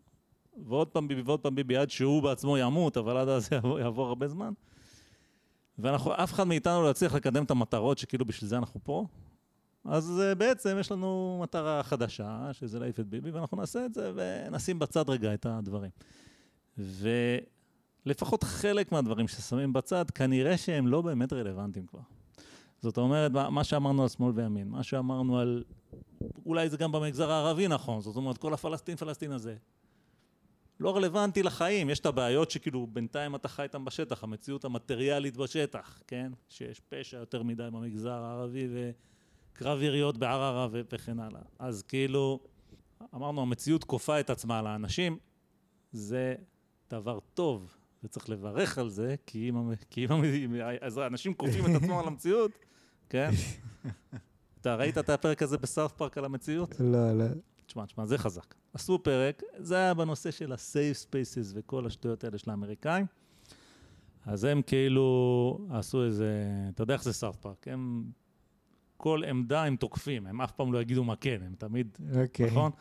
ועוד 0.66 0.88
פעם 0.88 1.08
ביבי 1.08 1.22
ועוד 1.22 1.40
פעם 1.40 1.56
ביבי, 1.56 1.78
עד 1.78 1.90
שהוא 1.90 2.24
בעצמו 2.24 2.58
ימות, 2.58 2.98
אבל 2.98 3.18
עד 3.18 3.30
אז 3.30 3.50
יעבור, 3.52 3.80
יעבור 3.84 4.08
הרבה 4.08 4.28
זמן. 4.28 4.54
ואנחנו, 5.80 6.14
אף 6.14 6.34
אחד 6.34 6.44
מאיתנו 6.44 6.84
לא 6.84 6.90
יצליח 6.90 7.14
לקדם 7.14 7.44
את 7.44 7.52
המטרות 7.52 7.98
שכאילו 7.98 8.26
בשביל 8.26 8.50
זה 8.50 8.58
אנחנו 8.58 8.80
פה. 8.84 9.06
אז 9.86 10.22
uh, 10.22 10.36
בעצם 10.36 10.78
יש 10.80 10.92
לנו 10.92 11.40
מטרה 11.44 11.84
חדשה, 11.84 12.50
שזה 12.52 12.80
להעיף 12.80 13.00
את 13.00 13.08
ביבי, 13.08 13.32
ואנחנו 13.32 13.58
נעשה 13.58 13.86
את 13.86 13.94
זה 13.94 14.12
ונשים 14.16 14.80
בצד 14.80 15.10
רגע 15.10 15.34
את 15.34 15.46
הדברים. 15.46 15.92
ולפחות 16.78 18.44
חלק 18.44 18.92
מהדברים 18.92 19.28
ששמים 19.28 19.74
בצד, 19.74 20.12
כנראה 20.12 20.58
שהם 20.58 20.88
לא 20.88 21.02
באמת 21.02 21.34
רלוונטיים 21.34 21.86
כבר. 21.86 22.00
זאת 22.82 22.98
אומרת, 22.98 23.32
מה 23.32 23.64
שאמרנו 23.64 24.04
על 24.04 24.10
שמאל 24.10 24.32
וימין, 24.36 24.68
מה 24.68 24.84
שאמרנו 24.84 25.40
על... 25.40 25.64
אולי 26.46 26.70
זה 26.70 26.78
גם 26.78 26.92
במגזר 26.92 27.32
הערבי 27.32 27.68
נכון, 27.68 28.02
זאת 28.02 28.16
אומרת, 28.16 28.38
כל 28.38 28.54
הפלסטין 28.54 28.96
פלסטין 28.96 29.32
הזה. 29.32 29.56
לא 30.80 30.96
רלוונטי 30.96 31.44
לחיים, 31.44 31.90
יש 31.90 32.00
את 32.00 32.06
הבעיות 32.06 32.52
שכאילו 32.52 32.88
בינתיים 32.88 33.36
אתה 33.36 33.48
חי 33.48 33.64
איתן 33.64 33.86
בשטח, 33.86 34.24
המציאות 34.24 34.66
המטריאלית 34.66 35.38
בשטח, 35.38 36.02
כן? 36.08 36.32
שיש 36.50 36.80
פשע 36.80 37.18
יותר 37.18 37.44
מדי 37.44 37.68
במגזר 37.72 38.12
הערבי 38.12 38.68
וקרב 39.54 39.82
יריות 39.82 40.18
בערערה 40.18 40.68
וכן 40.72 41.20
הלאה. 41.20 41.42
אז 41.60 41.84
כאילו, 41.84 42.40
אמרנו, 43.16 43.42
המציאות 43.42 43.84
כופה 43.84 44.20
את 44.20 44.30
עצמה 44.30 44.60
על 44.60 44.68
האנשים, 44.68 45.18
זה 45.92 46.36
דבר 46.90 47.20
טוב, 47.34 47.76
וצריך 48.04 48.30
לברך 48.30 48.78
על 48.78 48.90
זה, 48.90 49.16
כי 49.26 49.50
אם, 49.50 49.74
כי 49.90 50.06
אם 50.06 50.56
אז 50.82 51.00
אנשים 51.00 51.34
כופים 51.34 51.66
את 51.66 51.82
עצמם 51.82 51.98
על 51.98 52.08
המציאות, 52.08 52.52
כן? 53.10 53.30
אתה 54.62 54.76
ראית 54.76 54.98
את 54.98 55.10
הפרק 55.10 55.42
הזה 55.42 55.58
בסארט 55.58 55.92
פארק 55.92 56.18
על 56.18 56.26
המציאות? 56.26 56.80
לא, 56.80 57.18
לא. 57.18 57.26
תשמע, 57.66 57.86
תשמע, 57.86 58.06
זה 58.06 58.18
חזק. 58.18 58.56
עשו 58.78 59.04
פרק, 59.04 59.44
זה 59.58 59.76
היה 59.76 59.94
בנושא 59.94 60.32
של 60.32 60.52
ה-safe 60.52 61.06
spaces 61.06 61.52
וכל 61.54 61.86
השטויות 61.86 62.24
האלה 62.24 62.38
של 62.38 62.52
האמריקאים. 62.52 63.06
אז 64.26 64.44
הם 64.44 64.62
כאילו 64.62 65.68
עשו 65.70 66.04
איזה, 66.04 66.44
אתה 66.74 66.84
יודע 66.84 66.94
איך 66.94 67.04
זה 67.04 67.14
South 67.14 67.36
Park, 67.36 67.68
הם, 67.68 68.04
כל 68.98 69.22
עמדה 69.30 69.64
הם 69.64 69.76
תוקפים, 69.76 70.28
הם 70.28 70.42
אף 70.42 70.52
פעם 70.52 70.74
לא 70.74 70.82
יגידו 70.82 71.04
מה 71.04 71.16
כן, 71.16 71.42
הם 71.46 71.56
תמיד, 71.58 71.98
אוקיי. 72.22 72.48
נכון? 72.48 72.72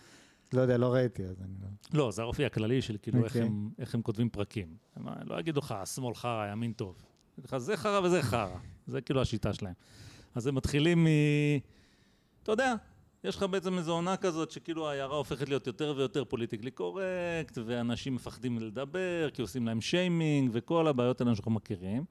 לא 0.53 0.61
יודע, 0.61 0.79
לא 0.79 0.93
ראיתי, 0.93 1.25
אז 1.25 1.43
אני 1.43 1.55
לא... 1.63 1.69
לא, 1.99 2.11
זה 2.11 2.23
האופי 2.23 2.45
הכללי 2.45 2.83
של 2.83 2.97
כאילו 3.03 3.25
איך, 3.25 3.37
אוקיי. 3.37 3.43
הם, 3.43 3.71
איך 3.79 3.95
הם 3.95 4.03
כותבים 4.03 4.29
פרקים. 4.29 4.77
הם 4.97 5.07
לא 5.25 5.41
יגידו 5.41 5.61
לך, 5.61 5.75
שמאל 5.95 6.15
חרא, 6.15 6.53
ימין 6.53 6.73
טוב. 6.73 6.97
יגידו 7.33 7.57
לך, 7.57 7.57
זה 7.57 7.77
חרא 7.77 8.01
וזה 8.01 8.23
חרא. 8.23 8.59
זה 8.87 9.01
כאילו 9.01 9.23
השיטה 9.23 9.53
שלהם. 9.53 9.75
אז 10.35 10.47
הם 10.47 10.55
מתחילים 10.55 11.05
מ... 11.05 11.07
אתה 12.43 12.53
יודע, 12.53 12.75
יש 13.25 13.37
לך 13.37 13.43
בעצם 13.43 13.79
איזו 13.79 13.93
עונה 13.93 14.17
כזאת 14.17 14.51
שכאילו 14.51 14.89
העיירה 14.89 15.17
הופכת 15.17 15.49
להיות 15.49 15.67
יותר 15.67 15.95
ויותר 15.97 16.25
politically 16.25 16.71
correct, 16.71 17.59
ואנשים 17.67 18.15
מפחדים 18.15 18.59
לדבר, 18.59 19.29
כי 19.35 19.43
עושים 19.43 19.67
להם 19.67 19.81
שיימינג, 19.81 20.51
וכל 20.53 20.89
הבעיות 20.89 21.21
האלה 21.21 21.35
שאנחנו 21.35 21.51
מכירים. 21.51 22.05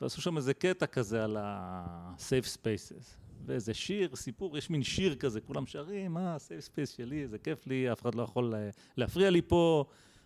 ועשו 0.00 0.22
שם 0.22 0.36
איזה 0.36 0.54
קטע 0.54 0.86
כזה 0.86 1.24
על 1.24 1.36
ה-safe 1.36 2.56
spaces. 2.56 3.16
ואיזה 3.46 3.74
שיר, 3.74 4.16
סיפור, 4.16 4.58
יש 4.58 4.70
מין 4.70 4.82
שיר 4.82 5.14
כזה, 5.14 5.40
כולם 5.40 5.66
שרים, 5.66 6.16
אה, 6.16 6.36
safe 6.36 6.64
space 6.64 6.96
שלי, 6.96 7.28
זה 7.28 7.38
כיף 7.38 7.66
לי, 7.66 7.92
אף 7.92 8.02
אחד 8.02 8.14
לא 8.14 8.22
יכול 8.22 8.54
אה, 8.54 8.70
להפריע 8.96 9.30
לי 9.30 9.42
פה, 9.42 9.84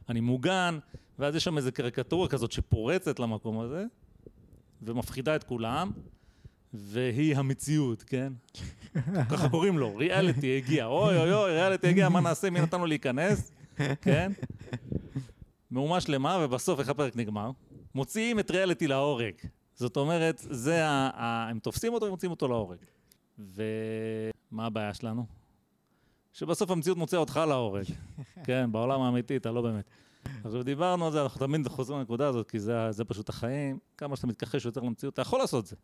אני 0.09 0.21
מוגן, 0.21 0.79
ואז 1.19 1.37
יש 1.37 1.45
שם 1.45 1.57
איזה 1.57 1.73
קריקטורה 1.73 2.29
כזאת 2.29 2.53
שפורצת 2.53 3.19
למקום 3.19 3.61
הזה, 3.61 3.85
ומפחידה 4.83 5.37
את 5.37 5.45
כולם, 5.45 5.91
והיא 6.75 7.37
המציאות, 7.37 8.03
כן? 8.03 8.33
ככה 9.31 9.49
קוראים 9.49 9.79
לו, 9.79 9.97
ריאליטי 9.97 10.57
הגיע, 10.57 10.87
אוי 10.87 11.19
אוי 11.19 11.33
אוי, 11.33 11.53
ריאליטי 11.53 11.89
הגיע, 11.89 12.09
מה 12.09 12.21
נעשה, 12.21 12.51
מי 12.51 12.61
נתן 12.61 12.81
לו 12.81 12.87
להיכנס, 12.87 13.53
כן? 14.01 14.33
מהומה 15.71 16.01
שלמה, 16.01 16.39
ובסוף 16.45 16.81
איך 16.81 16.89
הפרק 16.89 17.17
נגמר? 17.17 17.51
מוציאים 17.95 18.39
את 18.39 18.51
ריאליטי 18.51 18.87
להורג. 18.87 19.35
זאת 19.75 19.97
אומרת, 19.97 20.47
זה 20.51 20.87
ה... 20.87 21.11
ה... 21.15 21.49
הם 21.51 21.59
תופסים 21.59 21.95
אותו 21.95 22.07
ומוציאים 22.07 22.31
אותו 22.31 22.49
להורג. 22.49 22.79
ומה 23.39 24.67
הבעיה 24.67 24.95
שלנו? 24.95 25.27
שבסוף 26.33 26.71
המציאות 26.71 26.99
מוציאה 26.99 27.21
אותך 27.21 27.41
להורג. 27.49 27.85
כן, 28.45 28.73
בעולם 28.73 29.01
האמיתי 29.01 29.37
אתה 29.37 29.51
לא 29.51 29.63
באמת. 29.63 29.85
עכשיו 30.45 30.63
דיברנו 30.63 31.07
על 31.07 31.13
זה, 31.13 31.23
אנחנו 31.23 31.47
תמיד 31.47 31.69
חוזרים 31.69 31.99
לנקודה 31.99 32.29
הזאת, 32.29 32.51
כי 32.51 32.61
זה, 32.61 32.93
זה 32.93 33.05
פשוט 33.05 33.29
החיים. 33.29 33.79
כמה 33.97 34.17
שאתה 34.17 34.27
מתכחש 34.27 34.65
יותר 34.65 34.81
למציאות, 34.81 35.15
אתה 35.15 35.23
יכול 35.23 35.39
לעשות 35.39 35.65
את 35.65 35.69
זה. 35.69 35.77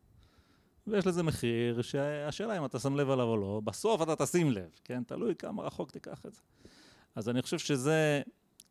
ויש 0.90 1.06
לזה 1.06 1.22
מחיר, 1.22 1.82
שהשאלה 1.82 2.58
אם 2.58 2.64
אתה 2.64 2.78
שם 2.78 2.96
לב 2.96 3.10
עליו 3.10 3.26
או 3.26 3.36
לא, 3.36 3.60
בסוף 3.64 4.02
אתה 4.02 4.16
תשים 4.16 4.50
לב, 4.50 4.70
כן? 4.84 5.02
תלוי 5.04 5.34
כמה 5.34 5.62
רחוק 5.62 5.90
תיקח 5.90 6.22
את 6.26 6.34
זה. 6.34 6.40
אז 7.14 7.28
אני 7.28 7.42
חושב 7.42 7.58
שזה 7.58 8.22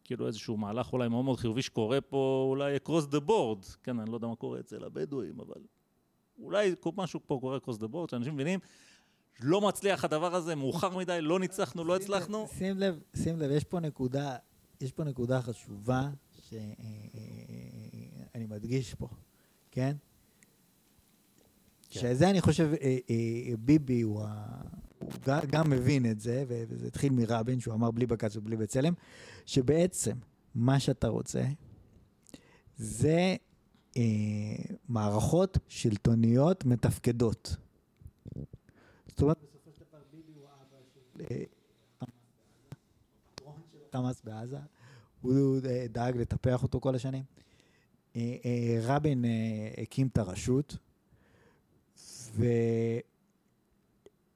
כאילו 0.04 0.28
איזשהו 0.28 0.58
מהלך 0.58 0.94
אולי 0.94 1.08
מאוד 1.08 1.26
מאוד 1.26 1.40
חיובי 1.40 1.62
שקורה 1.62 2.02
פה, 2.02 2.46
אולי 2.50 2.78
across 2.78 3.14
the 3.14 3.30
board, 3.30 3.78
כן, 3.84 4.00
אני 4.00 4.12
לא 4.12 4.16
יודע 4.16 4.28
מה 4.28 4.36
קורה 4.36 4.60
אצל 4.60 4.84
הבדואים, 4.84 5.40
אבל 5.40 5.62
אולי 6.40 6.76
משהו 6.98 7.20
פה 7.26 7.38
קורה 7.42 7.58
across 7.58 7.78
the 7.80 7.88
board, 7.94 8.12
שאנשים 8.12 8.34
מבינים, 8.34 8.60
לא 9.42 9.62
מצליח 9.62 10.06
הדבר 10.06 10.36
הזה, 10.36 10.56
מאוחר 10.56 10.98
מדי, 10.98 11.22
לא 11.22 11.40
ניצחנו, 11.40 11.84
לא 11.84 11.96
הצלחנו. 11.96 12.48
שים 12.58 12.78
לב, 12.78 13.00
שים 13.16 13.40
לב, 13.40 13.52
יש 13.52 13.64
פה 13.64 13.80
נקודה, 13.80 14.36
יש 14.82 14.92
פה 14.92 15.04
נקודה 15.04 15.42
חשובה 15.42 16.10
שאני 16.50 18.46
מדגיש 18.50 18.94
פה, 18.94 19.08
כן? 19.72 19.96
כן. 21.90 22.00
שזה 22.00 22.30
אני 22.30 22.42
חושב, 22.42 22.72
אה, 22.82 22.98
אה, 23.10 23.16
ביבי 23.60 24.02
הוא, 24.02 24.24
ה... 24.24 24.62
הוא 25.00 25.12
ג- 25.28 25.46
גם 25.52 25.70
מבין 25.70 26.12
את 26.12 26.20
זה, 26.20 26.46
וזה 26.48 26.88
התחיל 26.88 27.14
מרבין, 27.14 27.60
שהוא 27.60 27.74
אמר 27.74 27.92
בלי 27.92 28.06
בג"ץ 28.06 28.36
ובלי 28.36 28.58
בצלם, 28.58 28.94
שבעצם 29.46 30.16
מה 30.56 30.80
שאתה 30.80 31.08
רוצה 31.08 31.44
זה 32.78 33.36
אה, 33.98 34.02
מערכות 34.90 35.58
שלטוניות 35.68 36.66
מתפקדות. 36.66 37.56
זאת 39.08 39.22
אומרת, 39.22 39.38
בסופו 39.44 39.72
של 39.72 39.84
דבר 39.90 40.00
ביבי 40.12 40.34
הוא 40.40 40.48
אבא 40.48 40.78
של 40.94 41.26
אה, 41.32 41.44
חמאס 43.92 44.22
בעזה, 44.24 44.58
הוא 45.22 45.58
אה, 45.66 45.86
דאג 45.90 46.18
לטפח 46.18 46.64
אותו 46.64 46.80
כל 46.82 46.96
השנים. 46.96 47.24
אה, 48.16 48.36
אה, 48.46 48.80
רבין 48.82 49.26
אה, 49.26 49.30
הקים 49.82 50.08
את 50.08 50.18
הרשות, 50.18 50.78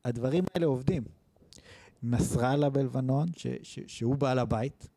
והדברים 0.05 0.43
האלה 0.53 0.65
עובדים. 0.65 1.03
נסראללה 2.03 2.69
בלבנון, 2.69 3.27
ש, 3.37 3.47
ש, 3.63 3.79
שהוא 3.87 4.15
בעל 4.15 4.39
הבית, 4.39 4.87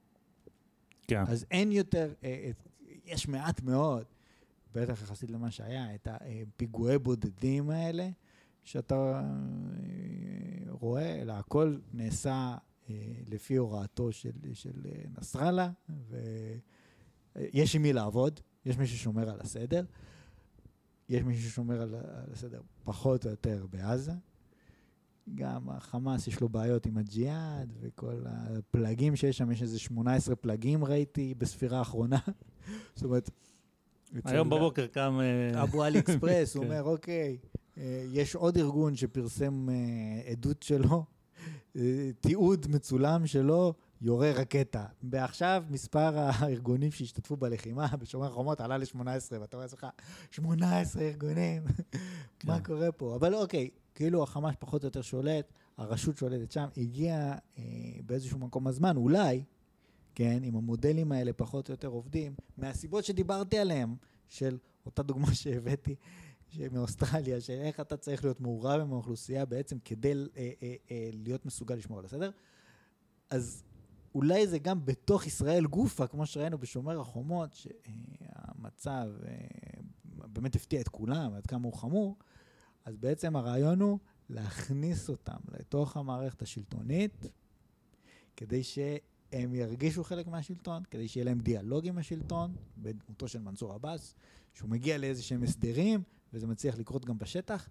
כן. 1.07 1.23
אז 1.29 1.47
אין 1.51 1.73
יותר, 1.73 2.13
אה, 2.25 2.29
אה, 2.29 2.51
יש 3.05 3.29
מעט 3.29 3.63
מאוד, 3.63 4.05
בטח 4.75 5.03
יחסית 5.03 5.31
למה 5.31 5.51
שהיה, 5.51 5.95
את 5.95 6.09
הפיגועי 6.11 6.99
בודדים 6.99 7.71
האלה, 7.71 8.09
שאתה 8.65 8.95
אה, 8.95 9.21
רואה, 10.69 11.23
אלא 11.23 11.33
הכל 11.33 11.77
נעשה 11.93 12.57
אה, 12.91 12.95
לפי 13.27 13.57
הוראתו 13.57 14.13
של, 14.13 14.33
של 14.53 14.87
אה, 14.87 15.03
נסראללה, 15.19 15.71
ויש 17.37 17.77
עם 17.77 17.83
מי 17.83 17.93
לעבוד, 17.93 18.41
יש 18.67 18.79
מי 18.79 18.87
ששומר 18.87 19.31
על 19.31 19.41
הסדר, 19.41 19.85
יש 21.09 21.23
מי 21.23 21.37
ששומר 21.37 21.83
על, 21.83 21.95
על 21.95 22.33
הסדר 22.33 22.61
פחות 22.85 23.25
או 23.25 23.31
יותר 23.31 23.67
בעזה. 23.71 24.13
גם 25.35 25.71
החמאס 25.71 26.27
יש 26.27 26.41
לו 26.41 26.49
בעיות 26.49 26.87
עם 26.87 26.99
הג'יהאד 26.99 27.73
וכל 27.81 28.23
הפלגים 28.27 29.17
שיש 29.17 29.39
שם, 29.39 29.51
יש 29.51 29.63
איזה 29.63 29.79
18 29.79 30.37
פלגים 30.37 30.85
ראיתי 30.85 31.35
בספירה 31.39 31.79
האחרונה. 31.79 32.19
זאת 32.95 33.05
אומרת... 33.05 33.31
היום 34.25 34.51
בבוקר 34.51 34.87
קם... 34.87 35.19
אה, 35.21 35.63
אבו 35.63 35.83
עלי 35.83 35.99
אקספרס, 35.99 36.55
הוא 36.55 36.63
כן. 36.65 36.71
אומר, 36.71 36.83
אוקיי, 36.83 37.39
אה, 37.79 38.07
יש 38.13 38.35
עוד 38.35 38.57
ארגון 38.59 38.97
שפרסם 38.97 39.69
אה, 39.69 40.31
עדות 40.31 40.63
שלו, 40.63 41.05
תיעוד 42.21 42.67
מצולם 42.71 43.27
שלו, 43.27 43.75
יורה 44.01 44.33
רקטה. 44.33 44.85
ועכשיו 45.03 45.65
מספר 45.71 46.19
הארגונים 46.19 46.91
שהשתתפו 46.91 47.37
בלחימה 47.37 47.87
בשומר 48.01 48.27
החומות 48.27 48.61
עלה 48.61 48.79
ל-18, 48.79 49.01
ואתה 49.41 49.57
רואה 49.57 49.67
אצלך, 49.67 49.87
18 50.31 51.03
ארגונים, 51.03 51.63
מה 52.45 52.59
כן. 52.59 52.65
קורה 52.65 52.93
פה? 52.93 53.17
אבל 53.17 53.35
אוקיי, 53.35 53.71
כאילו 53.95 54.23
החמאס 54.23 54.55
פחות 54.59 54.83
או 54.83 54.87
יותר 54.87 55.03
שולט, 55.03 55.53
הרשות 55.77 56.17
שולטת 56.17 56.53
שם, 56.53 56.67
הגיע 56.77 57.35
אה, 57.59 57.63
באיזשהו 58.07 58.39
מקום 58.39 58.67
הזמן, 58.67 58.97
אולי, 58.97 59.45
כן, 60.15 60.45
אם 60.45 60.57
המודלים 60.57 61.13
האלה 61.13 61.33
פחות 61.33 61.69
או 61.69 61.73
יותר 61.73 61.89
עובדים, 61.89 62.35
מהסיבות 62.57 63.05
שדיברתי 63.05 63.59
עליהן, 63.59 63.95
של 64.29 64.59
אותה 64.87 65.03
דוגמה 65.03 65.35
שהבאתי 65.41 65.95
מאוסטרליה, 66.73 67.41
של 67.41 67.53
איך 67.53 67.81
אתה 67.81 67.97
צריך 67.97 68.25
להיות 68.25 68.41
מעורב 68.41 68.81
עם 68.81 68.93
האוכלוסייה 68.93 69.45
בעצם 69.45 69.79
כדי 69.85 70.13
אה, 70.13 70.51
אה, 70.63 70.75
אה, 70.91 71.11
להיות 71.13 71.47
מסוגל 71.47 71.75
לשמור 71.75 71.99
על 71.99 72.05
הסדר, 72.05 72.31
אז 73.31 73.65
אולי 74.15 74.47
זה 74.47 74.59
גם 74.59 74.85
בתוך 74.85 75.27
ישראל 75.27 75.67
גופה, 75.67 76.07
כמו 76.07 76.27
שראינו 76.27 76.59
בשומר 76.59 77.01
החומות, 77.01 77.55
שהמצב 77.55 79.07
אה, 79.27 79.35
באמת 80.05 80.57
הפתיע 80.57 80.81
את 80.81 80.89
כולם, 80.89 81.35
עד 81.35 81.47
כמה 81.47 81.65
הוא 81.65 81.75
חמור, 81.75 82.17
אז 82.85 82.97
בעצם 82.97 83.37
הרעיון 83.37 83.81
הוא 83.81 83.99
להכניס 84.29 85.09
אותם 85.09 85.39
לתוך 85.59 85.97
המערכת 85.97 86.43
השלטונית, 86.43 87.27
כדי 88.37 88.63
שהם 88.63 89.55
ירגישו 89.55 90.05
חלק 90.05 90.27
מהשלטון, 90.27 90.83
כדי 90.91 91.09
שיהיה 91.09 91.25
להם 91.25 91.41
דיאלוג 91.41 91.87
עם 91.87 91.99
השלטון, 91.99 92.57
בדמותו 92.79 93.29
של 93.29 93.41
מנסור 93.41 93.73
עבאס, 93.73 94.15
שהוא 94.55 94.71
מגיע 94.71 94.99
לאיזה 94.99 95.23
שהם 95.23 95.43
הסדרים, 95.43 96.03
וזה 96.33 96.47
מצליח 96.47 96.79
לקרות 96.79 97.05
גם 97.05 97.19
בשטח, 97.19 97.69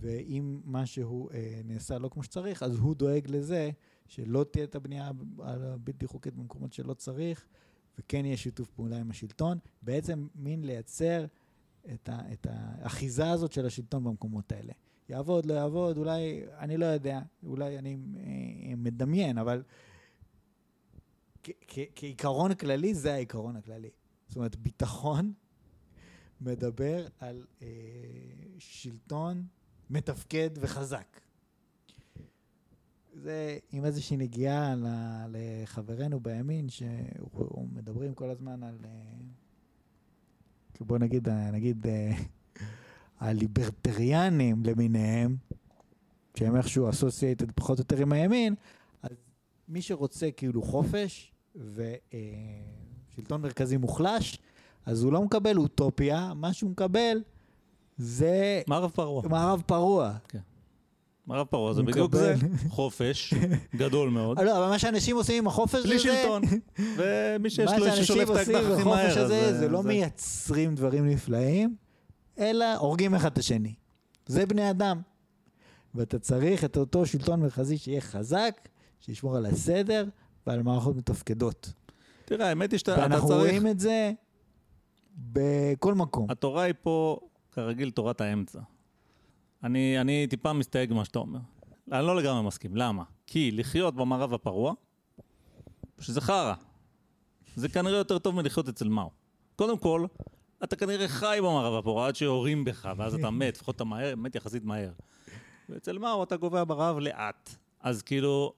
ואם 0.00 0.60
משהו 0.64 1.30
אה, 1.30 1.60
נעשה 1.64 1.98
לא 1.98 2.08
כמו 2.08 2.22
שצריך, 2.22 2.62
אז 2.62 2.76
הוא 2.76 2.94
דואג 2.94 3.30
לזה 3.30 3.70
שלא 4.08 4.44
תהיה 4.50 4.64
את 4.64 4.74
הבנייה 4.74 5.10
הבלתי 5.38 6.06
חוקית 6.06 6.34
במקומות 6.34 6.72
שלא 6.72 6.94
צריך, 6.94 7.46
וכן 7.98 8.24
יהיה 8.24 8.36
שיתוף 8.36 8.70
פעולה 8.70 8.98
עם 8.98 9.10
השלטון. 9.10 9.58
בעצם 9.82 10.26
מין 10.34 10.64
לייצר 10.64 11.26
את, 11.94 12.08
ה, 12.08 12.32
את 12.32 12.46
האחיזה 12.50 13.30
הזאת 13.30 13.52
של 13.52 13.66
השלטון 13.66 14.04
במקומות 14.04 14.52
האלה. 14.52 14.72
יעבוד, 15.08 15.46
לא 15.46 15.54
יעבוד, 15.54 15.98
אולי, 15.98 16.42
אני 16.58 16.76
לא 16.76 16.84
יודע, 16.84 17.20
אולי 17.46 17.78
אני 17.78 17.96
אה, 18.16 18.76
מדמיין, 18.76 19.38
אבל 19.38 19.62
כ- 21.42 21.50
כ- 21.68 21.88
כעיקרון 21.96 22.54
כללי, 22.54 22.94
זה 22.94 23.14
העיקרון 23.14 23.56
הכללי. 23.56 23.90
זאת 24.28 24.36
אומרת, 24.36 24.56
ביטחון 24.56 25.32
מדבר 26.40 27.06
על 27.18 27.46
אה, 27.62 27.68
שלטון 28.58 29.46
מתפקד 29.90 30.50
וחזק. 30.56 31.20
זה 33.14 33.58
עם 33.72 33.84
איזושהי 33.84 34.16
נגיעה 34.16 34.74
ל- 34.74 34.86
לחברנו 35.32 36.20
בימין, 36.20 36.66
שמדברים 36.68 38.14
כל 38.14 38.30
הזמן 38.30 38.62
על, 38.62 38.76
אה, 38.84 38.90
בוא 40.80 40.98
נגיד, 40.98 41.28
אה, 41.28 41.50
נגיד, 41.50 41.86
אה, 41.86 42.12
הליברטריאנים 43.20 44.62
למיניהם, 44.64 45.36
שהם 46.36 46.56
איכשהו 46.56 46.90
אסוסייטד 46.90 47.50
פחות 47.52 47.78
או 47.78 47.82
יותר 47.82 48.02
עם 48.02 48.12
הימין, 48.12 48.54
אז 49.02 49.10
מי 49.68 49.82
שרוצה 49.82 50.30
כאילו 50.36 50.62
חופש 50.62 51.32
ושלטון 53.14 53.42
מרכזי 53.42 53.76
מוחלש, 53.76 54.38
אז 54.86 55.02
הוא 55.02 55.12
לא 55.12 55.22
מקבל 55.22 55.56
אוטופיה, 55.56 56.34
מה 56.34 56.52
שהוא 56.52 56.70
מקבל 56.70 57.22
זה 57.96 58.62
מערב 58.66 58.90
פרוע. 58.90 59.22
מערב 59.28 59.62
פרוע. 59.66 60.16
מערב 61.26 61.46
פרוע 61.46 61.72
זה 61.72 61.82
בדיוק 61.82 62.16
זה. 62.16 62.34
חופש 62.68 63.34
גדול 63.76 64.10
מאוד. 64.10 64.40
לא, 64.40 64.58
אבל 64.58 64.68
מה 64.68 64.78
שאנשים 64.78 65.16
עושים 65.16 65.38
עם 65.38 65.46
החופש 65.46 65.74
הזה... 65.74 65.88
בלי 65.88 65.98
שלטון. 65.98 66.42
ומי 66.96 67.50
שיש 67.50 67.70
מה 67.70 67.78
לו 67.78 67.84
שאנשים 67.84 68.04
ששולף 68.04 68.30
את 68.30 68.36
עושים 68.36 68.54
האקדח 68.54 68.70
הכי 68.72 68.82
בחופש 68.82 68.86
מהר. 68.86 69.18
אז, 69.18 69.30
הזה, 69.30 69.58
זה 69.58 69.68
לא 69.68 69.82
מייצרים 69.82 70.74
דברים 70.74 71.06
נפלאים, 71.06 71.76
אלא 72.38 72.76
הורגים 72.76 73.14
אחד 73.14 73.32
את 73.32 73.38
השני. 73.38 73.74
זה 74.26 74.46
בני 74.46 74.70
אדם. 74.70 75.00
ואתה 75.94 76.18
צריך 76.18 76.64
את 76.64 76.76
אותו 76.76 77.06
שלטון 77.06 77.40
מרכזי 77.40 77.78
שיהיה 77.78 78.00
חזק, 78.00 78.68
שישמור 79.00 79.36
על 79.36 79.46
הסדר 79.46 80.04
ועל 80.46 80.62
מערכות 80.62 80.96
מתפקדות. 80.96 81.72
תראה, 82.24 82.48
האמת 82.48 82.72
היא 82.72 82.78
שאתה 82.78 82.94
אתה 82.94 83.02
ואנחנו 83.02 83.28
צריך... 83.28 83.40
רואים 83.40 83.66
את 83.66 83.80
זה 83.80 84.12
בכל 85.16 85.94
מקום. 85.94 86.30
התורה 86.30 86.62
היא 86.62 86.74
פה, 86.82 87.18
כרגיל, 87.52 87.90
תורת 87.90 88.20
האמצע. 88.20 88.60
אני, 89.64 90.00
אני 90.00 90.26
טיפה 90.26 90.52
מסתייג 90.52 90.92
ממה 90.92 91.04
שאתה 91.04 91.18
אומר. 91.18 91.38
אני 91.92 92.06
לא 92.06 92.16
לגמרי 92.16 92.42
מסכים. 92.42 92.76
למה? 92.76 93.02
כי 93.26 93.50
לחיות 93.50 93.94
במערב 93.94 94.34
הפרוע, 94.34 94.72
שזה 96.00 96.20
חרא. 96.20 96.54
זה 97.56 97.68
כנראה 97.68 97.98
יותר 97.98 98.18
טוב 98.18 98.34
מלחיות 98.34 98.68
אצל 98.68 98.88
מאו. 98.88 99.10
קודם 99.56 99.78
כל, 99.78 100.06
אתה 100.64 100.76
כנראה 100.76 101.08
חי 101.08 101.38
במערב 101.40 101.74
הפרוע 101.74 102.06
עד 102.08 102.16
שיורים 102.16 102.64
בך, 102.64 102.88
ואז 102.96 103.14
אתה 103.14 103.30
מת, 103.30 103.54
לפחות 103.56 103.76
אתה 103.76 103.84
מהר, 103.84 104.14
מת 104.16 104.34
יחסית 104.34 104.64
מהר. 104.64 104.90
ואצל 105.68 105.98
מאו 105.98 106.22
אתה 106.22 106.36
גווע 106.36 106.64
ברעב 106.64 106.98
לאט. 106.98 107.50
אז 107.80 108.02
כאילו, 108.02 108.52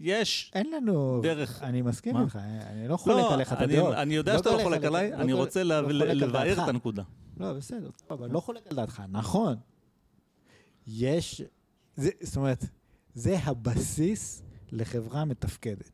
יש 0.00 0.50
אין 0.54 0.70
לנו... 0.70 1.20
דרך- 1.22 1.62
אני 1.62 1.82
מסכים? 1.82 2.16
איתך, 2.16 2.36
אני 2.70 2.88
לא 2.88 2.96
חולק 2.96 3.24
עליך 3.30 3.52
את 3.52 3.60
הדעות. 3.60 3.94
אני 3.94 4.14
יודע 4.14 4.32
לא 4.32 4.38
שאתה 4.38 4.50
לא 4.50 4.62
חולק 4.62 4.84
עליי, 4.84 5.10
לא 5.10 5.16
אני 5.16 5.32
רוצה 5.32 5.64
לא 5.64 5.80
לבאר. 5.80 6.52
את 6.62 6.68
הנקודה. 6.68 7.02
לא, 7.38 7.52
בסדר, 7.52 7.90
אבל 8.10 8.30
לא 8.30 8.40
חולק 8.40 8.66
על 8.66 8.76
דעתך, 8.76 9.02
נכון. 9.08 9.56
יש, 10.86 11.42
זה, 11.96 12.10
זאת 12.20 12.36
אומרת, 12.36 12.64
זה 13.14 13.38
הבסיס 13.38 14.42
לחברה 14.72 15.24
מתפקדת. 15.24 15.90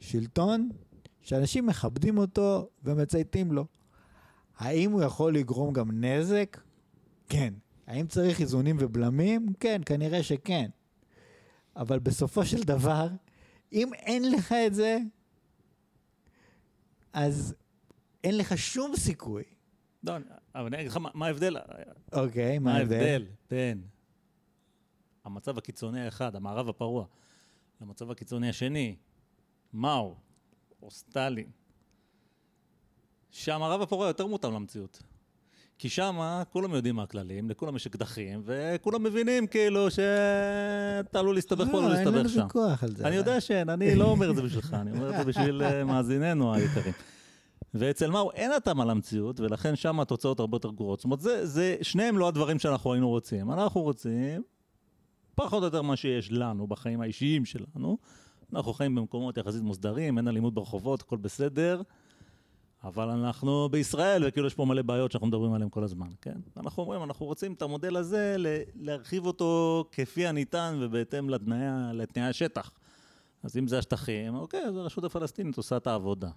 שלטון 0.00 0.68
שאנשים 1.22 1.66
מכבדים 1.66 2.18
אותו 2.18 2.68
ומצייתים 2.82 3.52
לו. 3.52 3.66
האם 4.58 4.92
הוא 4.92 5.02
יכול 5.02 5.34
לגרום 5.34 5.72
גם 5.72 6.04
נזק? 6.04 6.60
כן. 7.28 7.54
האם 7.86 8.06
צריך 8.06 8.40
איזונים 8.40 8.76
ובלמים? 8.80 9.46
כן, 9.60 9.80
כנראה 9.86 10.22
שכן. 10.22 10.70
אבל 11.76 11.98
בסופו 11.98 12.46
של 12.46 12.62
דבר, 12.62 13.08
אם 13.72 13.94
אין 13.94 14.30
לך 14.32 14.52
את 14.52 14.74
זה, 14.74 14.98
אז 17.12 17.54
אין 18.24 18.36
לך 18.38 18.58
שום 18.58 18.96
סיכוי. 18.96 19.42
לא, 20.04 20.16
אני- 20.16 20.24
אבל 20.56 20.66
אני 20.66 20.76
אגיד 20.76 20.90
לך 20.90 20.98
מה- 21.14 21.26
ההבדל, 21.26 21.56
אוקיי, 22.12 22.58
מה 22.58 22.74
ההבדל 22.76 23.26
בין 23.50 23.82
המצב 25.24 25.58
הקיצוני 25.58 26.00
האחד, 26.00 26.36
המערב 26.36 26.68
הפרוע, 26.68 27.04
למצב 27.80 28.10
הקיצוני 28.10 28.48
השני, 28.48 28.96
מאו 29.72 30.16
או 30.82 30.90
סטלין, 30.90 31.46
שהמערב 33.30 33.82
הפרוע 33.82 34.06
יותר 34.06 34.26
מותאם 34.26 34.52
למציאות. 34.54 35.02
כי 35.78 35.88
שם 35.88 36.18
כולם 36.50 36.74
יודעים 36.74 36.96
מה 36.96 37.02
הכללים, 37.02 37.50
לכולם 37.50 37.76
יש 37.76 37.86
אקדחים, 37.86 38.42
וכולם 38.44 39.02
מבינים 39.02 39.46
כאילו 39.46 39.90
שאתה 39.90 41.18
עלול 41.18 41.34
להסתבך 41.34 41.66
פה, 41.70 41.78
עלול 41.78 41.82
לא, 41.92 41.96
אין 41.96 42.04
להסתבך 42.04 42.18
לנו 42.20 42.28
שם. 42.28 42.40
ויכוח 42.42 42.84
על 42.84 42.96
זה. 42.96 43.06
אני 43.08 43.16
יודע 43.16 43.40
שאין, 43.40 43.68
אני 43.70 43.94
לא 43.94 44.04
אומר 44.04 44.30
את 44.30 44.36
זה 44.36 44.42
בשבילך, 44.42 44.74
אני 44.80 44.90
אומר 44.90 45.10
את 45.10 45.16
זה 45.16 45.24
בשביל 45.24 45.62
אה, 45.62 45.84
מאזיננו 45.84 46.54
היקרים. 46.54 46.92
ואצל 47.74 48.10
מאו 48.10 48.32
אין 48.32 48.52
התאמה 48.52 48.84
למציאות, 48.84 49.40
ולכן 49.40 49.76
שם 49.76 50.00
התוצאות 50.00 50.40
הרבה 50.40 50.56
יותר 50.56 50.70
גרועות. 50.70 50.98
זאת 50.98 51.04
אומרת, 51.04 51.20
זה, 51.20 51.46
זה, 51.46 51.76
שניהם 51.82 52.18
לא 52.18 52.28
הדברים 52.28 52.58
שאנחנו 52.58 52.92
היינו 52.92 53.08
רוצים. 53.08 53.50
אנחנו 53.50 53.80
רוצים 53.80 54.42
פחות 55.34 55.60
או 55.60 55.64
יותר 55.64 55.82
מה 55.82 55.96
שיש 55.96 56.32
לנו 56.32 56.66
בחיים 56.66 57.00
האישיים 57.00 57.44
שלנו. 57.44 57.98
אנחנו 58.52 58.72
חיים 58.72 58.94
במקומות 58.94 59.38
יחסית 59.38 59.62
מוסדרים, 59.62 60.18
אין 60.18 60.28
אלימות 60.28 60.54
ברחובות, 60.54 61.02
הכל 61.02 61.16
בסדר. 61.16 61.82
אבל 62.84 63.08
אנחנו 63.08 63.68
בישראל, 63.70 64.22
וכאילו 64.26 64.46
יש 64.46 64.54
פה 64.54 64.64
מלא 64.64 64.82
בעיות 64.82 65.12
שאנחנו 65.12 65.26
מדברים 65.26 65.52
עליהן 65.52 65.70
כל 65.70 65.84
הזמן, 65.84 66.08
כן? 66.20 66.36
אנחנו 66.56 66.82
אומרים, 66.82 67.02
אנחנו 67.02 67.26
רוצים 67.26 67.52
את 67.52 67.62
המודל 67.62 67.96
הזה, 67.96 68.36
להרחיב 68.74 69.26
אותו 69.26 69.84
כפי 69.92 70.26
הניתן 70.26 70.78
ובהתאם 70.80 71.30
לתנאי, 71.30 71.96
לתנאי 71.96 72.24
השטח. 72.24 72.70
אז 73.42 73.56
אם 73.56 73.68
זה 73.68 73.78
השטחים, 73.78 74.34
אוקיי, 74.34 74.64
אז 74.64 74.76
הרשות 74.76 75.04
הפלסטינית 75.04 75.56
עושה 75.56 75.76
את 75.76 75.86
העבודה. 75.86 76.30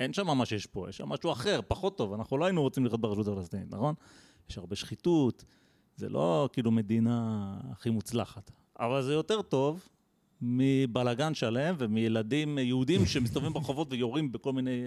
אין 0.00 0.12
שם 0.12 0.26
מה 0.26 0.46
שיש 0.46 0.66
פה, 0.66 0.88
יש 0.88 0.96
שם 0.96 1.08
משהו 1.08 1.32
אחר, 1.32 1.60
פחות 1.68 1.98
טוב. 1.98 2.12
אנחנו 2.12 2.38
לא 2.38 2.44
היינו 2.44 2.62
רוצים 2.62 2.86
לחיות 2.86 3.00
ברשות 3.00 3.28
הפלסטינית, 3.28 3.74
נכון? 3.74 3.94
יש 4.50 4.58
הרבה 4.58 4.76
שחיתות, 4.76 5.44
זה 5.96 6.08
לא 6.08 6.48
כאילו 6.52 6.70
מדינה 6.70 7.54
הכי 7.72 7.90
מוצלחת. 7.90 8.50
אבל 8.80 9.02
זה 9.02 9.12
יותר 9.12 9.42
טוב 9.42 9.88
מבלגן 10.42 11.34
שלם 11.34 11.74
ומילדים 11.78 12.58
יהודים 12.58 13.06
שמסתובבים 13.10 13.52
ברחובות 13.52 13.88
ויורים 13.90 14.32
בכל 14.32 14.52
מיני, 14.52 14.82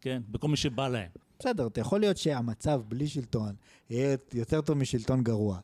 כן, 0.00 0.22
בכל 0.28 0.48
מי 0.48 0.56
שבא 0.56 0.88
להם. 0.88 1.10
בסדר, 1.38 1.66
אתה 1.66 1.80
יכול 1.80 2.00
להיות 2.00 2.16
שהמצב 2.16 2.82
בלי 2.88 3.08
שלטון 3.08 3.54
יהיה 3.90 4.16
יותר 4.34 4.60
טוב 4.60 4.78
משלטון 4.78 5.22
גרוע, 5.22 5.58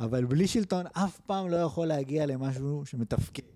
אבל 0.00 0.24
בלי 0.24 0.46
שלטון 0.46 0.86
אף 0.92 1.20
פעם 1.20 1.48
לא 1.48 1.56
יכול 1.56 1.86
להגיע 1.86 2.26
למשהו 2.26 2.86
שמתפקד. 2.86 3.53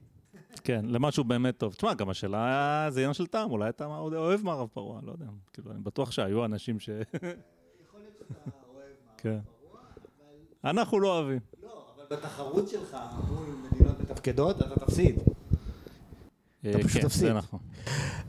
כן, 0.60 0.84
למשהו 0.84 1.24
באמת 1.24 1.58
טוב. 1.58 1.74
תשמע, 1.74 1.94
גם 1.94 2.10
השאלה, 2.10 2.86
זה 2.90 3.00
עניין 3.00 3.14
של 3.14 3.26
טעם, 3.26 3.50
אולי 3.50 3.68
אתה 3.68 3.86
אוהב 3.86 4.42
מערב 4.42 4.68
פרוע, 4.72 5.00
לא 5.02 5.12
יודע. 5.12 5.26
כאילו, 5.52 5.70
אני 5.70 5.80
בטוח 5.80 6.10
שהיו 6.10 6.44
אנשים 6.44 6.80
ש... 6.80 6.90
כן. 9.22 9.38
אנחנו 10.64 11.00
לא 11.00 11.18
אוהבים. 11.18 11.38
לא, 11.62 11.86
אבל 11.96 12.16
בתחרות 12.16 12.68
שלך 12.68 12.96
מול 13.28 13.46
מדינות 13.72 14.00
מתפקדות, 14.00 14.62
אתה 14.62 14.80
תפסיד. 14.80 15.18
אה, 16.64 16.72
פשוט 16.72 17.02
כן, 17.02 17.08
תפסיד. 17.08 17.28
זה 17.28 17.32
נכון. 17.32 17.60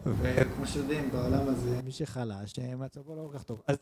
וכמו 0.05 0.67
שיודעים, 0.67 1.11
בעולם 1.11 1.47
הזה, 1.47 1.81
מי 1.83 1.91
שחלש, 1.91 2.59
אה, 2.59 2.75
מצבו 2.75 3.15
לא 3.15 3.27
כל 3.31 3.37
כך 3.37 3.43
טוב. 3.43 3.61
אז 3.67 3.77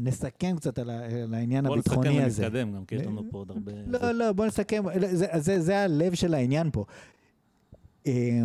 נסכם 0.00 0.56
קצת 0.56 0.78
על 0.78 0.90
ה- 0.90 1.04
על 1.22 1.34
העניין 1.34 1.66
בוא 1.66 1.76
נסכם 1.76 1.92
הביטחוני 1.94 2.22
הזה. 2.24 2.42
ונתקדם 2.42 2.74
גם, 2.74 2.84
כי 2.84 2.94
יש 2.94 3.02
לנו 3.02 3.22
פה 3.30 3.38
עוד 3.38 3.50
הרבה... 3.50 3.72
לא, 3.86 4.12
לא, 4.12 4.32
בוא 4.32 4.46
נסכם, 4.46 4.82
זה, 5.12 5.26
זה, 5.38 5.60
זה 5.60 5.78
הלב 5.78 6.14
של 6.14 6.34
העניין 6.34 6.70
פה. 6.72 6.84
אה, 8.06 8.40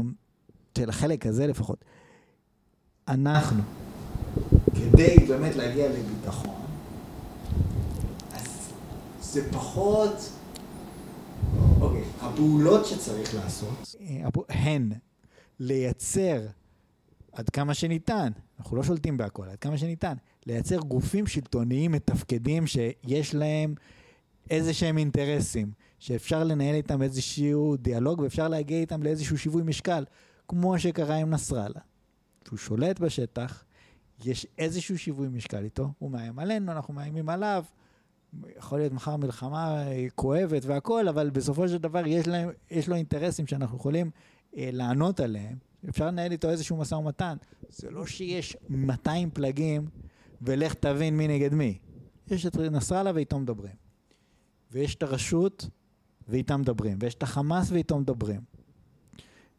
של 0.78 0.90
החלק 0.90 1.26
הזה 1.26 1.48
לפחות. 1.48 1.86
אנחנו, 3.08 3.64
כדי 4.76 5.16
באמת 5.28 5.56
להגיע 5.56 5.90
לביטחון, 5.90 6.56
אז 8.34 8.72
זה 9.22 9.52
פחות... 9.54 10.30
אוקיי, 11.82 12.04
הפעולות 12.22 12.86
שצריך 12.86 13.36
לעשות 13.36 13.96
אה, 14.02 14.24
הן 14.50 14.92
לייצר 15.60 16.42
עד 17.32 17.50
כמה 17.50 17.74
שניתן, 17.74 18.32
אנחנו 18.60 18.78
לא 18.78 18.84
שולטים 18.84 19.18
בהכל, 19.18 19.50
עד 19.50 19.60
כמה 19.60 19.78
שניתן, 19.78 20.14
לייצר 20.46 20.78
גופים 20.78 21.28
שלטוניים 21.28 21.92
מתפקדים 21.92 22.68
שיש 22.68 23.36
להם 23.36 23.76
איזה 24.50 24.74
שהם 24.74 24.98
אינטרסים, 24.98 25.72
שאפשר 26.00 26.44
לנהל 26.44 26.76
איתם 26.76 27.02
איזשהו 27.02 27.78
דיאלוג 27.78 28.20
ואפשר 28.20 28.48
להגיע 28.48 28.80
איתם 28.80 29.04
לאיזשהו 29.04 29.38
שיווי 29.38 29.64
משקל, 29.64 30.06
כמו 30.48 30.80
שקרה 30.80 31.16
עם 31.16 31.30
נסראללה. 31.30 31.80
שהוא 32.48 32.58
שולט 32.58 33.00
בשטח, 33.00 33.64
יש 34.26 34.48
איזשהו 34.58 34.98
שיווי 34.98 35.28
משקל 35.28 35.64
איתו, 35.64 35.92
הוא 36.00 36.12
מאיים 36.12 36.40
עלינו, 36.40 36.72
אנחנו 36.72 36.94
מאיימים 36.94 37.30
עליו, 37.30 37.64
יכול 38.58 38.80
להיות 38.80 38.94
מחר 38.94 39.16
מלחמה 39.16 39.84
כואבת 40.16 40.66
והכל, 40.66 41.08
אבל 41.08 41.30
בסופו 41.30 41.68
של 41.68 41.78
דבר 41.78 42.08
יש, 42.08 42.28
להם, 42.28 42.50
יש 42.72 42.88
לו 42.88 42.96
אינטרסים 42.96 43.48
שאנחנו 43.48 43.78
יכולים 43.78 44.12
אה, 44.58 44.70
לענות 44.74 45.20
עליהם, 45.20 45.58
אפשר 45.90 46.08
לנהל 46.08 46.32
איתו 46.32 46.50
איזשהו 46.50 46.78
משא 46.78 46.96
ומתן. 46.96 47.38
זה 47.70 47.92
לא 47.92 48.06
שיש 48.06 48.58
200 48.70 49.30
פלגים 49.34 49.88
ולך 50.41 50.74
תבין 50.74 51.18
מי 51.18 51.28
נגד 51.28 51.53
מי. 51.53 51.78
יש 52.28 52.45
את 52.45 52.57
נסראללה 52.57 53.12
ואיתו 53.16 53.40
מדברים. 53.40 53.76
ויש 54.72 54.95
את 54.95 55.03
הרשות 55.03 55.70
ואיתם 56.28 56.62
מדברים. 56.62 56.98
ויש 57.02 57.16
את 57.16 57.24
החמאס 57.24 57.72
ואיתו 57.72 57.99
מדברים. 57.99 58.41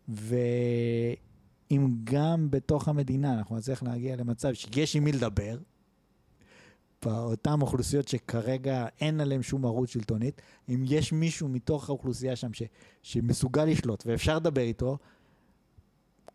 ואם 0.08 1.96
גם 2.04 2.50
בתוך 2.50 2.88
המדינה 2.88 3.38
אנחנו 3.38 3.56
נצליח 3.56 3.82
להגיע 3.82 4.16
למצב 4.16 4.52
שיש 4.52 4.96
עם 4.96 5.04
מי 5.04 5.12
לדבר, 5.12 5.58
באותן 7.04 7.60
אוכלוסיות 7.60 8.08
שכרגע 8.08 8.86
אין 9.00 9.20
עליהן 9.20 9.42
שום 9.42 9.64
ערוץ 9.64 9.90
שלטונית, 9.90 10.42
אם 10.68 10.84
יש 10.86 11.12
מישהו 11.12 11.48
מתוך 11.48 11.88
האוכלוסייה 11.88 12.36
שם 12.36 12.52
ש, 12.52 12.62
שמסוגל 13.02 13.64
לשלוט 13.64 14.06
ואפשר 14.06 14.36
לדבר 14.36 14.60
איתו, 14.60 14.98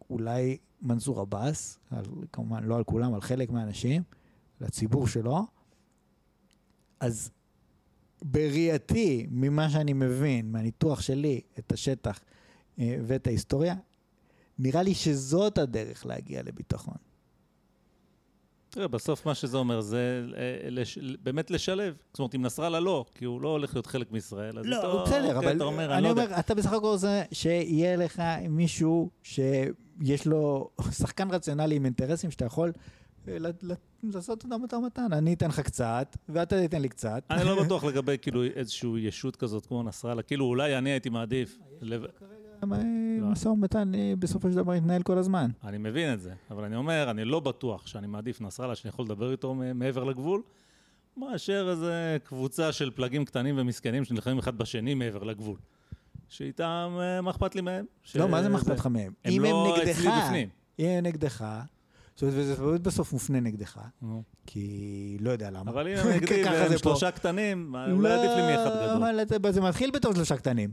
אולי 0.09 0.57
מנסור 0.81 1.19
עבאס, 1.19 1.79
כמובן 2.31 2.63
לא 2.63 2.77
על 2.77 2.83
כולם, 2.83 3.13
על 3.13 3.21
חלק 3.21 3.49
מהאנשים, 3.49 4.03
לציבור 4.61 5.07
שלו, 5.07 5.45
אז 6.99 7.31
בראייתי, 8.21 9.27
ממה 9.31 9.69
שאני 9.69 9.93
מבין, 9.93 10.51
מהניתוח 10.51 11.01
שלי, 11.01 11.41
את 11.59 11.71
השטח 11.71 12.19
אה, 12.79 12.97
ואת 13.07 13.27
ההיסטוריה, 13.27 13.75
נראה 14.59 14.83
לי 14.83 14.93
שזאת 14.93 15.57
הדרך 15.57 16.05
להגיע 16.05 16.43
לביטחון. 16.43 16.95
תראה, 18.69 18.87
בסוף 18.87 19.25
מה 19.25 19.35
שזה 19.35 19.57
אומר 19.57 19.81
זה 19.81 20.23
אה, 20.37 20.69
לש, 20.69 20.97
באמת 20.97 21.51
לשלב. 21.51 21.95
זאת 22.11 22.19
אומרת, 22.19 22.35
אם 22.35 22.41
נסראללה 22.41 22.79
לא, 22.79 23.05
כי 23.15 23.25
הוא 23.25 23.41
לא 23.41 23.49
הולך 23.49 23.73
להיות 23.73 23.85
חלק 23.87 24.11
מישראל, 24.11 24.59
אז 24.59 24.65
לא, 24.65 24.75
איתו, 24.75 25.03
בסדר, 25.03 25.35
אוקיי, 25.35 25.37
אבל 25.37 25.55
אתה 25.55 25.63
אומר, 25.63 25.93
אני 25.93 26.03
לא 26.03 26.09
אומר, 26.09 26.21
יודע. 26.21 26.39
אתה 26.39 26.55
בסך 26.55 26.73
הכל 26.73 26.87
רוצה 26.87 27.23
שיהיה 27.31 27.95
לך 27.95 28.21
מישהו 28.49 29.09
שיש 29.23 30.25
לו 30.25 30.69
שחקן 30.91 31.31
רציונלי 31.31 31.75
עם 31.75 31.85
אינטרסים 31.85 32.31
שאתה 32.31 32.45
יכול 32.45 32.71
לעשות 34.03 34.43
אותם 34.43 34.63
משא 34.65 34.75
ומתן. 34.75 35.13
אני 35.13 35.33
אתן 35.33 35.47
לך 35.47 35.59
קצת, 35.59 36.17
ואתה 36.29 36.59
תיתן 36.59 36.81
לי 36.81 36.89
קצת. 36.89 37.23
אני 37.29 37.43
לא 37.43 37.55
בטוח 37.63 37.83
לגבי 37.83 38.17
כאילו 38.21 38.43
איזושהי 38.43 38.89
ישות 38.99 39.35
כזאת 39.35 39.65
כמו 39.65 39.83
נסראללה. 39.83 40.21
כאילו, 40.21 40.45
אולי 40.45 40.77
אני 40.77 40.89
הייתי 40.89 41.09
מעדיף. 41.09 41.59
אה, 42.63 42.77
משא 43.21 43.47
ומתן 43.47 43.95
אה, 43.95 44.13
בסופו 44.19 44.49
של 44.49 44.55
דבר 44.55 44.75
יתנהל 44.75 45.03
כל 45.03 45.17
הזמן. 45.17 45.51
אני 45.63 45.77
מבין 45.77 46.13
את 46.13 46.21
זה, 46.21 46.33
אבל 46.51 46.63
אני 46.63 46.75
אומר, 46.75 47.11
אני 47.11 47.25
לא 47.25 47.39
בטוח 47.39 47.87
שאני 47.87 48.07
מעדיף 48.07 48.41
נסראללה 48.41 48.75
שאני 48.75 48.89
יכול 48.89 49.05
לדבר 49.05 49.31
איתו 49.31 49.55
מעבר 49.75 50.03
לגבול, 50.03 50.41
מאשר 51.17 51.67
איזה 51.71 52.17
קבוצה 52.23 52.71
של 52.71 52.91
פלגים 52.95 53.25
קטנים 53.25 53.55
ומסכנים 53.57 54.05
שנלחמים 54.05 54.39
אחד 54.39 54.57
בשני 54.57 54.93
מעבר 54.93 55.23
לגבול. 55.23 55.57
שאיתם, 56.29 56.97
אה, 56.99 57.21
מה 57.21 57.31
אכפת 57.31 57.55
לי 57.55 57.61
מהם? 57.61 57.85
לא, 58.15 58.27
מה 58.29 58.43
זה 58.43 58.49
מה 58.49 58.57
אכפת 58.57 58.77
לך 58.77 58.85
מהם? 58.85 59.13
הם 59.25 59.33
אם 59.33 59.45
הם 59.45 59.51
לא 59.51 59.77
נגדך. 59.77 60.05
אם 60.79 60.85
הם 60.85 61.03
נגדך, 61.03 61.45
זאת 62.15 62.23
אומרת, 62.23 62.35
וזה 62.37 62.55
באמת 62.65 62.81
בסוף 62.81 63.13
מופנה 63.13 63.39
נגדך. 63.39 63.79
כי 64.45 65.17
לא 65.21 65.29
יודע 65.31 65.49
למה. 65.51 65.71
אבל 65.71 65.87
אם 65.87 65.97
הם 65.97 66.07
נגדי 66.09 66.43
והם. 66.43 66.77
שלושה 66.77 67.11
קטנים, 67.11 67.75
אולי 67.91 68.11
עדיף 68.13 68.31
לי 68.35 68.41
מאחד 68.41 68.75
לא, 68.75 68.95
גדול. 68.95 69.35
אבל 69.43 69.51
זה- 69.51 69.61
מתחיל 69.61 69.91
בתור 69.91 70.13
שלושה 70.15 70.37
קטנים. 70.37 70.71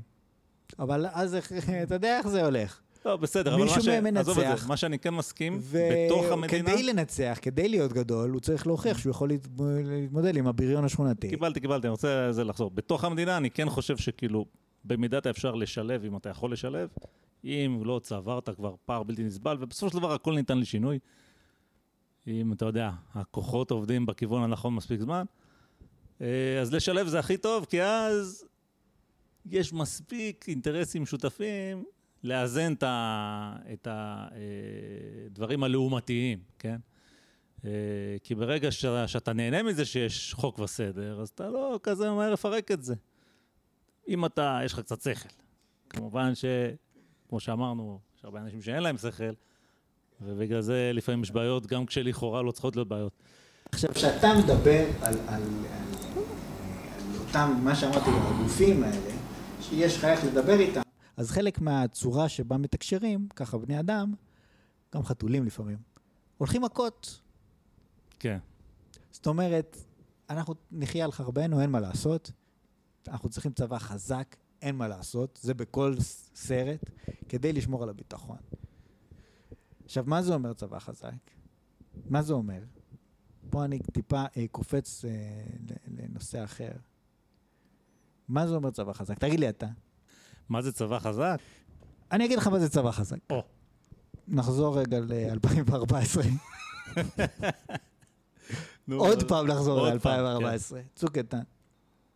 אבל 0.78 1.06
אז 1.12 1.36
אתה 1.82 1.94
יודע 1.94 2.18
איך 2.18 2.28
זה 2.28 2.44
הולך. 2.44 2.80
לא, 3.04 3.16
בסדר, 3.16 3.54
אבל 3.54 3.64
מה 3.64 3.68
ש... 3.80 3.88
עזוב 4.16 4.38
את. 4.38 4.58
זה, 4.58 4.66
מה 4.68 4.76
שאני 4.76 4.98
כן 4.98 5.14
מסכים, 5.14 5.60
בתוך 5.72 6.24
המדינה... 6.32 6.70
וכדי 6.70 6.82
לנצח, 6.82 7.38
כדי 7.42 7.68
להיות 7.68 7.92
גדול, 7.92 8.30
הוא 8.30 8.40
צריך 8.40 8.66
להוכיח 8.66 8.98
שהוא 8.98 9.10
יכול 9.10 9.30
להתמ- 9.30 9.62
להתמודד 9.84 10.36
עם 10.36 10.46
הבריון 10.46 10.84
השכונתי. 10.84 11.28
קיבלתי, 11.28 11.60
קיבלתי, 11.60 11.86
אני 11.86 11.90
רוצה 11.90 12.32
זה 12.32 12.44
לחזור. 12.44 12.70
בתוך 12.70 13.04
המדינה 13.04 13.36
אני 13.36 13.50
כן 13.50 13.68
חושב 13.70 13.96
שכאילו, 13.96 14.44
במידת 14.84 15.26
האפשר 15.26 15.54
לשלב, 15.54 16.04
אם 16.04 16.16
אתה 16.16 16.28
יכול 16.28 16.52
לשלב, 16.52 16.88
אם 17.44 17.80
לא 17.84 18.00
צברת 18.02 18.48
כבר 18.56 18.74
פער 18.86 19.02
בלתי 19.02 19.22
נסבל, 19.24 19.56
ובסופו 19.60 19.90
של 19.90 19.98
דבר 19.98 20.12
הכל 20.12 20.34
ניתן 20.34 20.58
לשינוי. 20.58 20.98
אם 22.28 22.52
אתה 22.52 22.64
יודע, 22.64 22.90
הכוחות 23.14 23.70
עובדים 23.70 24.06
בכיוון 24.06 24.42
הנכון 24.42 24.74
מספיק 24.74 25.00
זמן, 25.00 25.24
אה, 26.20 26.60
אז 26.60 26.74
לשלב 26.74 27.06
זה 27.06 27.18
הכי 27.18 27.36
טוב, 27.36 27.64
כי 27.64 27.82
אז 27.82 28.44
יש 29.46 29.72
מספיק 29.72 30.44
אינטרסים 30.48 31.02
משותפים 31.02 31.84
לאזן 32.24 32.72
את 33.72 33.88
הדברים 33.90 35.64
הלעומתיים, 35.64 36.38
כן? 36.58 36.76
אה, 37.64 37.70
כי 38.22 38.34
ברגע 38.34 38.72
שאתה 39.06 39.32
נהנה 39.32 39.62
מזה 39.62 39.84
שיש 39.84 40.34
חוק 40.34 40.58
וסדר, 40.58 41.20
אז 41.20 41.28
אתה 41.28 41.48
לא 41.48 41.80
כזה 41.82 42.10
מהר 42.10 42.32
לפרק 42.32 42.70
את 42.70 42.82
זה. 42.82 42.94
אם 44.08 44.24
אתה, 44.24 44.60
יש 44.64 44.72
לך 44.72 44.80
קצת 44.80 45.00
שכל. 45.00 45.28
כמובן 45.90 46.34
ש, 46.34 46.44
כמו 47.28 47.40
שאמרנו, 47.40 48.00
יש 48.16 48.24
הרבה 48.24 48.40
אנשים 48.40 48.62
שאין 48.62 48.82
להם 48.82 48.98
שכל, 48.98 49.32
ובגלל 50.20 50.60
זה 50.60 50.90
לפעמים 50.94 51.22
יש 51.22 51.30
בעיות, 51.30 51.66
גם 51.66 51.86
כשלכאורה 51.86 52.42
לא 52.42 52.50
צריכות 52.50 52.76
להיות 52.76 52.88
בעיות. 52.88 53.12
עכשיו, 53.72 53.94
כשאתה 53.94 54.28
מדבר 54.38 54.84
על, 55.02 55.14
על, 55.14 55.18
על, 55.28 55.42
על 55.70 57.16
אותם, 57.20 57.60
מה 57.64 57.74
שאמרתי, 57.74 58.10
הגופים 58.10 58.82
האלה, 58.82 59.12
שיש 59.60 59.96
לך 59.96 60.04
איך 60.04 60.24
לדבר 60.24 60.60
איתם, 60.60 60.80
אז 61.16 61.30
חלק 61.30 61.60
מהצורה 61.60 62.28
שבה 62.28 62.56
מתקשרים, 62.56 63.28
ככה 63.36 63.58
בני 63.58 63.80
אדם, 63.80 64.14
גם 64.94 65.02
חתולים 65.04 65.44
לפעמים, 65.44 65.78
הולכים 66.38 66.62
מכות. 66.62 67.20
כן. 68.18 68.38
זאת 69.10 69.26
אומרת, 69.26 69.76
אנחנו 70.30 70.54
נחיה 70.72 71.04
על 71.04 71.12
חרבנו, 71.12 71.60
אין 71.60 71.70
מה 71.70 71.80
לעשות. 71.80 72.30
אנחנו 73.08 73.28
צריכים 73.28 73.52
צבא 73.52 73.78
חזק, 73.78 74.36
אין 74.62 74.76
מה 74.76 74.88
לעשות. 74.88 75.38
זה 75.42 75.54
בכל 75.54 75.94
סרט, 76.34 76.90
כדי 77.28 77.52
לשמור 77.52 77.82
על 77.82 77.88
הביטחון. 77.88 78.36
עכשיו, 79.88 80.04
מה 80.06 80.22
זה 80.22 80.34
אומר 80.34 80.52
צבא 80.52 80.78
חזק? 80.78 81.30
מה 82.10 82.22
זה 82.22 82.32
אומר? 82.32 82.60
פה 83.50 83.64
אני 83.64 83.78
טיפה 83.78 84.24
אה, 84.36 84.44
קופץ 84.50 85.04
אה, 85.04 85.10
לנושא 85.86 86.44
אחר. 86.44 86.72
מה 88.28 88.46
זה 88.46 88.54
אומר 88.54 88.70
צבא 88.70 88.92
חזק? 88.92 89.18
תגיד 89.18 89.40
לי 89.40 89.48
אתה. 89.48 89.66
מה 90.48 90.62
זה 90.62 90.72
צבא 90.72 90.98
חזק? 90.98 91.36
אני 92.12 92.24
אגיד 92.24 92.38
לך 92.38 92.46
מה 92.46 92.58
זה 92.58 92.68
צבא 92.68 92.90
חזק. 92.90 93.18
או. 93.30 93.42
נחזור 94.28 94.78
רגע 94.78 95.00
ל-2014. 95.00 96.20
נו, 98.88 98.96
עוד 98.96 99.28
פעם 99.28 99.46
פעם, 100.02 100.38
ל-2014. 100.38 100.74
צוק 100.94 101.18
איתן. 101.18 101.42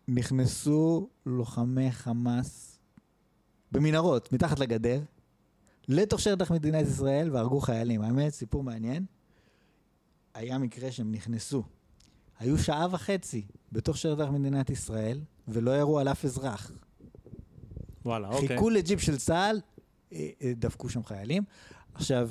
נכנסו 0.08 1.08
לוחמי 1.26 1.92
חמאס 1.92 2.78
במנהרות, 3.72 4.32
מתחת 4.32 4.58
לגדר, 4.58 5.02
לתוך 5.93 6.20
שטח 6.20 6.51
מדינת 6.51 6.86
ישראל 6.86 7.31
והרגו 7.31 7.60
חיילים. 7.60 8.02
האמת, 8.02 8.32
סיפור 8.32 8.62
מעניין. 8.62 9.05
היה 10.35 10.59
מקרה 10.59 10.93
שהם 10.93 11.12
נכנסו. 11.12 11.62
היו 12.39 12.59
שעה 12.59 12.86
וחצי 12.90 13.47
בתוך 13.73 13.97
שטח 13.97 14.28
מדינת 14.28 14.70
ישראל, 14.70 15.20
ולא 15.48 15.78
ירו 15.78 15.98
על 15.98 16.09
אף 16.09 16.24
אזרח. 16.24 16.73
וואלה, 18.05 18.28
אוקיי. 18.28 18.48
חיכו 18.48 18.70
לג'יפ 18.70 19.01
של 19.01 19.16
צה"ל, 19.16 19.60
אה, 20.12 20.28
אה, 20.43 20.52
דפקו 20.56 20.89
שם 20.89 21.05
חיילים. 21.05 21.43
עכשיו, 21.94 22.31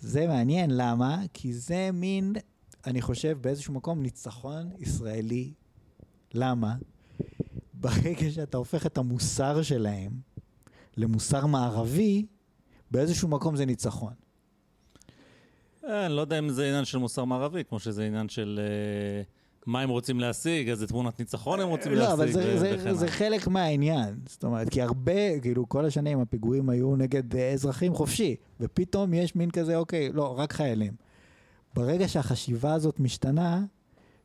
זה 0.00 0.26
מעניין, 0.26 0.70
למה? 0.70 1.22
כי 1.32 1.52
זה 1.52 1.90
מין, 1.92 2.32
אני 2.86 3.02
חושב, 3.02 3.38
באיזשהו 3.40 3.74
מקום 3.74 4.02
ניצחון 4.02 4.70
ישראלי. 4.78 5.52
למה? 6.34 6.76
ברגע 7.74 8.30
שאתה 8.30 8.56
הופך 8.56 8.86
את 8.86 8.98
המוסר 8.98 9.62
שלהם 9.62 10.12
למוסר 10.96 11.46
מערבי, 11.46 12.26
באיזשהו 12.90 13.28
מקום 13.28 13.56
זה 13.56 13.66
ניצחון. 13.66 14.12
אה, 15.84 16.06
אני 16.06 16.14
לא 16.14 16.20
יודע 16.20 16.38
אם 16.38 16.50
זה 16.50 16.68
עניין 16.68 16.84
של 16.84 16.98
מוסר 16.98 17.24
מערבי, 17.24 17.64
כמו 17.64 17.78
שזה 17.78 18.04
עניין 18.04 18.28
של 18.28 18.60
אה, 18.62 19.22
מה 19.66 19.80
הם 19.80 19.90
רוצים 19.90 20.20
להשיג, 20.20 20.68
איזה 20.68 20.86
תמונת 20.86 21.18
ניצחון 21.18 21.60
הם 21.60 21.68
רוצים 21.68 21.92
לא, 21.92 21.98
להשיג, 21.98 22.36
אבל 22.38 22.94
זה. 22.94 23.08
חלק 23.08 23.46
מהעניין. 23.48 24.14
זאת 24.28 24.44
אומרת, 24.44 24.68
כי 24.68 24.82
הרבה, 24.82 25.40
כאילו, 25.40 25.68
כל 25.68 25.84
השנים 25.84 26.20
הפיגועים 26.20 26.68
היו 26.68 26.96
נגד 26.96 27.36
אה, 27.36 27.50
אזרחים 27.52 27.94
חופשי, 27.94 28.36
ופתאום 28.60 29.14
יש 29.14 29.36
מין 29.36 29.50
כזה, 29.50 29.76
אוקיי, 29.76 30.12
לא, 30.12 30.38
רק 30.38 30.52
חיילים. 30.52 30.92
ברגע 31.74 32.08
שהחשיבה 32.08 32.72
הזאת 32.74 33.00
משתנה, 33.00 33.64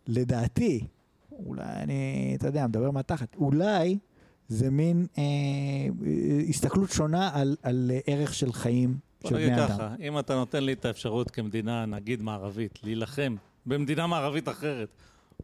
לדעתי, 0.07 0.87
אולי 1.31 1.63
אני, 1.65 2.33
אתה 2.39 2.47
יודע, 2.47 2.67
מדבר 2.67 2.91
מהתחת, 2.91 3.35
אולי 3.35 3.97
זה 4.53 4.69
מין 4.69 5.07
אה, 5.17 5.23
אה, 5.23 6.49
הסתכלות 6.49 6.89
שונה 6.91 7.29
על, 7.33 7.55
על 7.63 7.91
אה, 7.93 7.99
ערך 8.07 8.33
של 8.33 8.53
חיים 8.53 8.97
בוא 9.21 9.29
של 9.29 9.35
נגיד 9.35 9.49
בני 9.49 9.65
אדם. 9.65 9.75
ככה, 9.75 9.95
אם 9.99 10.19
אתה 10.19 10.35
נותן 10.35 10.63
לי 10.63 10.73
את 10.73 10.85
האפשרות 10.85 11.31
כמדינה, 11.31 11.85
נגיד 11.85 12.21
מערבית, 12.21 12.79
להילחם 12.83 13.35
במדינה 13.65 14.07
מערבית 14.07 14.49
אחרת, 14.49 14.87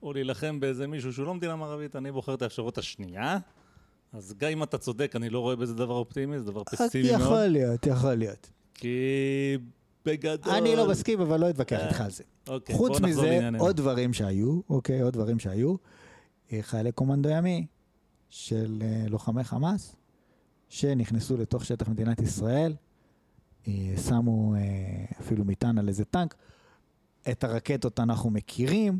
או 0.03 0.13
להילחם 0.13 0.59
באיזה 0.59 0.87
מישהו 0.87 1.13
שהוא 1.13 1.25
לא 1.25 1.35
מדינה 1.35 1.55
מערבית, 1.55 1.95
אני 1.95 2.11
בוחר 2.11 2.33
את 2.33 2.41
האפשרות 2.41 2.77
השנייה. 2.77 3.37
אז 4.13 4.33
גם 4.37 4.49
אם 4.49 4.63
אתה 4.63 4.77
צודק, 4.77 5.15
אני 5.15 5.29
לא 5.29 5.39
רואה 5.39 5.55
בזה 5.55 5.73
דבר 5.73 5.93
אופטימי, 5.93 6.39
זה 6.39 6.45
דבר 6.45 6.63
פסימי 6.63 7.11
מאוד. 7.11 7.21
יכול 7.21 7.45
להיות, 7.45 7.85
יכול 7.85 8.13
להיות. 8.13 8.49
כי 8.73 8.97
בגדול... 10.05 10.53
אני 10.53 10.75
לא 10.75 10.89
מסכים, 10.89 11.21
אבל 11.21 11.39
לא 11.39 11.49
אתווכח 11.49 11.79
איתך 11.85 12.01
על 12.01 12.11
זה. 12.11 12.23
אוקיי, 12.47 12.75
חוץ 12.75 12.99
בוא 12.99 13.09
מזה. 13.09 13.49
עוד 13.57 13.77
דברים 13.77 14.13
שהיו, 14.13 14.59
אוקיי, 14.69 15.01
עוד 15.01 15.13
דברים 15.13 15.39
שהיו. 15.39 15.75
אה, 16.53 16.59
חיילי 16.61 16.91
קומנדו 16.91 17.29
ימי 17.29 17.65
של 18.29 18.81
אה, 18.81 19.05
לוחמי 19.07 19.43
חמאס, 19.43 19.95
שנכנסו 20.69 21.37
לתוך 21.37 21.65
שטח 21.65 21.87
מדינת 21.87 22.21
ישראל, 22.21 22.75
אה, 23.67 23.93
שמו 24.07 24.55
אה, 24.55 24.59
אפילו 25.19 25.45
מטען 25.45 25.77
על 25.77 25.87
איזה 25.87 26.05
טנק. 26.05 26.35
את 27.31 27.43
הרקטות 27.43 27.99
אנחנו 27.99 28.29
מכירים, 28.29 28.99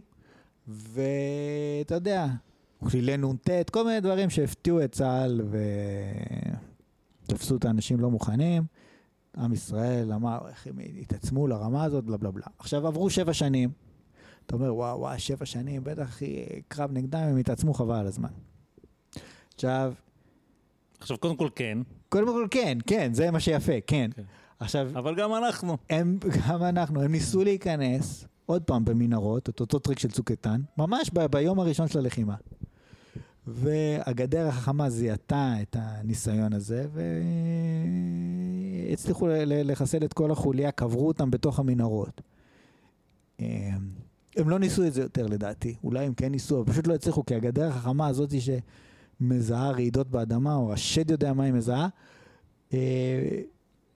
ואתה 0.68 1.96
יודע, 1.96 2.28
כלילי 2.90 3.18
נ"ט, 3.18 3.70
כל 3.72 3.86
מיני 3.86 4.00
דברים 4.00 4.30
שהפתיעו 4.30 4.84
את 4.84 4.92
צה"ל 4.92 5.42
ותפסו 7.26 7.56
את 7.56 7.66
האנשים 7.66 8.00
לא 8.00 8.12
מוכנים. 8.12 8.64
עם 9.38 9.54
ישראל 9.54 10.14
אמר 10.14 10.40
איך 10.50 10.68
הם 10.68 10.80
התעצמו 11.02 11.48
לרמה 11.48 11.84
הזאת, 11.84 12.04
בלה 12.04 12.18
בלה 12.18 12.32
בלה. 12.32 12.46
עכשיו 12.60 12.88
עברו 12.88 13.10
שבע 13.10 13.34
שנים, 13.34 13.70
אתה 14.46 14.56
אומר 14.56 14.76
וואו 14.76 15.00
וואו, 15.00 15.20
שבע 15.20 15.46
שנים, 15.46 15.84
בטח 15.84 16.20
קרב 16.68 16.92
נגדם, 16.92 17.20
הם 17.20 17.38
התעצמו 17.38 17.74
חבל 17.74 17.96
על 17.96 18.08
הזמן. 18.08 18.30
עכשיו, 19.60 19.94
עכשיו, 21.00 21.18
קודם 21.18 21.36
כל 21.36 21.50
כן, 21.56 21.78
קודם 22.10 22.26
כל 22.28 22.48
כן, 22.52 22.78
כן, 22.88 23.14
זה 23.14 23.32
מה 23.32 23.40
שיפה, 23.40 23.72
כן. 23.88 24.10
כן. 24.16 24.22
עכשיו, 24.60 24.90
אבל 24.96 25.16
גם 25.16 25.36
אנחנו. 25.36 25.78
הם, 25.90 26.18
גם 26.50 26.64
אנחנו, 26.64 27.02
הם 27.02 27.12
ניסו 27.12 27.44
להיכנס, 27.44 28.26
עוד 28.46 28.64
פעם 28.64 28.86
במנהרות, 28.86 29.50
את 29.50 29.60
אותו 29.60 29.80
טריק 29.80 30.00
של 30.00 30.12
צוק 30.12 30.32
איתן, 30.32 30.62
ממש 30.78 31.10
ב- 31.14 31.26
ביום 31.26 31.60
הראשון 31.60 31.88
של 31.88 32.00
הלחימה. 32.00 32.36
והגדר 33.48 34.48
החכמה 34.48 34.90
זיהתה 34.90 35.54
את 35.62 35.76
הניסיון 35.80 36.54
הזה, 36.54 36.86
והצליחו 38.90 39.28
ל- 39.28 39.72
לחסל 39.72 40.04
את 40.04 40.14
כל 40.14 40.32
החוליה, 40.32 40.72
קברו 40.72 41.08
אותם 41.08 41.32
בתוך 41.32 41.60
המנהרות. 41.60 42.22
אמ, 43.40 43.46
הם 44.38 44.50
לא 44.50 44.60
ניסו 44.60 44.88
את 44.88 44.94
זה 44.94 45.02
יותר 45.02 45.28
לדעתי, 45.28 45.76
אולי 45.84 46.06
הם 46.06 46.14
כן 46.14 46.32
ניסו, 46.32 46.62
אבל 46.62 46.72
פשוט 46.72 46.88
לא 46.88 46.96
הצליחו, 46.96 47.26
כי 47.26 47.36
הגדר 47.36 47.68
החכמה 47.68 48.08
הזאת 48.08 48.30
שמזהה 49.20 49.72
רעידות 49.72 50.08
באדמה, 50.08 50.56
או 50.56 50.74
השד 50.74 51.12
יודע 51.12 51.34
מה 51.34 51.44
היא 51.44 51.54
מזהה, 51.54 51.88
אה, 52.74 53.42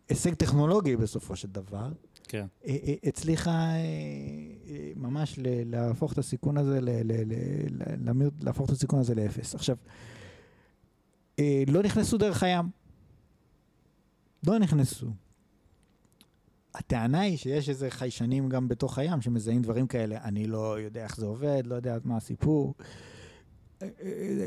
הישג 0.10 0.34
טכנולוגי 0.34 0.95
בסופו 0.95 1.36
של 1.36 1.48
דבר, 1.48 1.91
כן. 2.24 2.45
אה, 2.66 2.78
אה, 2.88 2.94
הצליחה 3.04 3.70
ממש 4.95 5.40
להפוך 5.41 6.14
את 6.14 6.18
הסיכון 6.18 6.58
הזה, 6.58 6.80
להפוך 8.41 8.70
את 8.70 8.72
הסיכון 8.76 9.00
הזה 9.00 9.16
לאפס. 9.16 9.56
עכשיו, 9.56 9.78
לא 11.68 11.84
נכנסו 11.84 12.18
דרך 12.18 12.44
הים. 12.44 12.66
לא 14.48 14.60
נכנסו. 14.60 15.08
הטענה 16.76 17.20
היא 17.20 17.38
שיש 17.38 17.70
איזה 17.70 17.90
חיישנים 17.90 18.50
גם 18.50 18.68
בתוך 18.68 18.98
הים 18.98 19.22
שמזהים 19.22 19.62
דברים 19.62 19.88
כאלה. 19.88 20.18
אני 20.24 20.48
לא 20.48 20.80
יודע 20.80 21.04
איך 21.04 21.18
זה 21.18 21.26
עובד, 21.26 21.64
לא 21.66 21.76
יודע 21.76 21.98
מה 22.04 22.18
הסיפור. 22.18 22.74
אה, 23.84 23.90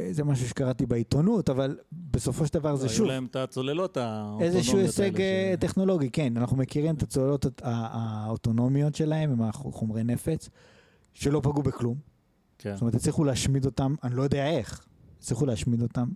אה, 0.07 0.09
זה 0.13 0.25
משהו 0.25 0.49
שקראתי 0.49 0.87
בעיתונות, 0.87 1.51
אבל 1.51 1.79
בסופו 1.93 2.47
של 2.47 2.55
דבר 2.55 2.77
זה 2.77 2.87
היו 2.87 2.95
שוב... 2.95 3.07
להם 3.07 3.27
את 3.27 3.37
הצוללות 3.37 3.97
האוטונומיות 3.97 4.43
איזשהו 4.43 4.77
האלה 4.77 4.87
הישג 4.87 5.21
אה, 5.21 5.55
ש- 5.57 5.61
טכנולוגי, 5.61 6.11
כן, 6.11 6.37
אנחנו 6.37 6.57
מכירים 6.57 6.95
את 6.95 7.03
הצוללות 7.03 7.47
האוטונומיות 7.63 8.95
שלהם, 8.95 9.31
עם 9.31 9.43
החומרי 9.43 10.05
נפץ, 10.05 10.49
שלא 11.15 11.41
פגעו 11.41 11.63
בכלום. 11.63 11.99
כן. 12.59 12.73
זאת 12.73 12.81
אומרת, 12.81 12.95
הצליחו 12.95 13.25
להשמיד 13.25 13.65
אותם, 13.65 13.95
אני 14.05 14.15
לא 14.15 14.23
יודע 14.23 14.47
איך, 14.47 14.87
הצליחו 15.19 15.47
להשמיד 15.47 15.83
אותם. 15.83 16.09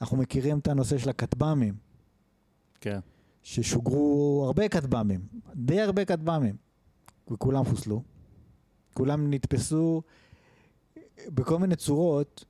אנחנו 0.00 0.16
מכירים 0.16 0.58
את 0.58 0.68
הנושא 0.68 0.98
של 0.98 1.10
הכטב"מים, 1.10 1.74
כן. 2.80 2.98
ששוגרו 3.42 4.42
הרבה 4.46 4.68
כטב"מים, 4.68 5.20
די 5.54 5.80
הרבה 5.80 6.04
כטב"מים, 6.04 6.56
וכולם 7.30 7.64
חוסלו. 7.64 8.02
כולם 8.94 9.30
נתפסו 9.30 10.02
בכל 11.26 11.58
מיני 11.58 11.76
צורות. 11.76 12.44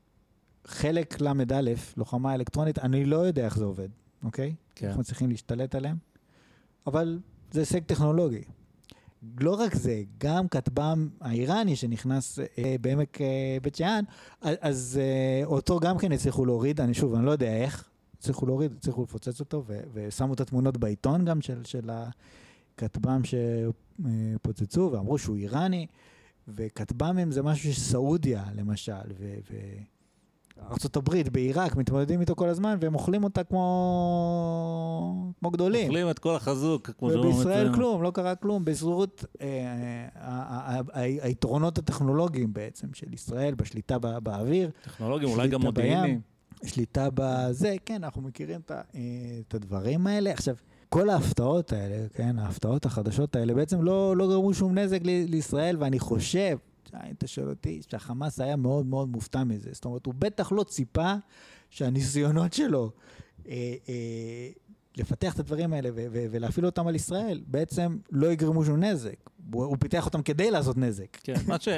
חלק 0.67 1.21
ל"א, 1.21 1.61
לוחמה 1.97 2.35
אלקטרונית, 2.35 2.79
אני 2.79 3.05
לא 3.05 3.17
יודע 3.17 3.45
איך 3.45 3.59
זה 3.59 3.65
עובד, 3.65 3.89
אוקיי? 4.25 4.55
כן. 4.75 4.89
איך 4.89 4.97
מצליחים 4.97 5.31
להשתלט 5.31 5.75
עליהם, 5.75 5.97
אבל 6.87 7.19
זה 7.51 7.61
הישג 7.61 7.85
טכנולוגי. 7.85 8.43
לא 9.41 9.55
רק 9.55 9.75
זה, 9.75 10.03
גם 10.19 10.49
כטב"ם 10.49 11.09
האיראני 11.21 11.77
שנכנס 11.77 12.39
אה, 12.39 12.77
בעמק 12.81 13.21
אה, 13.21 13.57
בית 13.63 13.75
שאן, 13.75 14.05
אז, 14.41 14.57
אז 14.61 15.01
אה, 15.03 15.47
אותו 15.47 15.81
גם 15.81 15.99
כן 15.99 16.13
הצליחו 16.13 16.45
להוריד, 16.45 16.81
אני 16.81 16.95
שוב, 16.95 17.15
אני 17.15 17.27
לא 17.27 17.31
יודע 17.31 17.57
איך, 17.57 17.89
הצליחו 18.19 18.47
להוריד, 18.47 18.73
הצליחו 18.73 19.03
לפוצץ 19.03 19.41
אותו, 19.41 19.65
ו- 19.67 19.81
ושמו 19.93 20.35
את 20.35 20.41
התמונות 20.41 20.77
בעיתון 20.77 21.25
גם 21.25 21.41
של, 21.41 21.65
של 21.65 21.91
הכטב"ם 22.75 23.21
שפוצצו, 23.25 24.91
ואמרו 24.93 25.19
שהוא 25.19 25.37
איראני, 25.37 25.87
וכטב"מים 26.57 27.33
זה 27.33 27.43
משהו 27.43 27.75
שסעודיה, 27.75 28.45
למשל, 28.55 28.93
ו... 29.19 29.35
ו- 29.51 29.57
הברית, 30.97 31.29
בעיראק, 31.29 31.77
מתמודדים 31.77 32.21
איתו 32.21 32.35
כל 32.37 32.49
הזמן, 32.49 32.77
והם 32.81 32.95
אוכלים 32.95 33.25
אותה 33.25 33.45
כמו, 33.45 35.33
כמו 35.41 35.51
גדולים. 35.51 35.85
אוכלים 35.87 36.11
את 36.11 36.19
כל 36.19 36.35
החזוק, 36.37 36.91
כמו 36.99 37.11
שאומרים 37.11 37.31
ובישראל. 37.35 37.75
כלום, 37.75 38.03
לא 38.03 38.11
קרה 38.11 38.35
כלום. 38.35 38.65
בזהירות, 38.65 39.25
אה, 39.41 39.47
ה- 40.15 40.77
ה- 40.77 40.81
ה- 40.95 41.01
היתרונות 41.25 41.79
הטכנולוגיים 41.79 42.53
בעצם 42.53 42.87
של 42.95 43.15
ישראל 43.15 43.55
בשליטה 43.55 43.99
בא- 43.99 44.19
באוויר, 44.19 44.71
טכנולוגים, 44.85 45.29
אולי 45.29 45.49
גם 45.49 45.61
מודיעינים. 45.63 46.21
שליטה 46.65 47.09
בזה, 47.15 47.75
כן, 47.87 48.05
אנחנו 48.05 48.23
מכירים 48.23 48.61
אה, 48.71 48.81
את 49.49 49.55
הדברים 49.55 50.07
האלה. 50.07 50.31
עכשיו, 50.33 50.55
כל 50.89 51.11
ההפתעות 51.11 51.73
האלה, 51.73 52.09
כן, 52.15 52.39
ההפתעות 52.39 52.87
החדשות 52.87 53.37
האלה, 53.37 53.55
בעצם 53.55 53.83
לא, 53.83 54.17
לא 54.17 54.29
גרמו 54.29 54.55
שום 54.55 54.79
נזק 54.79 55.01
ל- 55.05 55.25
לישראל, 55.29 55.77
ואני 55.81 55.99
חושב, 55.99 56.59
אם 56.95 57.15
אתה 57.19 57.27
שואל 57.27 57.49
אותי, 57.49 57.81
שהחמאס 57.91 58.41
היה 58.41 58.57
מאוד 58.57 58.87
מאוד 58.87 59.09
מופתע 59.09 59.45
מזה. 59.45 59.71
זאת 59.73 59.85
אומרת, 59.85 60.07
הוא 60.07 60.15
בטח 60.19 60.53
לא 60.53 60.63
ציפה 60.65 61.15
שהניסיונות 61.71 62.53
שלו 62.53 62.91
אה, 63.49 63.75
אה, 63.89 64.49
לפתח 64.97 65.35
את 65.35 65.39
הדברים 65.39 65.73
האלה 65.73 65.89
ו- 65.95 66.07
ו- 66.13 66.27
ולהפעיל 66.31 66.67
אותם 66.67 66.87
על 66.87 66.95
ישראל, 66.95 67.41
בעצם 67.47 67.99
לא 68.11 68.33
יגרמו 68.33 68.65
שום 68.65 68.85
נזק. 68.85 69.31
הוא, 69.53 69.65
הוא 69.65 69.77
פיתח 69.81 70.07
אותם 70.07 70.23
כדי 70.23 70.51
לעשות 70.51 70.77
נזק. 70.77 71.17
כן, 71.23 71.35
ש... 71.61 71.69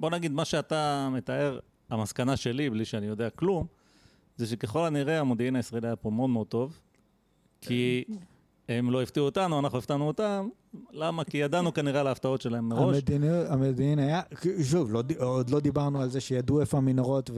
בוא 0.00 0.10
נגיד, 0.10 0.32
מה 0.32 0.44
שאתה 0.44 1.08
מתאר, 1.12 1.58
המסקנה 1.90 2.36
שלי, 2.36 2.70
בלי 2.70 2.84
שאני 2.84 3.06
יודע 3.06 3.30
כלום, 3.30 3.66
זה 4.36 4.46
שככל 4.46 4.86
הנראה 4.86 5.20
המודיעין 5.20 5.56
הישראלי 5.56 5.86
היה 5.86 5.96
פה 5.96 6.10
מאוד 6.10 6.30
מאוד 6.30 6.46
טוב, 6.46 6.80
כי 7.60 8.04
הם 8.68 8.90
לא 8.90 9.02
הפתיעו 9.02 9.26
אותנו, 9.26 9.58
אנחנו 9.58 9.78
הפתענו 9.78 10.06
אותם. 10.06 10.48
למה? 10.92 11.24
כי 11.24 11.38
ידענו 11.38 11.74
כנראה 11.74 12.00
על 12.00 12.06
ההפתעות 12.06 12.40
שלהם 12.40 12.68
מראש. 12.68 12.96
המדיניות- 12.96 13.46
המודיעין 13.50 13.98
היה, 13.98 14.20
שוב, 14.62 14.92
לא, 14.92 15.02
עוד 15.18 15.50
לא 15.50 15.60
דיברנו 15.60 16.00
על 16.00 16.08
זה 16.08 16.20
שידעו 16.20 16.60
איפה 16.60 16.78
המנהרות 16.78 17.30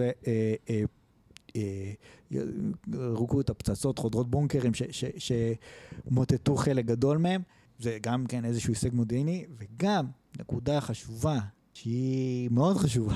ורוקו 2.92 3.40
את 3.40 3.50
הפצצות, 3.50 3.98
חודרות 3.98 4.30
בונקרים 4.30 4.72
שמוטטו 5.18 6.56
חלק 6.56 6.84
גדול 6.84 7.18
מהם. 7.18 7.42
זה 7.78 7.98
גם 8.02 8.26
כן 8.26 8.44
איזשהו 8.44 8.70
הישג 8.72 8.94
מודיעיני, 8.94 9.46
וגם 9.58 10.06
נקודה 10.40 10.80
חשובה, 10.80 11.38
שהיא 11.74 12.48
מאוד 12.52 12.76
חשובה, 12.76 13.14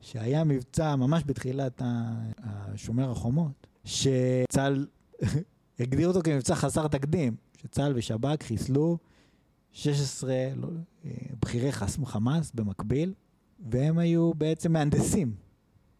שהיה 0.00 0.44
מבצע 0.44 0.96
ממש 0.96 1.22
בתחילת 1.26 1.82
השומר 2.38 3.10
החומות, 3.10 3.66
שצה"ל 3.84 4.86
הגדיר 5.80 6.08
אותו 6.08 6.20
כמבצע 6.22 6.54
חסר 6.54 6.88
תקדים, 6.88 7.36
שצה"ל 7.56 7.92
ושב"כ 7.96 8.42
חיסלו 8.42 8.98
16 9.72 10.34
לא, 10.56 10.68
אה, 11.04 11.10
בכירי 11.42 11.72
חמאס 12.04 12.52
במקביל, 12.54 13.14
והם 13.70 13.98
היו 13.98 14.34
בעצם 14.34 14.72
מהנדסים, 14.72 15.34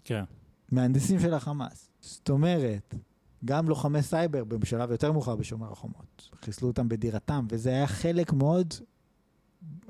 כן, 0.04 0.24
מהנדסים 0.72 1.20
של 1.20 1.34
החמאס. 1.34 1.90
זאת 2.00 2.30
אומרת, 2.30 2.94
גם 3.44 3.68
לוחמי 3.68 4.02
סייבר 4.02 4.44
בשלב 4.44 4.90
יותר 4.90 5.12
מאוחר 5.12 5.36
בשומר 5.36 5.72
החומות, 5.72 6.30
חיסלו 6.44 6.68
אותם 6.68 6.88
בדירתם, 6.88 7.46
וזה 7.50 7.70
היה 7.70 7.86
חלק 7.86 8.32
מאוד 8.32 8.74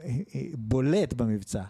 אה, 0.02 0.18
אה, 0.34 0.40
בולט 0.54 1.12
במבצע. 1.12 1.62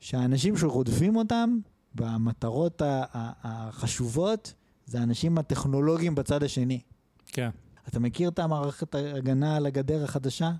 שהאנשים 0.00 0.56
שרודפים 0.56 1.16
אותם 1.16 1.58
במטרות 1.94 2.82
החשובות, 2.84 4.54
זה 4.86 5.00
האנשים 5.00 5.38
הטכנולוגיים 5.38 6.14
בצד 6.14 6.42
השני. 6.42 6.80
כן. 7.34 7.50
אתה 7.88 8.00
מכיר 8.00 8.28
את 8.28 8.38
המערכת 8.38 8.94
ההגנה 8.94 9.56
על 9.56 9.66
הגדר 9.66 10.04
החדשה? 10.04 10.52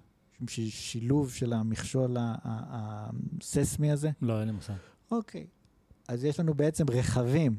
שילוב 0.48 1.30
של 1.32 1.52
המכשול 1.52 2.16
הססמי 2.44 3.90
הזה? 3.90 4.10
לא, 4.22 4.40
אין 4.40 4.48
לי 4.48 4.54
מושג. 4.54 4.74
אוקיי. 5.10 5.46
אז 6.08 6.24
יש 6.24 6.40
לנו 6.40 6.54
בעצם 6.54 6.84
רכבים, 6.90 7.58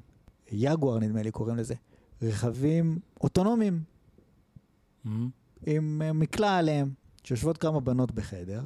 יגואר 0.51 0.99
נדמה 0.99 1.21
לי 1.21 1.31
קוראים 1.31 1.57
לזה, 1.57 1.75
רכבים 2.21 2.99
אוטונומיים, 3.21 3.83
מהמם. 5.03 5.29
עם 5.65 6.01
אה, 6.01 6.13
מקלע 6.13 6.57
עליהם, 6.57 6.93
שיושבות 7.23 7.57
כמה 7.57 7.79
בנות 7.79 8.11
בחדר, 8.11 8.63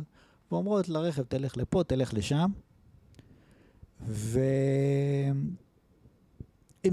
ואומרות 0.52 0.90
לרכב, 0.90 1.24
תלך 1.24 1.58
לפה, 1.58 1.84
תלך 1.88 2.14
לשם, 2.14 2.52
ואם 4.08 5.36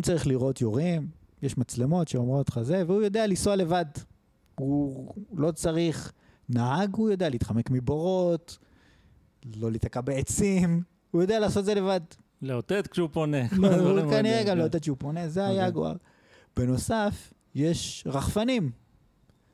צריך 0.02 0.26
לירות, 0.26 0.60
יורים, 0.60 1.08
יש 1.42 1.58
מצלמות 1.58 2.08
שאומרות 2.08 2.48
לך 2.48 2.62
זה, 2.62 2.82
והוא 2.86 3.02
יודע 3.02 3.26
לנסוע 3.26 3.56
לבד. 3.56 3.84
הוא 4.54 5.14
לא 5.32 5.50
צריך 5.52 6.12
נהג, 6.48 6.94
הוא 6.96 7.10
יודע 7.10 7.28
להתחמק 7.28 7.70
מבורות, 7.70 8.58
לא 9.56 9.70
להיתקע 9.70 10.00
בעצים, 10.00 10.82
הוא 11.10 11.22
יודע 11.22 11.38
לעשות 11.38 11.64
זה 11.64 11.74
לבד. 11.74 12.00
לאותת 12.42 12.86
כשהוא 12.86 13.08
פונה. 13.12 13.42
לא, 13.58 14.00
הוא 14.00 14.10
כנראה 14.10 14.42
גם 14.42 14.46
כן. 14.46 14.58
לא 14.58 14.62
יודעת 14.62 14.84
שהוא 14.84 14.96
פונה, 15.00 15.28
זה 15.28 15.48
אוקיי. 15.48 15.62
היגואר. 15.62 15.96
בנוסף, 16.56 17.32
יש 17.54 18.04
רחפנים. 18.06 18.70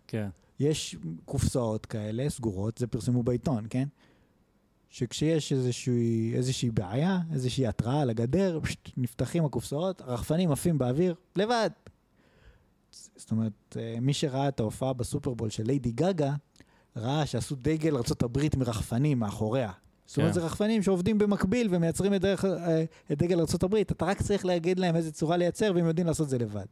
כן, 0.06 0.28
יש 0.60 0.96
קופסאות 1.24 1.86
כאלה, 1.86 2.30
סגורות, 2.30 2.78
זה 2.78 2.86
פרסמו 2.86 3.22
בעיתון, 3.22 3.66
כן? 3.70 3.88
שכשיש 4.92 5.52
איזושהי, 5.52 6.32
איזושהי 6.34 6.70
בעיה, 6.70 7.18
איזושהי 7.32 7.66
התראה 7.66 8.00
על 8.00 8.10
הגדר, 8.10 8.58
פשוט 8.62 8.90
נפתחים 8.96 9.44
הקופסאות, 9.44 10.00
הרחפנים 10.00 10.52
עפים 10.52 10.78
באוויר, 10.78 11.14
לבד. 11.36 11.70
זאת 13.16 13.30
אומרת, 13.30 13.76
אה, 13.76 13.96
מי 14.00 14.12
שראה 14.12 14.48
את 14.48 14.60
ההופעה 14.60 14.92
בסופרבול 14.92 15.50
של 15.50 15.62
ליידי 15.66 15.92
גגה, 15.92 16.34
ראה 16.96 17.26
שעשו 17.26 17.56
דגל 17.56 17.96
ארה"ב 17.96 18.56
מרחפנים 18.56 19.18
מאחוריה. 19.18 19.72
זאת 20.06 20.16
אומרת, 20.16 20.30
כן. 20.30 20.40
זה 20.40 20.46
רחפנים 20.46 20.82
שעובדים 20.82 21.18
במקביל 21.18 21.68
ומייצרים 21.70 22.14
את, 22.14 22.20
דרך, 22.20 22.44
אה, 22.44 22.84
את 23.12 23.18
דגל 23.18 23.40
ארה"ב. 23.40 23.74
אתה 23.74 24.04
רק 24.04 24.22
צריך 24.22 24.44
להגיד 24.44 24.78
להם 24.78 24.96
איזה 24.96 25.12
צורה 25.12 25.36
לייצר, 25.36 25.72
והם 25.74 25.86
יודעים 25.86 26.06
לעשות 26.06 26.28
זה 26.28 26.38
לבד. 26.38 26.66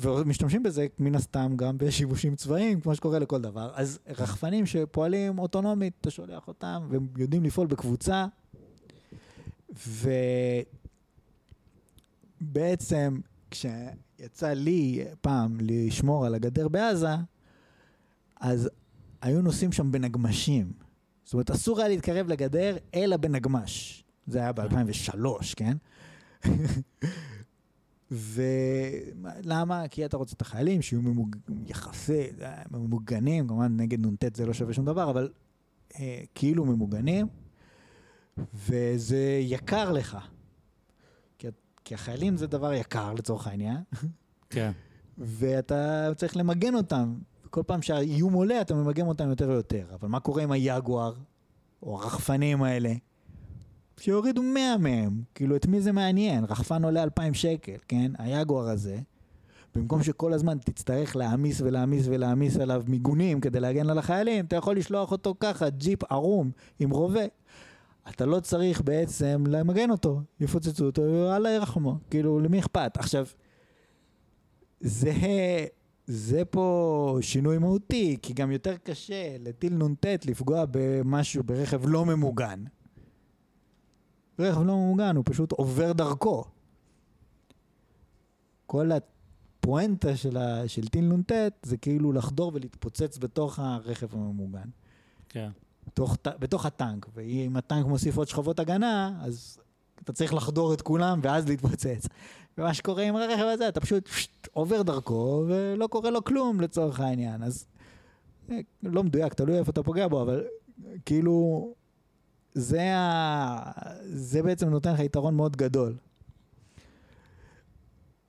ומשתמשים 0.00 0.62
בזה 0.62 0.86
מן 0.98 1.14
הסתם 1.14 1.52
גם 1.56 1.78
בשיבושים 1.78 2.36
צבאיים, 2.36 2.80
כמו 2.80 2.94
שקורה 2.94 3.18
לכל 3.18 3.40
דבר. 3.40 3.70
אז 3.74 3.98
רחפנים 4.08 4.66
שפועלים 4.66 5.38
אוטונומית, 5.38 5.92
אתה 6.00 6.10
שולח 6.10 6.48
אותם, 6.48 6.86
והם 6.90 7.06
יודעים 7.16 7.44
לפעול 7.44 7.66
בקבוצה, 7.66 8.26
ובעצם 12.40 13.20
כשיצא 13.50 14.48
לי 14.48 15.04
פעם 15.20 15.58
לשמור 15.60 16.26
על 16.26 16.34
הגדר 16.34 16.68
בעזה, 16.68 17.14
אז 18.40 18.70
היו 19.22 19.42
נוסעים 19.42 19.72
שם 19.72 19.92
בנגמשים. 19.92 20.72
זאת 21.24 21.32
אומרת, 21.32 21.50
אסור 21.50 21.80
היה 21.80 21.88
להתקרב 21.88 22.28
לגדר, 22.28 22.76
אלא 22.94 23.16
בנגמש. 23.16 24.04
זה 24.26 24.38
היה 24.38 24.52
ב-2003, 24.52 25.16
כן? 25.56 25.76
ולמה? 28.10 29.88
כי 29.88 30.04
אתה 30.04 30.16
רוצה 30.16 30.34
את 30.36 30.40
החיילים 30.40 30.82
שיהיו 30.82 31.02
ממוג... 31.02 31.36
יחסי, 31.66 32.26
ממוגנים, 32.70 33.48
כמובן 33.48 33.76
נגד 33.76 34.06
נ"ט 34.06 34.34
זה 34.34 34.46
לא 34.46 34.52
שווה 34.52 34.72
שום 34.74 34.84
דבר, 34.84 35.10
אבל 35.10 35.30
אה, 36.00 36.22
כאילו 36.34 36.64
ממוגנים, 36.64 37.26
וזה 38.54 39.38
יקר 39.42 39.92
לך. 39.92 40.18
כי, 41.38 41.46
כי 41.84 41.94
החיילים 41.94 42.36
זה 42.36 42.46
דבר 42.46 42.72
יקר 42.72 43.12
לצורך 43.12 43.46
העניין. 43.46 43.76
כן. 44.50 44.72
ואתה 45.18 46.10
צריך 46.16 46.36
למגן 46.36 46.74
אותם. 46.74 47.18
כל 47.50 47.62
פעם 47.66 47.82
שהאיום 47.82 48.32
עולה, 48.32 48.60
אתה 48.60 48.74
ממגן 48.74 49.06
אותם 49.06 49.28
יותר 49.28 49.48
ויותר. 49.48 49.86
אבל 49.94 50.08
מה 50.08 50.20
קורה 50.20 50.42
עם 50.42 50.52
היגואר, 50.52 51.14
או 51.82 52.02
הרחפנים 52.02 52.62
האלה? 52.62 52.94
שיורידו 53.98 54.42
100 54.42 54.76
מהם, 54.76 55.22
כאילו 55.34 55.56
את 55.56 55.66
מי 55.66 55.80
זה 55.80 55.92
מעניין? 55.92 56.44
רחפן 56.44 56.84
עולה 56.84 57.02
2,000 57.02 57.34
שקל, 57.34 57.76
כן? 57.88 58.12
היגואר 58.18 58.68
הזה, 58.68 58.98
במקום 59.74 60.02
שכל 60.02 60.32
הזמן 60.32 60.58
תצטרך 60.58 61.16
להעמיס 61.16 61.60
ולהעמיס 61.60 62.06
ולהעמיס 62.06 62.56
עליו 62.56 62.82
מיגונים 62.86 63.40
כדי 63.40 63.60
להגן 63.60 63.90
על 63.90 63.98
החיילים, 63.98 64.44
אתה 64.44 64.56
יכול 64.56 64.76
לשלוח 64.76 65.12
אותו 65.12 65.34
ככה, 65.40 65.70
ג'יפ 65.70 66.12
ערום 66.12 66.50
עם 66.78 66.90
רובה. 66.90 67.24
אתה 68.08 68.26
לא 68.26 68.40
צריך 68.40 68.82
בעצם 68.82 69.44
למגן 69.46 69.90
אותו, 69.90 70.20
יפוצצו 70.40 70.84
אותו, 70.84 71.02
ואללה 71.02 71.50
ירחמו, 71.50 71.98
כאילו 72.10 72.40
למי 72.40 72.58
אכפת? 72.58 72.92
עכשיו, 72.98 73.26
זה, 74.80 75.12
זה 76.06 76.44
פה 76.44 77.18
שינוי 77.20 77.58
מהותי, 77.58 78.16
כי 78.22 78.32
גם 78.32 78.50
יותר 78.50 78.76
קשה 78.76 79.36
לטיל 79.40 79.74
נ"ט 79.74 80.06
לפגוע 80.26 80.64
במשהו, 80.70 81.42
ברכב 81.42 81.80
לא 81.88 82.06
ממוגן. 82.06 82.64
רכב 84.38 84.62
לא 84.62 84.76
ממוגן, 84.76 85.16
הוא 85.16 85.24
פשוט 85.26 85.52
עובר 85.52 85.92
דרכו. 85.92 86.44
כל 88.66 88.90
הפואנטה 88.92 90.16
של, 90.16 90.36
ה, 90.36 90.68
של 90.68 90.88
טיל 90.88 91.04
נ"ט 91.04 91.32
זה 91.62 91.76
כאילו 91.76 92.12
לחדור 92.12 92.50
ולהתפוצץ 92.54 93.18
בתוך 93.18 93.58
הרכב 93.58 94.06
הממוגן. 94.12 94.68
כן. 95.28 95.50
בתוך, 95.86 96.16
בתוך 96.38 96.66
הטנק, 96.66 97.06
ואם 97.14 97.56
הטנק 97.56 97.86
מוסיף 97.86 98.16
עוד 98.16 98.28
שכבות 98.28 98.60
הגנה, 98.60 99.18
אז 99.22 99.58
אתה 100.02 100.12
צריך 100.12 100.34
לחדור 100.34 100.74
את 100.74 100.82
כולם 100.82 101.20
ואז 101.22 101.48
להתפוצץ. 101.48 102.06
ומה 102.58 102.74
שקורה 102.74 103.02
עם 103.02 103.16
הרכב 103.16 103.44
הזה, 103.44 103.68
אתה 103.68 103.80
פשוט 103.80 104.08
פשט, 104.08 104.48
עובר 104.52 104.82
דרכו 104.82 105.44
ולא 105.48 105.86
קורה 105.86 106.10
לו 106.10 106.24
כלום 106.24 106.60
לצורך 106.60 107.00
העניין. 107.00 107.42
אז 107.42 107.66
אה, 108.50 108.58
לא 108.82 109.04
מדויק, 109.04 109.34
תלוי 109.34 109.58
איפה 109.58 109.70
אתה 109.70 109.82
פוגע 109.82 110.08
בו, 110.08 110.22
אבל 110.22 110.44
כאילו 111.04 111.68
זה, 112.54 112.96
ה... 112.96 113.72
זה 114.02 114.42
בעצם 114.42 114.68
נותן 114.68 114.92
לך 114.92 115.00
יתרון 115.00 115.36
מאוד 115.36 115.56
גדול. 115.56 115.96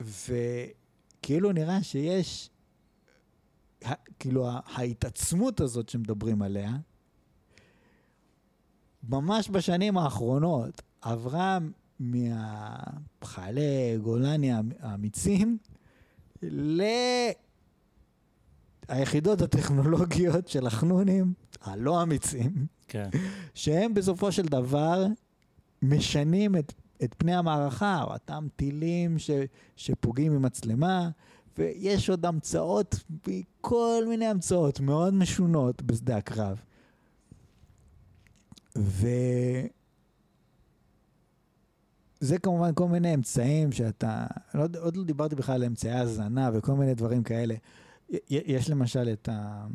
וכאילו 0.00 1.52
נראה 1.52 1.82
שיש, 1.82 2.50
כאילו 4.18 4.48
ההתעצמות 4.66 5.60
הזאת 5.60 5.88
שמדברים 5.88 6.42
עליה, 6.42 6.72
ממש 9.08 9.50
בשנים 9.50 9.98
האחרונות 9.98 10.82
עברה 11.02 11.58
מהחיילי 12.00 13.98
גולני 14.02 14.52
האמיצים 14.80 15.58
ליחידות 18.90 19.40
הטכנולוגיות 19.40 20.48
של 20.48 20.66
החנונים 20.66 21.32
הלא 21.62 22.02
אמיצים. 22.02 22.66
כן. 22.90 23.08
שהם 23.54 23.94
בסופו 23.94 24.32
של 24.32 24.46
דבר 24.46 25.06
משנים 25.82 26.56
את, 26.56 26.72
את 27.04 27.14
פני 27.18 27.34
המערכה, 27.34 28.02
אותם 28.02 28.46
טילים 28.56 29.18
ש, 29.18 29.30
שפוגעים 29.76 30.32
ממצלמה, 30.32 31.10
ויש 31.58 32.10
עוד 32.10 32.26
המצאות, 32.26 33.04
כל 33.60 34.04
מיני 34.08 34.26
המצאות 34.26 34.80
מאוד 34.80 35.14
משונות 35.14 35.82
בשדה 35.82 36.16
הקרב. 36.16 36.62
וזה 38.76 39.68
כמובן 42.42 42.74
כל 42.74 42.88
מיני 42.88 43.14
אמצעים 43.14 43.72
שאתה, 43.72 44.26
לא, 44.54 44.66
עוד 44.80 44.96
לא 44.96 45.04
דיברתי 45.04 45.34
בכלל 45.34 45.54
על 45.54 45.64
אמצעי 45.64 45.92
הזנה 45.92 46.50
וכל 46.54 46.72
מיני 46.72 46.94
דברים 46.94 47.22
כאלה. 47.22 47.54
יש 48.30 48.70
למשל 48.70 49.08
את 49.12 49.28
ה... 49.28 49.66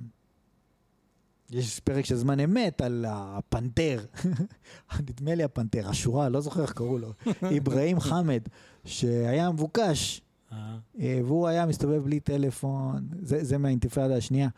יש 1.51 1.79
פרק 1.79 2.05
של 2.05 2.15
זמן 2.15 2.39
אמת 2.39 2.81
על 2.81 3.05
הפנתר, 3.07 4.05
נדמה 5.09 5.35
לי 5.35 5.43
הפנתר, 5.43 5.89
השורה, 5.89 6.29
לא 6.29 6.41
זוכר 6.41 6.61
איך 6.61 6.73
קראו 6.73 6.97
לו, 6.97 7.13
אברהים 7.57 7.99
חמד, 7.99 8.41
שהיה 8.85 9.51
מבוקש, 9.51 10.21
אה. 10.51 10.77
אה, 10.99 11.19
והוא 11.25 11.47
היה 11.47 11.65
מסתובב 11.65 12.03
בלי 12.03 12.19
טלפון, 12.19 13.07
זה, 13.21 13.43
זה 13.43 13.57
מהאינתיפאדה 13.57 14.15
השנייה, 14.15 14.49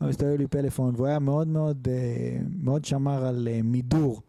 הוא 0.00 0.08
מסתובב 0.08 0.34
בלי 0.36 0.46
פלאפון, 0.46 0.94
והוא 0.94 1.06
היה 1.06 1.18
מאוד 1.18 1.48
מאוד, 1.48 1.88
אה, 1.90 2.38
מאוד 2.62 2.84
שמר 2.84 3.26
על 3.26 3.48
מידור. 3.62 4.22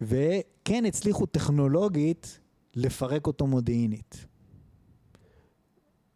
וכן 0.00 0.84
הצליחו 0.86 1.26
טכנולוגית 1.26 2.40
לפרק 2.74 3.26
אותו 3.26 3.46
מודיעינית. 3.46 4.26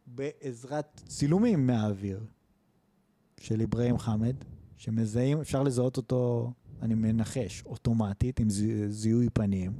בעזרת 0.06 1.02
צילומים 1.06 1.66
מהאוויר. 1.66 2.20
של 3.40 3.62
אברהים 3.62 3.98
חמד, 3.98 4.36
שמזהים, 4.76 5.40
אפשר 5.40 5.62
לזהות 5.62 5.96
אותו, 5.96 6.52
אני 6.82 6.94
מנחש, 6.94 7.62
אוטומטית, 7.66 8.40
עם 8.40 8.48
זיהוי 8.88 9.28
פנים, 9.30 9.72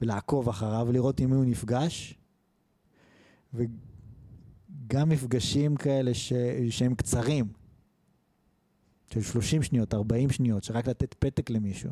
ולעקוב 0.00 0.48
אחריו, 0.48 0.88
לראות 0.92 1.20
עם 1.20 1.30
מי 1.30 1.36
הוא 1.36 1.44
נפגש, 1.44 2.18
וגם 3.54 5.08
מפגשים 5.08 5.76
כאלה 5.76 6.14
ש... 6.14 6.32
שהם 6.70 6.94
קצרים, 6.94 7.46
של 9.06 9.22
30 9.22 9.62
שניות, 9.62 9.94
40 9.94 10.30
שניות, 10.30 10.64
שרק 10.64 10.88
לתת 10.88 11.14
פתק 11.14 11.50
למישהו. 11.50 11.90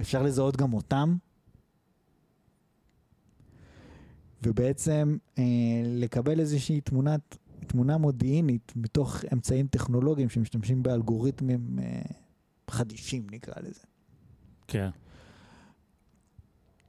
אפשר 0.00 0.22
לזהות 0.22 0.56
גם 0.56 0.72
אותם, 0.72 1.16
ובעצם 4.42 5.16
אה, 5.38 5.44
לקבל 5.84 6.40
איזושהי 6.40 6.80
תמונת 6.80 7.36
תמונה 7.66 7.98
מודיעינית 7.98 8.72
מתוך 8.76 9.24
אמצעים 9.32 9.66
טכנולוגיים 9.66 10.28
שמשתמשים 10.28 10.82
באלגוריתמים 10.82 11.78
אה, 11.82 12.02
חדישים, 12.70 13.26
נקרא 13.30 13.54
לזה. 13.62 13.80
כן. 14.66 14.90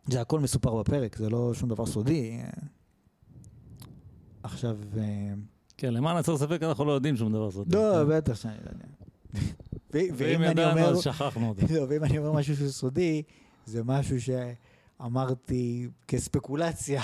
זה 0.07 0.21
הכל 0.21 0.39
מסופר 0.39 0.79
בפרק, 0.79 1.17
זה 1.17 1.29
לא 1.29 1.53
שום 1.53 1.69
דבר 1.69 1.85
סודי. 1.85 2.41
עכשיו... 4.43 4.77
אה, 4.97 5.33
כן, 5.77 5.93
למען 5.93 6.17
הסר 6.17 6.37
ספק 6.37 6.63
אנחנו 6.63 6.85
לא 6.85 6.91
יודעים 6.91 7.17
שום 7.17 7.33
דבר 7.33 7.51
סודי. 7.51 7.75
לא, 7.75 8.03
בטח 8.03 8.35
שאני 8.35 8.57
לא 8.65 8.69
יודע. 8.69 8.85
ואם 10.15 10.41
ידענו 10.41 10.79
אז 10.79 11.01
שכחנו 11.01 11.49
אותו. 11.49 11.61
לא, 11.73 11.85
ואם 11.89 12.03
אני 12.03 12.17
אומר 12.17 12.31
משהו 12.31 12.55
שהוא 12.55 12.69
סודי, 12.69 13.23
זה 13.65 13.83
משהו 13.83 14.21
ש... 14.21 14.29
אמרתי 15.05 15.87
כספקולציה, 16.07 17.03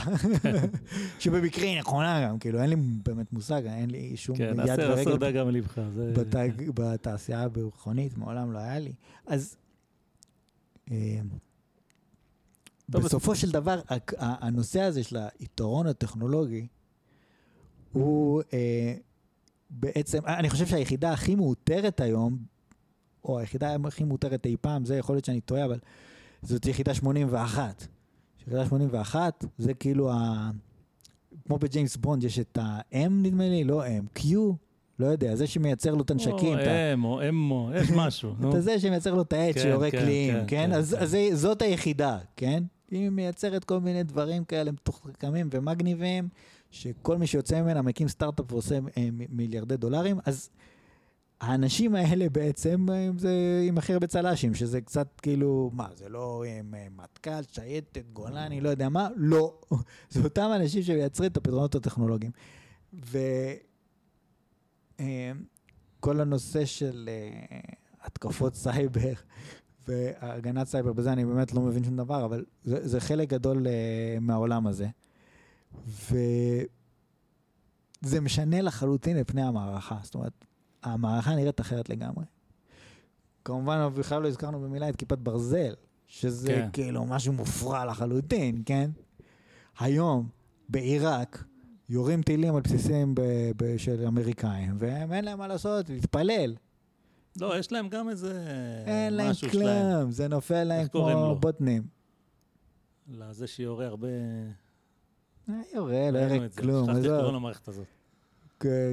שבמקרה 1.19 1.65
היא 1.65 1.79
נכונה 1.79 2.27
גם, 2.27 2.39
כאילו 2.39 2.61
אין 2.61 2.69
לי 2.69 2.75
באמת 2.75 3.33
מושג, 3.33 3.61
אין 3.65 3.89
לי 3.89 4.17
שום 4.17 4.37
כן, 4.37 4.43
יד 4.43 4.59
ורגל. 4.59 4.95
כן, 4.95 4.99
עשר 5.01 5.15
דקה 5.15 5.43
מלבך. 5.43 5.79
זה... 5.95 6.13
בתעשייה 6.73 7.41
הביטחונית, 7.41 8.17
מעולם 8.17 8.51
לא 8.51 8.59
היה 8.59 8.79
לי. 8.79 8.93
אז 9.27 9.57
אה, 10.91 11.19
בסופו 12.89 13.35
של 13.35 13.51
דבר, 13.51 13.81
הנושא 14.17 14.81
הזה 14.81 15.03
של 15.03 15.17
היתרון 15.39 15.87
הטכנולוגי, 15.87 16.67
הוא 17.91 18.41
אה, 18.53 18.93
בעצם, 19.69 20.25
אני 20.25 20.49
חושב 20.49 20.65
שהיחידה 20.65 21.11
הכי 21.11 21.35
מאותרת 21.35 22.01
היום, 22.01 22.37
או 23.23 23.39
היחידה 23.39 23.75
הכי 23.85 24.03
מאותרת 24.03 24.45
אי 24.45 24.55
פעם, 24.61 24.85
זה 24.85 24.97
יכול 24.97 25.15
להיות 25.15 25.25
שאני 25.25 25.41
טועה, 25.41 25.65
אבל 25.65 25.79
זאת 26.47 26.65
יחידה 26.65 26.93
81. 26.93 27.87
יחידה 28.41 28.65
81 28.65 29.45
זה 29.57 29.73
כאילו 29.73 30.11
ה... 30.11 30.49
כמו 31.45 31.57
בג'יימס 31.57 31.97
בונד 31.97 32.23
יש 32.23 32.39
את 32.39 32.57
ה-M 32.57 33.09
נדמה 33.09 33.49
לי, 33.49 33.63
לא 33.63 33.85
M, 33.85 34.19
Q, 34.19 34.25
לא 34.99 35.05
יודע, 35.05 35.35
זה 35.35 35.47
שמייצר 35.47 35.93
לו 35.93 36.01
את 36.01 36.11
הנשקים. 36.11 36.57
או 36.57 36.95
M 36.95 37.03
או 37.03 37.21
M 37.21 37.51
או, 37.51 37.69
יש 37.75 37.91
משהו. 37.91 38.33
את 38.57 38.63
זה 38.63 38.79
שמייצר 38.79 39.13
לו 39.13 39.21
את 39.21 39.33
העט 39.33 39.55
כן, 39.55 39.61
שיורה 39.61 39.91
כן, 39.91 39.99
קליעים, 39.99 40.33
כן? 40.33 40.45
כן? 40.47 40.71
אז 40.73 41.17
זאת 41.33 41.61
היחידה, 41.61 42.17
כן? 42.35 42.63
היא 42.91 43.09
מייצרת 43.09 43.63
כל 43.63 43.79
מיני 43.79 44.03
דברים 44.03 44.43
כאלה 44.43 44.71
מתוחכמים 44.71 45.49
ומגניבים, 45.51 46.29
שכל 46.71 47.17
מי 47.17 47.27
שיוצא 47.27 47.61
ממנה 47.61 47.81
מקים 47.81 48.07
סטארט-אפ 48.07 48.51
ועושה 48.51 48.79
אה, 48.97 49.09
מיליארדי 49.29 49.77
דולרים, 49.77 50.19
אז 50.25 50.49
האנשים 51.41 51.95
האלה 51.95 52.29
בעצם 52.29 52.85
אה, 52.91 53.09
זה 53.17 53.63
עם 53.67 53.77
הכי 53.77 53.93
הרבה 53.93 54.07
צל"שים, 54.07 54.55
שזה 54.55 54.81
קצת 54.81 55.21
כאילו, 55.21 55.69
מה, 55.73 55.87
זה 55.93 56.09
לא 56.09 56.43
עם 56.59 56.75
אה, 56.75 56.87
מטכ"ל, 56.95 57.41
שייטת, 57.51 58.03
גולני, 58.13 58.61
לא 58.61 58.69
יודע 58.69 58.89
מה, 58.89 59.07
לא. 59.15 59.59
זה 60.09 60.23
אותם 60.23 60.49
אנשים 60.55 60.83
שמייצרים 60.83 61.31
את 61.31 61.37
הפתרונות 61.37 61.75
הטכנולוגיים. 61.75 62.31
וכל 62.93 63.19
הנושא 66.21 66.65
של 66.65 67.09
אה, 67.11 67.59
התקפות 68.01 68.55
סייבר 68.55 69.13
והגנת 69.87 70.67
סייבר, 70.67 70.93
בזה 70.93 71.13
אני 71.13 71.25
באמת 71.25 71.53
לא 71.53 71.61
מבין 71.61 71.83
שום 71.83 71.97
דבר, 71.97 72.25
אבל 72.25 72.45
זה, 72.63 72.87
זה 72.87 72.99
חלק 72.99 73.29
גדול 73.29 73.67
אה, 73.67 74.17
מהעולם 74.21 74.67
הזה. 74.67 74.87
וזה 78.03 78.21
משנה 78.21 78.61
לחלוטין 78.61 79.19
את 79.19 79.31
פני 79.31 79.41
המערכה. 79.41 79.97
זאת 80.03 80.15
אומרת, 80.15 80.45
המערכה 80.93 81.35
נראית 81.35 81.61
אחרת 81.61 81.89
לגמרי. 81.89 82.25
כמובן, 83.45 83.89
בכלל 83.95 84.21
לא 84.21 84.27
הזכרנו 84.27 84.59
במילה 84.59 84.89
את 84.89 84.95
כיפת 84.95 85.17
ברזל, 85.17 85.73
שזה 86.07 86.47
כן. 86.47 86.69
כאילו 86.73 87.05
משהו 87.05 87.33
מופרע 87.33 87.85
לחלוטין, 87.85 88.63
כן? 88.65 88.89
היום, 89.79 90.29
בעיראק, 90.69 91.43
יורים 91.89 92.21
טילים 92.21 92.55
על 92.55 92.61
בסיסים 92.61 93.15
ב- 93.15 93.21
ב- 93.57 93.77
של 93.77 94.05
אמריקאים, 94.07 94.75
והם 94.77 95.13
אין 95.13 95.25
להם 95.25 95.37
מה 95.39 95.47
לעשות, 95.47 95.89
להתפלל. 95.89 96.55
לא, 97.41 97.57
יש 97.59 97.71
להם 97.71 97.89
גם 97.89 98.09
איזה 98.09 98.43
אין 98.85 99.13
להם. 99.13 99.33
כלום, 99.51 100.11
זה 100.11 100.27
נופל 100.27 100.63
להם 100.63 100.87
כמו? 100.87 101.35
בוטנים. 101.39 101.83
לזה 103.07 103.47
שיורה 103.47 103.85
הרבה... 103.85 104.07
אה, 105.49 105.53
יורה, 105.73 106.11
לא 106.11 106.19
יראה 106.19 106.45
את 106.45 106.51
זה. 106.51 106.61
כלום, 106.61 106.85
שכחתי 106.85 106.97
איך 106.99 107.07
קוראים 107.07 107.25
עזוב. 107.25 107.35
למערכת 107.35 107.67
הזאת. 107.67 107.85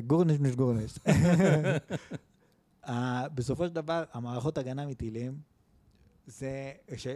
גורניש 0.07 0.41
מיש 0.41 0.57
גורניש. 0.57 0.99
בסופו 3.35 3.66
של 3.66 3.73
דבר, 3.73 4.05
המערכות 4.12 4.59
הגנה 4.59 4.86
מטילים, 4.86 5.39
זה 6.27 6.73
ש- 6.97 7.07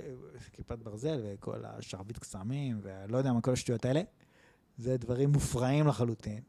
כיפת 0.52 0.78
ברזל 0.78 1.20
וכל 1.24 1.64
השרביט 1.64 2.18
קסמים 2.18 2.80
ולא 2.82 3.18
יודע 3.18 3.32
מה, 3.32 3.40
כל 3.40 3.52
השטויות 3.52 3.84
האלה, 3.84 4.02
זה 4.78 4.96
דברים 4.96 5.30
מופרעים 5.32 5.86
לחלוטין, 5.86 6.40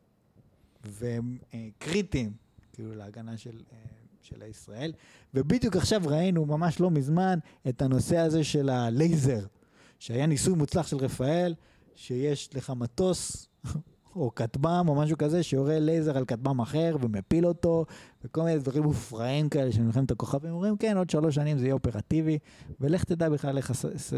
והם 0.83 1.37
אה, 1.53 1.67
קריטיים, 1.77 2.33
כאילו, 2.73 2.95
להגנה 2.95 3.37
של, 3.37 3.61
אה, 3.71 3.77
של 4.21 4.41
ישראל. 4.41 4.93
ובדיוק 5.33 5.75
עכשיו 5.75 6.01
ראינו, 6.05 6.45
ממש 6.45 6.79
לא 6.79 6.91
מזמן, 6.91 7.39
את 7.69 7.81
הנושא 7.81 8.17
הזה 8.17 8.43
של 8.43 8.69
הלייזר, 8.69 9.45
שהיה 9.99 10.25
ניסוי 10.25 10.53
מוצלח 10.53 10.87
של 10.87 10.97
רפאל, 10.97 11.55
שיש 11.95 12.55
לך 12.55 12.69
מטוס 12.69 13.47
או 14.19 14.35
כטב"ם 14.35 14.85
או 14.87 14.95
משהו 14.95 15.17
כזה, 15.17 15.43
שיורה 15.43 15.79
לייזר 15.79 16.17
על 16.17 16.25
כטב"ם 16.25 16.59
אחר 16.59 16.95
ומפיל 17.01 17.45
אותו, 17.45 17.85
וכל 18.23 18.43
מיני 18.43 18.59
דברים 18.59 18.83
מופרעים 18.83 19.49
כאלה 19.49 19.71
של 19.71 19.81
מלחמת 19.81 20.11
הכוכבים, 20.11 20.51
אומרים, 20.51 20.77
כן, 20.77 20.97
עוד 20.97 21.09
שלוש 21.09 21.35
שנים 21.35 21.57
זה 21.57 21.65
יהיה 21.65 21.73
אופרטיבי, 21.73 22.37
ולך 22.79 23.03
תדע 23.03 23.29
בכלל 23.29 23.57
איך 23.57 23.71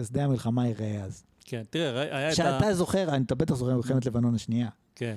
שדה 0.04 0.24
המלחמה 0.24 0.68
ייראה 0.68 1.04
אז. 1.04 1.24
כן, 1.46 1.64
תראה, 1.70 2.02
היה 2.02 2.28
את 2.28 2.34
ה... 2.34 2.36
שאתה 2.36 2.74
זוכר, 2.74 3.16
אתה 3.26 3.36
בטח 3.36 3.56
זוכר 3.56 3.72
במלחמת 3.72 4.06
לבנון 4.06 4.36
השנייה, 4.36 4.70
כן. 4.96 5.16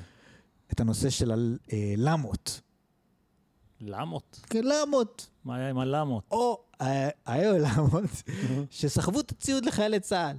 את 0.73 0.81
הנושא 0.81 1.11
של 1.11 1.33
הלמות. 1.33 2.61
למות? 3.81 4.41
כן, 4.51 4.65
למות. 4.65 5.31
מה 5.45 5.57
היה 5.57 5.71
עם 5.71 5.79
הלמות? 5.79 6.25
או, 6.31 6.59
אה, 6.81 7.09
היו 7.27 7.59
למות 7.59 8.05
שסחבו 8.71 9.21
את 9.21 9.31
הציוד 9.31 9.65
לחיילי 9.65 10.01
צה"ל. 10.01 10.37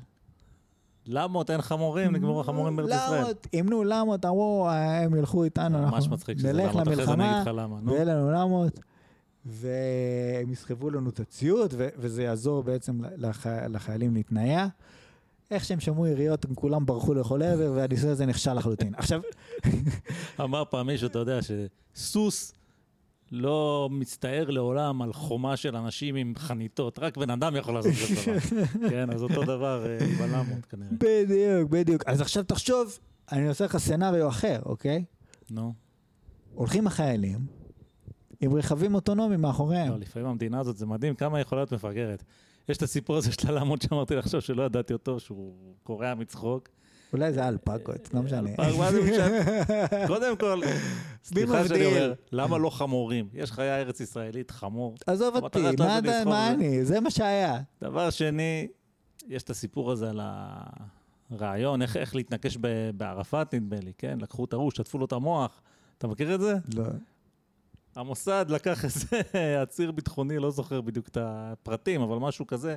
למות, 1.08 1.50
אין 1.52 1.62
חמורים, 1.62 2.12
נגמרו 2.12 2.42
החמורים 2.42 2.76
בארץ 2.76 2.90
ישראל. 3.06 3.22
למות, 3.24 3.48
אימנו 3.54 3.84
למות, 3.84 4.26
אמרו, 4.26 4.68
אה, 4.70 5.02
הם 5.04 5.16
ילכו 5.16 5.44
איתנו, 5.44 5.78
ממש 5.80 5.94
אנחנו 5.94 6.12
מצחיק 6.16 6.38
שזה 6.38 6.54
נלך 6.54 6.76
למות, 6.76 6.82
אחרי 6.84 6.96
זה 6.96 7.14
אני 7.14 7.24
למלחמה. 7.24 7.92
ויהיה 7.92 8.04
לנו 8.04 8.32
למות, 8.32 8.80
והם 9.46 10.52
יסחבו 10.52 10.90
לנו 10.90 11.10
את 11.10 11.20
הציוד, 11.20 11.74
וזה 11.78 12.24
יעזור 12.24 12.64
בעצם 12.64 13.02
לח- 13.18 13.48
לחיילים 13.70 14.14
להתנייע. 14.14 14.68
איך 15.52 15.66
שהם 15.66 15.80
שמעו 15.80 16.08
יריות, 16.08 16.46
הם 16.46 16.56
כולם 16.56 16.86
ברחו 16.86 17.14
לכל 17.14 17.42
עבר, 17.44 17.72
והניסוי 17.76 18.10
הזה 18.10 18.26
נכשל 18.26 18.54
לחלוטין. 18.54 18.94
עכשיו, 18.98 19.22
אמר 20.44 20.64
פעם 20.70 20.88
מישהו, 20.88 21.08
אתה 21.08 21.20
יודע, 21.20 21.40
שסוס 21.96 22.54
לא 23.36 23.90
מצטער 23.92 24.50
לעולם 24.50 25.02
על 25.02 25.14
חומה 25.14 25.58
של 25.58 25.76
אנשים 25.76 26.16
עם 26.16 26.34
חניתות, 26.38 27.00
רק 27.00 27.18
בן 27.18 27.30
אדם 27.30 27.56
יכול 27.56 27.74
לעשות 27.74 27.92
כזה 27.92 28.32
דבר. 28.32 28.90
כן, 28.90 29.12
אז 29.12 29.24
אותו 29.24 29.44
דבר 29.44 29.86
אה, 29.86 29.98
בלמות 30.20 30.66
כנראה. 30.66 30.90
בדיוק, 30.92 31.70
בדיוק. 31.70 32.04
אז 32.06 32.22
עכשיו 32.22 32.44
תחשוב, 32.44 33.00
אני 33.32 33.48
עושה 33.48 33.66
לך 33.66 33.78
סצנריו 33.78 34.30
אחר, 34.30 34.60
אוקיי? 34.66 35.06
נו, 35.50 35.74
הולכים 36.54 36.88
החיילים 36.88 37.40
עם 38.42 38.56
רכבים 38.56 38.96
אוטונומיים 38.96 39.42
מאחוריהם. 39.42 39.92
לא, 39.92 40.00
לפעמים 40.00 40.28
המדינה 40.28 40.60
הזאת, 40.60 40.78
זה 40.78 40.86
מדהים 40.86 41.16
כמה 41.16 41.40
יכולה 41.40 41.62
להיות 41.62 41.72
מפגרת. 41.72 42.24
יש 42.70 42.78
את 42.78 42.82
הסיפור 42.82 43.18
הזה 43.18 43.32
של 43.32 43.48
הלמות 43.58 43.82
שאמרתי 43.82 44.16
לך 44.16 44.26
עכשיו, 44.26 44.42
שלא 44.42 44.64
ידעתי 44.64 44.94
אותו, 44.94 45.20
שהוא 45.20 45.76
קורע 45.84 46.14
מצחוק. 46.16 46.70
אולי 47.16 47.34
זה 47.34 47.48
אלפקות, 47.48 48.14
לא 48.14 48.22
משנה. 48.22 48.50
מה 48.78 48.92
זה 48.92 49.02
משנה? 49.02 49.40
קודם 50.08 50.38
כל, 50.38 50.62
סליחה 51.24 51.68
שאני? 51.68 51.86
אומר, 51.86 52.14
למה 52.32 52.58
לא 52.58 52.70
חמורים? 52.70 53.30
יש 53.34 53.52
חיה 53.52 53.82
ארץ 53.82 54.00
ישראלית, 54.00 54.52
חמור. 54.52 54.96
עזוב 55.08 55.36
אותי, 55.36 55.60
מה. 56.26 56.52
אני? 56.52 56.86
זה 56.86 57.00
מה 57.00 57.12
שהיה. 57.12 57.60
דבר 57.82 58.10
שני, 58.10 58.68
יש 59.28 59.44
את 59.44 59.50
הסיפור 59.50 59.92
הזה 59.92 60.10
על 60.10 60.22
הרעיון, 61.32 61.82
איך, 61.82 61.98
איך 61.98 62.16
להתנקש 62.16 62.58
בערפאת 62.98 63.54
נדמה 63.54 63.80
לי, 63.80 63.92
כן? 63.98 64.18
לקחו 64.22 64.46
את 64.46 64.54
ההוא, 64.54 64.72
שטפו 64.72 64.98
לו 64.98 65.06
את 65.06 65.12
המוח. 65.12 65.62
אתה 65.98 66.08
מכיר 66.08 66.36
את 66.36 66.40
זה? 66.40 66.56
לא. 66.76 66.84
המוסד 67.96 68.46
לקח 68.50 68.86
איזה 68.86 69.08
עציר 69.64 69.92
ביטחוני, 69.92 70.40
לא 70.40 70.52
זוכר 70.52 70.82
בדיוק 70.82 71.08
את 71.08 71.18
הפרטים, 71.22 72.02
אבל 72.02 72.18
משהו 72.18 72.48
כזה. 72.48 72.76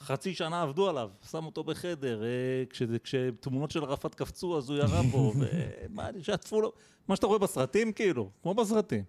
חצי 0.00 0.34
שנה 0.34 0.62
עבדו 0.62 0.88
עליו, 0.88 1.10
שם 1.30 1.46
אותו 1.46 1.64
בחדר, 1.64 2.22
אה, 2.22 2.28
כש- 2.70 2.82
כשתמונות 3.04 3.70
של 3.70 3.84
ערפאת 3.84 4.14
קפצו 4.14 4.58
אז 4.58 4.70
הוא 4.70 4.78
ירה 4.78 5.02
בו, 5.02 5.32
ומה, 5.38 6.08
שטפו 6.22 6.60
לו, 6.60 6.72
מה 7.08 7.16
שאתה 7.16 7.26
רואה 7.26 7.38
בסרטים 7.38 7.92
כאילו, 7.92 8.30
כמו 8.42 8.54
בסרטים. 8.54 9.04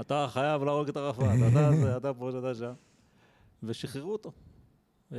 אתה 0.00 0.26
חייב 0.30 0.64
להרוג 0.64 0.88
את 0.88 0.96
ערפאת, 0.96 1.24
אתה 1.52 1.72
זה, 1.76 1.96
אתה 1.96 2.14
פה, 2.14 2.30
אתה 2.38 2.54
שם. 2.54 2.72
ושחררו 3.62 4.12
אותו. 4.12 4.32
אה, 5.12 5.18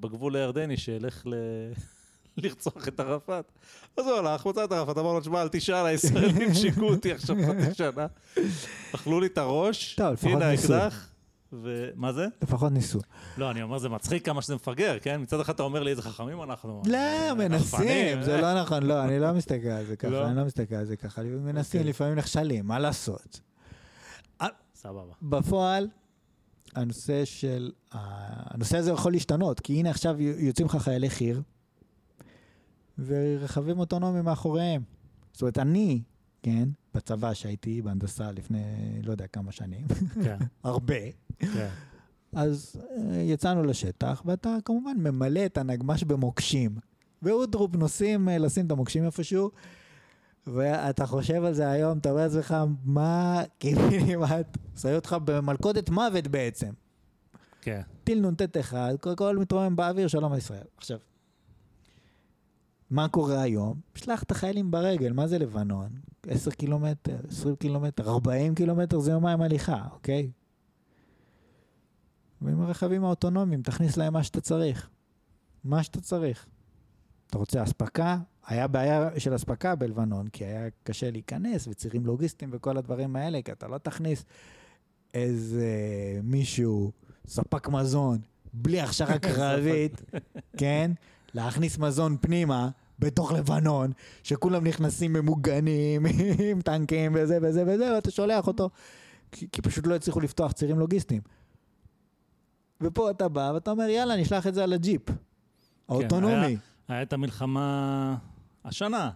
בגבול 0.00 0.36
הירדני 0.36 0.76
שילך 0.76 1.22
ל... 1.26 1.34
לרצוח 2.36 2.88
את 2.88 3.00
ערפאת. 3.00 3.52
אז 3.96 4.06
הוא 4.06 4.14
הלך, 4.16 4.46
מצא 4.46 4.64
את 4.64 4.72
ערפאת, 4.72 4.98
אמר 4.98 5.12
לו, 5.12 5.24
שמע, 5.24 5.42
אל 5.42 5.48
תשאל, 5.48 5.86
הישראלים 5.86 6.54
שיקו 6.54 6.84
אותי 6.84 7.12
עכשיו 7.12 7.36
חצי 7.48 7.74
שנה. 7.74 8.06
אכלו 8.94 9.20
לי 9.20 9.26
את 9.26 9.38
הראש, 9.38 9.96
הנה. 9.98 10.46
האקדח, 10.46 11.11
ומה 11.62 12.12
זה? 12.12 12.26
לפחות 12.42 12.72
ניסו. 12.72 13.00
לא, 13.38 13.50
אני 13.50 13.62
אומר, 13.62 13.78
זה 13.78 13.88
מצחיק 13.88 14.26
כמה 14.26 14.42
שזה 14.42 14.54
מפגר, 14.54 14.98
כן? 15.02 15.20
מצד 15.20 15.40
אחד 15.40 15.54
אתה 15.54 15.62
אומר 15.62 15.82
לי 15.82 15.90
איזה 15.90 16.02
חכמים 16.02 16.42
אנחנו. 16.42 16.82
לא, 16.86 16.96
אה, 16.96 17.34
מנסים, 17.34 18.22
זה 18.22 18.34
אה. 18.36 18.40
לא 18.40 18.62
נכון, 18.62 18.82
לא, 18.82 19.04
אני 19.04 19.18
לא 19.18 19.32
מסתכל 19.32 19.68
על 19.68 19.84
זה 19.84 19.96
ככה, 19.96 20.10
לא? 20.10 20.26
אני 20.26 20.36
לא 20.36 20.44
מסתכל 20.44 20.74
על 20.74 20.84
זה 20.84 20.96
ככה, 20.96 21.22
מנסים, 21.22 21.80
אוקיי. 21.80 21.90
לפעמים 21.90 22.14
נכשלים, 22.14 22.66
מה 22.66 22.78
לעשות? 22.78 23.40
סבבה. 24.82 25.12
בפועל, 25.22 25.88
הנושא 26.74 27.24
של, 27.24 27.72
הנושא 27.90 28.78
הזה 28.78 28.90
יכול 28.90 29.12
להשתנות, 29.12 29.60
כי 29.60 29.78
הנה 29.78 29.90
עכשיו 29.90 30.20
יוצאים 30.20 30.66
לך 30.66 30.76
חיילי 30.76 31.10
חי"ר, 31.10 31.40
ורכבים 32.98 33.78
אוטונומיים 33.78 34.24
מאחוריהם. 34.24 34.82
זאת 35.32 35.42
אומרת, 35.42 35.58
אני, 35.58 36.02
כן, 36.42 36.68
בצבא 36.94 37.34
שהייתי 37.34 37.82
בהנדסה 37.82 38.32
לפני 38.32 38.62
לא 39.02 39.10
יודע 39.10 39.26
כמה 39.26 39.52
שנים, 39.52 39.86
כן, 40.24 40.38
הרבה, 40.64 40.94
כן. 41.54 41.68
אז 42.32 42.82
אה, 42.90 43.20
יצאנו 43.20 43.62
לשטח, 43.64 44.22
ואתה 44.26 44.56
כמובן 44.64 44.96
ממלא 44.96 45.46
את 45.46 45.58
הנגמ"ש 45.58 46.04
במוקשים. 46.04 46.76
ואודרופ 47.22 47.76
נוסעים 47.76 48.28
אה, 48.28 48.38
לשים 48.38 48.66
את 48.66 48.70
המוקשים 48.70 49.04
איפשהו, 49.04 49.50
ואתה 50.46 51.06
חושב 51.06 51.44
על 51.44 51.54
זה 51.54 51.70
היום, 51.70 51.98
אתה 51.98 52.10
אומר 52.10 52.22
לעצמך, 52.22 52.54
מה, 52.84 53.42
כמעט, 53.60 54.58
שמים 54.76 54.94
אותך 54.94 55.16
במלכודת 55.24 55.90
מוות 55.90 56.26
בעצם. 56.26 56.70
כן. 57.60 57.80
טיל 58.04 58.30
נ"ט 58.30 58.56
אחד, 58.60 58.94
כל 59.00 59.10
הכל 59.10 59.38
מתרומם 59.38 59.76
באוויר, 59.76 60.08
שלום 60.08 60.32
על 60.32 60.38
ישראל. 60.38 60.64
עכשיו, 60.76 60.98
מה 62.90 63.08
קורה 63.08 63.42
היום? 63.42 63.80
שלח 63.94 64.22
את 64.22 64.30
החיילים 64.30 64.70
ברגל, 64.70 65.12
מה 65.12 65.26
זה 65.26 65.38
לבנון? 65.38 65.88
10 66.26 66.50
קילומטר, 66.50 67.16
20 67.28 67.56
קילומטר, 67.56 68.10
40 68.10 68.54
קילומטר 68.54 68.98
זה 68.98 69.10
יומיים 69.10 69.42
הליכה, 69.42 69.82
אוקיי? 69.92 70.30
ועם 72.44 72.60
הרכבים 72.60 73.04
האוטונומיים, 73.04 73.62
תכניס 73.62 73.96
להם 73.96 74.12
מה 74.12 74.22
שאתה 74.22 74.40
צריך. 74.40 74.88
מה 75.64 75.82
שאתה 75.82 76.00
צריך. 76.00 76.46
אתה 77.26 77.38
רוצה 77.38 77.62
אספקה? 77.62 78.18
היה 78.46 78.66
בעיה 78.66 79.08
של 79.18 79.34
אספקה 79.34 79.74
בלבנון, 79.74 80.28
כי 80.28 80.44
היה 80.44 80.68
קשה 80.84 81.10
להיכנס, 81.10 81.68
וצירים 81.68 82.06
לוגיסטיים 82.06 82.50
וכל 82.52 82.76
הדברים 82.76 83.16
האלה, 83.16 83.42
כי 83.42 83.52
אתה 83.52 83.68
לא 83.68 83.78
תכניס 83.78 84.24
איזה 85.14 85.66
מישהו, 86.22 86.92
ספק 87.26 87.68
מזון, 87.68 88.18
בלי 88.52 88.80
הכשרה 88.80 89.18
קרבית, 89.28 90.02
כן? 90.56 90.90
להכניס 91.34 91.78
מזון 91.78 92.16
פנימה, 92.20 92.68
בתוך 92.98 93.32
לבנון, 93.32 93.92
שכולם 94.22 94.66
נכנסים 94.66 95.12
ממוגנים, 95.12 96.06
עם 96.50 96.60
טנקים 96.60 97.12
וזה 97.14 97.38
וזה 97.42 97.64
וזה, 97.66 97.94
ואתה 97.94 98.10
שולח 98.10 98.46
אותו, 98.46 98.70
כי, 99.32 99.46
כי 99.52 99.62
פשוט 99.62 99.86
לא 99.86 99.94
הצליחו 99.94 100.20
לפתוח 100.20 100.52
צירים 100.52 100.78
לוגיסטיים. 100.78 101.22
ופה 102.82 103.10
אתה 103.10 103.28
בא 103.28 103.50
ואתה 103.54 103.70
אומר, 103.70 103.88
יאללה, 103.88 104.16
נשלח 104.16 104.46
את 104.46 104.54
זה 104.54 104.64
על 104.64 104.72
הג'יפ. 104.72 105.02
האוטונומי. 105.88 106.34
היה, 106.34 106.56
היה 106.88 107.02
את 107.02 107.12
המלחמה 107.12 108.16
השנה, 108.64 109.10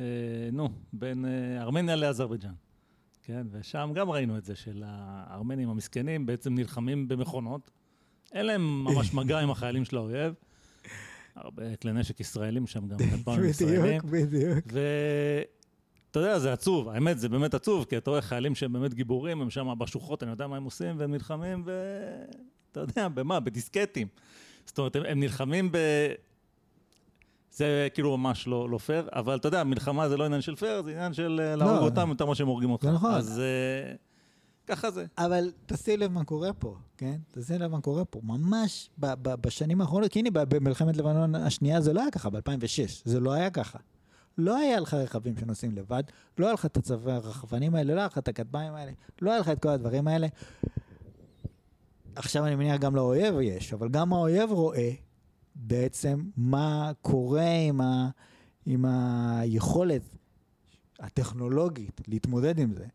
אה, 0.00 0.04
נו, 0.52 0.68
בין 0.92 1.24
אה, 1.24 1.62
ארמניה 1.62 1.96
לאזרבייג'אן. 1.96 2.52
כן, 3.22 3.46
ושם 3.50 3.90
גם 3.94 4.10
ראינו 4.10 4.38
את 4.38 4.44
זה, 4.44 4.56
של 4.56 4.82
הארמנים 4.86 5.68
המסכנים 5.68 6.26
בעצם 6.26 6.54
נלחמים 6.54 7.08
במכונות. 7.08 7.70
אין 8.32 8.46
להם 8.46 8.84
ממש 8.84 9.14
מגע 9.18 9.38
עם 9.38 9.50
החיילים 9.50 9.84
של 9.84 9.96
האויב. 9.96 10.34
הרבה 11.36 11.76
כלי 11.76 11.92
נשק 11.92 12.20
ישראלים 12.20 12.66
שם 12.66 12.88
גם, 12.88 12.98
כטב"מים 13.10 13.44
ישראלים. 13.44 13.98
בדיוק, 13.98 14.04
בדיוק. 14.04 14.64
ואתה 14.66 16.18
יודע, 16.18 16.38
זה 16.38 16.52
עצוב, 16.52 16.88
האמת, 16.88 17.18
זה 17.18 17.28
באמת 17.28 17.54
עצוב, 17.54 17.84
כי 17.84 17.96
אתה 17.96 18.10
רואה 18.10 18.22
חיילים 18.22 18.54
שהם 18.54 18.72
באמת 18.72 18.94
גיבורים, 18.94 19.42
הם 19.42 19.50
שם 19.50 19.74
בשוחות, 19.78 20.22
אני 20.22 20.30
יודע 20.30 20.46
מה 20.46 20.56
הם 20.56 20.64
עושים, 20.64 20.98
והם 20.98 21.10
נלחמים, 21.10 21.64
ואתה 22.76 22.90
יודע, 22.90 23.08
במה? 23.08 23.40
בדיסקטים. 23.40 24.08
זאת 24.66 24.78
אומרת, 24.78 24.96
הם, 24.96 25.02
הם 25.08 25.20
נלחמים 25.20 25.72
ב... 25.72 25.78
זה 27.52 27.88
כאילו 27.94 28.16
ממש 28.16 28.46
לא, 28.46 28.70
לא 28.70 28.78
פייר, 28.78 29.08
אבל 29.12 29.36
אתה 29.36 29.48
יודע, 29.48 29.64
מלחמה 29.64 30.08
זה 30.08 30.16
לא 30.16 30.24
עניין 30.24 30.40
של 30.40 30.56
פייר, 30.56 30.82
זה 30.82 30.90
עניין 30.90 31.12
של 31.12 31.40
אה, 31.42 31.56
להרוג 31.56 31.80
לא, 31.80 31.84
אותם 31.84 32.08
יותר 32.08 32.26
ממה 32.26 32.34
שהם 32.34 32.46
הורגים 32.46 32.70
אותך. 32.70 32.84
זה 32.84 32.92
נכון. 32.92 33.14
אז 33.14 33.38
אה, 33.38 33.94
ככה 34.66 34.90
זה. 34.90 35.06
אבל 35.18 35.52
תשים 35.66 36.00
לב 36.00 36.12
מה 36.12 36.24
קורה 36.24 36.52
פה, 36.52 36.76
כן? 36.96 37.16
תשים 37.32 37.60
לב 37.60 37.70
מה 37.70 37.80
קורה 37.80 38.04
פה. 38.04 38.20
ממש 38.22 38.90
ב- 38.98 39.14
ב- 39.22 39.34
בשנים 39.34 39.80
האחרונות, 39.80 40.10
כי 40.10 40.18
הנה 40.18 40.30
במלחמת 40.30 40.96
לבנון 40.96 41.34
השנייה 41.34 41.80
זה 41.80 41.92
לא 41.92 42.00
היה 42.00 42.10
ככה, 42.10 42.30
ב-2006, 42.30 43.02
זה 43.04 43.20
לא 43.20 43.32
היה 43.32 43.50
ככה. 43.50 43.78
לא 44.38 44.56
היה 44.56 44.80
לך 44.80 44.94
רכבים 44.94 45.36
שנוסעים 45.36 45.72
לבד, 45.72 46.02
לא 46.38 46.46
היה 46.46 46.54
לך 46.54 46.66
את 46.66 46.76
הצווי 46.76 47.12
הרכבנים 47.12 47.74
האלה, 47.74 47.94
לא 47.94 47.98
היה 48.00 48.06
לך 48.06 48.18
את 48.18 48.28
הכטב"מים 48.28 48.74
האלה, 48.74 48.92
לא 49.22 49.30
היה 49.30 49.40
לך 49.40 49.48
את 49.48 49.62
כל 49.62 49.68
הדברים 49.68 50.08
האלה. 50.08 50.26
עכשיו 52.16 52.46
אני 52.46 52.54
מניח 52.54 52.80
גם 52.80 52.96
לאויב 52.96 53.34
יש, 53.40 53.72
אבל 53.72 53.88
גם 53.88 54.12
האויב 54.12 54.50
רואה 54.50 54.90
בעצם 55.54 56.22
מה 56.36 56.92
קורה 57.02 57.50
עם, 57.68 57.80
ה, 57.80 58.08
עם 58.66 58.84
היכולת 58.84 60.02
הטכנולוגית 61.00 62.00
להתמודד 62.08 62.58
עם 62.58 62.72
זה. 62.74 62.86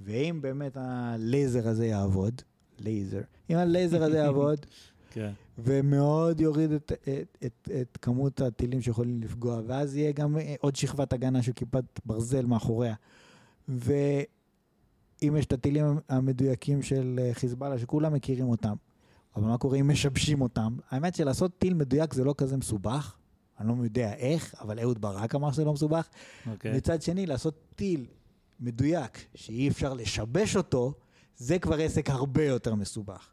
ואם 0.00 0.38
באמת 0.40 0.76
הלייזר 0.76 1.68
הזה 1.68 1.86
יעבוד, 1.86 2.42
לייזר, 2.78 3.20
אם 3.50 3.56
הלייזר 3.56 4.02
הזה 4.02 4.16
יעבוד, 4.16 4.58
כן. 5.12 5.32
ומאוד 5.58 6.40
יוריד 6.40 6.72
את, 6.72 6.92
את, 6.92 7.36
את, 7.46 7.68
את 7.80 7.98
כמות 8.02 8.40
הטילים 8.40 8.82
שיכולים 8.82 9.20
לפגוע, 9.22 9.60
ואז 9.66 9.96
יהיה 9.96 10.12
גם 10.12 10.36
עוד 10.60 10.76
שכבת 10.76 11.12
הגנה 11.12 11.42
של 11.42 11.52
כיפת 11.52 11.84
ברזל 12.04 12.46
מאחוריה. 12.46 12.94
ואם 15.22 15.36
יש 15.36 15.46
את 15.46 15.52
הטילים 15.52 15.84
המדויקים 16.08 16.82
של 16.82 17.20
אה, 17.22 17.34
חיזבאללה, 17.34 17.78
שכולם 17.78 18.12
מכירים 18.12 18.48
אותם, 18.48 18.74
אבל 19.36 19.44
מה 19.44 19.58
קורה 19.58 19.78
אם 19.78 19.88
משבשים 19.88 20.40
אותם? 20.40 20.76
האמת 20.90 21.14
שלעשות 21.14 21.58
טיל 21.58 21.74
מדויק 21.74 22.14
זה 22.14 22.24
לא 22.24 22.34
כזה 22.38 22.56
מסובך, 22.56 23.16
אני 23.60 23.68
לא 23.68 23.84
יודע 23.84 24.14
איך, 24.14 24.54
אבל 24.60 24.78
אהוד 24.78 25.00
ברק 25.00 25.34
אמר 25.34 25.52
שזה 25.52 25.64
לא 25.64 25.72
מסובך. 25.72 26.08
אוקיי. 26.50 26.76
מצד 26.76 27.02
שני, 27.02 27.26
לעשות 27.26 27.54
טיל 27.76 28.06
מדויק, 28.60 29.26
שאי 29.34 29.68
אפשר 29.68 29.94
לשבש 29.94 30.56
אותו, 30.56 30.94
זה 31.36 31.58
כבר 31.58 31.80
עסק 31.80 32.10
הרבה 32.10 32.44
יותר 32.44 32.74
מסובך. 32.74 33.28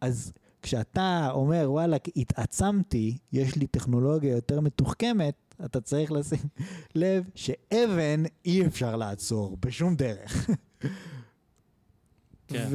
אז 0.00 0.32
כשאתה 0.62 1.28
אומר, 1.30 1.66
וואלה, 1.66 1.96
התעצמתי, 2.16 3.18
יש 3.32 3.56
לי 3.56 3.66
טכנולוגיה 3.66 4.32
יותר 4.32 4.60
מתוחכמת, 4.60 5.34
אתה 5.64 5.80
צריך 5.80 6.12
לשים 6.12 6.38
לב 6.94 7.24
שאבן 7.34 8.22
אי 8.44 8.66
אפשר 8.66 8.96
לעצור 8.96 9.56
בשום 9.60 9.96
דרך. 9.96 10.50
כן. 12.48 12.68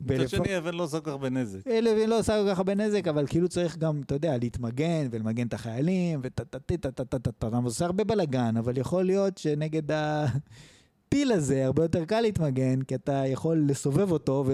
מצד 0.00 0.28
שני, 0.28 0.58
אבן 0.58 0.74
לא 0.74 0.82
עושה 0.82 1.00
כל 1.00 1.04
כך 1.04 1.10
הרבה 1.10 1.30
נזק. 1.30 1.66
אלה 1.66 2.06
לא 2.06 2.18
עושה 2.18 2.42
כל 2.42 2.50
כך 2.50 2.58
הרבה 2.58 2.74
נזק, 2.74 3.08
אבל 3.08 3.26
כאילו 3.26 3.48
צריך 3.48 3.76
גם, 3.76 4.00
אתה 4.06 4.14
יודע, 4.14 4.36
להתמגן 4.38 5.08
ולמגן 5.10 5.46
את 5.46 5.54
החיילים, 5.54 6.20
וטה-טה-טה-טה-טה-טה, 6.22 7.56
עושה 7.64 7.84
הרבה 7.84 8.04
בלאגן, 8.04 8.56
אבל 8.56 8.78
יכול 8.78 9.04
להיות 9.04 9.38
שנגד 9.38 9.82
הטיל 9.92 11.32
הזה 11.32 11.64
הרבה 11.64 11.84
יותר 11.84 12.04
קל 12.04 12.20
להתמגן, 12.20 12.82
כי 12.82 12.94
אתה 12.94 13.22
יכול 13.26 13.64
לסובב 13.68 14.12
אותו 14.12 14.44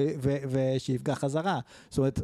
ושיפגע 0.51 1.15
חזרה. 1.15 1.60
זאת 1.90 1.98
אומרת, 1.98 2.20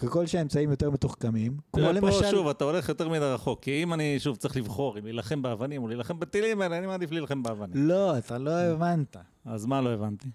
ככל 0.00 0.26
שהאמצעים 0.26 0.70
יותר 0.70 0.90
מתוחכמים, 0.90 1.56
כמו 1.72 1.82
תראה, 1.82 1.92
למשל... 1.92 2.20
פה 2.22 2.30
שוב, 2.30 2.48
אתה 2.48 2.64
הולך 2.64 2.88
יותר 2.88 3.08
מדי 3.08 3.24
רחוק, 3.24 3.62
כי 3.62 3.82
אם 3.82 3.94
אני 3.94 4.18
שוב 4.18 4.36
צריך 4.36 4.56
לבחור 4.56 4.98
אם 4.98 5.04
להילחם 5.04 5.42
באבנים 5.42 5.82
או 5.82 5.88
להילחם 5.88 6.18
בטילים 6.20 6.62
אני 6.62 6.86
מעדיף 6.86 7.10
להילחם 7.10 7.42
באבנים. 7.42 7.88
לא, 7.88 8.18
אתה 8.18 8.38
לא 8.38 8.50
הבנת. 8.50 9.16
אז 9.44 9.66
מה 9.66 9.80
לא 9.80 9.90
הבנתי? 9.90 10.28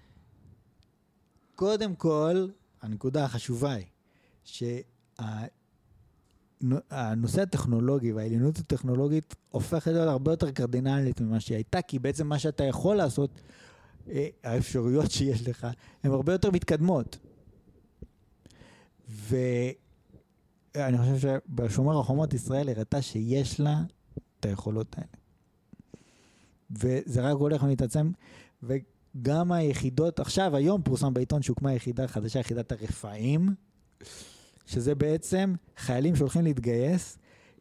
קודם 1.56 1.96
כל, 1.96 2.48
הנקודה 2.82 3.26
החשובה 3.26 3.74
היא 3.74 3.86
שהנושא 6.62 7.42
הטכנולוגי 7.42 8.12
והעליונות 8.12 8.58
הטכנולוגית 8.58 9.36
הופכת 9.50 9.92
להיות 9.92 10.08
הרבה 10.08 10.32
יותר 10.32 10.52
קרדינלית 10.52 11.22
ממה 11.22 11.40
שהיא 11.40 11.56
הייתה, 11.56 11.82
כי 11.82 12.00
בעצם 12.00 12.28
מה 12.28 12.40
שאתה 12.40 12.64
יכול 12.64 12.96
לעשות, 12.96 13.42
אה, 14.10 14.28
האפשרויות 14.44 15.12
שיש 15.16 15.48
לך, 15.48 15.68
הן 16.04 16.12
הרבה 16.12 16.32
יותר 16.32 16.52
מתקדמות. 16.52 17.18
ואני 19.08 20.98
חושב 20.98 21.18
שבשומר 21.18 22.00
החומות 22.00 22.34
ישראל 22.34 22.70
הראתה 22.70 23.02
שיש 23.02 23.60
לה 23.60 23.84
את 24.40 24.46
היכולות 24.46 24.96
האלה. 24.98 25.08
וזה 26.72 27.22
רק 27.22 27.38
הולך 27.38 27.64
ומתעצם, 27.64 28.12
וגם 28.64 29.52
היחידות, 29.52 30.20
עכשיו, 30.20 30.56
היום 30.56 30.82
פורסם 30.82 31.14
בעיתון 31.14 31.42
שהוקמה 31.42 31.74
יחידה 31.74 32.08
חדשה, 32.08 32.40
יחידת 32.40 32.72
הרפאים, 32.72 33.56
שזה 34.66 34.96
בעצם 34.96 35.54
חיילים 35.78 36.16
שהולכים 36.16 36.44
להתגייס, 36.44 37.18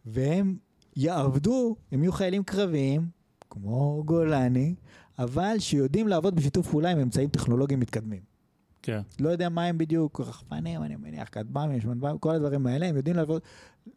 והם 0.06 0.56
יעבדו, 0.96 1.76
הם 1.92 2.02
יהיו 2.02 2.12
חיילים 2.12 2.42
קרביים, 2.42 3.08
כמו 3.50 4.02
גולני, 4.06 4.74
אבל 5.18 5.56
שיודעים 5.58 6.08
לעבוד 6.08 6.36
בשיתוף 6.36 6.68
פעולה 6.70 6.90
עם 6.90 6.98
אמצעים 6.98 7.28
טכנולוגיים 7.28 7.80
מתקדמים. 7.80 8.33
כן. 8.84 9.00
לא 9.20 9.28
יודע 9.28 9.48
מה 9.48 9.64
הם 9.64 9.78
בדיוק, 9.78 10.20
רחפנים, 10.20 10.82
אני 10.82 10.96
מניח, 10.96 11.28
כטב"מים, 11.32 11.80
שמנב"מים, 11.80 12.18
כל 12.18 12.34
הדברים 12.34 12.66
האלה, 12.66 12.86
הם 12.86 12.96
יודעים 12.96 13.16
לעבוד, 13.16 13.42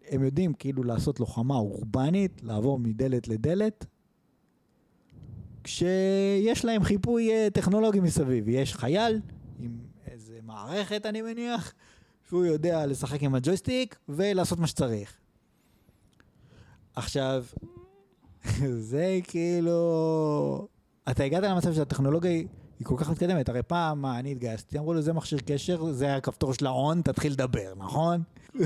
הם 0.10 0.24
יודעים 0.24 0.54
כאילו 0.54 0.84
לעשות 0.84 1.20
לוחמה 1.20 1.56
אורבנית, 1.56 2.44
לעבור 2.44 2.80
מדלת 2.80 3.28
לדלת, 3.28 3.86
כשיש 5.64 6.66
להם 6.66 6.84
חיפוי 6.84 7.32
אה, 7.32 7.48
טכנולוגי 7.54 8.00
מסביב. 8.00 8.50
יש 8.50 8.76
חייל 8.76 9.22
עם 9.60 9.78
איזה 10.12 10.40
מערכת, 10.44 11.06
אני 11.06 11.22
מניח, 11.22 11.74
שהוא 12.28 12.46
יודע 12.46 12.86
לשחק 12.86 13.24
עם 13.24 13.36
הג'ויסטיק 13.36 13.96
ולעשות 14.10 14.60
מה 14.60 14.68
שצריך. 14.68 15.18
עכשיו, 16.96 17.46
זה 18.92 19.20
כאילו... 19.24 20.68
אתה 21.10 21.24
הגעת 21.24 21.44
למצב 21.44 21.74
שהטכנולוגיה 21.74 22.32
היא, 22.32 22.48
היא 22.80 22.86
כל 22.88 22.96
כך 22.98 23.10
מתקדמת. 23.10 23.50
הרי 23.50 23.64
פעם, 23.64 24.02
מה, 24.02 24.20
אני 24.20 24.32
התגייסתי, 24.32 24.80
אמרו 24.80 24.94
לו, 24.94 25.02
זה 25.02 25.14
מכשיר 25.14 25.40
קשר, 25.46 25.92
זה 25.92 26.16
הכפתור 26.16 26.54
של 26.54 26.66
ההון, 26.66 27.02
תתחיל 27.02 27.32
לדבר, 27.32 27.74
נכון? 27.78 28.24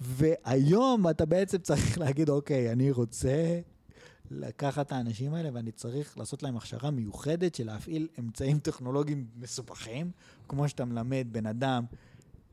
והיום 0.00 1.08
אתה 1.10 1.26
בעצם 1.26 1.58
צריך 1.58 1.98
להגיד, 1.98 2.28
אוקיי, 2.28 2.72
אני 2.72 2.90
רוצה 2.90 3.60
לקחת 4.30 4.86
את 4.86 4.92
האנשים 4.92 5.34
האלה 5.34 5.48
ואני 5.52 5.72
צריך 5.72 6.18
לעשות 6.18 6.42
להם 6.42 6.56
הכשרה 6.56 6.90
מיוחדת 6.90 7.54
של 7.54 7.66
להפעיל 7.66 8.08
אמצעים 8.18 8.58
טכנולוגיים 8.58 9.26
מסובכים, 9.36 10.10
כמו 10.48 10.68
שאתה 10.68 10.84
מלמד 10.84 11.26
בן 11.30 11.46
אדם, 11.46 11.84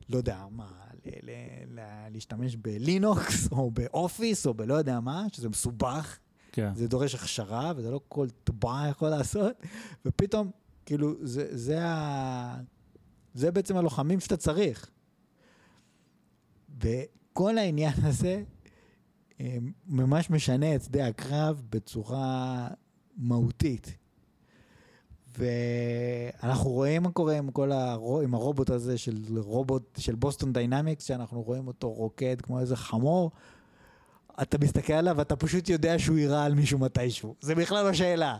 לא 0.08 0.16
יודע 0.16 0.44
מה, 0.50 0.66
ל- 1.06 1.30
ל- 1.30 1.80
ל- 1.80 2.08
להשתמש 2.12 2.56
בלינוקס 2.56 3.48
או 3.52 3.70
באופיס 3.70 4.46
או 4.46 4.54
בלא 4.54 4.74
יודע 4.74 5.00
מה, 5.00 5.26
שזה 5.32 5.48
מסובך, 5.48 6.18
כן. 6.54 6.74
זה 6.74 6.88
דורש 6.88 7.14
הכשרה 7.14 7.72
וזה 7.76 7.90
לא 7.90 8.00
כל 8.08 8.26
טבע 8.44 8.86
יכול 8.90 9.08
לעשות, 9.08 9.52
ופתאום, 10.04 10.50
כאילו, 10.86 11.14
זה, 11.22 11.56
זה, 11.56 11.84
ה... 11.84 12.56
זה 13.34 13.50
בעצם 13.50 13.76
הלוחמים 13.76 14.20
שאתה 14.20 14.36
צריך. 14.36 14.90
וכל 16.80 17.58
העניין 17.58 17.92
הזה 18.02 18.42
ממש 19.86 20.30
משנה 20.30 20.74
את 20.74 20.82
שדה 20.82 21.06
הקרב 21.06 21.62
בצורה 21.70 22.68
מהותית. 23.16 23.96
ואנחנו 25.38 26.70
רואים 26.70 27.02
מה 27.02 27.10
קורה 27.10 27.38
עם 27.38 27.50
כל 27.50 27.72
הרו... 27.72 28.20
עם 28.20 28.34
הרובוט 28.34 28.70
הזה 28.70 28.98
של 28.98 29.38
רובוט 29.38 29.98
של 29.98 30.14
Boston 30.14 30.52
Dynamics, 30.52 31.04
שאנחנו 31.04 31.42
רואים 31.42 31.66
אותו 31.66 31.92
רוקד 31.92 32.40
כמו 32.40 32.60
איזה 32.60 32.76
חמור. 32.76 33.30
אתה 34.42 34.58
מסתכל 34.58 34.92
עליו 34.92 35.14
ואתה 35.18 35.36
פשוט 35.36 35.68
יודע 35.68 35.98
שהוא 35.98 36.18
יירה 36.18 36.44
על 36.44 36.54
מישהו 36.54 36.78
מתישהו. 36.78 37.34
זה 37.40 37.54
בכלל 37.54 37.84
לא 37.84 37.92
שאלה. 37.92 38.36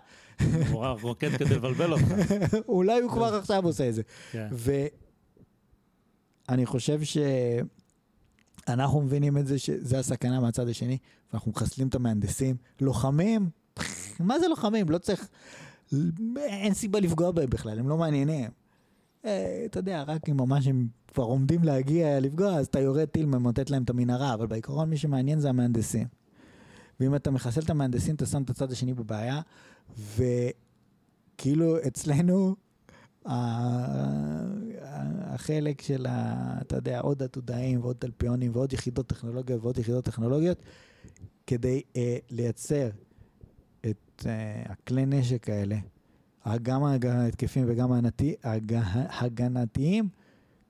הוא 0.70 0.80
רק 0.80 1.02
רוקד 1.02 1.36
כדי 1.36 1.54
לבלבל 1.54 1.92
אותך. 1.92 2.04
אולי 2.68 3.00
הוא 3.00 3.10
כבר 3.10 3.34
עכשיו 3.34 3.64
עושה 3.64 3.88
את 3.88 3.94
זה. 3.94 4.02
כן. 4.32 4.48
ואני 6.48 6.66
חושב 6.66 7.00
אנחנו 8.68 9.00
מבינים 9.00 9.38
את 9.38 9.46
זה 9.46 9.58
שזה 9.58 9.98
הסכנה 9.98 10.40
מהצד 10.40 10.68
השני, 10.68 10.98
ואנחנו 11.32 11.50
מחסלים 11.50 11.88
את 11.88 11.94
המהנדסים. 11.94 12.56
לוחמים, 12.80 13.50
מה 14.20 14.40
זה 14.40 14.48
לוחמים? 14.48 14.90
לא 14.90 14.98
צריך... 14.98 15.28
אין 16.36 16.74
סיבה 16.74 17.00
לפגוע 17.00 17.30
בהם 17.30 17.50
בכלל, 17.50 17.78
הם 17.78 17.88
לא 17.88 17.96
מעניינים. 17.96 18.50
אה, 19.24 19.62
אתה 19.64 19.78
יודע, 19.78 20.02
רק 20.02 20.28
אם 20.28 20.36
ממש 20.36 20.66
הם 20.66 20.88
כבר 21.08 21.24
עומדים 21.24 21.64
להגיע 21.64 22.20
לפגוע, 22.20 22.54
אז 22.54 22.66
אתה 22.66 22.80
יורד 22.80 23.04
טיל, 23.04 23.26
ממוטט 23.26 23.70
להם 23.70 23.82
את 23.82 23.90
המנהרה, 23.90 24.34
אבל 24.34 24.46
בעיקרון 24.46 24.90
מי 24.90 24.96
שמעניין 24.96 25.40
זה 25.40 25.48
המהנדסים. 25.48 26.06
ואם 27.00 27.14
אתה 27.14 27.30
מחסל 27.30 27.60
את 27.60 27.70
המהנדסים, 27.70 28.14
אתה 28.14 28.26
שם 28.26 28.42
את 28.42 28.50
הצד 28.50 28.72
השני 28.72 28.94
בבעיה, 28.94 29.40
וכאילו 30.16 31.76
אצלנו, 31.86 32.54
החלק 35.24 35.82
של, 35.82 36.06
אתה 36.60 36.76
יודע, 36.76 37.00
עוד 37.00 37.22
עתודאים 37.22 37.80
ועוד 37.80 37.96
תלפיונים 37.98 38.50
ועוד 38.54 38.72
יחידות 38.72 39.06
טכנולוגיות 39.06 39.62
ועוד 39.62 39.78
יחידות 39.78 40.04
טכנולוגיות, 40.04 40.58
כדי 41.46 41.82
אה, 41.96 42.16
לייצר 42.30 42.88
את 43.80 44.26
אה, 44.26 44.62
הכלי 44.66 45.06
נשק 45.06 45.48
האלה, 45.48 45.76
גם 46.62 46.84
ההתקפים 46.84 47.64
וגם 47.68 47.92
ההגנתיים, 49.08 50.08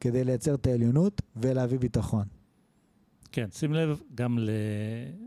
כדי 0.01 0.25
לייצר 0.25 0.55
את 0.55 0.67
העליונות 0.67 1.23
ולהביא 1.37 1.79
ביטחון. 1.79 2.25
כן, 3.33 3.51
שים 3.51 3.75
לב 3.75 4.01
גם 4.15 4.39
ל... 4.39 4.51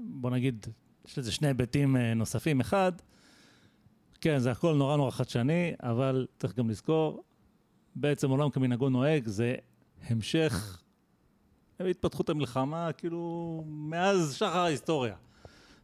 בוא 0.10 0.30
נגיד, 0.30 0.68
יש 1.07 1.19
לזה 1.19 1.32
שני 1.32 1.48
היבטים 1.48 1.98
אה, 1.98 2.14
נוספים. 2.14 2.60
אחד, 2.60 2.91
כן, 4.22 4.40
זה 4.40 4.52
הכל 4.52 4.76
נורא 4.76 4.98
נורא 4.98 5.11
חדשני, 5.11 5.74
אבל 5.80 6.28
צריך 6.40 6.56
גם 6.56 6.69
לזכור, 6.69 7.24
בעצם 7.95 8.30
עולם 8.30 8.49
כמנהגו 8.49 8.90
נוהג 8.90 9.28
זה 9.28 9.56
המשך 10.07 10.82
התפתחות 11.80 12.30
המלחמה, 12.30 12.94
כאילו, 12.94 13.64
מאז 13.68 14.36
שחר 14.36 14.60
ההיסטוריה. 14.60 15.15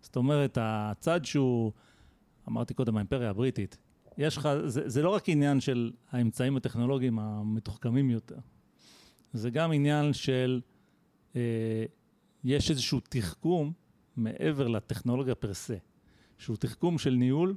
זאת 0.02 0.16
אומרת, 0.16 0.58
הצד 0.62 1.26
שהוא, 1.26 1.72
אמרתי 2.48 2.74
קודם, 2.74 2.98
האימפריה 2.98 3.30
הבריטית, 3.30 3.78
יש 4.18 4.38
לך, 4.38 4.50
זה, 4.66 4.90
זה 4.90 5.02
לא 5.02 5.10
רק 5.10 5.30
עניין 5.30 5.60
של 5.60 5.92
האמצעים 6.12 6.58
הטכנולוגיים 6.58 7.20
המתוחכמים 7.20 8.10
יותר, 8.10 8.38
זה 9.34 9.50
גם 9.50 9.72
עניין 9.72 10.14
של, 10.14 10.62
אה, 11.36 11.86
יש 12.44 12.72
איזשהו 12.72 13.00
תחכום 13.10 13.72
מעבר 14.16 14.68
לטכנולוגיה 14.68 15.36
פר 15.36 15.54
סה, 15.54 15.76
שהוא 16.38 16.58
תחכום 16.58 16.98
של 16.98 17.14
ניהול 17.14 17.56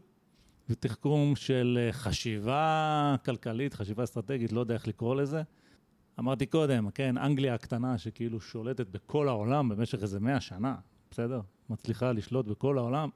ותחכום 0.68 1.36
של 1.36 1.78
אה, 1.80 1.92
חשיבה 1.92 3.16
כלכלית, 3.24 3.74
חשיבה 3.74 4.04
אסטרטגית, 4.04 4.52
לא 4.52 4.60
יודע 4.60 4.74
איך 4.74 4.88
לקרוא 4.88 5.16
לזה. 5.16 5.42
אמרתי 6.18 6.46
קודם, 6.46 6.90
כן, 6.90 7.18
אנגליה 7.18 7.54
הקטנה 7.54 7.98
שכאילו 7.98 8.40
שולטת 8.40 8.86
בכל 8.86 9.28
העולם 9.28 9.68
במשך 9.68 10.02
איזה 10.02 10.20
מאה 10.20 10.40
שנה, 10.40 10.76
בסדר? 11.10 11.40
מצליחה 11.70 12.12
לשלוט 12.12 12.46
בכל 12.46 12.78
העולם. 12.78 13.08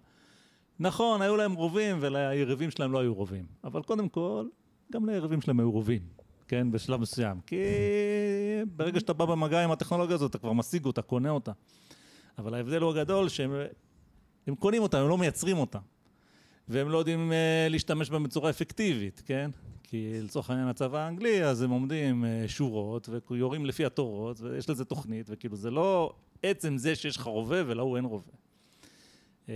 נכון, 0.80 1.22
היו 1.22 1.36
להם 1.36 1.54
רובים 1.54 1.96
וליריבים 2.00 2.70
שלהם 2.70 2.92
לא 2.92 2.98
היו 2.98 3.14
רובים. 3.14 3.44
אבל 3.64 3.82
קודם 3.82 4.08
כל, 4.08 4.46
גם 4.92 5.08
ליריבים 5.08 5.40
שלהם 5.40 5.60
היו 5.60 5.70
רובים, 5.70 6.02
כן? 6.48 6.70
בשלב 6.70 7.00
מסוים. 7.00 7.40
כי 7.46 7.56
ברגע 8.76 9.00
שאתה 9.00 9.12
בא 9.12 9.24
במגע 9.24 9.64
עם 9.64 9.70
הטכנולוגיה 9.70 10.14
הזאת, 10.14 10.30
אתה 10.30 10.38
כבר 10.38 10.52
משיג 10.52 10.84
אותה, 10.84 11.02
קונה 11.02 11.30
אותה. 11.30 11.52
אבל 12.38 12.54
ההבדל 12.54 12.80
הוא 12.80 12.90
הגדול 12.90 13.28
שהם 13.28 13.52
הם 14.46 14.54
קונים 14.54 14.82
אותה, 14.82 15.00
הם 15.00 15.08
לא 15.08 15.18
מייצרים 15.18 15.58
אותה. 15.58 15.78
והם 16.68 16.88
לא 16.88 16.98
יודעים 16.98 17.30
uh, 17.30 17.72
להשתמש 17.72 18.10
בה 18.10 18.18
בצורה 18.18 18.50
אפקטיבית, 18.50 19.22
כן? 19.26 19.50
כי 19.82 20.20
לצורך 20.22 20.50
העניין 20.50 20.68
הצבא 20.68 20.98
האנגלי, 20.98 21.44
אז 21.44 21.62
הם 21.62 21.70
עומדים 21.70 22.24
uh, 22.24 22.48
שורות 22.48 23.08
ויורים 23.30 23.66
לפי 23.66 23.84
התורות, 23.84 24.40
ויש 24.40 24.70
לזה 24.70 24.84
תוכנית, 24.84 25.26
וכאילו 25.30 25.56
זה 25.56 25.70
לא 25.70 26.12
עצם 26.42 26.78
זה 26.78 26.94
שיש 26.96 27.16
לך 27.16 27.22
רובה 27.22 27.62
ולהוא 27.66 27.96
אין 27.96 28.04
רובה. 28.04 28.32
Uh, 29.50 29.52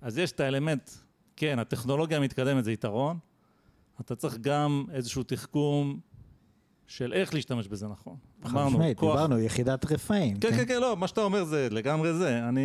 אז 0.00 0.18
יש 0.18 0.32
את 0.32 0.40
האלמנט, 0.40 0.90
כן, 1.36 1.58
הטכנולוגיה 1.58 2.16
המתקדמת 2.16 2.64
זה 2.64 2.72
יתרון, 2.72 3.18
אתה 4.00 4.16
צריך 4.16 4.38
גם 4.38 4.84
איזשהו 4.92 5.22
תחכום 5.22 6.00
של 6.86 7.12
איך 7.12 7.34
להשתמש 7.34 7.68
בזה 7.68 7.88
נכון. 7.88 8.16
אמרנו, 8.46 8.78
כוח... 8.96 9.16
דיברנו, 9.16 9.38
יחידת 9.38 9.92
רפאים. 9.92 10.40
כן, 10.40 10.50
כן, 10.50 10.56
כן, 10.56 10.66
כן, 10.66 10.80
לא, 10.80 10.96
מה 10.96 11.08
שאתה 11.08 11.20
אומר 11.20 11.44
זה 11.44 11.68
לגמרי 11.70 12.14
זה, 12.14 12.48
אני 12.48 12.60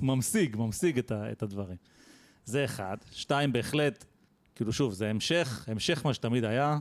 ממשיג, 0.00 0.56
ממשיג 0.56 0.98
את, 0.98 1.10
ה, 1.10 1.32
את 1.32 1.42
הדברים. 1.42 1.76
זה 2.44 2.64
אחד. 2.64 2.96
שתיים, 3.10 3.52
בהחלט, 3.52 4.04
כאילו 4.54 4.72
שוב, 4.72 4.92
זה 4.92 5.10
המשך, 5.10 5.68
המשך 5.68 6.06
מה 6.06 6.14
שתמיד 6.14 6.44
היה. 6.44 6.78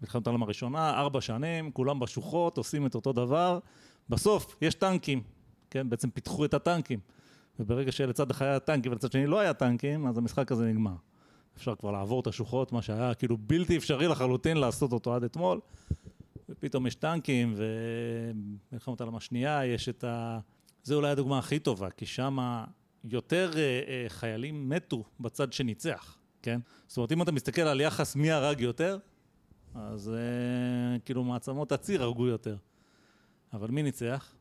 מלחמת 0.00 0.26
העולם 0.26 0.42
הראשונה, 0.42 1.00
ארבע 1.00 1.20
שנים, 1.20 1.70
כולם 1.70 2.00
בשוחות, 2.00 2.58
עושים 2.58 2.86
את 2.86 2.94
אותו 2.94 3.12
דבר. 3.12 3.58
בסוף, 4.08 4.56
יש 4.60 4.74
טנקים, 4.74 5.22
כן? 5.70 5.90
בעצם 5.90 6.10
פיתחו 6.10 6.44
את 6.44 6.54
הטנקים. 6.54 6.98
וברגע 7.58 7.92
שלצד 7.92 8.30
אחד 8.30 8.44
היה 8.44 8.60
טנקים 8.60 8.92
ולצד 8.92 9.12
שני 9.12 9.26
לא 9.26 9.40
היה 9.40 9.54
טנקים, 9.54 10.06
אז 10.06 10.18
המשחק 10.18 10.52
הזה 10.52 10.66
נגמר. 10.66 10.94
אפשר 11.56 11.74
כבר 11.74 11.90
לעבור 11.90 12.20
את 12.20 12.26
השוחות, 12.26 12.72
מה 12.72 12.82
שהיה 12.82 13.14
כאילו 13.14 13.36
בלתי 13.40 13.76
אפשרי 13.76 14.08
לחלוטין 14.08 14.56
לעשות 14.56 14.92
אותו 14.92 15.14
עד 15.14 15.24
אתמול. 15.24 15.60
ופתאום 16.48 16.86
יש 16.86 16.94
טנקים, 16.94 17.54
ומלחמת 17.56 19.00
העולם 19.00 19.16
השנייה 19.16 19.66
יש 19.66 19.88
את 19.88 20.04
ה... 20.04 20.38
זה 20.82 20.94
אולי 20.94 21.10
הדוגמה 21.10 21.38
הכי 21.38 21.58
טובה, 21.58 21.90
כי 21.90 22.06
שם 22.06 22.38
יותר 23.04 23.50
uh, 23.52 23.54
uh, 23.54 24.12
חיילים 24.12 24.68
מתו 24.68 25.04
בצד 25.20 25.52
שניצח, 25.52 26.18
כן? 26.42 26.60
זאת 26.86 26.96
אומרת, 26.96 27.12
אם 27.12 27.22
אתה 27.22 27.32
מסתכל 27.32 27.62
על 27.62 27.80
יחס 27.80 28.16
מי 28.16 28.30
הרג 28.30 28.60
יותר, 28.60 28.98
אז 29.74 30.10
uh, 30.14 31.00
כאילו 31.04 31.24
מעצמות 31.24 31.72
הציר 31.72 32.02
הרגו 32.02 32.26
יותר. 32.26 32.56
אבל 33.52 33.70
מי 33.70 33.82
ניצח? 33.82 34.34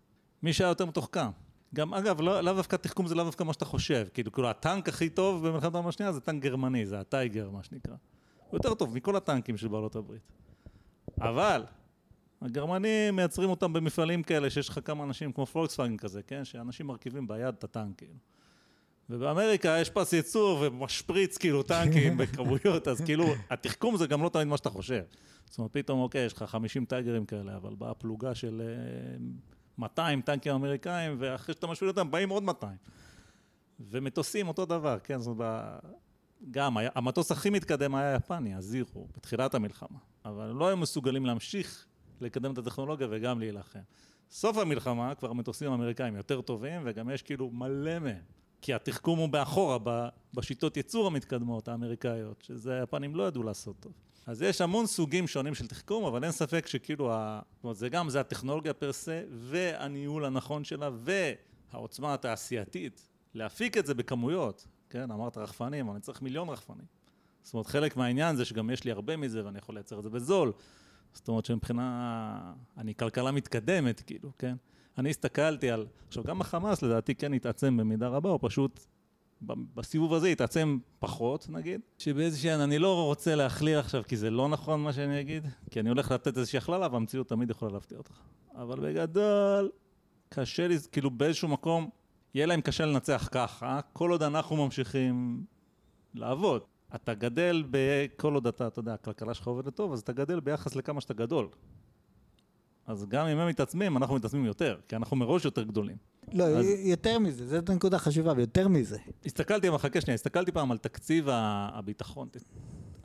מי 0.44 0.54
שהיה 0.54 0.68
יותר 0.68 0.86
מתוחכם. 0.86 1.30
גם, 1.74 1.94
אגב, 1.94 2.22
לא, 2.22 2.42
לאו 2.42 2.54
דווקא 2.54 2.76
תחכום 2.76 3.08
זה 3.08 3.16
לאו 3.16 3.24
דווקא 3.24 3.44
מה 3.44 3.54
שאתה 3.54 3.66
חושב. 3.66 4.08
כאילו, 4.14 4.32
כאילו, 4.32 4.50
הטנק 4.50 4.90
הכי 4.90 5.10
טוב 5.10 5.48
במלחמת 5.48 5.74
העולם 5.74 5.88
השנייה 5.88 6.12
זה 6.12 6.20
טנק 6.20 6.44
גרמני, 6.44 6.86
זה 6.86 7.00
הטייגר, 7.00 7.50
מה 7.50 7.64
שנקרא. 7.64 7.96
הוא 8.50 8.58
יותר 8.58 8.74
טוב 8.74 8.96
מכל 8.96 9.16
הטנקים 9.16 9.58
של 9.58 9.68
בעלות 9.68 9.96
הברית. 9.96 10.22
אבל, 11.22 11.64
הגרמנים 12.42 13.16
מייצרים 13.16 13.50
אותם 13.50 13.74
במפעלים 13.74 14.24
כאלה, 14.24 14.50
שיש 14.50 14.70
לך 14.70 14.80
כמה 14.86 15.04
אנשים 15.04 15.32
כמו 15.32 15.46
פולקסווגן 15.46 15.98
כזה, 15.98 16.22
כן? 16.24 16.46
שאנשים 16.46 16.88
מרכיבים 16.88 17.28
ביד 17.28 17.54
את 17.58 17.64
הטנק, 17.64 17.98
כאילו. 17.98 18.14
ובאמריקה 19.10 19.78
יש 19.82 19.90
פס 19.90 20.14
ייצור 20.14 20.60
ומשפריץ 20.62 21.38
כאילו 21.38 21.64
טנקים 21.64 22.18
בכמויות, 22.20 22.88
אז 22.88 23.02
כאילו, 23.02 23.26
התחכום 23.50 23.98
זה 23.98 24.08
גם 24.08 24.24
לא 24.24 24.30
תמיד 24.30 24.48
מה 24.48 24.58
שאתה 24.58 24.70
חושב. 24.70 25.04
זאת 25.46 25.58
אומרת, 25.58 25.72
פתאום, 25.74 26.02
אוקיי, 26.02 26.26
יש 26.26 26.34
לך 26.34 26.44
50 26.44 26.86
טייגרים 26.86 27.26
כאלה, 27.26 27.56
אבל 27.56 27.76
באה 27.76 27.94
פלוגה 27.94 28.36
של 28.36 28.62
200 29.78 30.20
אה, 30.20 30.26
טנקים 30.26 30.54
אמריקאים, 30.54 31.16
ואחרי 31.20 31.54
שאתה 31.54 31.68
משוויל 31.68 31.90
אותם, 31.90 32.12
באים 32.12 32.30
עוד 32.30 32.44
200. 32.44 32.78
ומטוסים 33.80 34.48
אותו 34.48 34.66
דבר, 34.66 35.00
כן, 35.04 35.20
זאת 35.20 35.28
אומרת, 35.28 35.84
גם, 36.52 36.78
המטוס 36.96 37.32
הכי 37.32 37.50
מתקדם 37.50 37.96
היה 37.96 38.16
יפני, 38.16 38.56
הזירו, 38.56 39.08
בתחילת 39.18 39.56
המלחמה. 39.56 40.00
אבל 40.26 40.48
לא 40.48 40.68
היו 40.68 40.78
מסוגלים 40.78 41.26
להמשיך 41.26 41.86
לקדם 42.22 42.54
את 42.54 42.58
הטכנולוגיה 42.58 43.08
וגם 43.12 43.40
להילחם. 43.40 43.80
סוף 44.32 44.58
המלחמה, 44.58 45.16
כבר 45.16 45.30
המטוסים 45.30 45.72
האמריקאים 45.72 46.16
יותר 46.16 46.42
טובים, 46.42 46.82
וגם 46.86 47.10
יש 47.10 47.22
כאילו 47.22 47.50
מלא 47.50 48.00
מהם. 48.00 48.22
כי 48.62 48.74
התחכום 48.74 49.20
הוא 49.20 49.30
באחורה, 49.30 49.78
בשיטות 50.34 50.78
ייצור 50.78 51.08
המתקדמות 51.08 51.68
האמריקאיות, 51.68 52.42
שזה 52.42 52.80
היפנים 52.80 53.16
לא 53.16 53.28
ידעו 53.28 53.44
לעשות 53.44 53.76
טוב. 53.80 53.94
אז 54.26 54.42
יש 54.42 54.62
המון 54.62 54.86
סוגים 54.86 55.28
שונים 55.28 55.56
של 55.56 55.68
תחכום, 55.68 56.06
אבל 56.06 56.24
אין 56.24 56.32
ספק 56.32 56.68
שכאילו, 56.68 57.12
ה... 57.12 57.40
זאת 57.56 57.64
אומרת, 57.64 57.78
זה 57.78 57.90
גם, 57.90 58.10
זה 58.10 58.20
הטכנולוגיה 58.20 58.74
פר 58.74 58.94
סה, 58.94 59.22
והניהול 59.30 60.26
הנכון 60.26 60.64
שלה, 60.64 60.90
והעוצמה 60.94 62.14
התעשייתית, 62.14 63.10
להפיק 63.34 63.78
את 63.78 63.86
זה 63.86 63.94
בכמויות, 63.94 64.68
כן, 64.90 65.12
אמרת 65.12 65.38
רחפנים, 65.38 65.92
אני 65.92 66.00
צריך 66.00 66.22
מיליון 66.22 66.50
רחפנים. 66.50 66.86
זאת 67.44 67.54
אומרת, 67.54 67.68
חלק 67.68 67.98
מהעניין 67.98 68.36
זה 68.36 68.46
שגם 68.46 68.70
יש 68.70 68.84
לי 68.84 68.92
הרבה 68.92 69.18
מזה 69.18 69.46
ואני 69.46 69.58
יכול 69.58 69.76
לייצר 69.76 69.98
את 69.98 70.04
זה 70.04 70.10
בזול. 70.10 70.52
זאת 71.14 71.28
אומרת 71.28 71.46
שמבחינה, 71.46 72.54
אני 72.78 72.96
כלכלה 72.96 73.32
מתקדמת, 73.32 74.02
כאילו, 74.02 74.32
כן? 74.38 74.56
אני 74.98 75.10
הסתכלתי 75.10 75.72
על, 75.72 75.88
עכשיו 76.08 76.24
גם 76.24 76.42
החמאס 76.42 76.82
לדעתי 76.82 77.16
כן 77.16 77.34
התעצם 77.34 77.78
במידה 77.78 78.08
רבה, 78.08 78.30
או 78.30 78.40
פשוט 78.40 78.86
בסיבוב 79.46 80.14
הזה 80.14 80.28
התעצם 80.28 80.78
פחות 81.00 81.50
נגיד, 81.50 81.82
שבאיזושהי, 81.98 82.56
אני 82.56 82.80
לא 82.80 83.06
רוצה 83.06 83.36
להכליל 83.36 83.78
עכשיו 83.78 84.04
כי 84.08 84.18
זה 84.18 84.30
לא 84.30 84.50
נכון 84.50 84.84
מה 84.84 84.94
שאני 84.94 85.22
אגיד, 85.22 85.48
כי 85.72 85.80
אני 85.80 85.90
הולך 85.90 86.12
לתת 86.12 86.38
איזושהי 86.38 86.58
הכללה 86.58 86.88
והמציאות 86.92 87.30
תמיד 87.30 87.50
יכולה 87.50 87.72
להפתיע 87.72 87.98
אותך. 87.98 88.20
אבל 88.56 88.80
בגדול, 88.80 89.72
קשה 90.30 90.68
לי, 90.68 90.78
כאילו 90.92 91.12
באיזשהו 91.12 91.48
מקום, 91.48 91.90
יהיה 92.34 92.46
להם 92.46 92.62
קשה 92.62 92.86
לנצח 92.86 93.30
ככה, 93.32 93.80
כל 93.94 94.12
עוד 94.12 94.24
אנחנו 94.24 94.56
ממשיכים 94.56 95.44
לעבוד. 96.14 96.62
אתה 96.96 97.14
גדל 97.14 97.64
בכל 97.72 98.34
עוד 98.34 98.48
אתה, 98.48 98.68
אתה 98.68 98.80
יודע, 98.80 98.94
הכלכלה 98.94 99.34
שלך 99.34 99.48
עובדת 99.48 99.76
טוב, 99.76 99.94
אז 99.94 100.00
אתה 100.00 100.14
גדל 100.14 100.40
ביחס 100.40 100.76
לכמה 100.76 101.02
שאתה 101.02 101.14
גדול. 101.14 101.48
אז 102.86 103.06
גם 103.06 103.28
אם 103.28 103.38
הם 103.38 103.48
מתעצמים, 103.48 103.98
אנחנו 103.98 104.16
מתעצמים 104.16 104.46
יותר, 104.46 104.80
כי 104.88 104.96
אנחנו 104.96 105.18
מראש 105.18 105.46
יותר 105.46 105.64
גדולים. 105.64 105.98
לא, 106.32 106.44
אז... 106.44 106.66
יותר 106.80 107.20
מזה, 107.20 107.48
זאת 107.48 107.70
נקודה 107.70 107.98
חשובה, 108.00 108.34
ויותר 108.36 108.68
מזה. 108.68 108.98
הסתכלתי, 109.26 109.70
אבל 109.70 109.78
חכה 109.78 110.02
שנייה, 110.02 110.16
הסתכלתי 110.16 110.52
פעם 110.52 110.72
על 110.72 110.78
תקציב 110.78 111.28
הביטחון. 111.30 112.28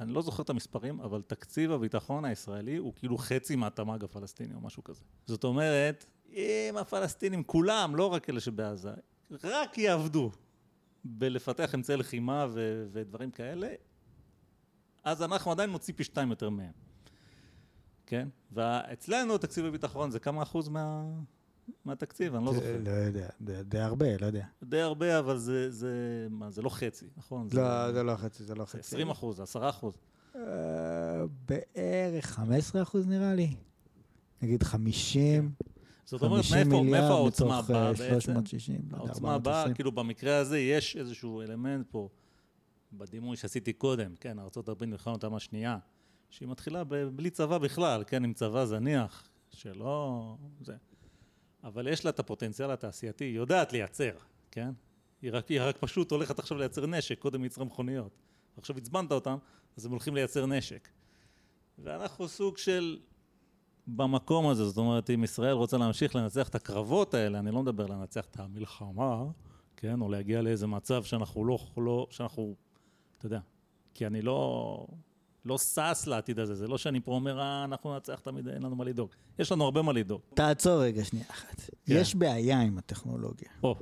אני 0.00 0.12
לא 0.12 0.22
זוכר 0.22 0.42
את 0.42 0.50
המספרים, 0.50 1.00
אבל 1.00 1.22
תקציב 1.22 1.72
הביטחון 1.72 2.24
הישראלי 2.24 2.76
הוא 2.76 2.92
כאילו 2.96 3.18
חצי 3.18 3.56
מהתמ"ג 3.56 4.04
הפלסטיני 4.04 4.54
או 4.54 4.60
משהו 4.60 4.84
כזה. 4.84 5.00
זאת 5.26 5.44
אומרת, 5.44 6.04
אם 6.32 6.74
הפלסטינים, 6.80 7.42
כולם, 7.42 7.96
לא 7.96 8.06
רק 8.06 8.30
אלה 8.30 8.40
שבעזה, 8.40 8.92
רק 9.44 9.78
יעבדו 9.78 10.30
בלפתח 11.04 11.74
אמצעי 11.74 11.96
לחימה 11.96 12.46
ו- 12.50 12.86
ודברים 12.92 13.30
כאלה, 13.30 13.68
אז 15.04 15.22
אנחנו 15.22 15.50
עדיין 15.50 15.70
נוציא 15.70 15.94
פי 15.96 16.04
שתיים 16.04 16.30
יותר 16.30 16.50
מהם. 16.50 16.72
כן? 18.06 18.28
ואצלנו 18.52 19.38
תקציב 19.38 19.64
הביטחון 19.64 20.10
זה 20.10 20.18
כמה 20.18 20.42
אחוז 20.42 20.68
מה... 20.68 21.04
מהתקציב, 21.84 22.34
אני 22.34 22.44
לא 22.44 22.52
זוכר. 22.52 22.76
לא 22.84 22.90
יודע, 22.90 23.28
די- 23.62 23.78
הרבה, 23.78 24.16
לא 24.20 24.26
יודע. 24.26 24.44
די 24.64 24.80
הרבה, 24.80 25.18
אבל 25.18 25.38
זה, 25.38 25.70
זה, 25.70 25.92
מה, 26.30 26.50
זה 26.50 26.62
לא 26.62 26.68
חצי, 26.68 27.06
נכון? 27.16 27.48
לא, 27.52 27.92
זה 27.92 28.02
לא 28.02 28.16
חצי, 28.16 28.44
זה 28.44 28.54
לא 28.54 28.64
חצי. 28.64 28.78
20 28.78 29.10
אחוז, 29.10 29.40
10 29.40 29.68
אחוז. 29.68 29.94
אה, 30.36 30.40
בערך 31.48 32.26
15 32.26 32.82
אחוז 32.82 33.06
נראה 33.06 33.34
לי. 33.34 33.54
נגיד 34.42 34.62
50, 34.62 35.52
זאת 36.04 36.22
אומרת, 36.22 36.44
50 36.44 36.90
מאיפה, 36.90 37.06
העוצמה 37.06 37.58
מתוך 37.58 37.70
באה 37.70 37.86
אה, 37.86 37.92
בעצם? 37.92 38.20
360, 38.20 38.74
לא 38.90 38.96
יודע, 38.96 38.96
העוצמה 39.06 39.38
באה, 39.38 39.54
420. 39.54 39.74
כאילו 39.74 39.92
במקרה 39.92 40.36
הזה 40.36 40.58
יש 40.58 40.96
איזשהו 40.96 41.42
אלמנט 41.42 41.86
פה, 41.90 42.08
בדימוי 42.92 43.36
שעשיתי 43.36 43.72
קודם, 43.72 44.14
כן, 44.20 44.38
ארה"ב 44.38 44.84
מלחמת 44.84 45.22
העולם 45.24 45.36
השנייה, 45.36 45.78
שהיא 46.30 46.48
מתחילה 46.48 46.84
בלי 46.84 47.30
צבא 47.30 47.58
בכלל, 47.58 48.04
כן, 48.06 48.24
עם 48.24 48.32
צבא 48.32 48.64
זניח, 48.64 49.28
שלא... 49.50 50.36
זה. 50.60 50.76
אבל 51.64 51.88
יש 51.88 52.04
לה 52.04 52.10
את 52.10 52.18
הפוטנציאל 52.18 52.70
התעשייתי, 52.70 53.24
היא 53.24 53.36
יודעת 53.36 53.72
לייצר, 53.72 54.10
כן? 54.50 54.70
היא 55.22 55.30
רק, 55.32 55.48
היא 55.48 55.60
רק 55.62 55.76
פשוט 55.76 56.10
הולכת 56.10 56.38
עכשיו 56.38 56.58
לייצר 56.58 56.86
נשק, 56.86 57.18
קודם 57.18 57.44
ייצרה 57.44 57.64
מכוניות. 57.64 58.12
עכשיו 58.56 58.76
עצבנת 58.76 59.12
אותם, 59.12 59.36
אז 59.76 59.84
הם 59.84 59.90
הולכים 59.90 60.14
לייצר 60.14 60.46
נשק. 60.46 60.88
ואנחנו 61.78 62.28
סוג 62.28 62.58
של... 62.58 62.98
במקום 63.86 64.48
הזה, 64.48 64.64
זאת 64.64 64.76
אומרת, 64.76 65.10
אם 65.10 65.24
ישראל 65.24 65.52
רוצה 65.52 65.78
להמשיך 65.78 66.16
לנצח 66.16 66.48
את 66.48 66.54
הקרבות 66.54 67.14
האלה, 67.14 67.38
אני 67.38 67.50
לא 67.50 67.62
מדבר 67.62 67.86
לנצח 67.86 68.26
את 68.26 68.40
המלחמה, 68.40 69.24
כן, 69.76 70.00
או 70.00 70.08
להגיע 70.08 70.42
לאיזה 70.42 70.66
מצב 70.66 71.04
שאנחנו 71.04 71.44
לא, 71.44 71.58
לא, 71.76 72.06
שאנחנו, 72.10 72.54
אתה 73.18 73.26
יודע, 73.26 73.40
כי 73.94 74.06
אני 74.06 74.22
לא, 74.22 74.86
לא 75.48 75.58
שש 75.58 76.06
לעתיד 76.06 76.38
הזה, 76.38 76.54
זה 76.54 76.68
לא 76.68 76.78
שאני 76.78 77.00
פה 77.00 77.12
אומר, 77.12 77.40
אה, 77.40 77.64
אנחנו 77.64 77.94
ננצח 77.94 78.20
תמיד, 78.20 78.48
אין 78.48 78.62
לנו 78.62 78.76
מה 78.76 78.84
לדאוג. 78.84 79.10
יש 79.38 79.52
לנו 79.52 79.64
הרבה 79.64 79.82
מה 79.82 79.92
לדאוג. 79.92 80.20
תעצור 80.34 80.82
רגע 80.82 81.04
שנייה 81.04 81.26
אחת. 81.30 81.62
יש 81.86 82.14
בעיה 82.14 82.60
עם 82.60 82.78
הטכנולוגיה. 82.78 83.48
או, 83.62 83.74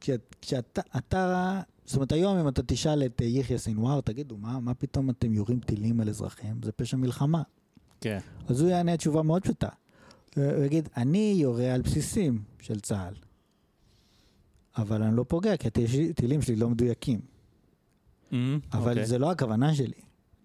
כשאת- 0.00 0.36
כשאתה, 0.42 0.80
אתה, 0.96 1.60
זאת 1.84 1.96
אומרת, 1.96 2.12
היום 2.12 2.38
אם 2.38 2.48
אתה 2.48 2.62
תשאל 2.62 3.02
את 3.06 3.22
אה, 3.22 3.26
יחיא 3.26 3.58
סינואר, 3.58 4.00
תגידו, 4.00 4.36
מה, 4.36 4.60
מה 4.60 4.74
פתאום 4.74 5.10
אתם 5.10 5.32
יורים 5.34 5.60
טילים 5.60 6.00
על 6.00 6.08
אזרחים? 6.08 6.60
זה 6.64 6.72
פשע 6.72 6.96
מלחמה. 6.96 7.42
כן, 8.00 8.18
אז 8.48 8.60
הוא 8.60 8.70
יענה 8.70 8.96
תשובה 8.96 9.22
מאוד 9.22 9.42
פשוטה. 9.42 9.68
הוא 10.36 10.64
יגיד, 10.64 10.88
אני 10.96 11.34
יורה 11.38 11.74
על 11.74 11.82
בסיסים 11.82 12.42
של 12.60 12.80
צה"ל, 12.80 13.14
אבל 14.76 15.02
אני 15.02 15.16
לא 15.16 15.24
פוגע, 15.28 15.56
כי 15.56 15.68
הטילים 16.10 16.42
שלי 16.42 16.56
לא 16.56 16.68
מדויקים. 16.70 17.20
אבל 18.32 18.38
אוקיי, 18.90 19.06
זה 19.06 19.18
לא 19.18 19.30
הכוונה 19.30 19.74
שלי. 19.74 20.00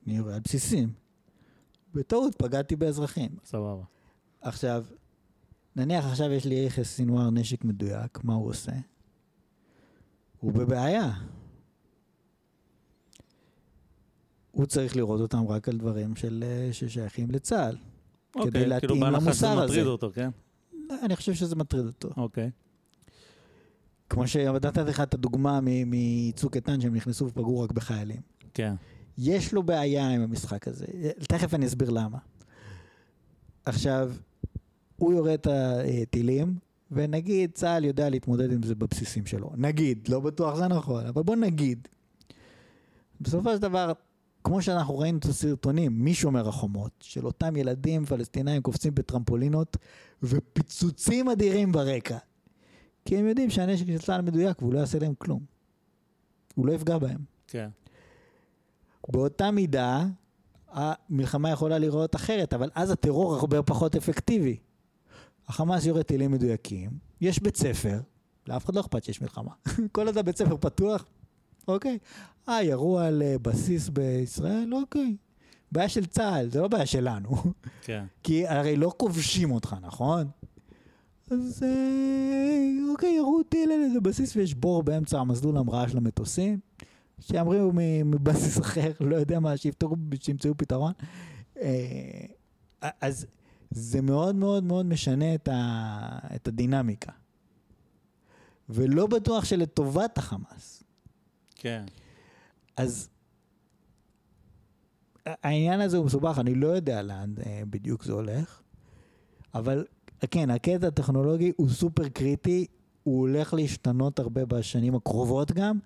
אני 0.08 0.18
יורה 0.18 0.34
על 0.36 0.40
בסיסים. 0.40 0.94
בטעות 1.94 2.36
פגעתי 2.36 2.76
באזרחים. 2.76 3.30
סבבה. 3.46 3.84
עכשיו, 4.42 4.86
נניח 5.76 6.06
עכשיו 6.06 6.32
יש 6.32 6.46
לי 6.46 6.56
יחיא 6.56 6.84
סינואר 6.84 7.30
נשק 7.30 7.64
מדויק, 7.64 8.24
מה 8.24 8.34
הוא 8.34 8.50
עושה? 8.50 8.72
הוא 10.40 10.52
בבעיה. 10.52 11.12
הוא 14.52 14.66
צריך 14.66 14.96
לראות 14.96 15.22
אותם 15.22 15.48
רק 15.48 15.70
על 15.70 15.78
דברים 15.78 16.16
של, 16.16 16.44
אה, 16.48 16.74
ששייכים 16.74 17.32
לצה"ל. 17.32 17.78
אוקיי, 18.36 18.66
להתאים 18.68 18.90
כאילו 18.90 19.12
למוסר 19.12 19.60
הזה. 19.60 19.66
מטריד 19.66 19.86
אותו, 19.86 20.12
כן? 20.14 20.30
אני 21.04 21.16
חושב 21.16 21.34
שזה 21.34 21.56
מטריד 21.56 21.86
אותו. 21.86 22.10
אוקיי. 22.18 22.52
כמו 24.10 24.28
שנתתי 24.28 24.80
לך 24.80 25.02
את 25.02 25.14
הדוגמה 25.14 25.60
מצוק 25.64 26.56
איתן, 26.56 26.82
שהם 26.82 26.96
נכנסו 26.96 27.26
ופגעו 27.26 27.60
רק 27.60 27.72
בחיילים. 27.72 28.22
כן, 28.54 28.74
יש 29.18 29.54
לו 29.54 29.64
בעיה 29.64 30.10
עם 30.10 30.22
המשחק 30.22 30.68
הזה. 30.68 30.86
תכף 31.28 31.54
אני 31.54 31.66
אסביר 31.66 31.90
למה. 31.90 32.18
עכשיו, 33.66 34.12
הוא 34.96 35.14
יורה 35.14 35.34
את 35.34 35.48
הטילים, 35.48 36.56
ונגיד 36.92 37.52
צה"ל 37.54 37.86
יודע 37.86 38.10
להתמודד 38.10 38.52
עם 38.52 38.64
זה 38.64 38.76
בבסיסים 38.76 39.26
שלו. 39.26 39.52
נגיד, 39.56 40.08
לא 40.10 40.20
בטוח 40.20 40.56
זה 40.56 40.68
נכון, 40.68 41.06
אבל 41.06 41.24
בוא 41.24 41.36
נגיד. 41.36 41.88
בסופו 43.22 43.54
של 43.54 43.58
דבר, 43.58 43.92
כמו 44.44 44.62
שאנחנו 44.62 44.98
ראינו 44.98 45.18
את 45.18 45.26
הסרטונים 45.26 46.06
משומר 46.06 46.50
החומות, 46.50 46.92
של 47.00 47.26
אותם 47.26 47.56
ילדים 47.56 48.06
פלסטינאים 48.06 48.62
קופצים 48.62 48.96
בטרמפולינות, 48.96 49.78
ופיצוצים 50.24 51.30
אדירים 51.30 51.72
ברקע. 51.72 52.18
כי 53.06 53.18
הם 53.18 53.28
יודעים 53.28 53.50
שהנשק 53.50 53.88
של 53.88 53.98
צה"ל 53.98 54.22
מדויק 54.22 54.62
והוא 54.62 54.74
לא 54.74 54.80
יעשה 54.80 55.00
להם 55.00 55.14
כלום. 55.18 55.40
הוא 56.56 56.68
לא 56.68 56.74
יפגע 56.74 56.98
בהם. 56.98 57.20
כן. 57.48 57.70
באותה 59.10 59.52
מידה, 59.52 60.06
המלחמה 60.72 61.50
יכולה 61.50 61.78
להיראות 61.78 62.16
אחרת, 62.16 62.54
אבל 62.54 62.70
אז 62.76 62.92
הטרור 62.92 63.36
הרבה 63.36 63.64
פחות 63.64 63.96
אפקטיבי. 63.96 64.58
החמאס 65.48 65.86
יורה 65.86 66.04
טילים 66.04 66.32
מדויקים, 66.32 66.90
יש 67.22 67.40
בית 67.40 67.58
ספר, 67.58 68.00
לאף 68.48 68.66
אחד 68.66 68.76
לא 68.76 68.82
אכפת 68.82 69.04
שיש 69.04 69.22
מלחמה. 69.22 69.52
כל 69.92 70.08
עוד 70.08 70.18
הבית 70.18 70.38
ספר 70.38 70.58
פתוח, 70.58 71.06
אוקיי. 71.68 71.98
אה, 72.50 72.64
ירו 72.64 73.00
על 73.00 73.22
אה, 73.22 73.36
בסיס 73.42 73.90
בישראל, 73.90 74.74
אוקיי. 74.74 75.16
בעיה 75.72 75.90
של 75.90 76.06
צה"ל, 76.06 76.50
זה 76.50 76.62
לא 76.62 76.68
בעיה 76.68 76.86
שלנו. 76.86 77.30
כן. 77.86 78.06
כי 78.24 78.48
הרי 78.48 78.76
לא 78.76 78.92
כובשים 78.98 79.52
אותך, 79.52 79.76
נכון? 79.82 80.28
אז 81.32 81.64
אה, 81.64 82.92
אוקיי, 82.92 83.16
ירו 83.16 83.44
טיל 83.44 83.72
על 83.72 83.84
איזה 83.84 84.02
בסיס 84.02 84.36
ויש 84.36 84.54
בור 84.54 84.84
באמצע 84.84 85.20
המסלול 85.20 85.58
המראה 85.58 85.90
של 85.90 85.98
המטוסים. 85.98 86.60
שימריאו 87.28 87.72
מ- 87.74 88.12
מבסיס 88.12 88.60
אחר, 88.60 88.92
לא 89.10 89.16
יודע 89.16 89.40
מה, 89.40 89.58
שיפתרו, 89.58 89.96
שימצאו 90.20 90.58
פתרון. 90.58 90.94
אה, 91.62 92.26
אז 93.02 93.26
זה 93.72 94.02
מאוד 94.02 94.36
מאוד 94.36 94.64
מאוד 94.64 94.86
משנה 94.86 95.36
את, 95.36 95.48
ה, 95.48 96.20
את 96.36 96.48
הדינמיקה. 96.48 97.12
ולא 98.70 99.08
בטוח 99.08 99.46
שלטובת 99.46 100.18
החמאס. 100.18 100.84
כן. 101.56 101.86
אז 102.78 103.10
העניין 105.26 105.82
הזה 105.82 105.98
הוא 105.98 106.06
מסובך, 106.06 106.40
אני 106.40 106.56
לא 106.56 106.68
יודע 106.68 107.02
לאן 107.02 107.34
אה, 107.46 107.62
בדיוק 107.70 108.04
זה 108.04 108.14
הולך, 108.14 108.62
אבל 109.54 109.86
כן, 110.32 110.50
הקטע 110.50 110.88
הטכנולוגי 110.88 111.52
הוא 111.58 111.70
סופר 111.70 112.10
קריטי, 112.10 112.66
הוא 113.04 113.20
הולך 113.20 113.54
להשתנות 113.54 114.20
הרבה 114.20 114.46
בשנים 114.46 114.96
הקרובות 114.96 115.52
גם, 115.52 115.80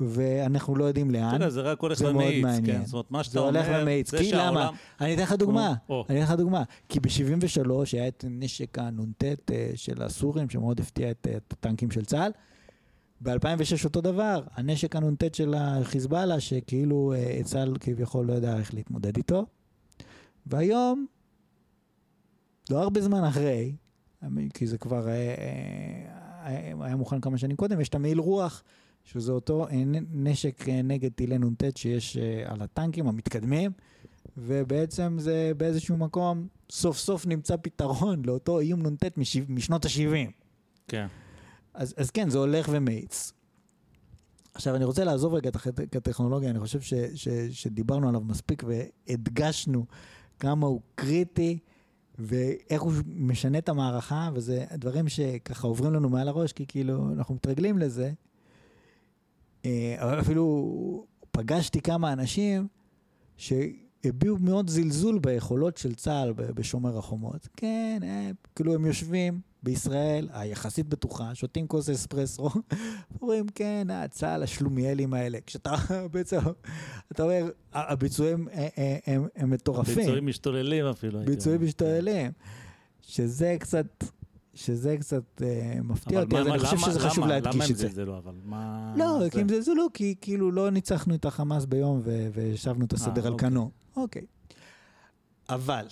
ואנחנו 0.00 0.76
לא 0.76 0.84
יודעים 0.84 1.10
אתה 1.10 1.18
לאן. 1.18 1.34
יודע, 1.34 1.50
זה 1.50 1.60
רק 1.60 1.80
הולך 1.80 1.98
זה 1.98 2.12
מעניין. 2.12 2.66
כן? 2.66 2.84
זאת 2.84 2.92
אומרת, 2.92 3.10
מה 3.10 3.24
שאתה 3.24 3.32
זה 3.32 3.38
אומר, 3.38 3.60
הולך 3.60 3.80
ומאיץ. 3.82 4.10
זה 4.10 4.18
כי 4.18 4.24
שהעולם... 4.24 4.54
למה? 4.54 4.70
אני 5.00 5.14
אתן 5.14 5.22
לך 5.22 5.32
דוגמה. 5.32 5.74
אני 5.90 6.18
אתן 6.18 6.22
לך 6.22 6.30
דוגמה. 6.30 6.62
כי 6.88 7.00
ב-73 7.00 7.70
היה 7.92 8.08
את 8.08 8.24
נשק 8.28 8.78
הנ"ט 8.78 9.24
אה, 9.24 9.70
של 9.74 10.02
הסורים, 10.02 10.50
שמאוד 10.50 10.80
הפתיע 10.80 11.10
את, 11.10 11.26
אה, 11.30 11.36
את 11.36 11.52
הטנקים 11.52 11.90
של 11.90 12.04
צה"ל. 12.04 12.32
ב-2006 13.20 13.84
אותו 13.84 14.00
דבר, 14.00 14.42
הנשק 14.54 14.96
הנ"ט 14.96 15.34
של 15.34 15.54
החיזבאללה, 15.56 16.40
שכאילו 16.40 17.12
אה, 17.16 17.40
צה"ל 17.44 17.76
כביכול 17.80 18.26
לא 18.26 18.32
יודע 18.32 18.56
איך 18.58 18.74
להתמודד 18.74 19.16
איתו. 19.16 19.46
והיום, 20.46 21.06
לא 22.70 22.82
הרבה 22.82 23.00
זמן 23.00 23.24
אחרי, 23.24 23.74
כי 24.54 24.66
זה 24.66 24.78
כבר 24.78 25.06
היה 26.80 26.96
מוכן 26.96 27.20
כמה 27.20 27.38
שנים 27.38 27.56
קודם, 27.56 27.80
יש 27.80 27.88
את 27.88 27.94
המעיל 27.94 28.18
רוח, 28.18 28.62
שזה 29.04 29.32
אותו 29.32 29.68
אה, 29.68 29.82
נשק 30.12 30.68
אה, 30.68 30.82
נגד 30.82 31.12
טילי 31.12 31.38
נ"ט 31.38 31.76
שיש 31.76 32.16
אה, 32.16 32.42
על 32.46 32.62
הטנקים 32.62 33.08
המתקדמים, 33.08 33.70
ובעצם 34.36 35.16
זה 35.20 35.52
באיזשהו 35.56 35.96
מקום, 35.96 36.46
סוף 36.70 36.98
סוף 36.98 37.26
נמצא 37.26 37.56
פתרון 37.56 38.22
לאותו 38.24 38.60
איום 38.60 38.86
נ"ט 38.86 39.04
משנות 39.48 39.84
ה-70. 39.84 40.30
כן. 40.88 41.06
אז, 41.74 41.94
אז 41.96 42.10
כן, 42.10 42.30
זה 42.30 42.38
הולך 42.38 42.68
ומאיץ. 42.72 43.32
עכשיו, 44.54 44.76
אני 44.76 44.84
רוצה 44.84 45.04
לעזוב 45.04 45.34
רגע 45.34 45.50
את 45.84 45.96
הטכנולוגיה, 45.96 46.50
אני 46.50 46.60
חושב 46.60 46.80
ש, 46.80 46.94
ש, 47.14 47.28
שדיברנו 47.50 48.08
עליו 48.08 48.20
מספיק 48.20 48.64
והדגשנו 48.66 49.86
כמה 50.38 50.66
הוא 50.66 50.80
קריטי 50.94 51.58
ואיך 52.18 52.82
הוא 52.82 52.92
משנה 53.06 53.58
את 53.58 53.68
המערכה, 53.68 54.30
וזה 54.34 54.64
דברים 54.74 55.08
שככה 55.08 55.66
עוברים 55.66 55.92
לנו 55.92 56.08
מעל 56.08 56.28
הראש, 56.28 56.52
כי 56.52 56.66
כאילו 56.66 57.12
אנחנו 57.12 57.34
מתרגלים 57.34 57.78
לזה. 57.78 58.12
אה, 59.64 59.94
אבל 59.98 60.20
אפילו 60.20 61.06
פגשתי 61.30 61.80
כמה 61.80 62.12
אנשים 62.12 62.68
שהביעו 63.36 64.36
מאוד 64.40 64.70
זלזול 64.70 65.18
ביכולות 65.18 65.76
של 65.76 65.94
צה"ל 65.94 66.32
בשומר 66.32 66.98
החומות. 66.98 67.48
כן, 67.56 68.00
אה, 68.02 68.30
כאילו 68.54 68.74
הם 68.74 68.86
יושבים 68.86 69.40
בישראל, 69.62 70.28
היחסית 70.32 70.88
בטוחה, 70.88 71.34
שותים 71.34 71.66
כוס 71.66 71.90
אספרסו, 71.90 72.50
אומרים, 73.22 73.46
כן, 73.54 73.86
אה, 73.90 74.08
צה"ל, 74.08 74.42
השלומיאלים 74.42 75.14
האלה. 75.14 75.38
כשאתה 75.46 75.74
בעצם, 76.12 76.38
אתה 77.12 77.22
אומר, 77.22 77.50
הביצועים 77.72 78.48
אה, 78.48 78.68
אה, 78.78 78.96
הם, 79.06 79.26
הם 79.36 79.50
מטורפים. 79.50 79.94
ביצועים 79.94 80.26
משתוללים 80.26 80.86
אפילו. 80.86 81.20
ביצועים. 81.24 81.64
משתוללים. 81.64 82.32
שזה 83.02 83.56
קצת 83.60 84.04
שזה 84.54 84.96
קצת 85.00 85.42
אה, 85.42 85.78
מפתיע 85.84 86.20
אותי, 86.22 86.36
אז 86.38 86.46
מה- 86.46 86.54
אני 86.54 86.58
חושב 86.64 86.76
למה- 86.76 86.86
שזה 86.86 87.00
חשוב 87.00 87.24
למה- 87.24 87.32
להדגיש 87.34 87.54
למה 87.54 87.64
את 87.64 87.70
הם 87.70 87.76
זה. 87.76 87.88
זלזלו, 87.88 88.18
אבל 88.18 88.34
מה... 88.44 88.92
לא, 88.96 89.18
זה- 89.22 89.30
כי 89.30 89.40
הם 89.40 89.48
זלזלו, 89.48 89.86
כי 89.94 90.14
כאילו 90.20 90.50
לא 90.50 90.70
ניצחנו 90.70 91.14
את 91.14 91.24
החמאס 91.24 91.64
ביום 91.64 92.00
והשבנו 92.32 92.84
את 92.84 92.92
הסדר 92.92 93.22
אה, 93.22 93.26
על 93.26 93.32
אוקיי. 93.32 93.48
כנו. 93.50 93.70
אוקיי. 93.96 94.22
אבל, 95.48 95.86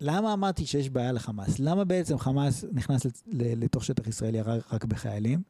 למה 0.00 0.32
אמרתי 0.32 0.66
שיש 0.66 0.90
בעיה 0.90 1.12
לחמאס? 1.12 1.58
למה 1.58 1.84
בעצם 1.84 2.18
חמאס 2.18 2.64
נכנס 2.72 3.06
לתוך 3.32 3.84
שטח 3.84 4.06
ישראל 4.06 4.34
ירה 4.34 4.56
רק 4.72 4.84
בחיילים? 4.84 5.42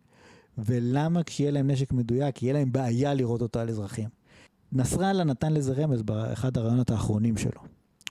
ולמה 0.59 1.23
כשיהיה 1.23 1.51
להם 1.51 1.71
נשק 1.71 1.93
מדויק, 1.93 2.43
יהיה 2.43 2.53
להם 2.53 2.73
בעיה 2.73 3.15
לראות 3.15 3.43
אותו 3.43 3.59
על 3.59 3.69
אזרחים? 3.69 4.09
נסראללה 4.73 5.25
נתן 5.25 5.53
לזה 5.53 5.73
רמז 5.73 6.03
באחד 6.03 6.59
הראיונות 6.59 6.91
האחרונים 6.91 7.37
שלו, 7.37 7.61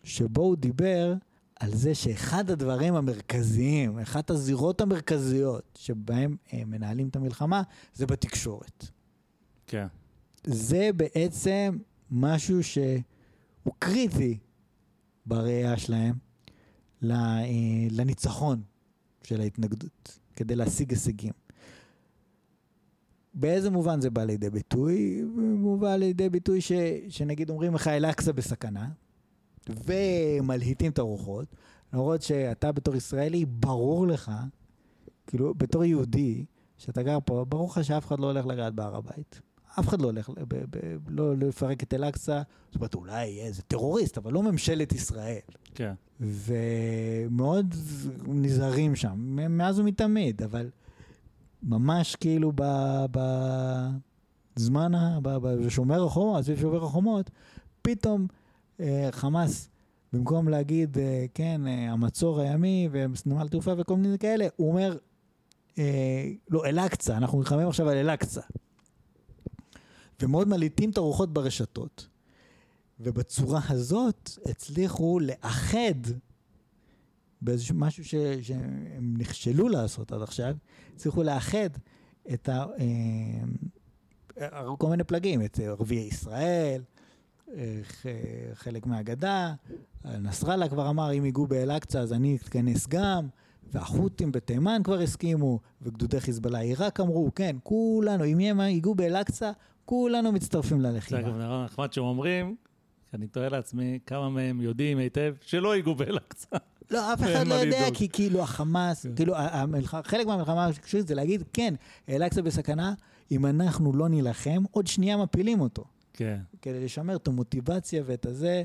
שבו 0.03 0.41
הוא 0.41 0.55
דיבר 0.55 1.13
על 1.59 1.75
זה 1.75 1.95
שאחד 1.95 2.49
הדברים 2.49 2.95
המרכזיים, 2.95 3.99
אחת 3.99 4.29
הזירות 4.29 4.81
המרכזיות 4.81 5.77
שבהם 5.79 6.35
אה, 6.53 6.65
מנהלים 6.65 7.07
את 7.07 7.15
המלחמה, 7.15 7.61
זה 7.93 8.05
בתקשורת. 8.05 8.85
כן, 9.67 9.87
זה 10.43 10.89
בעצם 10.95 11.77
משהו 12.11 12.63
שהוא 12.63 13.73
קריטי 13.79 14.37
בראייה 15.25 15.77
שלהם 15.77 16.15
אה, 17.03 17.43
לניצחון 17.91 18.61
של 19.23 19.41
ההתנגדות, 19.41 20.19
כדי 20.35 20.55
להשיג 20.55 20.91
הישגים. 20.91 21.33
באיזה 23.33 23.69
מובן 23.69 24.01
זה 24.01 24.09
בא 24.09 24.23
לידי 24.23 24.49
ביטוי? 24.49 25.21
הוא 25.61 25.79
בא 25.79 25.95
לידי 25.95 26.29
ביטוי 26.29 26.61
ש, 26.61 26.71
שנגיד 27.09 27.49
אומרים 27.49 27.75
לך 27.75 27.87
אל-אקצא 27.87 28.31
בסכנה, 28.31 28.89
ומלהיטים 29.85 30.91
את 30.91 30.99
הרוחות, 30.99 31.47
למרות 31.93 32.21
שאתה 32.21 32.71
בתור 32.71 32.95
ישראלי, 32.95 33.45
ברור 33.45 34.07
לך, 34.07 34.31
כאילו, 35.27 35.53
בתור 35.57 35.83
יהודי, 35.83 36.45
שאתה 36.77 37.03
גר 37.03 37.17
פה, 37.25 37.45
ברור 37.49 37.69
לך 37.71 37.83
שאף 37.85 38.07
אחד 38.07 38.19
לא 38.19 38.25
הולך 38.27 38.45
לגעת 38.45 38.73
בהר 38.73 38.95
הבית. 38.95 39.41
אף 39.79 39.87
אחד 39.87 40.01
לא 40.01 40.05
הולך 40.07 40.29
ב- 40.29 40.63
ב- 40.69 40.97
לא 41.07 41.37
לפרק 41.37 41.83
את 41.83 41.93
אל-אקצא, 41.93 42.41
זאת 42.67 42.75
אומרת, 42.75 42.95
אולי 42.95 43.27
יהיה 43.27 43.45
איזה 43.45 43.61
טרוריסט, 43.61 44.17
אבל 44.17 44.33
לא 44.33 44.43
ממשלת 44.43 44.93
ישראל. 44.93 45.39
כן. 45.75 45.93
ומאוד 46.19 47.75
נזהרים 48.27 48.95
שם, 48.95 49.37
מאז 49.49 49.79
ומתמיד, 49.79 50.41
אבל 50.43 50.69
ממש 51.63 52.15
כאילו 52.15 52.51
בזמן, 54.55 54.91
בשומר 55.21 56.03
החומות, 56.05 56.43
סביב 56.43 56.59
שומר 56.59 56.83
החומות, 56.83 57.29
פתאום 57.81 58.27
חמאס, 59.11 59.69
במקום 60.13 60.49
להגיד, 60.49 60.97
אה, 60.97 61.25
כן, 61.33 61.67
אה, 61.67 61.91
המצור 61.91 62.39
הימי 62.39 62.89
ונמל 62.91 63.47
תעופה 63.47 63.73
וכל 63.77 63.97
מיני 63.97 64.19
כאלה, 64.19 64.47
הוא 64.55 64.69
אומר, 64.69 64.97
אה, 65.77 66.31
לא, 66.49 66.65
אל-אקצא, 66.65 67.17
אנחנו 67.17 67.39
נלחמים 67.39 67.67
עכשיו 67.67 67.89
על 67.89 67.97
אל-אקצא. 67.97 68.41
ומאוד 70.21 70.47
מלהיטים 70.47 70.89
את 70.89 70.97
הרוחות 70.97 71.33
ברשתות. 71.33 72.07
ובצורה 72.99 73.61
הזאת 73.69 74.29
הצליחו 74.45 75.19
לאחד 75.19 75.95
באיזשהו 77.41 77.75
משהו 77.75 78.05
ש, 78.05 78.15
שהם 78.41 79.13
נכשלו 79.17 79.69
לעשות 79.69 80.11
עד 80.11 80.21
עכשיו, 80.21 80.55
הצליחו 80.95 81.23
לאחד 81.23 81.69
את 82.33 82.49
ה... 82.49 82.65
אה, 84.39 84.75
כל 84.77 84.89
מיני 84.89 85.03
פלגים, 85.03 85.45
את 85.45 85.59
ערביי 85.59 85.97
ישראל, 85.97 86.81
אה, 86.81 86.96
חלק 88.53 88.85
מהגדה, 88.85 89.53
נסראללה 90.05 90.69
כבר 90.69 90.89
אמר, 90.89 91.13
אם 91.13 91.25
ייגעו 91.25 91.47
באל-אקצא 91.47 91.99
אז 91.99 92.13
אני 92.13 92.35
אתכנס 92.35 92.87
גם, 92.87 93.27
והחות'ים 93.71 94.31
בתימן 94.31 94.81
כבר 94.83 94.99
הסכימו, 94.99 95.59
וגדודי 95.81 96.19
חיזבאללה 96.19 96.59
עיראק 96.59 96.99
אמרו, 96.99 97.31
כן, 97.35 97.55
כולנו, 97.63 98.25
אם 98.25 98.39
ייגעו 98.39 98.95
באל-אקצא, 98.95 99.51
כולנו 99.85 100.31
מצטרפים 100.31 100.81
זה 100.81 100.87
ללחימה. 100.87 101.19
אגב 101.19 101.37
נראה 101.37 101.65
נחמד 101.65 101.93
שהם 101.93 102.03
אומרים, 102.03 102.55
אני 103.13 103.27
תוהה 103.27 103.49
לעצמי 103.49 103.99
כמה 104.05 104.29
מהם 104.29 104.61
יודעים 104.61 104.97
היטב 104.97 105.35
שלא 105.41 105.75
ייגעו 105.75 105.95
באל-אקצא. 105.95 106.57
לא, 106.91 107.13
אף 107.13 107.23
אחד 107.23 107.47
לא 107.47 107.53
יודע. 107.53 107.85
כי 107.93 108.09
כאילו 108.09 108.41
החמאס, 108.41 109.05
כן. 109.05 109.15
כאילו 109.15 109.33
חלק 110.03 110.27
מהמלחמה 110.27 110.65
השקשית 110.65 111.07
זה 111.07 111.15
להגיד, 111.15 111.43
כן, 111.53 111.73
אל-אקצא 112.09 112.41
בסכנה, 112.41 112.93
אם 113.31 113.45
אנחנו 113.45 113.93
לא 113.93 114.09
נילחם, 114.09 114.63
עוד 114.71 114.87
שנייה 114.87 115.17
מפילים 115.17 115.61
אותו. 115.61 115.83
כן, 116.17 116.37
כדי 116.61 116.85
לשמר 116.85 117.15
את 117.15 117.27
המוטיבציה 117.27 118.03
ואת 118.05 118.25
הזה, 118.25 118.63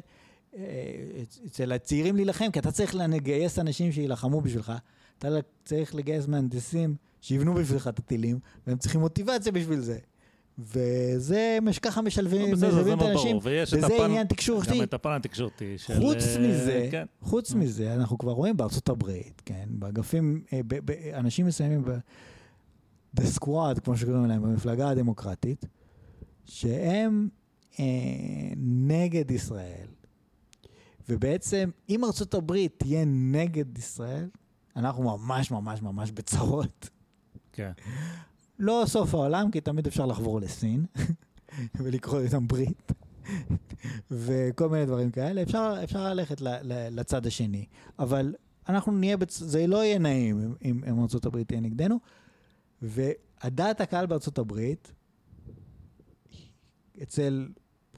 אה, 0.56 0.62
אצל 1.46 1.72
הצעירים 1.72 2.16
להילחם, 2.16 2.50
כי 2.52 2.58
אתה 2.58 2.70
צריך 2.72 2.94
לגייס 2.94 3.58
אנשים 3.58 3.92
שיילחמו 3.92 4.40
בשבילך, 4.40 4.72
אתה 5.18 5.28
צריך 5.64 5.94
לגייס 5.94 6.26
מהנדסים 6.26 6.94
שיבנו 7.20 7.54
בשבילך 7.54 7.88
את 7.88 7.98
הטילים, 7.98 8.38
והם 8.66 8.78
צריכים 8.78 9.00
מוטיבציה 9.00 9.52
בשביל 9.52 9.80
זה. 9.80 9.98
וזה, 10.58 11.58
מש- 11.62 11.78
ככה 11.78 12.02
משלבים 12.02 12.46
לא, 12.50 12.52
בסדר, 12.56 12.68
משלבים 12.68 12.92
את 12.92 12.98
מאוד 12.98 13.08
האנשים, 13.10 13.38
וזה 13.42 13.86
הפן- 13.86 14.04
עניין 14.04 14.26
תקשורתי. 14.26 14.70
גם 14.78 14.82
את 14.82 14.94
הפן 14.94 15.10
התקשורתי 15.10 15.78
של... 15.78 15.94
חוץ 16.00 16.16
אה, 16.36 16.38
מזה, 16.48 16.88
כן. 16.90 17.06
חוץ 17.20 17.54
מזה, 17.54 17.94
אנחנו 17.94 18.18
כבר 18.18 18.32
רואים 18.32 18.56
בארצות 18.56 18.88
הברית, 18.88 19.42
כן, 19.44 19.64
באגפים, 19.68 20.42
אה, 20.52 20.60
אנשים 21.18 21.46
מסוימים, 21.46 21.84
ב- 21.84 21.98
The 23.20 23.38
Squad, 23.40 23.80
כמו 23.84 23.96
שקוראים 23.96 24.24
להם, 24.26 24.42
במפלגה 24.42 24.88
הדמוקרטית, 24.90 25.64
שהם 26.46 27.28
אה, 27.80 27.84
נגד 28.56 29.30
ישראל. 29.30 29.86
ובעצם, 31.08 31.70
אם 31.88 32.04
ארצות 32.04 32.34
הברית 32.34 32.74
תהיה 32.78 33.04
נגד 33.06 33.78
ישראל, 33.78 34.28
אנחנו 34.76 35.02
ממש 35.02 35.50
ממש 35.50 35.82
ממש 35.82 36.10
בצרות. 36.10 36.88
כן. 37.52 37.72
לא 38.58 38.84
סוף 38.86 39.14
העולם, 39.14 39.50
כי 39.50 39.60
תמיד 39.60 39.86
אפשר 39.86 40.06
לחבור 40.06 40.40
לסין 40.40 40.86
ולקרוא 41.80 42.20
איתם 42.20 42.48
ברית 42.48 42.92
וכל 44.10 44.68
מיני 44.68 44.86
דברים 44.86 45.10
כאלה. 45.10 45.42
אפשר, 45.42 45.80
אפשר 45.84 46.14
ללכת 46.14 46.40
ל, 46.40 46.48
ל, 46.48 47.00
לצד 47.00 47.26
השני, 47.26 47.66
אבל 47.98 48.34
אנחנו 48.68 48.92
נהיה, 48.92 49.16
בצ... 49.16 49.38
זה 49.38 49.66
לא 49.66 49.84
יהיה 49.84 49.98
נעים 49.98 50.54
אם, 50.64 50.82
אם, 50.88 51.00
ארצות 51.00 51.26
הברית 51.26 51.48
תהיה 51.48 51.60
נגדנו. 51.60 51.98
והדעת 52.82 53.80
הקהל 53.80 54.06
בארצות 54.06 54.38
הברית, 54.38 54.92
אצל 57.02 57.48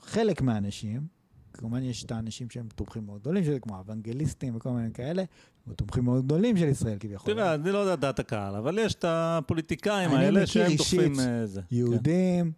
חלק 0.07 0.43
מהאנשים, 0.43 1.07
כמובן 1.53 1.83
יש 1.83 2.05
את 2.05 2.13
האנשים 2.13 2.51
שהם 2.51 2.69
תומכים 2.75 3.07
מאוד 3.07 3.21
גדולים 3.21 3.45
של 3.45 3.53
זה, 3.53 3.61
כמו 3.61 3.77
האוונגליסטים 3.77 4.57
וכל 4.57 4.71
מיני 4.71 4.93
כאלה, 4.93 5.25
תומכים 5.77 6.05
מאוד 6.05 6.25
גדולים 6.25 6.57
של 6.57 6.69
ישראל 6.69 6.97
כביכול. 7.01 7.35
תראה, 7.35 7.55
אני 7.55 7.71
לא 7.73 7.79
יודע 7.79 7.97
דעת 7.97 8.19
הקהל, 8.19 8.57
אבל 8.57 8.79
יש 8.79 8.95
את 8.95 9.05
הפוליטיקאים 9.09 10.11
אני 10.11 10.25
האלה 10.25 10.43
מכיר 10.43 10.47
שהם 10.47 10.71
אישית 10.71 11.01
דוחפים 11.01 11.21
אה, 11.21 11.47
זה. 11.47 11.61
יהודים, 11.71 12.53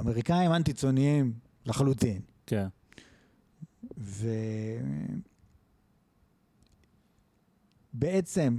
אמריקאים 0.00 0.52
אנטי-ציוניים 0.52 1.32
לחלוטין. 1.66 2.20
כן. 2.46 2.66
ובעצם 7.94 8.58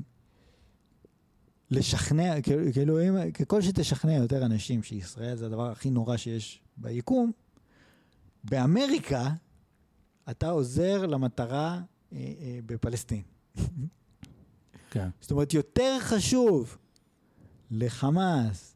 לשכנע, 1.71 2.41
כאילו- 2.41 2.73
כאילו 2.73 2.97
ככל 3.39 3.61
שתשכנע 3.61 4.13
יותר 4.13 4.45
אנשים 4.45 4.83
שישראל 4.83 5.35
זה 5.35 5.45
הדבר 5.45 5.71
הכי 5.71 5.89
נורא 5.89 6.17
שיש 6.17 6.61
ביקום, 6.77 7.31
באמריקה 8.43 9.29
אתה 10.29 10.49
עוזר 10.49 11.05
למטרה 11.05 11.81
אה, 12.13 12.17
אה, 12.17 12.59
בפלסטין. 12.65 13.21
כן. 14.91 15.09
זאת 15.21 15.31
אומרת, 15.31 15.53
יותר 15.53 15.97
חשוב 15.99 16.77
לחמאס 17.71 18.75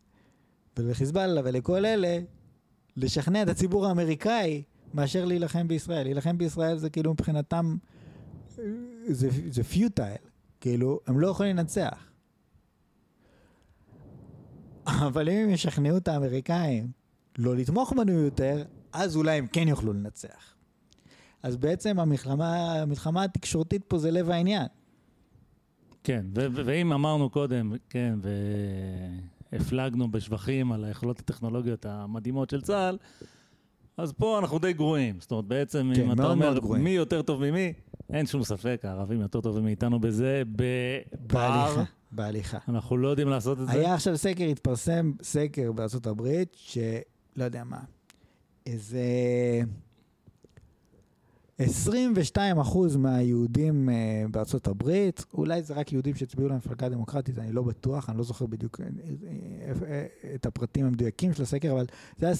ולחיזבאללה 0.77 1.41
ולכל 1.43 1.85
אלה 1.85 2.19
לשכנע 2.97 3.43
את 3.43 3.47
הציבור 3.47 3.87
האמריקאי 3.87 4.63
מאשר 4.93 5.25
להילחם 5.25 5.67
בישראל. 5.67 6.03
להילחם 6.03 6.37
בישראל 6.37 6.77
זה 6.77 6.89
כאילו 6.89 7.13
מבחינתם, 7.13 7.77
אה, 8.59 8.63
זה, 9.07 9.29
זה 9.51 9.63
פיוטייל. 9.63 10.17
כאילו, 10.61 10.99
הם 11.07 11.19
לא 11.19 11.27
יכולים 11.27 11.55
לנצח. 11.55 12.11
אבל 14.87 15.29
אם 15.29 15.37
הם 15.37 15.49
ישכנעו 15.49 15.97
את 15.97 16.07
האמריקאים 16.07 16.91
לא 17.37 17.55
לתמוך 17.55 17.93
בנו 17.93 18.11
יותר, 18.11 18.63
אז 18.95 19.15
אולי 19.15 19.37
הם 19.37 19.47
כן 19.47 19.67
יוכלו 19.67 19.93
לנצח. 19.93 20.55
אז 21.43 21.57
בעצם 21.57 21.99
המלחמה, 21.99 22.73
המלחמה 22.81 23.23
התקשורתית 23.23 23.83
פה 23.87 23.97
זה 23.97 24.11
לב 24.11 24.29
העניין. 24.29 24.67
כן, 26.03 26.25
ו- 26.35 26.47
ו- 26.51 26.61
ואם 26.65 26.93
אמרנו 26.93 27.29
קודם, 27.29 27.73
כן, 27.89 28.19
והפלגנו 29.51 30.11
בשבחים 30.11 30.71
על 30.71 30.85
היכולות 30.85 31.19
הטכנולוגיות 31.19 31.85
המדהימות 31.85 32.49
של 32.49 32.61
צה"ל, 32.61 32.97
אז 33.97 34.13
פה 34.13 34.39
אנחנו 34.39 34.59
די 34.59 34.73
גרועים. 34.73 35.17
זאת 35.19 35.31
אומרת, 35.31 35.45
בעצם 35.45 35.91
כן, 35.95 36.01
אם 36.01 36.11
אתה 36.11 36.31
אומר 36.31 36.57
גרועים. 36.59 36.83
מי 36.83 36.89
יותר 36.89 37.21
טוב 37.21 37.49
ממי, 37.49 37.73
אין 38.09 38.25
שום 38.25 38.43
ספק, 38.43 38.81
הערבים 38.83 39.21
יותר 39.21 39.41
טובים 39.41 39.63
מאיתנו 39.63 39.99
בזה, 39.99 40.43
בפער. 40.55 41.83
בהליכה. 42.11 42.57
אנחנו 42.67 42.97
לא 42.97 43.07
יודעים 43.07 43.27
לעשות 43.29 43.59
את 43.61 43.67
זה. 43.67 43.71
היה 43.71 43.93
עכשיו 43.93 44.17
סקר, 44.17 44.43
התפרסם 44.43 45.11
סקר 45.21 45.71
הברית, 46.05 46.55
שלא 46.55 47.43
יודע 47.43 47.63
מה, 47.63 47.79
איזה 48.65 49.01
22% 51.59 52.97
מהיהודים 52.97 53.89
אה, 53.89 54.25
בארצות 54.31 54.67
הברית, 54.67 55.25
אולי 55.33 55.63
זה 55.63 55.73
רק 55.73 55.93
יהודים 55.93 56.15
שהצביעו 56.15 56.49
למפלגה 56.49 56.85
הדמוקרטית, 56.85 57.39
אני 57.39 57.51
לא 57.51 57.61
בטוח, 57.61 58.09
אני 58.09 58.17
לא 58.17 58.23
זוכר 58.23 58.45
בדיוק 58.45 58.81
אה, 58.81 58.87
אה, 59.87 60.05
את 60.35 60.45
הפרטים 60.45 60.85
המדויקים 60.85 61.33
של 61.33 61.43
הסקר, 61.43 61.71
אבל 61.71 61.85
זה 62.17 62.25
היה 62.25 62.35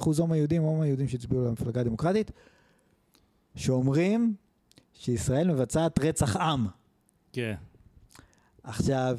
22% 0.00 0.18
או 0.18 0.26
מהיהודים 0.26 0.64
או 0.64 0.78
מהיהודים 0.78 1.08
שהצביעו 1.08 1.44
למפלגה 1.44 1.80
הדמוקרטית, 1.80 2.30
שאומרים 3.54 4.34
שישראל 4.94 5.52
מבצעת 5.52 5.98
רצח 5.98 6.36
עם. 6.36 6.66
כן. 7.32 7.54
עכשיו, 8.62 9.18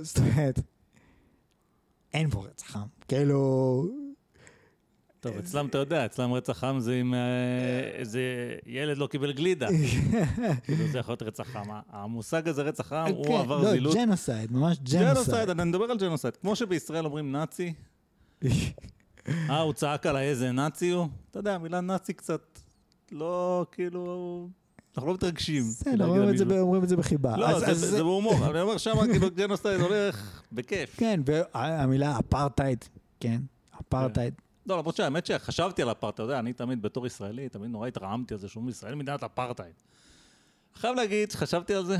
זאת 0.00 0.18
אומרת, 0.18 0.60
אין 2.14 2.30
פה 2.30 2.44
רצח 2.46 2.76
עם. 2.76 2.88
כאילו, 3.08 4.01
טוב, 5.22 5.36
אצלם 5.38 5.66
אתה 5.66 5.78
יודע, 5.78 6.06
אצלם 6.06 6.32
רצח 6.32 6.64
עם 6.64 6.80
זה 6.80 6.94
אם 7.00 7.14
אה, 7.14 7.18
איזה 7.94 8.20
ילד 8.66 8.98
לא 8.98 9.06
קיבל 9.06 9.32
גלידה. 9.32 9.68
כאילו 10.64 10.86
זה 10.92 10.98
יכול 10.98 11.12
להיות 11.12 11.22
רצח 11.22 11.56
עם. 11.56 11.66
המושג 11.90 12.48
הזה, 12.48 12.62
רצח 12.62 12.92
עם, 12.92 13.14
הוא 13.14 13.26
כן, 13.26 13.32
עבר 13.32 13.62
לא, 13.62 13.70
זילות. 13.70 13.94
genocide, 13.94 14.52
ממש 14.52 14.78
genocide, 14.78 15.14
genocide. 15.14 15.48
אני 15.50 15.64
מדבר 15.64 15.84
על 15.84 15.98
genocide. 15.98 16.36
כמו 16.36 16.56
שבישראל 16.56 17.04
אומרים 17.04 17.32
נאצי, 17.32 17.72
אה, 19.28 19.60
הוא 19.60 19.72
צעק 19.72 20.06
עליי 20.06 20.28
איזה 20.28 20.52
נאצי 20.52 20.90
הוא. 20.90 21.08
אתה 21.30 21.38
יודע, 21.38 21.54
המילה 21.54 21.80
נאצי 21.80 22.12
קצת 22.12 22.58
לא, 23.12 23.66
כאילו, 23.72 24.48
אנחנו 24.96 25.08
לא 25.08 25.14
מתרגשים. 25.14 25.62
בסדר, 25.62 26.06
אומרים 26.60 26.82
את 26.82 26.88
זה 26.88 26.96
בחיבה. 26.96 27.36
לא, 27.36 27.74
זה- 27.74 28.02
בהומור, 28.02 28.50
אני 28.50 28.60
אומר 28.60 28.78
שם, 28.78 28.94
כאילו, 29.12 29.30
genocide 29.36 29.80
הולך 29.80 30.42
בכיף. 30.52 30.96
כן, 30.96 31.20
והמילה 31.26 32.18
אפרטהייד, 32.18 32.84
כן, 33.20 33.40
אפרטהייד. 33.80 34.34
לא, 34.66 34.78
למרות 34.78 34.96
שהאמת 34.96 35.26
שחשבתי 35.26 35.82
על 35.82 35.90
אפרטהייד, 35.90 36.14
אתה 36.14 36.22
יודע, 36.22 36.38
אני 36.38 36.52
תמיד 36.52 36.82
בתור 36.82 37.06
ישראלי, 37.06 37.48
תמיד 37.48 37.70
נורא 37.70 37.88
התרעמתי 37.88 38.34
על 38.34 38.40
זה 38.40 38.48
שאומרים 38.48 38.70
ישראל 38.70 38.94
מדינת 38.94 39.22
אפרטהייד. 39.22 39.72
חייב 40.74 40.96
להגיד 40.96 41.30
שחשבתי 41.30 41.74
על 41.74 41.84
זה, 41.86 41.96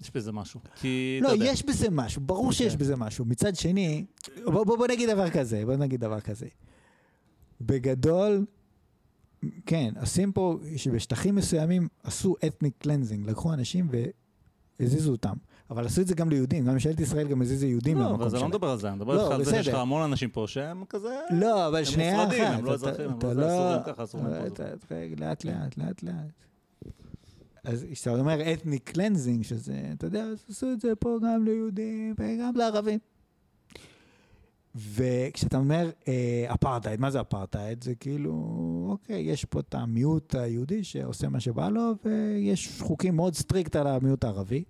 יש 0.00 0.10
בזה 0.14 0.32
משהו. 0.32 0.60
כי, 0.80 1.18
לא, 1.22 1.28
יודע, 1.28 1.44
יש 1.44 1.62
בזה 1.62 1.90
משהו, 1.90 2.20
ברור 2.22 2.52
שיש 2.52 2.72
כן. 2.72 2.78
בזה 2.78 2.96
משהו. 2.96 3.24
מצד 3.24 3.56
שני, 3.56 4.04
בוא 4.44 4.64
בוא- 4.64 4.76
בוא 4.76 4.86
נגיד 4.88 5.10
דבר 5.10 5.30
כזה, 5.30 5.62
בוא 5.66 5.76
נגיד 5.76 6.00
דבר 6.00 6.20
כזה. 6.20 6.46
בגדול, 7.60 8.44
כן, 9.66 9.94
עושים 10.00 10.32
פה, 10.32 10.58
שבשטחים 10.76 11.34
מסוימים 11.34 11.88
עשו 12.02 12.34
ethnic 12.46 12.74
cleansing, 12.78 13.28
לקחו 13.30 13.52
אנשים 13.52 13.88
והזיזו 14.80 15.10
אותם. 15.12 15.34
אבל 15.70 15.86
עשו 15.86 16.00
את 16.00 16.06
זה 16.06 16.14
גם 16.14 16.30
ליהודים, 16.30 16.64
גם 16.64 16.72
ממשלת 16.72 17.00
ישראל 17.00 17.28
גם 17.28 17.42
הזיזה 17.42 17.66
יהודים 17.66 17.96
לא, 17.96 18.02
מהמקום 18.02 18.20
אבל 18.20 18.30
זה 18.30 18.36
לא 18.36 18.40
שלהם. 18.40 18.50
מדבר 18.50 18.68
על 18.68 18.78
זה, 18.78 18.88
אני 18.88 18.96
מדבר 18.96 19.14
לא, 19.14 19.22
איתך 19.22 19.34
על 19.34 19.44
זה 19.44 19.50
שיש 19.50 19.68
לך. 19.68 19.74
המון 19.74 20.02
אנשים 20.02 20.30
פה 20.30 20.44
שהם 20.48 20.84
כזה... 20.88 21.18
לא, 21.30 21.68
אבל 21.68 21.84
שנייה 21.84 22.16
אחת. 22.16 22.24
מופרדים, 22.24 22.52
הם 22.52 22.64
לא 22.64 22.74
אזרחים, 22.74 23.10
הם 23.10 23.18
לא 23.22 23.46
אסורים 23.46 23.80
ככה, 23.86 24.04
אסור 24.04 24.20
להם 24.22 24.32
פה 24.32 24.94
לאט 25.18 25.44
לאט, 25.44 25.78
לאט 25.78 26.02
לאט. 26.02 26.32
אז 27.64 27.86
כשאתה 27.92 28.18
אומר 28.18 28.52
ethnic 28.52 28.90
cleansing, 28.90 29.44
שזה, 29.44 29.80
אתה 29.92 30.06
יודע, 30.06 30.22
אז 30.22 30.44
עשו 30.50 30.72
את 30.72 30.80
זה 30.80 30.94
פה 30.94 31.18
גם 31.22 31.44
ליהודים 31.44 32.14
וגם 32.18 32.56
לערבים. 32.56 32.98
וכשאתה 34.74 35.56
אומר 35.56 35.90
אה, 36.08 36.46
אפרטהייד, 36.54 37.00
מה 37.00 37.10
זה 37.10 37.20
אפרטהייד? 37.20 37.84
זה 37.84 37.94
כאילו, 37.94 38.32
אוקיי, 38.88 39.20
יש 39.22 39.44
פה 39.44 39.60
את 39.60 39.74
המיעוט 39.74 40.34
היהודי 40.34 40.84
שעושה 40.84 41.28
מה 41.28 41.40
שבא 41.40 41.68
לו, 41.68 41.92
ויש 42.04 42.80
חוקים 42.80 43.16
מאוד 43.16 43.34
strict 43.34 43.76
על 43.76 43.86
המיעוט 43.86 44.24
הערבי. 44.24 44.64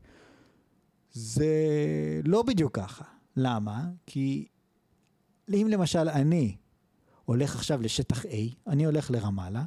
זה 1.12 1.46
לא 2.24 2.42
בדיוק 2.42 2.76
ככה. 2.76 3.04
למה? 3.36 3.90
כי 4.06 4.46
אם 5.48 5.66
למשל 5.70 6.08
אני 6.08 6.56
הולך 7.24 7.54
עכשיו 7.54 7.82
לשטח 7.82 8.24
A, 8.24 8.28
אני 8.66 8.84
הולך 8.84 9.10
לרמאללה, 9.10 9.64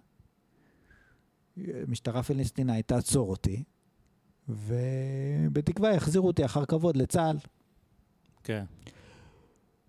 משטרה 1.88 2.24
פלסטינאית 2.24 2.88
תעצור 2.88 3.30
אותי, 3.30 3.64
ובתקווה 4.50 5.94
יחזירו 5.94 6.28
אותי 6.28 6.46
אחר 6.46 6.66
כבוד 6.66 6.98
לצה"ל. 6.98 7.38
כן. 8.44 8.66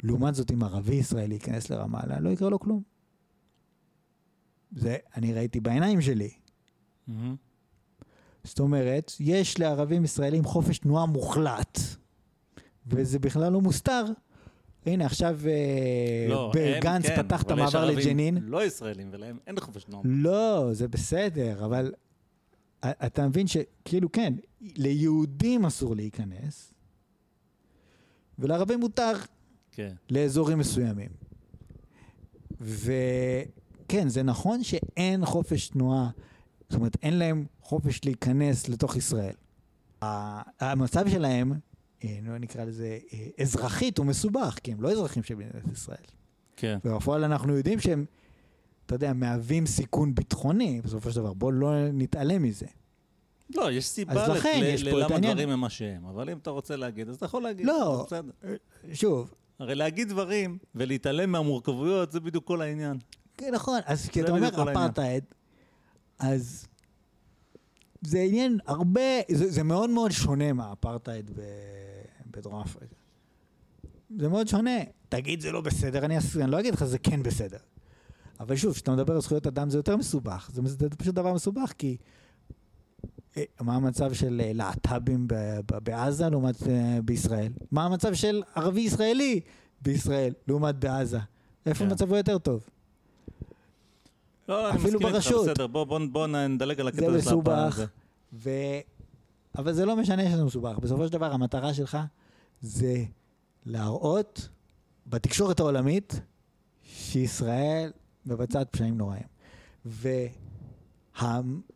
לעומת 0.03 0.35
זאת, 0.35 0.51
אם 0.51 0.62
ערבי 0.62 0.95
ישראלי 0.95 1.35
ייכנס 1.35 1.70
לרמאללה, 1.70 2.20
לא 2.20 2.31
יקרה 2.31 2.51
לו 2.51 2.59
כלום. 2.59 2.83
זה 4.73 4.97
אני 5.16 5.33
ראיתי 5.33 5.61
בעיניים 5.61 6.01
שלי. 6.01 6.31
מהמם. 7.07 7.37
זאת 8.47 8.60
אומרת, 8.60 9.12
יש 9.20 9.60
לערבים 9.60 10.05
ישראלים 10.05 10.44
חופש 10.44 10.78
תנועה 10.78 11.06
מוחלט, 11.06 11.78
וזה 12.86 13.18
בכלל 13.18 13.52
לא 13.52 13.60
מוסתר. 13.60 14.05
הנה, 14.86 15.06
עכשיו 15.06 15.39
אה, 15.47 16.27
לא, 16.28 16.52
גנץ 16.81 17.06
כן, 17.06 17.23
פתח 17.23 17.43
את 17.43 17.51
המעבר 17.51 17.85
לג'נין. 17.85 18.39
לא 18.43 18.64
ישראלים, 18.64 19.09
ולהם 19.12 19.39
אין 19.47 19.60
חופש 19.60 19.85
תנועה. 19.85 20.02
לא, 20.06 20.68
זה 20.73 20.89
בסדר, 20.89 21.64
אבל 21.64 21.93
אתה 22.85 23.28
מבין 23.28 23.47
שכאילו 23.47 24.12
כן, 24.12 24.35
ליהודים 24.60 25.64
אסור 25.64 25.97
להיכנס, 25.97 26.73
ולערבים 28.39 28.81
מותר 28.81 29.12
כן. 29.73 29.94
לאזורים 30.10 30.59
מסוימים. 30.59 31.10
וכן, 32.60 34.09
זה 34.09 34.23
נכון 34.23 34.64
שאין 34.64 35.24
חופש 35.24 35.68
תנועה, 35.68 36.10
זאת 36.68 36.78
אומרת, 36.78 36.97
אין 37.02 37.18
להם 37.18 37.47
חופש 37.60 38.01
להיכנס 38.05 38.68
לתוך 38.68 38.97
ישראל. 38.97 39.34
המצב 40.60 41.09
שלהם, 41.09 41.52
אה, 42.05 42.18
נקרא 42.40 42.64
לזה, 42.64 42.98
אה, 43.12 43.26
אזרחית 43.43 43.98
הוא 43.98 44.06
מסובך, 44.06 44.59
כי 44.62 44.72
הם 44.72 44.82
לא 44.82 44.93
אזרחים 44.93 45.22
של 45.22 45.34
מדינת 45.34 45.72
ישראל. 45.72 45.97
כן. 46.56 46.78
ובפועל 46.84 47.24
אנחנו 47.24 47.56
יודעים 47.56 47.80
שהם, 47.80 48.05
אתה 48.86 48.94
יודע, 48.94 49.12
מהווים 49.12 49.66
סיכון 49.66 50.14
ביטחוני, 50.14 50.80
בסופו 50.84 51.10
של 51.10 51.16
דבר. 51.20 51.32
בואו 51.32 51.52
לא 51.52 51.70
נתעלם 51.93 52.43
מזה. 52.43 52.66
לא, 53.55 53.72
יש 53.72 53.86
סיבה 53.86 54.28
לכן 54.28 54.60
ל- 54.60 54.64
יש 54.64 54.82
ללמה. 54.82 55.18
דברים 55.18 55.48
הם 55.48 55.60
מה 55.60 55.70
שהם, 55.70 56.05
אבל 56.06 56.30
אם 56.30 56.38
אתה 56.38 56.51
רוצה 56.51 56.76
להגיד, 56.76 57.09
אז 57.09 57.16
אתה 57.16 57.24
יכול 57.24 57.43
להגיד. 57.43 57.66
לא. 57.66 58.05
בסדר. 58.06 58.30
שוב, 58.93 59.30
הרי 59.59 59.74
להגיד 59.74 60.09
דברים 60.09 60.59
ולהתעלם 60.74 61.32
מהמורכבויות, 61.32 62.12
זה 62.12 62.20
בדיוק 62.20 62.44
כל 62.44 62.62
העניין. 62.62 62.97
כן, 63.36 63.51
נכון, 63.55 63.78
אז 63.84 64.09
כשאתה 64.09 64.32
אומר. 64.32 64.48
אפרטהייד, 64.72 65.24
אז 66.18 66.66
זה 68.02 68.18
עניין 68.20 68.59
הרבה, 68.66 69.01
זה, 69.30 69.51
זה 69.51 69.62
מאוד 69.62 69.90
מאוד 69.90 70.10
שונה 70.10 70.52
מהאפרטהייד 70.52 71.30
בדרום 72.30 72.60
אפריקה. 72.60 72.94
זה 74.18 74.28
מאוד 74.28 74.48
שונה. 74.48 74.70
תגיד 75.09 75.40
זה 75.40 75.52
לא 75.52 75.60
בסדר, 75.60 76.05
אני, 76.05 76.18
אס- 76.18 76.36
אני 76.36 76.51
לא 76.51 76.60
אגיד 76.60 76.74
לך 76.74 76.84
זה 76.84 76.98
כן 76.98 77.22
בסדר. 77.22 77.59
אבל 78.40 78.56
שוב, 78.56 78.74
כשאתה 78.74 78.93
מדבר 78.93 79.14
על 79.14 79.20
זכויות 79.20 79.47
אדם 79.47 79.70
זה 79.70 79.78
יותר 79.78 79.97
מסובך. 79.97 80.51
זה, 80.52 80.62
זה 80.64 80.88
פשוט 80.90 81.14
דבר 81.14 81.32
מסובך, 81.34 81.72
כי 81.78 81.97
אה, 83.36 83.43
מה 83.60 83.76
המצב 83.76 84.12
של 84.12 84.40
אה, 84.44 84.52
להט"בים 84.55 85.26
בעזה 85.82 86.28
לעומת 86.28 86.62
אה, 86.68 86.98
בישראל? 87.05 87.52
מה 87.70 87.84
המצב 87.84 88.14
של 88.14 88.43
ערבי 88.55 88.80
ישראלי 88.80 89.40
בישראל 89.82 90.32
לעומת 90.48 90.74
בעזה? 90.74 91.18
איפה 91.66 91.84
כן. 91.84 91.93
מצבו 91.93 92.16
יותר 92.16 92.38
טוב? 92.38 92.66
לא, 94.48 94.62
לא, 94.62 94.70
אני 94.70 94.78
מסכים 94.78 95.06
איתך. 95.06 95.27
בסדר, 95.51 95.66
בוא- 95.66 95.85
בוא 95.85 96.01
בוא 96.12 96.27
נדלג 96.27 96.81
על 96.81 96.89
הקטע 96.89 97.01
זה 97.01 97.06
הזה 97.06 97.18
הפעם 97.18 97.68
מסובך. 97.68 97.81
ו... 98.32 98.51
אבל 99.59 99.73
זה 99.73 99.85
לא 99.85 99.97
משנה 99.97 100.31
שזה 100.31 100.44
מסובך. 100.44 100.78
בסופו 100.78 101.06
של 101.06 101.12
דבר, 101.12 101.32
המטרה 101.32 101.74
שלך 101.74 101.98
זה 102.60 103.05
להראות 103.66 104.48
בתקשורת 105.06 105.60
העולמית 105.60 106.20
שישראל 106.82 107.90
מבצעת 108.27 108.68
פשעים 108.70 108.98
נוראים. 108.98 109.23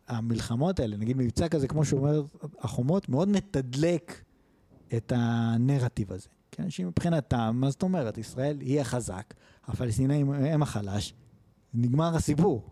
והמלחמות 0.09 0.79
האלה, 0.79 0.97
נגיד 0.97 1.17
מבצע 1.17 1.47
כזה, 1.47 1.67
כמו 1.67 1.85
שאומר 1.85 2.23
החומות, 2.59 3.09
מאוד 3.09 3.29
מתדלק 3.29 4.21
את 4.97 5.13
הנרטיב 5.15 6.13
הזה. 6.13 6.27
כי 6.51 6.61
אנשים 6.61 6.87
מבחינתם, 6.87 7.51
מה 7.53 7.69
זאת 7.69 7.83
אומרת? 7.83 8.17
ישראל 8.17 8.57
היא 8.59 8.81
החזק, 8.81 9.33
הפלסטינאים 9.67 10.31
הם 10.31 10.63
החלש, 10.63 11.13
נגמר 11.73 12.15
הסיפור. 12.15 12.69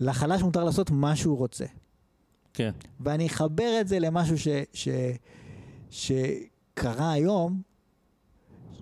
לחלש 0.00 0.42
מותר 0.42 0.64
לעשות 0.64 0.90
מה 0.90 1.16
שהוא 1.16 1.38
רוצה. 1.38 1.64
כן. 2.54 2.72
ואני 3.00 3.26
אחבר 3.26 3.78
את 3.80 3.88
זה 3.88 3.98
למשהו 3.98 4.38
ש, 4.38 4.48
ש, 4.72 4.88
שקרה 5.90 7.12
היום, 7.12 7.62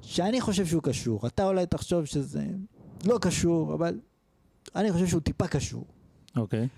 שאני 0.03 0.41
חושב 0.41 0.67
שהוא 0.67 0.83
קשור. 0.83 1.27
אתה 1.27 1.47
אולי 1.47 1.67
תחשוב 1.67 2.05
שזה 2.05 2.47
לא 3.05 3.19
קשור, 3.21 3.75
אבל 3.75 4.01
אני 4.77 4.93
חושב 4.93 5.07
שהוא 5.07 5.21
טיפה 5.21 5.47
קשור. 5.47 5.85
אוקיי. 6.37 6.69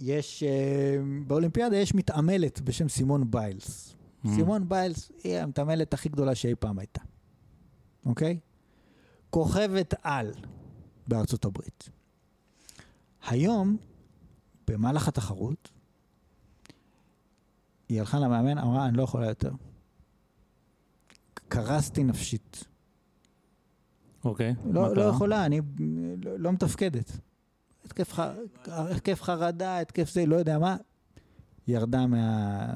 יש, 0.00 0.42
אה, 0.42 0.96
באולימפיאדה 1.26 1.76
יש 1.76 1.94
מתעמלת 1.94 2.60
בשם 2.60 2.88
סימון 2.88 3.30
ביילס. 3.30 3.94
Mm. 4.24 4.28
סימון 4.34 4.68
ביילס 4.68 5.12
היא 5.24 5.36
המתעמלת 5.36 5.94
הכי 5.94 6.08
גדולה 6.08 6.34
שאי 6.34 6.54
פעם 6.54 6.78
הייתה, 6.78 7.00
אוקיי? 8.06 8.38
כוכבת 9.30 9.94
על 10.02 10.32
בארצות 11.06 11.44
הברית. 11.44 11.88
היום, 13.26 13.76
במהלך 14.68 15.08
התחרות, 15.08 15.70
היא 17.88 18.00
הלכה 18.00 18.18
למאמן, 18.18 18.58
אמרה, 18.58 18.86
אני 18.86 18.96
לא 18.96 19.02
יכולה 19.02 19.28
יותר. 19.28 19.52
קרסתי 21.48 22.04
נפשית. 22.04 22.64
אוקיי. 24.24 24.54
מה 24.64 24.72
לא, 24.72 24.88
לא 24.88 24.94
קרה? 24.94 25.08
יכולה, 25.08 25.46
אני 25.46 25.60
לא, 26.24 26.38
לא 26.38 26.52
מתפקדת. 26.52 27.10
התקף, 27.84 28.12
ח... 28.12 28.20
התקף 28.66 29.22
חרדה, 29.22 29.78
התקף 29.78 30.10
זה, 30.10 30.26
לא 30.26 30.36
יודע 30.36 30.58
מה, 30.58 30.76
ירדה 31.68 32.06
מה... 32.06 32.66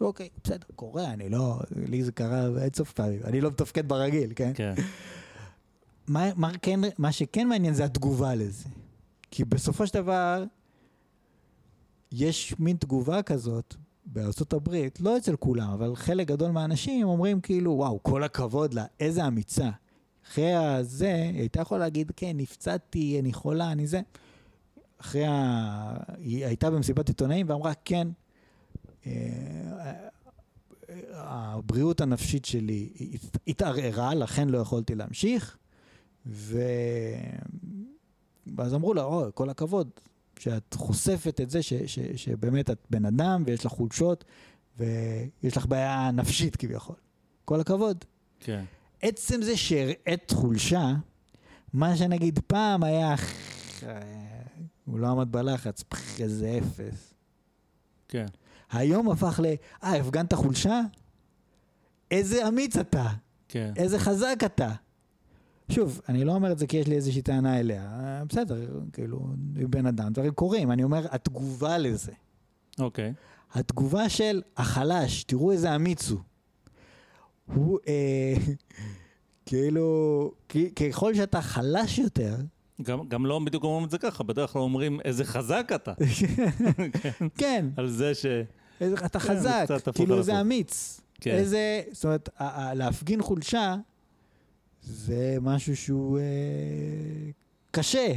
אוקיי, 0.00 0.28
בסדר, 0.44 0.66
קורה, 0.74 1.12
אני 1.12 1.28
לא, 1.28 1.60
לי 1.76 2.04
זה 2.04 2.12
קרה 2.12 2.46
אינסוף 2.62 2.92
פעמים, 2.92 3.20
אני 3.24 3.40
לא 3.40 3.50
מתפקד 3.50 3.88
ברגיל, 3.88 4.32
כן? 4.36 4.52
כן. 4.54 4.74
מה, 6.06 6.34
מה, 6.36 6.50
כן, 6.62 6.80
מה 6.98 7.12
שכן 7.12 7.48
מעניין 7.48 7.74
זה 7.74 7.84
התגובה 7.84 8.34
לזה. 8.34 8.68
כי 9.30 9.44
בסופו 9.44 9.86
של 9.86 9.94
דבר, 9.94 10.44
יש 12.12 12.54
מין 12.58 12.76
תגובה 12.76 13.22
כזאת 13.22 13.74
הברית, 14.52 15.00
לא 15.00 15.16
אצל 15.16 15.36
כולם, 15.36 15.70
אבל 15.70 15.96
חלק 15.96 16.26
גדול 16.26 16.50
מהאנשים 16.50 17.06
אומרים 17.06 17.40
כאילו, 17.40 17.70
וואו, 17.72 18.02
כל 18.02 18.24
הכבוד 18.24 18.74
לה, 18.74 18.84
איזה 19.00 19.26
אמיצה. 19.26 19.70
אחרי 20.26 20.52
הזה, 20.54 21.14
היא 21.32 21.38
הייתה 21.40 21.60
יכולה 21.60 21.80
להגיד, 21.80 22.12
כן, 22.16 22.32
נפצעתי, 22.36 23.20
אני 23.20 23.32
חולה, 23.32 23.72
אני 23.72 23.86
זה. 23.86 24.00
אחרי 24.98 25.24
ה... 25.26 25.94
היא 26.18 26.46
הייתה 26.46 26.70
במסיבת 26.70 27.08
עיתונאים 27.08 27.46
ואמרה, 27.50 27.72
כן, 27.84 28.08
אה, 29.06 29.12
הבריאות 31.12 32.00
הנפשית 32.00 32.44
שלי 32.44 32.88
הת- 33.14 33.36
התערערה, 33.48 34.14
לכן 34.14 34.48
לא 34.48 34.58
יכולתי 34.58 34.94
להמשיך. 34.94 35.56
ו... 36.26 36.62
ואז 38.56 38.74
אמרו 38.74 38.94
לה, 38.94 39.02
אוי, 39.02 39.30
כל 39.34 39.50
הכבוד, 39.50 39.90
שאת 40.38 40.74
חושפת 40.74 41.40
את 41.40 41.50
זה 41.50 41.62
ש, 41.62 41.72
ש, 41.74 41.98
שבאמת 41.98 42.70
את 42.70 42.86
בן 42.90 43.04
אדם 43.04 43.42
ויש 43.46 43.66
לך 43.66 43.72
חולשות 43.72 44.24
ויש 44.78 45.56
לך 45.56 45.66
בעיה 45.66 46.10
נפשית 46.10 46.56
כביכול. 46.56 46.96
כל 47.44 47.60
הכבוד. 47.60 48.04
כן. 48.40 48.64
עצם 49.02 49.42
זה 49.42 49.56
שהראית 49.56 50.30
חולשה, 50.30 50.92
מה 51.72 51.96
שנגיד 51.96 52.38
פעם 52.46 52.82
היה, 52.82 53.14
הוא 54.84 54.98
לא 54.98 55.06
עמד 55.06 55.32
בלחץ, 55.32 55.84
איזה 56.20 56.58
אפס. 56.58 57.14
כן. 58.08 58.26
היום 58.70 59.10
הפך 59.10 59.40
ל, 59.42 59.46
אה, 59.84 59.96
הפגנת 59.96 60.34
חולשה? 60.34 60.80
איזה 62.10 62.48
אמיץ 62.48 62.76
אתה, 62.76 63.08
כן. 63.48 63.72
איזה 63.76 63.98
חזק 63.98 64.36
אתה. 64.46 64.72
שוב, 65.72 66.00
אני 66.08 66.24
לא 66.24 66.32
אומר 66.32 66.52
את 66.52 66.58
זה 66.58 66.66
כי 66.66 66.76
יש 66.76 66.86
לי 66.86 66.94
איזושהי 66.94 67.22
טענה 67.22 67.60
אליה, 67.60 67.82
אה, 67.82 68.24
בסדר, 68.24 68.80
כאילו, 68.92 69.26
היא 69.56 69.66
בן 69.70 69.86
אדם, 69.86 70.12
דברים 70.12 70.32
קורים, 70.32 70.72
אני 70.72 70.84
אומר, 70.84 71.06
התגובה 71.10 71.78
לזה. 71.78 72.12
אוקיי. 72.78 73.12
התגובה 73.52 74.08
של 74.08 74.42
החלש, 74.56 75.24
תראו 75.24 75.52
איזה 75.52 75.74
אמיץ 75.74 76.10
הוא. 76.10 76.20
הוא, 77.54 77.78
אה, 77.88 78.34
כאילו, 79.46 80.32
ככל 80.76 81.14
שאתה 81.14 81.42
חלש 81.42 81.98
יותר, 81.98 82.36
גם, 82.82 83.08
גם 83.08 83.26
לא 83.26 83.40
בדיוק 83.44 83.64
אומרים 83.64 83.84
את 83.84 83.90
זה 83.90 83.98
ככה, 83.98 84.24
בדרך 84.24 84.52
כלל 84.52 84.62
אומרים 84.62 85.00
איזה 85.04 85.24
חזק 85.24 85.72
אתה. 85.74 85.92
כן, 87.38 87.66
על 87.76 87.88
זה 87.88 88.14
ש... 88.14 88.26
איזה, 88.80 88.94
אתה 88.94 89.18
כן, 89.18 89.28
חזק, 89.28 89.64
זה 89.68 89.92
כאילו 89.92 90.20
הפוך. 90.20 90.34
אמיץ. 90.34 91.00
כן. 91.20 91.30
איזה, 91.30 91.82
זאת 91.92 92.04
אומרת, 92.04 92.28
להפגין 92.74 93.22
חולשה 93.22 93.76
זה 94.82 95.36
משהו 95.40 95.76
שהוא 95.76 96.18
אה, 96.18 97.30
קשה. 97.70 98.12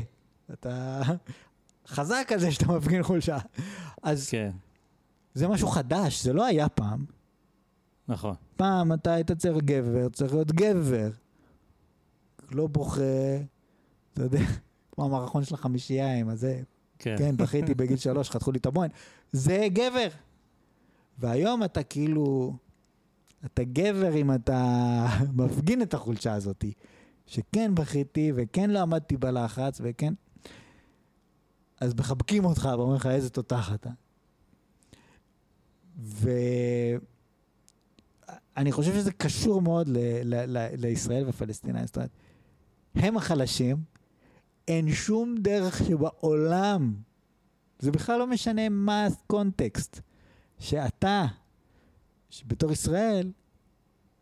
אתה 0.53 1.01
חזק 1.87 2.29
על 2.33 2.39
זה 2.39 2.51
שאתה 2.51 2.67
מפגין 2.67 3.03
חולשה. 3.03 3.37
אז 4.03 4.29
כן, 4.29 4.51
זה 5.33 5.47
משהו 5.47 5.67
חדש, 5.67 6.23
זה 6.23 6.33
לא 6.33 6.45
היה 6.45 6.69
פעם. 6.69 7.05
נכון. 8.07 8.35
פעם 8.55 8.93
אתה 8.93 9.13
היית 9.13 9.31
צריך 9.31 9.57
גבר, 9.57 10.09
צריך 10.09 10.33
להיות 10.33 10.51
גבר. 10.51 11.09
לא 12.51 12.67
בוכה, 12.67 13.01
אתה 14.13 14.23
יודע, 14.23 14.39
כמו 14.91 15.05
המערכון 15.05 15.43
של 15.43 15.55
החמישייה 15.55 16.15
עם 16.15 16.29
הזה, 16.29 16.61
כן. 16.99 17.15
כן, 17.17 17.37
בכיתי 17.43 17.73
בגיל 17.73 17.97
שלוש, 17.97 18.29
חתכו 18.29 18.51
לי 18.51 18.59
את 18.59 18.65
הבוין. 18.65 18.91
זה 19.31 19.67
גבר. 19.73 20.07
והיום 21.17 21.63
אתה 21.63 21.83
כאילו, 21.83 22.53
אתה 23.45 23.63
גבר 23.63 24.15
אם 24.15 24.31
אתה 24.33 25.05
מפגין 25.37 25.81
את 25.81 25.93
החולשה 25.93 26.33
הזאת, 26.33 26.65
שכן 27.27 27.75
בכיתי 27.75 28.31
וכן 28.35 28.69
לא 28.69 28.79
עמדתי 28.79 29.17
בלחץ 29.17 29.81
וכן... 29.83 30.13
אז 31.81 31.93
מחבקים 31.93 32.45
אותך 32.45 32.69
ואומרים 32.77 32.95
לך 32.95 33.05
איזה 33.05 33.29
תותח 33.29 33.71
אתה. 33.73 33.89
ואני 35.97 37.01
חושב 38.71 38.93
שזה 38.93 39.11
קשור 39.11 39.61
מאוד 39.61 39.87
ל- 39.87 39.97
ל- 40.23 40.57
ל- 40.57 40.75
לישראל 40.77 41.23
ופלסטינאים. 41.29 41.85
זאת 41.85 41.95
אומרת, 41.95 42.09
הם 42.95 43.17
החלשים, 43.17 43.77
אין 44.67 44.91
שום 44.91 45.35
דרך 45.37 45.81
שבעולם, 45.87 46.95
זה 47.79 47.91
בכלל 47.91 48.19
לא 48.19 48.27
משנה 48.27 48.69
מה 48.69 49.05
הקונטקסט, 49.05 50.01
שאתה, 50.59 51.25
בתור 52.47 52.71
ישראל, 52.71 53.31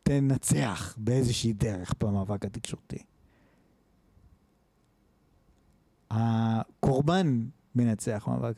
תנצח 0.04 0.96
באיזושהי 0.98 1.54
דרך 1.54 1.94
במאבק 2.00 2.46
התקשורתי. 2.46 2.98
הקורבן 6.12 7.46
מנצח 7.76 8.24
במאבק 8.28 8.56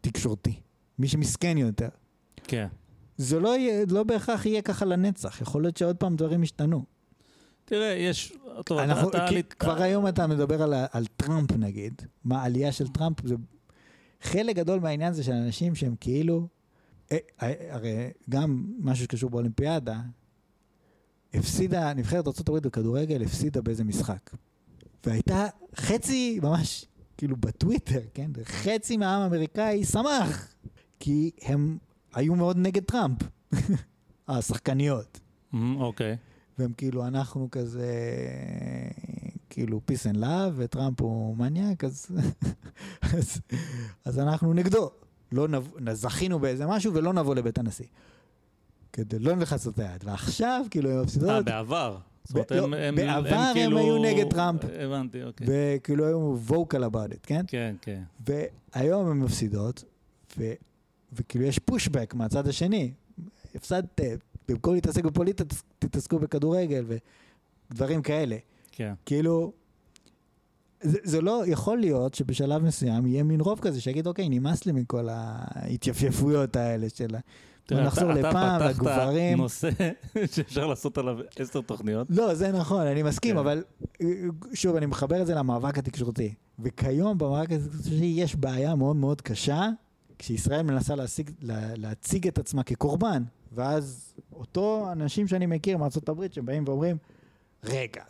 התקשורתי, 0.00 0.60
מי 0.98 1.08
שמסכן 1.08 1.58
יותר. 1.58 1.88
כן. 2.44 2.66
זה 3.16 3.40
לא, 3.40 3.56
יהיה, 3.56 3.84
לא 3.90 4.02
בהכרח 4.02 4.46
יהיה 4.46 4.62
ככה 4.62 4.84
לנצח, 4.84 5.40
יכול 5.40 5.62
להיות 5.62 5.76
שעוד 5.76 5.96
פעם 5.96 6.16
דברים 6.16 6.42
ישתנו. 6.42 6.84
תראה, 7.64 7.86
יש... 7.92 8.32
טוב, 8.64 8.78
אתה- 8.78 8.84
אנחנו, 8.84 9.08
אתה... 9.10 9.18
כי, 9.18 9.34
עלית- 9.34 9.52
כבר 9.52 9.82
היום 9.82 10.08
אתה 10.08 10.26
מדבר 10.26 10.62
על, 10.62 10.74
על 10.92 11.06
טראמפ 11.16 11.52
נגיד, 11.52 12.02
מה 12.24 12.42
העלייה 12.42 12.72
של 12.72 12.88
טראמפ, 12.88 13.26
זה 13.26 13.34
חלק 14.22 14.56
גדול 14.56 14.80
מהעניין 14.80 15.12
זה 15.12 15.22
של 15.24 15.32
אנשים 15.32 15.74
שהם 15.74 15.94
כאילו, 16.00 16.48
הרי 17.40 18.10
גם 18.30 18.64
משהו 18.78 19.04
שקשור 19.04 19.30
באולימפיאדה, 19.30 20.00
הפסידה, 21.34 21.94
נבחרת 21.94 22.26
ארה"ב 22.26 22.58
בכדורגל 22.58 23.22
הפסידה 23.22 23.62
באיזה 23.62 23.84
משחק. 23.84 24.30
והייתה 25.06 25.46
חצי, 25.76 26.40
ממש, 26.42 26.86
כאילו 27.16 27.36
בטוויטר, 27.36 28.00
כן? 28.14 28.30
חצי 28.44 28.96
מהעם 28.96 29.22
האמריקאי 29.22 29.84
שמח, 29.84 30.54
כי 31.00 31.30
הם 31.42 31.78
היו 32.14 32.34
מאוד 32.34 32.56
נגד 32.56 32.82
טראמפ, 32.82 33.18
השחקניות. 34.28 35.20
אוקיי. 35.54 36.16
והם 36.58 36.72
כאילו, 36.72 37.06
אנחנו 37.06 37.48
כזה, 37.50 37.86
כאילו, 39.50 39.80
peace 39.90 40.14
and 40.14 40.18
love, 40.18 40.52
וטראמפ 40.56 41.00
הוא 41.00 41.36
מניאק, 41.36 41.84
אז, 41.84 42.06
אז, 43.14 43.40
אז 44.04 44.18
אנחנו 44.18 44.54
נגדו. 44.54 44.90
לא 45.32 45.48
נב... 45.48 45.68
זכינו 45.92 46.38
באיזה 46.38 46.66
משהו 46.66 46.94
ולא 46.94 47.12
נבוא 47.12 47.34
לבית 47.34 47.58
הנשיא. 47.58 47.86
כדי 48.92 49.18
לא 49.18 49.34
נלחץ 49.36 49.66
את 49.66 49.78
היד. 49.78 50.04
ועכשיו, 50.04 50.64
כאילו, 50.70 50.90
הם 50.90 51.02
מפסידות, 51.02 51.28
אה, 51.30 51.42
בעבר. 51.42 51.96
זאת 52.24 52.34
אומרת, 52.34 52.52
לא, 52.52 52.64
הם- 52.64 52.74
הם- 52.74 52.94
בעבר 52.94 53.28
הם 53.36 53.54
כאילו- 53.54 53.78
היו 53.78 54.02
נגד 54.02 54.30
טראמפ. 54.30 54.60
הבנתי, 54.78 55.22
אוקיי. 55.24 55.46
וכאילו 55.50 56.06
היו 56.06 56.36
vocal 56.48 56.78
about 56.92 57.12
it, 57.12 57.18
כן? 57.22 57.44
כן, 57.48 57.74
כן. 57.82 58.02
והיום 58.26 59.06
הן 59.10 59.16
מפסידות, 59.18 59.84
ו... 60.38 60.52
וכאילו 61.12 61.44
יש 61.44 61.58
פושבק 61.58 62.14
מהצד 62.14 62.48
השני. 62.48 62.92
הפסדתם, 63.54 64.14
במקום 64.48 64.74
להתעסק 64.74 65.04
בפוליטיקה, 65.04 65.54
תתעסקו 65.78 66.18
בכדורגל 66.18 66.84
ודברים 67.70 68.02
כאלה. 68.02 68.36
כן. 68.72 68.94
כאילו, 69.06 69.52
זה, 70.82 70.98
זה 71.02 71.20
לא 71.20 71.42
יכול 71.46 71.78
להיות 71.78 72.14
שבשלב 72.14 72.62
מסוים 72.62 73.06
יהיה 73.06 73.22
מין 73.22 73.40
רוב 73.40 73.58
כזה 73.60 73.80
שיגיד, 73.80 74.06
אוקיי, 74.06 74.28
נמאס 74.28 74.66
לי 74.66 74.72
מכל 74.72 75.08
ההתייפייפויות 75.10 76.56
האלה 76.56 76.86
של 76.94 77.06
תראה, 77.66 77.84
נחזור 77.86 78.10
אתה- 78.12 78.18
לפעם, 78.20 78.60
אתה 78.62 78.68
פתחת 78.74 78.80
לגברים. 78.86 79.38
נושא 79.38 79.70
שאפשר 80.34 80.66
לעשות 80.66 80.98
עליו 80.98 81.18
עשר 81.38 81.60
תוכניות. 81.60 82.06
לא, 82.10 82.34
זה 82.34 82.52
נכון, 82.52 82.86
אני 82.86 83.02
מסכים, 83.02 83.32
כן. 83.34 83.38
אבל 83.38 83.64
שוב, 84.54 84.76
אני 84.76 84.86
מחבר 84.86 85.22
את 85.22 85.26
זה 85.26 85.34
למאבק 85.34 85.78
התקשורתי. 85.78 86.34
וכיום 86.58 87.18
במאבק 87.18 87.52
התקשורתי 87.52 88.04
יש 88.04 88.36
בעיה 88.36 88.74
מאוד 88.74 88.96
מאוד 88.96 89.20
קשה, 89.20 89.68
כשישראל 90.18 90.62
מנסה 90.62 90.94
להשיג, 90.94 91.30
לה, 91.42 91.74
להציג 91.76 92.26
את 92.26 92.38
עצמה 92.38 92.62
כקורבן, 92.62 93.22
ואז 93.52 94.14
אותו 94.32 94.88
אנשים 94.92 95.28
שאני 95.28 95.46
מכיר 95.46 95.76
מארצות 95.78 96.08
הברית 96.08 96.32
שבאים 96.32 96.64
ואומרים, 96.66 96.96
רגע, 97.64 98.02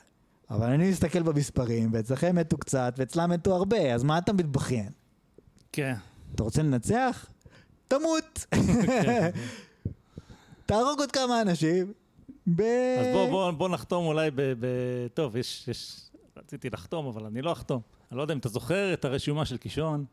אבל 0.51 0.71
אני 0.71 0.91
מסתכל 0.91 1.23
במספרים, 1.23 1.91
ואצלכם 1.93 2.37
מתו 2.37 2.59
קצת, 2.59 2.95
ואצלם 2.97 3.31
מתו 3.31 3.55
הרבה, 3.55 3.95
אז 3.95 4.03
מה 4.03 4.19
אתה 4.19 4.33
מתבכיין? 4.33 4.93
כן. 5.73 5.95
אתה 6.35 6.43
רוצה 6.43 6.63
לנצח? 6.63 7.27
תמות. 7.89 8.47
תהרוג 10.67 11.01
עוד 11.01 11.13
כמה 11.13 11.43
אנשים. 11.43 11.93
ב... 12.47 12.61
אז 13.01 13.07
בוא, 13.13 13.29
בוא, 13.31 13.51
בוא 13.51 13.69
נחתום 13.69 14.07
אולי 14.07 14.31
ב... 14.31 14.41
ב... 14.41 14.67
טוב, 15.15 15.37
יש, 15.37 15.69
יש... 15.69 16.01
רציתי 16.37 16.71
לחתום, 16.71 17.07
אבל 17.07 17.27
אני 17.27 17.43
לא 17.43 17.53
אחתום. 17.53 17.81
אני 18.11 18.17
לא 18.17 18.23
יודע 18.23 18.35
אם 18.35 18.39
אתה 18.39 18.49
זוכר 18.49 18.93
את 18.93 19.05
הרשומה 19.05 19.45
של 19.45 19.57
קישון, 19.57 20.05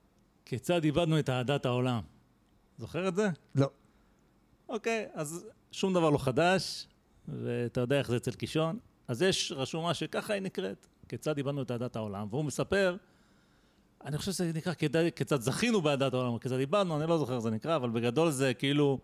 כיצד 0.45 0.83
איבדנו 0.83 1.19
את 1.19 1.29
אהדת 1.29 1.65
העולם. 1.65 2.01
זוכר 2.77 3.07
את 3.07 3.15
זה? 3.15 3.29
לא. 3.55 3.67
אוקיי, 4.69 5.05
אז 5.13 5.45
שום 5.71 5.93
דבר 5.93 6.09
לא 6.09 6.17
חדש, 6.17 6.87
ואתה 7.27 7.81
יודע 7.81 7.99
איך 7.99 8.07
זה 8.07 8.17
אצל 8.17 8.31
קישון. 8.31 8.79
אז 9.07 9.21
יש 9.21 9.51
רשומה 9.55 9.93
שככה 9.93 10.33
היא 10.33 10.41
נקראת, 10.41 10.87
כיצד 11.07 11.37
איבדנו 11.37 11.61
את 11.61 11.71
אהדת 11.71 11.95
העולם, 11.95 12.27
והוא 12.29 12.45
מספר 12.45 12.97
אני 14.05 14.17
חושב 14.17 14.31
שזה 14.31 14.51
נקרא 14.53 14.73
כדאי, 14.73 15.11
כיצד 15.15 15.41
זכינו 15.41 15.81
באהדת 15.81 16.13
העולם, 16.13 16.33
או 16.33 16.39
כיצד 16.39 16.59
איבדנו, 16.59 16.97
אני 17.01 17.09
לא 17.09 17.17
זוכר 17.17 17.33
איך 17.33 17.41
זה 17.41 17.51
נקרא, 17.51 17.75
אבל 17.75 17.89
בגדול 17.89 18.31
זה 18.31 18.53
כאילו, 18.53 18.99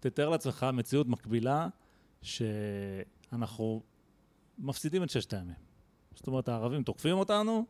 תתאר 0.00 0.28
לעצמך 0.28 0.66
מציאות 0.72 1.08
מקבילה, 1.08 1.68
שאנחנו 2.22 3.82
מפסידים 4.58 5.02
את 5.02 5.10
ששת 5.10 5.32
הימים. 5.32 5.54
זאת 6.14 6.26
אומרת, 6.26 6.48
הערבים 6.48 6.82
תוקפים 6.82 7.18
אותנו, 7.18 7.64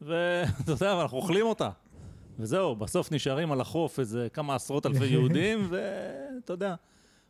ואתה 0.00 0.72
יודע, 0.72 1.02
אנחנו 1.02 1.16
אוכלים 1.16 1.46
אותה. 1.46 1.70
וזהו, 2.38 2.76
בסוף 2.76 3.12
נשארים 3.12 3.52
על 3.52 3.60
החוף 3.60 4.00
איזה 4.00 4.28
כמה 4.32 4.54
עשרות 4.54 4.86
אלפי 4.86 5.06
יהודים, 5.14 5.68
ואתה 5.70 6.52
יודע, 6.52 6.74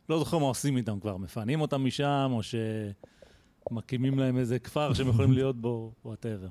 לא 0.09 0.19
זוכר 0.19 0.37
מה 0.37 0.45
עושים 0.45 0.77
איתם 0.77 0.99
כבר, 0.99 1.17
מפנים 1.17 1.61
אותם 1.61 1.85
משם, 1.85 2.31
או 2.33 2.43
שמקימים 3.69 4.19
להם 4.19 4.37
איזה 4.37 4.59
כפר 4.59 4.93
שהם 4.93 5.07
יכולים 5.07 5.31
להיות 5.31 5.61
בו, 5.61 5.91
וואטאבר. 6.05 6.47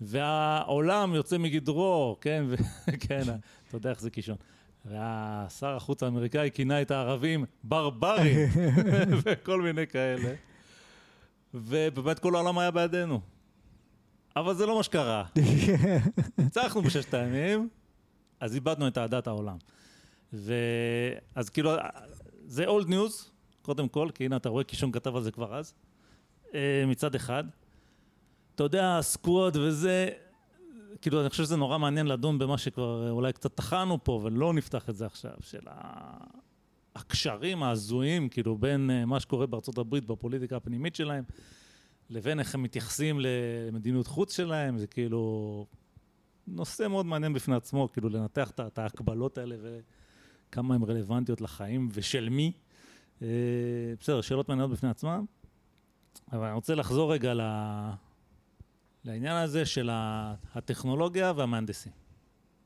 והעולם 0.00 1.14
יוצא 1.14 1.38
מגדרו, 1.38 2.16
כן. 2.20 2.44
כן, 3.08 3.22
אתה 3.68 3.76
יודע 3.76 3.90
איך 3.90 4.00
זה 4.00 4.10
קישון. 4.10 4.36
והשר 4.84 5.76
החוץ 5.76 6.02
האמריקאי 6.02 6.50
כינה 6.54 6.82
את 6.82 6.90
הערבים 6.90 7.44
ברברים, 7.64 8.48
וכל 9.24 9.62
מיני 9.62 9.86
כאלה. 9.86 10.34
ובאמת 11.54 12.18
כל 12.18 12.34
העולם 12.34 12.58
היה 12.58 12.70
בידינו. 12.70 13.20
אבל 14.36 14.54
זה 14.54 14.66
לא 14.66 14.76
מה 14.76 14.82
שקרה. 14.82 15.24
ניצחנו 16.38 16.82
בששת 16.82 17.14
הימים, 17.14 17.68
אז 18.40 18.54
איבדנו 18.54 18.88
את 18.88 18.98
אהדת 18.98 19.26
העולם. 19.26 19.56
ואז 20.32 21.50
כאילו, 21.52 21.72
זה 22.44 22.66
old 22.66 22.88
news, 22.88 23.30
קודם 23.62 23.88
כל, 23.88 24.08
כי 24.14 24.24
הנה 24.24 24.36
אתה 24.36 24.48
רואה 24.48 24.64
קישון 24.64 24.92
כתב 24.92 25.16
על 25.16 25.22
זה 25.22 25.30
כבר 25.30 25.58
אז, 25.58 25.74
מצד 26.86 27.14
אחד. 27.14 27.44
אתה 28.54 28.64
יודע, 28.64 28.98
Squad 29.00 29.56
וזה, 29.56 30.08
כאילו, 31.00 31.20
אני 31.20 31.30
חושב 31.30 31.42
שזה 31.42 31.56
נורא 31.56 31.78
מעניין 31.78 32.06
לדון 32.06 32.38
במה 32.38 32.58
שכבר 32.58 33.10
אולי 33.10 33.32
קצת 33.32 33.54
טחנו 33.54 34.04
פה, 34.04 34.20
ולא 34.24 34.54
נפתח 34.54 34.90
את 34.90 34.96
זה 34.96 35.06
עכשיו, 35.06 35.32
של 35.40 35.60
הקשרים 36.94 37.62
ההזויים, 37.62 38.28
כאילו, 38.28 38.56
בין 38.56 38.90
אה, 38.90 39.04
מה 39.04 39.20
שקורה 39.20 39.46
בארצות 39.46 39.78
הברית 39.78 40.04
בפוליטיקה 40.04 40.56
הפנימית 40.56 40.94
שלהם, 40.94 41.24
לבין 42.10 42.38
איך 42.38 42.54
הם 42.54 42.62
מתייחסים 42.62 43.20
למדיניות 43.20 44.06
חוץ 44.06 44.36
שלהם, 44.36 44.78
זה 44.78 44.86
כאילו 44.86 45.66
נושא 46.46 46.86
מאוד 46.88 47.06
מעניין 47.06 47.32
בפני 47.32 47.54
עצמו, 47.54 47.88
כאילו 47.92 48.08
לנתח 48.08 48.50
את 48.50 48.78
ההקבלות 48.78 49.38
האלה 49.38 49.56
וכמה 49.60 50.74
הן 50.74 50.82
רלוונטיות 50.82 51.40
לחיים 51.40 51.88
ושל 51.92 52.28
מי. 52.28 52.52
אה, 53.22 53.28
בסדר, 54.00 54.20
שאלות 54.20 54.48
מעניינות 54.48 54.70
בפני 54.70 54.88
עצמן, 54.88 55.24
אבל 56.32 56.44
אני 56.44 56.54
רוצה 56.54 56.74
לחזור 56.74 57.12
רגע 57.12 57.34
ל... 57.34 57.40
לעניין 59.04 59.36
הזה 59.36 59.66
של 59.66 59.90
הטכנולוגיה 60.54 61.32
והמהנדסים. 61.36 61.92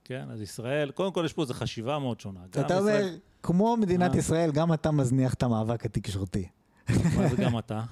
כן, 0.04 0.24
אז 0.30 0.42
ישראל, 0.42 0.90
קודם 0.90 1.12
כל 1.12 1.22
יש 1.24 1.32
פה 1.32 1.42
איזו 1.42 1.54
חשיבה 1.54 1.98
מאוד 1.98 2.20
שונה. 2.20 2.40
אתה 2.44 2.78
אומר, 2.78 3.08
כמו 3.42 3.76
מדינת 3.76 4.14
אה. 4.14 4.18
ישראל, 4.18 4.50
גם 4.50 4.72
אתה 4.72 4.90
מזניח 4.90 5.34
את 5.34 5.42
המאבק 5.42 5.84
התקשורתי. 5.84 6.48
מה 6.88 7.28
זה 7.28 7.36
גם 7.36 7.58
אתה? 7.58 7.82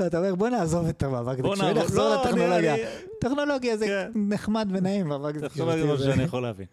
לא, 0.00 0.06
אתה 0.06 0.18
אומר, 0.18 0.34
בוא 0.34 0.48
נעזוב 0.48 0.86
את 0.86 1.02
המאבק 1.02 1.38
התקשורתי, 1.38 1.74
נחזור 1.74 2.08
לא, 2.08 2.22
לטכנולוגיה. 2.22 2.74
טכנולוגיה 3.20 3.76
זה 3.76 3.86
כן. 3.86 4.10
נחמד 4.14 4.68
ונעים, 4.72 5.08
מאבק 5.08 5.36
התקשורתי. 5.36 5.80
זה 5.80 5.86
מה 5.86 5.98
שאני 5.98 6.22
יכול 6.22 6.42
להבין. 6.46 6.66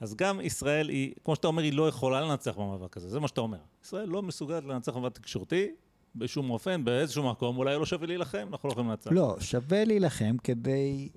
אז 0.00 0.14
גם 0.14 0.40
ישראל 0.40 0.88
היא, 0.88 1.14
כמו 1.24 1.34
שאתה 1.34 1.46
אומר, 1.46 1.62
היא 1.62 1.72
לא 1.72 1.88
יכולה 1.88 2.20
לנצח 2.20 2.56
במאבק 2.56 2.96
הזה, 2.96 3.08
זה 3.08 3.20
מה 3.20 3.28
שאתה 3.28 3.40
אומר. 3.40 3.58
ישראל 3.84 4.08
לא 4.08 4.22
מסוגלת 4.22 4.64
לנצח 4.64 4.96
במאבק 4.96 5.18
תקשורתי, 5.18 5.70
בשום 6.16 6.50
אופן, 6.50 6.84
באיזשהו 6.84 7.30
מקום, 7.30 7.58
אולי 7.58 7.76
לא 7.76 7.86
שווה 7.86 8.06
להילחם, 8.06 8.48
אנחנו 8.52 8.68
לא 8.68 8.72
יכולים 8.72 8.90
לנצח. 8.90 9.12
לא, 9.12 9.36
שווה 9.40 9.84
להילחם 9.84 10.36
כדי 10.44 11.08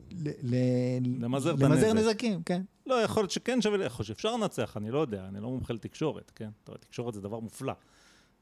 למזער 1.20 1.94
נזקים, 1.94 2.44
כן. 2.44 2.62
לא, 2.86 2.96
יכול 3.04 3.24
להיות 3.24 3.32
שכן 3.32 3.62
שווה, 3.62 3.86
יכול 3.86 4.04
להיות 4.04 4.08
שאפשר 4.08 4.36
לנצח, 4.36 4.78
אני 4.78 4.92
לא 4.92 5.00
יודע, 5.00 5.26
אני 5.28 5.40
לא 5.42 5.50
מומחה 5.50 5.74
לתקשורת, 5.74 6.32
כן? 6.36 6.50
תקשורת 6.64 7.14
זה 7.14 7.22
דבר 7.22 7.40
מופלא. 7.40 7.74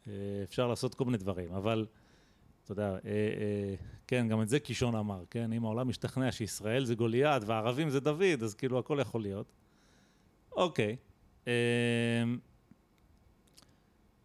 אה, 0.08 0.14
אפשר 0.44 0.68
לעשות 0.68 0.96
כל 0.96 1.06
מיני 1.06 1.18
דברים, 1.18 1.54
אבל 1.54 1.86
אתה 2.64 2.72
יודע, 2.72 2.92
אה, 2.92 2.98
אה, 3.06 3.76
כן, 4.08 4.28
גם 4.28 4.42
את 4.42 4.50
זה 4.50 4.60
קישון 4.60 4.96
אמר, 4.96 5.24
כן? 5.30 5.54
אם 5.54 5.66
העולם 5.66 5.88
משתכנע 5.88 6.32
שישראל 6.32 6.86
זה 6.86 6.96
גוליית 6.96 7.44
והערבים 7.46 7.90
זה 7.90 8.00
דוד, 8.00 8.44
אז 8.44 8.54
כאילו 8.54 8.80
הכל 8.80 8.98
יכול 9.02 9.22
להיות. 9.22 9.52
אוקיי. 10.52 10.96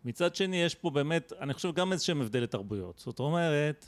מצד 0.05 0.35
שני, 0.35 0.57
יש 0.57 0.75
פה 0.75 0.91
באמת, 0.91 1.33
אני 1.41 1.55
חושב 1.55 1.75
גם 1.75 1.93
איזה 1.93 2.05
שהם 2.05 2.21
הבדלי 2.21 2.47
תרבויות. 2.47 2.99
זאת 2.99 3.19
אומרת, 3.19 3.87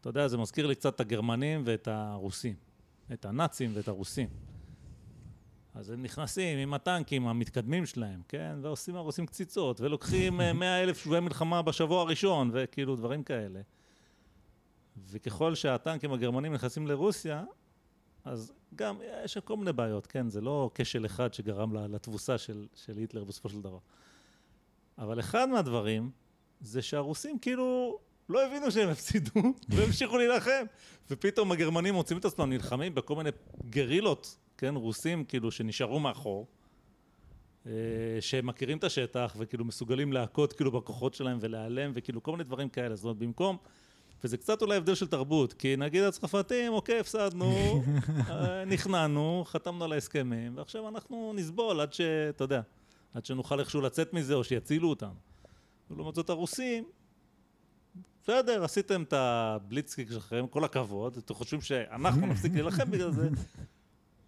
אתה 0.00 0.08
יודע, 0.08 0.28
זה 0.28 0.38
מזכיר 0.38 0.66
לי 0.66 0.74
קצת 0.74 0.94
את 0.94 1.00
הגרמנים 1.00 1.62
ואת 1.66 1.88
הרוסים. 1.88 2.54
את 3.12 3.24
הנאצים 3.24 3.70
ואת 3.74 3.88
הרוסים. 3.88 4.28
אז 5.74 5.90
הם 5.90 6.02
נכנסים 6.02 6.58
עם 6.58 6.74
הטנקים 6.74 7.26
המתקדמים 7.26 7.86
שלהם, 7.86 8.22
כן? 8.28 8.56
ועושים 8.62 8.96
עושים 8.96 9.26
קציצות, 9.26 9.80
ולוקחים 9.80 10.40
אה, 10.40 10.52
מאה 10.60 10.82
אלף 10.82 10.98
שבויי 10.98 11.20
מלחמה 11.20 11.62
בשבוע 11.62 12.00
הראשון, 12.00 12.50
וכאילו 12.52 12.96
דברים 12.96 13.22
כאלה. 13.22 13.60
וככל 15.10 15.54
שהטנקים 15.54 16.12
הגרמנים 16.12 16.54
נכנסים 16.54 16.86
לרוסיה, 16.86 17.44
אז 18.24 18.52
גם 18.74 18.96
יש 19.24 19.38
כל 19.38 19.56
מיני 19.56 19.72
בעיות, 19.72 20.06
כן? 20.06 20.28
זה 20.28 20.40
לא 20.40 20.70
כשל 20.74 21.06
אחד 21.06 21.34
שגרם 21.34 21.74
לתבוסה 21.74 22.38
של, 22.38 22.66
של 22.74 22.96
היטלר 22.96 23.24
בסופו 23.24 23.48
של 23.48 23.60
דבר. 23.60 23.78
אבל 24.98 25.20
אחד 25.20 25.48
מהדברים 25.48 26.10
זה 26.60 26.82
שהרוסים 26.82 27.38
כאילו 27.38 27.98
לא 28.28 28.46
הבינו 28.46 28.70
שהם 28.70 28.88
הפסידו 28.88 29.40
והמשיכו 29.68 30.16
להילחם. 30.16 30.64
ופתאום 31.10 31.52
הגרמנים 31.52 31.94
מוצאים 31.94 32.18
את 32.18 32.24
עצמם 32.24 32.50
נלחמים 32.50 32.94
בכל 32.94 33.16
מיני 33.16 33.30
גרילות 33.70 34.36
כן, 34.58 34.74
רוסים 34.74 35.24
כאילו 35.24 35.50
שנשארו 35.50 36.00
מאחור, 36.00 36.46
אה, 37.66 37.72
שהם 38.20 38.46
מכירים 38.46 38.78
את 38.78 38.84
השטח 38.84 39.36
וכאילו 39.38 39.64
מסוגלים 39.64 40.12
להכות 40.12 40.52
כאילו 40.52 40.72
בכוחות 40.72 41.14
שלהם 41.14 41.38
ולהיעלם 41.40 41.92
וכאילו 41.94 42.22
כל 42.22 42.32
מיני 42.32 42.44
דברים 42.44 42.68
כאלה, 42.68 42.96
זאת 42.96 43.04
אומרת 43.04 43.16
במקום, 43.16 43.56
וזה 44.24 44.36
קצת 44.36 44.62
אולי 44.62 44.76
הבדל 44.76 44.94
של 44.94 45.06
תרבות, 45.06 45.52
כי 45.52 45.76
נגיד 45.76 46.02
הצרפתים, 46.02 46.72
אוקיי, 46.72 47.00
הפסדנו, 47.00 47.52
אה, 48.30 48.64
נכנענו, 48.64 49.44
חתמנו 49.46 49.84
על 49.84 49.92
ההסכמים, 49.92 50.56
ועכשיו 50.56 50.88
אנחנו 50.88 51.32
נסבול 51.36 51.80
עד 51.80 51.92
שאתה 51.92 52.44
יודע, 52.44 52.60
עד 53.16 53.24
שנוכל 53.24 53.60
איכשהו 53.60 53.80
לצאת 53.80 54.12
מזה 54.12 54.34
או 54.34 54.44
שיצילו 54.44 54.88
אותנו. 54.88 55.14
ולעומת 55.90 56.14
זאת 56.14 56.30
הרוסים, 56.30 56.84
בסדר, 58.22 58.64
עשיתם 58.64 59.02
את 59.02 59.12
הבליצקיק 59.12 60.10
שלכם, 60.10 60.46
כל 60.50 60.64
הכבוד, 60.64 61.16
אתם 61.16 61.34
חושבים 61.34 61.60
שאנחנו 61.60 62.26
נפסיק 62.30 62.52
להילחם 62.52 62.90
בגלל 62.90 63.12
זה, 63.12 63.28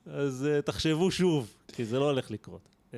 אז 0.06 0.46
uh, 0.48 0.62
תחשבו 0.62 1.10
שוב, 1.10 1.54
כי 1.68 1.84
זה 1.84 1.98
לא 1.98 2.10
הולך 2.10 2.30
לקרות. 2.30 2.68
Uh, 2.90 2.94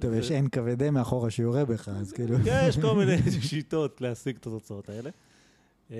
טוב, 0.00 0.14
יש 0.14 0.30
אין 0.30 0.48
כבד 0.48 0.90
מאחורה 0.90 1.30
שיורה 1.30 1.64
בך, 1.64 1.88
אז 1.88 2.12
כאילו... 2.12 2.36
כן, 2.44 2.64
יש 2.68 2.78
כל 2.78 2.96
מיני 2.96 3.16
שיטות 3.48 4.00
להשיג 4.00 4.36
את 4.36 4.46
התוצאות 4.46 4.88
האלה. 4.88 5.10
Uh, 5.88 5.92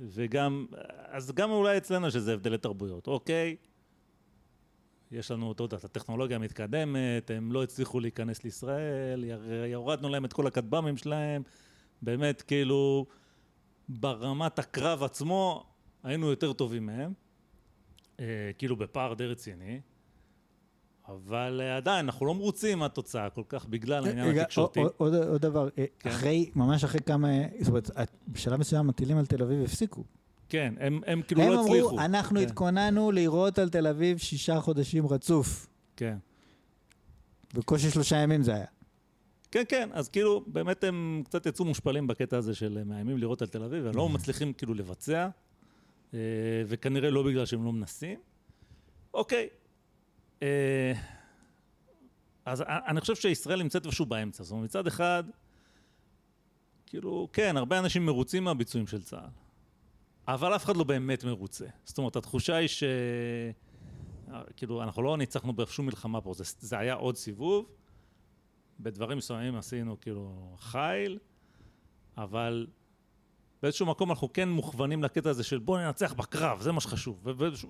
וגם, 0.00 0.66
אז 1.08 1.32
גם 1.32 1.50
אולי 1.50 1.76
אצלנו 1.76 2.10
שזה 2.10 2.32
הבדלי 2.32 2.58
תרבויות. 2.58 3.06
אוקיי, 3.06 3.56
יש 5.12 5.30
לנו, 5.30 5.52
אתה 5.52 5.62
יודע, 5.62 5.76
הטכנולוגיה 5.84 6.36
המתקדמת, 6.36 7.30
הם 7.30 7.52
לא 7.52 7.62
הצליחו 7.62 8.00
להיכנס 8.00 8.44
לישראל, 8.44 9.24
יורדנו 9.66 10.08
להם 10.08 10.24
את 10.24 10.32
כל 10.32 10.46
הכטב"מים 10.46 10.96
שלהם, 10.96 11.42
באמת, 12.02 12.42
כאילו, 12.42 13.06
ברמת 13.88 14.58
הקרב 14.58 15.02
עצמו, 15.02 15.66
היינו 16.02 16.30
יותר 16.30 16.52
טובים 16.52 16.86
מהם. 16.86 17.12
אה, 18.20 18.50
כאילו 18.58 18.76
בפער 18.76 19.14
די 19.14 19.26
רציני, 19.26 19.80
אבל 21.08 21.60
אה, 21.64 21.76
עדיין 21.76 22.06
אנחנו 22.06 22.26
לא 22.26 22.34
מרוצים 22.34 22.78
מהתוצאה 22.78 23.30
כל 23.30 23.42
כך 23.48 23.66
בגלל 23.66 24.06
העניין 24.06 24.38
התקשורתי. 24.38 24.80
עוד, 24.96 25.14
עוד 25.14 25.42
דבר, 25.42 25.68
אה, 25.78 25.84
כן. 25.98 26.10
אחרי, 26.10 26.50
ממש 26.54 26.84
אחרי 26.84 27.00
כמה, 27.00 27.28
זאת 27.60 27.68
אומרת, 27.68 27.90
בשלב 28.28 28.60
מסוים 28.60 28.90
הטילים 28.90 29.16
על 29.16 29.26
תל 29.26 29.42
אביב 29.42 29.62
הפסיקו. 29.64 30.04
כן, 30.50 30.74
הם, 30.80 31.00
הם 31.06 31.22
כאילו 31.22 31.42
הם 31.42 31.48
לא 31.48 31.60
הצליחו. 31.60 31.88
הם 31.88 31.94
אמרו, 31.94 32.00
אנחנו 32.00 32.40
כן. 32.40 32.46
התכוננו 32.46 33.10
לירות 33.10 33.58
על 33.58 33.68
תל 33.68 33.86
אביב 33.86 34.18
שישה 34.18 34.60
חודשים 34.60 35.06
רצוף. 35.06 35.66
כן. 35.96 36.16
בקושי 37.54 37.90
שלושה 37.90 38.16
ימים 38.16 38.42
זה 38.42 38.54
היה. 38.54 38.66
כן, 39.50 39.62
כן, 39.68 39.88
אז 39.92 40.08
כאילו, 40.08 40.44
באמת 40.46 40.84
הם 40.84 41.22
קצת 41.24 41.46
יצאו 41.46 41.64
מושפלים 41.64 42.06
בקטע 42.06 42.36
הזה 42.36 42.54
של 42.54 42.82
מאיימים 42.84 43.18
לירות 43.18 43.42
על 43.42 43.48
תל 43.48 43.62
אביב, 43.62 43.86
הם 43.86 43.96
לא 43.96 44.08
מצליחים 44.08 44.52
כאילו 44.52 44.74
לבצע, 44.74 45.28
אה, 46.14 46.18
וכנראה 46.66 47.10
לא 47.10 47.22
בגלל 47.22 47.46
שהם 47.46 47.64
לא 47.64 47.72
מנסים. 47.72 48.18
אוקיי. 49.14 49.48
אה, 50.42 50.92
אז 52.44 52.62
אני 52.62 53.00
חושב 53.00 53.14
שישראל 53.14 53.62
נמצאת 53.62 53.86
איפשהו 53.86 54.06
באמצע. 54.06 54.44
זאת 54.44 54.52
אומרת, 54.52 54.64
מצד 54.64 54.86
אחד, 54.86 55.24
כאילו, 56.86 57.28
כן, 57.32 57.56
הרבה 57.56 57.78
אנשים 57.78 58.06
מרוצים 58.06 58.44
מהביצועים 58.44 58.86
של 58.86 59.02
צה"ל, 59.02 59.28
אבל 60.34 60.56
אף 60.56 60.64
אחד 60.64 60.76
לא 60.76 60.84
באמת 60.84 61.24
מרוצה. 61.24 61.66
זאת 61.84 61.98
אומרת, 61.98 62.16
התחושה 62.16 62.56
היא 62.56 62.68
ש... 62.68 62.84
כאילו, 64.56 64.82
אנחנו 64.82 65.02
לא 65.02 65.16
ניצחנו 65.16 65.52
בשום 65.52 65.86
מלחמה 65.86 66.20
פה, 66.20 66.34
זה, 66.34 66.44
זה 66.60 66.78
היה 66.78 66.94
עוד 66.94 67.16
סיבוב. 67.16 67.66
בדברים 68.80 69.18
מסוימים 69.18 69.56
עשינו 69.56 70.00
כאילו 70.00 70.56
חיל, 70.58 71.18
אבל 72.16 72.66
באיזשהו 73.62 73.86
מקום 73.86 74.10
אנחנו 74.10 74.32
כן 74.32 74.48
מוכוונים 74.48 75.02
לקטע 75.02 75.30
הזה 75.30 75.44
של 75.44 75.58
בוא 75.58 75.78
ננצח 75.80 76.12
בקרב, 76.12 76.60
זה 76.60 76.72
מה 76.72 76.80
שחשוב, 76.80 77.26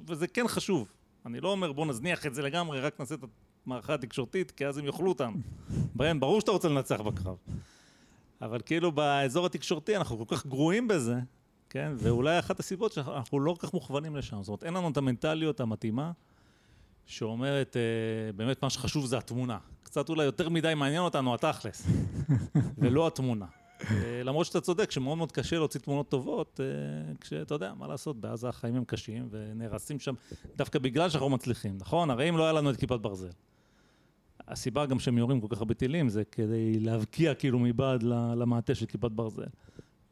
וזה 0.07 0.27
כן 0.27 0.49
חשוב. 0.49 0.93
אני 1.27 1.41
לא 1.41 1.49
אומר 1.49 1.73
בוא 1.73 1.87
נזניח 1.87 2.27
את 2.27 2.35
זה 2.35 2.43
לגמרי, 2.43 2.81
רק 2.81 3.01
נעשה 3.01 3.15
את 3.15 3.25
המערכה 3.67 3.95
התקשורתית, 3.95 4.51
כי 4.51 4.67
אז 4.67 4.79
הם 4.79 4.87
יאכלו 4.87 5.09
אותנו. 5.09 5.37
בהם, 5.97 6.21
ברור 6.21 6.41
שאתה 6.41 6.51
רוצה 6.51 6.69
לנצח 6.69 7.01
בקרב. 7.01 7.37
אבל 8.43 8.61
כאילו 8.61 8.93
באזור 8.93 9.47
התקשורתי 9.47 9.97
אנחנו 9.97 10.27
כל 10.27 10.37
כך 10.37 10.47
גרועים 10.47 10.89
בזה, 10.89 11.15
כן? 11.71 11.93
ואולי 11.97 12.39
אחת 12.39 12.61
הסיבות 12.61 12.93
שאנחנו 12.93 13.41
לא 13.41 13.57
כל 13.59 13.67
כך 13.67 13.75
מוכוונים 13.75 14.17
לשם. 14.17 14.43
זאת 14.43 14.49
אומרת, 14.49 14.65
אין 14.65 14.75
לנו 14.75 14.89
את 14.89 14.97
המנטליות 14.97 15.61
המתאימה 15.61 16.13
שאומרת, 17.07 17.77
אה, 17.77 18.33
באמת 18.33 18.63
מה 18.63 18.71
שחשוב 18.71 19.07
זה 19.07 19.19
התמונה. 19.19 19.59
קצת 19.83 20.09
אולי 20.09 20.25
יותר 20.25 20.49
מדי 20.49 20.75
מעניין 20.75 21.03
אותנו 21.03 21.35
התכלס, 21.35 21.87
ולא 22.79 23.07
התמונה. 23.07 23.47
אה, 23.91 24.23
למרות 24.25 24.47
שאתה 24.47 24.61
צודק, 24.61 24.91
שמאוד 24.91 25.19
מאוד 25.19 25.33
קשה 25.33 25.57
להוציא 25.57 25.81
תמונות 25.81 26.09
טובות, 26.09 26.61
אה, 26.61 27.15
כשאתה 27.21 27.55
יודע, 27.55 27.73
מה 27.79 27.87
לעשות, 27.87 28.21
בעזה 28.21 28.49
החיים 28.49 28.77
הם 28.77 28.85
קשים, 28.85 29.29
ונהרסים 29.31 30.01
שם 30.01 30.15
דווקא 30.57 30.79
בגלל 30.79 31.11
שאנחנו 31.11 31.29
מצליחים, 31.29 31.77
נכון? 31.81 32.11
הרי 32.11 32.29
אם 32.29 32.37
לא 32.37 32.43
היה 32.43 32.53
לנו 32.53 32.71
את 32.71 32.77
כיפת 32.77 33.01
ברזל. 33.01 33.31
הסיבה 34.49 34.87
גם 34.87 34.99
שהם 34.99 35.19
יורים 35.19 35.41
כל 35.41 35.47
כך 35.51 35.59
הרבה 35.59 35.75
טילים 35.75 36.09
זה 36.09 36.25
כדי 36.25 36.81
להבקיע 36.81 37.35
כאילו 37.35 37.59
מבעד 37.59 38.03
למעטה 38.37 38.75
של 38.75 38.87
כיפת 38.87 39.11
ברזל. 39.11 39.47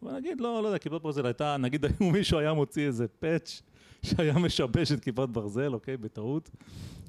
ונגיד, 0.02 0.40
לא, 0.40 0.62
לא 0.62 0.68
יודע, 0.68 0.78
כיפת 0.78 1.02
ברזל 1.02 1.26
הייתה, 1.26 1.56
נגיד 1.56 1.84
אם 2.00 2.12
מישהו 2.12 2.38
היה 2.38 2.52
מוציא 2.52 2.86
איזה 2.86 3.08
patch 3.08 3.62
שהיה 4.02 4.38
משבש 4.38 4.92
את 4.92 5.00
כיפת 5.00 5.28
ברזל, 5.28 5.74
אוקיי, 5.74 5.96
בטעות, 5.96 6.50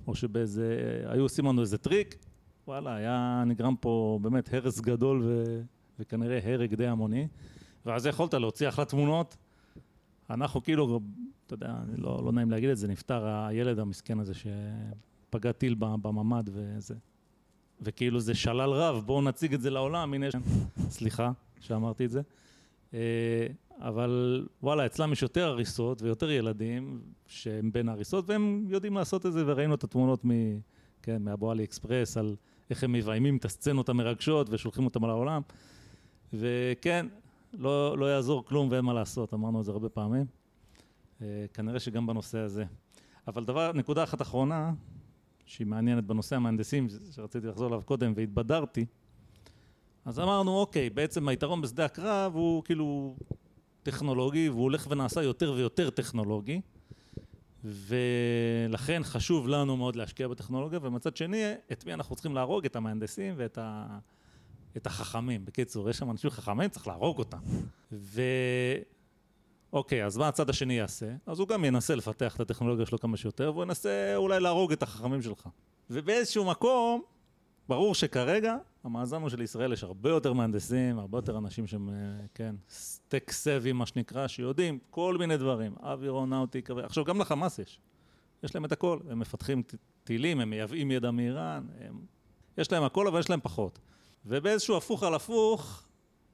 או 0.08 0.16
שבאיזה, 0.16 1.02
היו 1.06 1.22
עושים 1.22 1.46
לנו 1.46 1.62
איזה 1.62 1.78
טריק, 1.78 2.16
וואלה, 2.68 2.96
היה 2.96 3.44
נגרם 3.46 3.76
פה 3.76 4.20
באמת 4.22 4.54
הרס 4.54 4.80
גדול 4.80 5.22
ו, 5.24 5.62
וכנראה 6.00 6.40
הרג 6.44 6.76
די 6.76 6.88
המוני, 6.88 7.28
ואז 7.86 8.06
יכולת 8.06 8.34
להוציא 8.34 8.70
אחלה 8.70 8.86
תמונות. 8.86 9.38
אנחנו 10.30 10.64
כאילו, 10.64 11.00
אתה 11.46 11.54
יודע, 11.54 11.74
לא, 11.98 12.22
לא 12.26 12.32
נעים 12.32 12.52
להגיד 12.52 12.70
את 12.70 12.78
זה, 12.78 12.88
נפטר 12.88 13.28
הילד 13.28 13.80
המסכן 13.80 14.20
הזה 14.20 14.34
שפגע 14.34 15.52
טיל 15.52 15.76
בממ"ד 15.80 16.50
וזה. 16.54 16.96
וכאילו 17.82 18.20
זה 18.20 18.36
שלל 18.36 18.70
רב, 18.70 19.04
בואו 19.06 19.22
נציג 19.22 19.54
את 19.54 19.62
זה 19.62 19.70
לעולם, 19.70 20.14
הנה, 20.14 20.26
סליחה 20.90 21.32
שאמרתי 21.60 22.06
את 22.06 22.10
זה. 22.10 22.22
אה, 22.94 23.48
אבל 23.80 24.46
וואלה, 24.64 24.86
אצלם 24.86 25.12
יש 25.12 25.22
יותר 25.22 25.48
הריסות 25.48 26.02
ויותר 26.02 26.32
ילדים 26.32 27.02
שהם 27.28 27.72
בין 27.72 27.90
ההריסות, 27.90 28.30
והם 28.30 28.66
יודעים 28.68 28.94
לעשות 28.94 29.26
את 29.26 29.34
זה, 29.34 29.44
וראינו 29.48 29.76
את 29.76 29.84
התמונות 29.84 30.26
מ... 30.26 30.30
כן, 31.02 31.22
מאבו 31.22 31.52
עלי 31.52 31.64
אקספרס, 31.64 32.18
על 32.18 32.36
איך 32.70 32.84
הם 32.84 32.92
מביימים 32.92 33.38
את 33.38 33.46
הסצנות 33.46 33.90
המרגשות 33.90 34.48
ושולחים 34.50 34.86
אותם 34.86 35.04
על 35.04 35.10
העולם. 35.10 35.42
וכן, 36.34 37.06
לא, 37.54 37.98
לא 37.98 38.06
יעזור 38.06 38.46
כלום 38.46 38.68
ואין 38.72 38.86
מה 38.86 38.94
לעשות, 38.94 39.34
אמרנו 39.34 39.60
את 39.60 39.66
זה 39.66 39.72
הרבה 39.72 39.90
פעמים. 39.90 40.26
אה, 41.22 41.46
כנראה 41.54 41.80
שגם 41.80 42.08
בנושא 42.08 42.38
הזה. 42.38 42.66
אבל 43.28 43.44
דבר, 43.44 43.72
נקודה 43.74 44.04
אחת 44.04 44.22
אחרונה, 44.22 44.74
שהיא 45.46 45.68
מעניינת 45.68 46.04
בנושא 46.04 46.36
המהנדסים, 46.36 46.88
שרציתי 47.12 47.48
לחזור 47.48 47.68
אליו 47.68 47.82
קודם 47.86 48.14
והתבדרתי, 48.16 48.86
אז 50.10 50.20
אמרנו, 50.20 50.60
אוקיי, 50.60 50.90
בעצם 50.90 51.28
היתרון 51.28 51.62
בשדה 51.62 51.86
הקרב 51.86 52.36
הוא 52.36 52.64
כאילו 52.64 53.16
טכנולוגי, 53.84 54.50
והוא 54.50 54.64
הולך 54.64 54.88
ונעשה 54.90 55.24
יותר 55.24 55.52
ויותר 55.52 55.90
טכנולוגי, 55.90 56.62
ולכן 57.64 59.02
חשוב 59.04 59.48
לנו 59.48 59.78
מאוד 59.78 59.96
להשקיע 59.96 60.28
בטכנולוגיה, 60.28 60.80
ומצד 60.82 61.18
שני, 61.18 61.44
את 61.72 61.86
מי 61.86 61.94
אנחנו 61.94 62.16
צריכים 62.16 62.36
להרוג? 62.36 62.66
את 62.66 62.76
המהנדסים 62.76 63.34
ואת 63.38 63.58
ה... 63.58 63.98
את 64.78 64.88
החכמים. 64.88 65.46
בקיצור, 65.46 65.90
יש 65.90 65.98
שם 65.98 66.12
אנשים 66.12 66.30
חכמים, 66.30 66.70
צריך 66.70 66.88
להרוג 66.88 67.20
אותם. 67.20 67.40
ו... 67.92 68.22
אוקיי, 69.74 70.06
אז 70.06 70.18
מה 70.18 70.28
הצד 70.28 70.50
השני 70.50 70.74
יעשה? 70.74 71.12
אז 71.26 71.40
הוא 71.40 71.48
גם 71.48 71.66
ינסה 71.66 71.96
לפתח 71.96 72.36
את 72.36 72.40
הטכנולוגיה 72.40 72.86
שלו 72.86 73.00
כמה 73.00 73.18
שיותר, 73.18 73.52
והוא 73.54 73.64
ינסה 73.64 74.16
אולי 74.16 74.40
להרוג 74.40 74.72
את 74.72 74.84
החכמים 74.84 75.22
שלך. 75.22 75.50
ובאיזשהו 75.90 76.46
מקום, 76.46 77.02
ברור 77.70 77.96
שכרגע 77.96 78.56
המאזן 78.84 79.22
הוא 79.22 79.30
שלישראל 79.30 79.74
יש 79.74 79.84
הרבה 79.84 80.10
יותר 80.10 80.34
מהנדסים, 80.34 81.00
הרבה 81.00 81.18
יותר 81.18 81.38
אנשים 81.38 81.68
שהם, 81.68 81.90
אה, 81.90 82.26
כן, 82.34 82.56
סטק 82.70 83.32
סבי 83.32 83.72
מה 83.72 83.86
שנקרא, 83.86 84.28
שיודעים 84.28 84.80
כל 84.90 85.18
מיני 85.20 85.38
דברים, 85.38 85.76
אווירונאוטיקה, 85.84 86.74
עכשיו 86.84 87.06
גם 87.06 87.22
לחמאס 87.22 87.60
יש, 87.60 87.80
יש 88.44 88.56
להם 88.56 88.66
את 88.66 88.72
הכל, 88.72 89.00
הם 89.10 89.20
מפתחים 89.20 89.64
טילים, 90.04 90.40
הם 90.40 90.50
מייבאים 90.50 90.92
ידע 90.92 91.12
מאיראן, 91.12 91.68
הם... 91.80 92.00
יש 92.58 92.72
להם 92.72 92.84
הכל 92.84 93.08
אבל 93.08 93.20
יש 93.20 93.30
להם 93.30 93.40
פחות. 93.44 93.80
ובאיזשהו 94.26 94.78
הפוך 94.78 95.04
על 95.04 95.14
הפוך, 95.14 95.84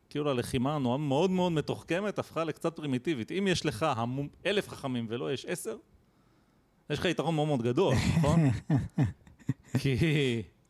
כאילו 0.09 0.31
הלחימה 0.31 0.79
מאוד 0.79 1.29
מאוד 1.29 1.51
מתוחכמת 1.51 2.19
הפכה 2.19 2.43
לקצת 2.43 2.75
פרימיטיבית. 2.75 3.31
אם 3.31 3.47
יש 3.47 3.65
לך 3.65 3.83
המום, 3.83 4.27
אלף 4.45 4.69
חכמים 4.69 5.05
ולא 5.09 5.33
יש 5.33 5.45
עשר, 5.45 5.77
יש 6.89 6.99
לך 6.99 7.05
יתרון 7.05 7.35
מאוד 7.35 7.47
מאוד 7.47 7.61
גדול, 7.61 7.95
נכון? 8.17 8.39
כי 9.79 9.95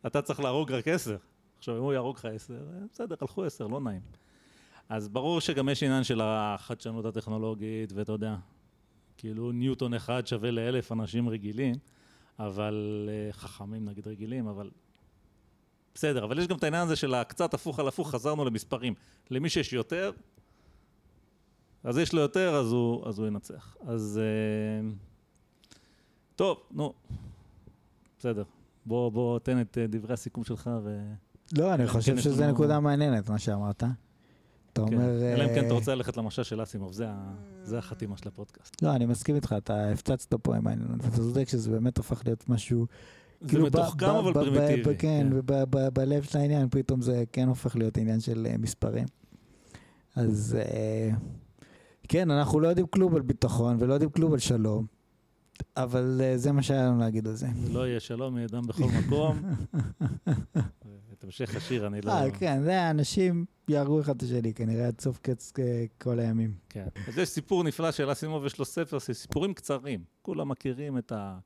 אתה 0.06 0.22
צריך 0.22 0.40
להרוג 0.40 0.72
רק 0.72 0.88
עשר. 0.88 1.16
עכשיו, 1.58 1.76
אם 1.76 1.82
הוא 1.82 1.92
יהרוג 1.92 2.16
לך 2.16 2.24
עשר, 2.24 2.54
אה, 2.54 2.78
בסדר, 2.92 3.16
הלכו 3.20 3.44
עשר, 3.44 3.66
לא 3.66 3.80
נעים. 3.80 4.00
אז 4.88 5.08
ברור 5.08 5.40
שגם 5.40 5.68
יש 5.68 5.82
עניין 5.82 6.04
של 6.04 6.20
החדשנות 6.22 7.04
הטכנולוגית, 7.04 7.92
ואתה 7.92 8.12
יודע, 8.12 8.36
כאילו 9.16 9.52
ניוטון 9.52 9.94
אחד 9.94 10.26
שווה 10.26 10.50
לאלף 10.50 10.92
אנשים 10.92 11.28
רגילים, 11.28 11.74
אבל 12.38 13.08
אה, 13.08 13.32
חכמים 13.32 13.84
נגיד 13.84 14.08
רגילים, 14.08 14.46
אבל 14.46 14.70
בסדר, 15.94 16.24
אבל 16.24 16.38
יש 16.38 16.46
גם 16.46 16.56
את 16.56 16.64
העניין 16.64 16.82
הזה 16.82 16.96
של 16.96 17.14
הקצת 17.14 17.54
הפוך 17.54 17.78
על 17.78 17.88
הפוך, 17.88 18.10
חזרנו 18.10 18.44
למספרים. 18.44 18.94
למי 19.30 19.48
שיש 19.48 19.72
יותר, 19.72 20.10
אז 21.84 21.98
יש 21.98 22.12
לו 22.12 22.20
יותר, 22.20 22.54
אז 22.56 22.72
הוא, 22.72 23.08
אז 23.08 23.18
הוא 23.18 23.26
ינצח. 23.26 23.76
אז 23.86 24.20
אה, 24.22 24.88
טוב, 26.36 26.62
נו, 26.70 26.92
בסדר. 28.18 28.44
בוא, 28.86 29.10
בוא 29.10 29.38
תן 29.38 29.60
את 29.60 29.78
דברי 29.88 30.14
הסיכום 30.14 30.44
שלך 30.44 30.70
ו... 30.84 31.00
לא, 31.58 31.74
אני 31.74 31.86
חושב 31.86 32.14
כן 32.14 32.20
שזו 32.20 32.46
נקודה 32.46 32.80
מעניינת, 32.80 33.30
מה 33.30 33.38
שאמרת. 33.38 33.82
אתה 34.72 34.86
כן. 34.86 34.94
אומר... 34.94 35.22
אלא 35.22 35.44
אם 35.44 35.48
כן 35.48 35.60
אתה 35.60 35.68
אה, 35.68 35.72
רוצה 35.72 35.94
ללכת 35.94 36.16
למשל 36.16 36.42
של 36.42 36.62
אסימוב, 36.62 36.92
זה 37.62 37.78
החתימה 37.78 38.16
של 38.16 38.28
הפודקאסט. 38.28 38.82
לא, 38.82 38.94
אני 38.94 39.06
מסכים 39.06 39.34
איתך, 39.34 39.54
אתה 39.58 39.90
הפצצת 39.90 40.34
פה 40.34 40.56
עם 40.56 40.66
העניין 40.66 40.88
הזה, 40.90 41.08
אתה 41.08 41.16
צודק 41.16 41.48
שזה 41.48 41.70
באמת 41.70 41.98
הפך 41.98 42.22
להיות 42.24 42.48
משהו... 42.48 42.86
זה 43.40 43.48
כאילו 43.48 43.66
מתוחכם 43.66 44.06
אבל 44.06 44.32
פרימיטיבי. 44.32 44.96
כן, 44.96 45.26
ובלב 45.32 46.22
של 46.22 46.38
העניין 46.38 46.68
פתאום 46.70 47.02
זה 47.02 47.24
כן 47.32 47.48
הופך 47.48 47.76
להיות 47.76 47.96
עניין 47.96 48.20
של 48.20 48.46
אה, 48.50 48.56
מספרים. 48.58 49.06
אז 50.16 50.58
אה, 50.60 51.10
כן, 52.08 52.30
אנחנו 52.30 52.60
לא 52.60 52.68
יודעים 52.68 52.86
כלום 52.86 53.14
על 53.14 53.22
ביטחון 53.22 53.76
ולא 53.80 53.92
יודעים 53.92 54.10
כלום 54.10 54.32
על 54.32 54.38
שלום. 54.38 54.86
אבל 55.76 56.20
זה 56.36 56.52
מה 56.52 56.62
שהיה 56.62 56.86
לנו 56.86 56.98
להגיד 56.98 57.26
על 57.26 57.34
זה. 57.34 57.46
לא 57.72 57.88
יהיה 57.88 58.00
שלום, 58.00 58.36
יהיה 58.36 58.48
דם 58.48 58.62
בכל 58.66 58.84
מקום. 58.84 59.42
את 61.18 61.24
המשך 61.24 61.56
השיר 61.56 61.86
אני 61.86 62.00
לא... 62.00 62.12
אה, 62.12 62.30
כן, 62.30 62.62
זה 62.64 62.80
האנשים 62.80 63.44
יהרגו 63.68 64.00
אחד 64.00 64.16
את 64.16 64.22
השני, 64.22 64.54
כנראה 64.54 64.86
עד 64.86 65.00
סוף 65.00 65.18
קץ 65.18 65.52
כל 65.98 66.18
הימים. 66.18 66.54
כן. 66.68 66.86
אז 67.08 67.18
יש 67.18 67.28
סיפור 67.28 67.64
נפלא 67.64 67.92
של 67.92 68.12
אסימוב, 68.12 68.46
יש 68.46 68.58
לו 68.58 68.64
ספר, 68.64 69.00
סיפורים 69.00 69.54
קצרים. 69.54 70.00
כולם 70.22 70.48
מכירים 70.48 70.98
את 70.98 71.12
ה... 71.12 71.38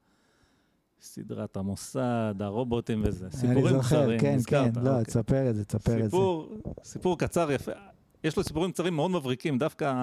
סדרת 1.02 1.56
המוסד, 1.56 2.34
הרובוטים 2.40 3.02
וזה. 3.05 3.28
סיפורים 3.30 3.80
קצרים. 3.80 4.20
כן, 4.20 4.36
כן, 4.47 4.70
לא, 4.82 4.90
אוקיי. 4.90 5.05
תספר 5.05 5.50
את 5.50 5.55
זה, 5.56 5.64
תספר 5.64 6.05
את 6.05 6.10
זה. 6.10 6.16
סיפור 6.84 7.18
קצר 7.18 7.52
יפה. 7.52 7.72
יש 8.24 8.36
לו 8.36 8.44
סיפורים 8.44 8.72
קצרים 8.72 8.97
מאוד 8.97 9.10
מבריקים, 9.10 9.58
דווקא 9.58 9.94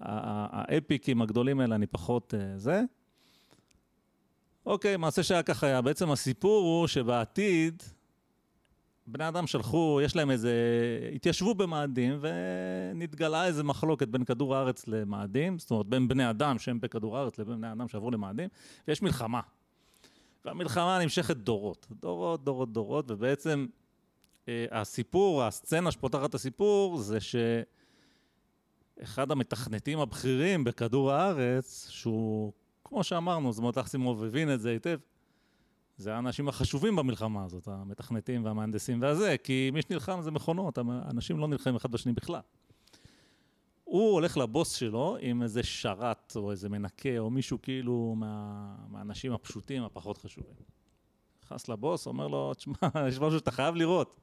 האפיקים 0.00 1.22
הגדולים 1.22 1.60
האלה, 1.60 1.74
אני 1.74 1.86
פחות 1.86 2.34
אה, 2.34 2.58
זה. 2.58 2.82
אוקיי, 4.66 4.96
מעשה 4.96 5.22
שהיה 5.22 5.42
ככה 5.42 5.66
היה. 5.66 5.82
בעצם 5.82 6.10
הסיפור 6.10 6.64
הוא 6.64 6.86
שבעתיד, 6.86 7.82
בני 9.06 9.28
אדם 9.28 9.46
שלחו, 9.46 10.00
יש 10.04 10.16
להם 10.16 10.30
איזה, 10.30 10.52
התיישבו 11.14 11.54
במאדים 11.54 12.20
ונתגלה 12.20 13.46
איזה 13.46 13.64
מחלוקת 13.64 14.08
בין 14.08 14.24
כדור 14.24 14.56
הארץ 14.56 14.88
למאדים, 14.88 15.58
זאת 15.58 15.70
אומרת 15.70 15.86
בין 15.86 16.08
בני 16.08 16.30
אדם 16.30 16.58
שהם 16.58 16.80
בכדור 16.80 17.18
הארץ 17.18 17.38
לבין 17.38 17.56
בני 17.56 17.72
אדם 17.72 17.88
שעברו 17.88 18.10
למאדים, 18.10 18.48
ויש 18.88 19.02
מלחמה. 19.02 19.40
והמלחמה 20.44 20.98
נמשכת 21.02 21.36
דורות, 21.36 21.86
דורות, 21.90 22.44
דורות, 22.44 22.72
דורות, 22.72 23.10
ובעצם 23.10 23.66
אה, 24.48 24.66
הסיפור, 24.70 25.44
הסצנה 25.44 25.90
שפותחת 25.90 26.30
את 26.30 26.34
הסיפור, 26.34 26.98
זה 26.98 27.18
שאחד 28.98 29.30
המתכנתים 29.30 29.98
הבכירים 29.98 30.64
בכדור 30.64 31.12
הארץ, 31.12 31.88
שהוא, 31.90 32.52
כמו 32.84 33.04
שאמרנו, 33.04 33.52
זאת 33.52 33.58
אומרת, 33.58 33.78
אקסימוב 33.78 34.24
הבין 34.24 34.54
את 34.54 34.60
זה 34.60 34.70
היטב, 34.70 34.98
זה 35.96 36.14
האנשים 36.14 36.48
החשובים 36.48 36.96
במלחמה 36.96 37.44
הזאת, 37.44 37.68
המתכנתים 37.68 38.44
והמהנדסים 38.44 39.02
והזה, 39.02 39.36
כי 39.42 39.70
מי 39.72 39.82
שנלחם 39.82 40.20
זה 40.22 40.30
מכונות, 40.30 40.78
אנשים 41.10 41.38
לא 41.38 41.48
נלחמים 41.48 41.76
אחד 41.76 41.90
בשני 41.90 42.12
בכלל. 42.12 42.40
הוא 43.84 44.12
הולך 44.12 44.36
לבוס 44.36 44.72
שלו 44.72 45.16
עם 45.20 45.42
איזה 45.42 45.62
שרת 45.62 46.32
או 46.36 46.50
איזה 46.50 46.68
מנקה 46.68 47.18
או 47.18 47.30
מישהו 47.30 47.62
כאילו 47.62 48.14
מה, 48.16 48.74
מהאנשים 48.88 49.32
הפשוטים 49.32 49.82
הפחות 49.82 50.18
חשובים. 50.18 50.54
נכנס 51.44 51.68
לבוס, 51.68 52.06
אומר 52.06 52.28
לו, 52.28 52.54
תשמע, 52.54 52.74
יש 53.08 53.18
משהו 53.18 53.38
שאתה 53.38 53.50
חייב 53.50 53.74
לראות. 53.74 54.20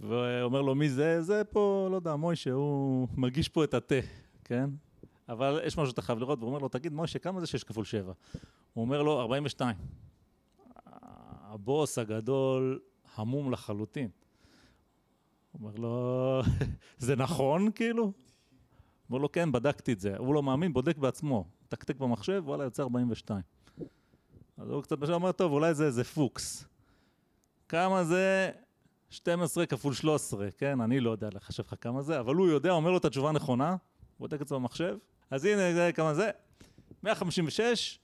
ואומר 0.00 0.62
לו, 0.62 0.74
מי 0.74 0.88
זה? 0.88 1.22
זה 1.22 1.44
פה, 1.44 1.88
לא 1.90 1.96
יודע, 1.96 2.16
מוישה, 2.16 2.52
הוא 2.52 3.08
מגיש 3.16 3.48
פה 3.48 3.64
את 3.64 3.74
התה, 3.74 3.94
כן? 4.44 4.70
אבל 5.28 5.60
יש 5.64 5.78
משהו 5.78 5.90
שאתה 5.90 6.02
חייב 6.02 6.18
לראות, 6.18 6.38
והוא 6.38 6.48
אומר 6.48 6.58
לו, 6.58 6.68
תגיד, 6.68 6.92
מוישה, 6.92 7.18
כמה 7.18 7.40
זה 7.40 7.46
6 7.46 7.64
כפול 7.64 7.84
7? 7.84 8.12
הוא 8.74 8.84
אומר 8.84 9.02
לו, 9.02 9.20
42. 9.20 9.76
הבוס 10.86 11.98
הגדול 11.98 12.80
המום 13.14 13.52
לחלוטין. 13.52 14.08
אומר 15.54 15.74
לו, 15.76 16.42
זה 16.98 17.16
נכון, 17.16 17.70
כאילו? 17.72 18.12
אומר 19.08 19.18
לו, 19.18 19.32
כן, 19.32 19.52
בדקתי 19.52 19.92
את 19.92 20.00
זה. 20.00 20.16
הוא 20.16 20.34
לא 20.34 20.42
מאמין, 20.42 20.72
בודק 20.72 20.98
בעצמו. 20.98 21.44
תקתק 21.68 21.96
במחשב, 21.96 22.42
וואלה, 22.46 22.64
יוצא 22.64 22.82
42. 22.82 23.40
אז 24.58 24.70
הוא 24.70 24.82
קצת 24.82 25.02
אומר, 25.02 25.32
טוב, 25.32 25.52
אולי 25.52 25.74
זה 25.74 25.84
איזה 25.84 26.04
פוקס. 26.04 26.64
כמה 27.68 28.04
זה 28.04 28.50
12 29.16 29.66
כפול 29.66 29.94
13, 29.94 30.50
כן? 30.50 30.80
אני 30.80 31.00
לא 31.00 31.10
יודע 31.10 31.28
לחשב 31.32 31.62
לך 31.66 31.74
כמה 31.80 32.02
זה, 32.02 32.20
אבל 32.20 32.34
הוא 32.34 32.48
יודע, 32.48 32.70
אומר 32.70 32.90
לו 32.90 32.96
את 32.96 33.04
התשובה 33.04 33.28
הנכונה, 33.28 33.76
בודק 34.18 34.42
את 34.42 34.48
זה 34.48 34.54
במחשב. 34.54 34.96
אז 35.30 35.44
הנה, 35.44 35.92
כמה 35.92 36.14
זה. 36.14 36.30
156, 37.02 37.98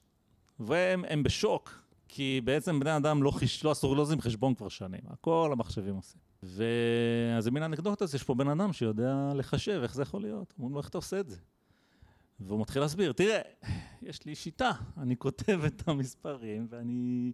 והם 0.61 1.23
בשוק, 1.23 1.83
כי 2.09 2.41
בעצם 2.45 2.81
בני 2.81 2.97
אדם 2.97 3.23
לא, 3.23 3.31
חיש, 3.31 3.65
לא 3.65 3.71
עשו, 3.71 3.95
לא 3.95 4.07
חשבון 4.21 4.55
כבר 4.55 4.69
שנים, 4.69 5.01
הכל 5.09 5.51
המחשבים 5.53 5.95
עושים. 5.95 6.21
ואז 6.43 7.45
זה 7.45 7.51
מין 7.51 7.63
אנקדוטה, 7.63 8.05
יש 8.15 8.23
פה 8.23 8.35
בן 8.35 8.49
אדם 8.49 8.73
שיודע 8.73 9.33
לחשב, 9.35 9.81
איך 9.83 9.95
זה 9.95 10.03
יכול 10.03 10.23
להיות? 10.23 10.55
אומרים 10.59 10.75
לו, 10.75 10.81
איך 10.81 10.89
אתה 10.89 10.99
עושה 10.99 11.21
את 11.21 11.29
זה? 11.29 11.37
והוא 12.41 12.61
מתחיל 12.61 12.83
להסביר, 12.83 13.13
תראה, 13.13 13.41
יש 14.03 14.25
לי 14.25 14.35
שיטה, 14.35 14.71
אני 14.97 15.17
כותב 15.17 15.61
את 15.67 15.89
המספרים 15.89 16.67
ואני 16.71 17.33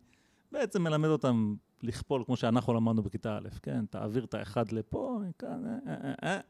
בעצם 0.53 0.83
מלמד 0.83 1.09
אותם 1.09 1.55
לכפול 1.83 2.25
כמו 2.25 2.37
שאנחנו 2.37 2.75
למדנו 2.75 3.03
בכיתה 3.03 3.39
א', 3.39 3.49
כן? 3.63 3.87
תעביר 3.87 4.25
את 4.25 4.35
האחד 4.35 4.73
לפה, 4.73 5.21
כאן, 5.39 5.67
אה, 5.67 5.95
אה, 6.05 6.15
אה. 6.23 6.41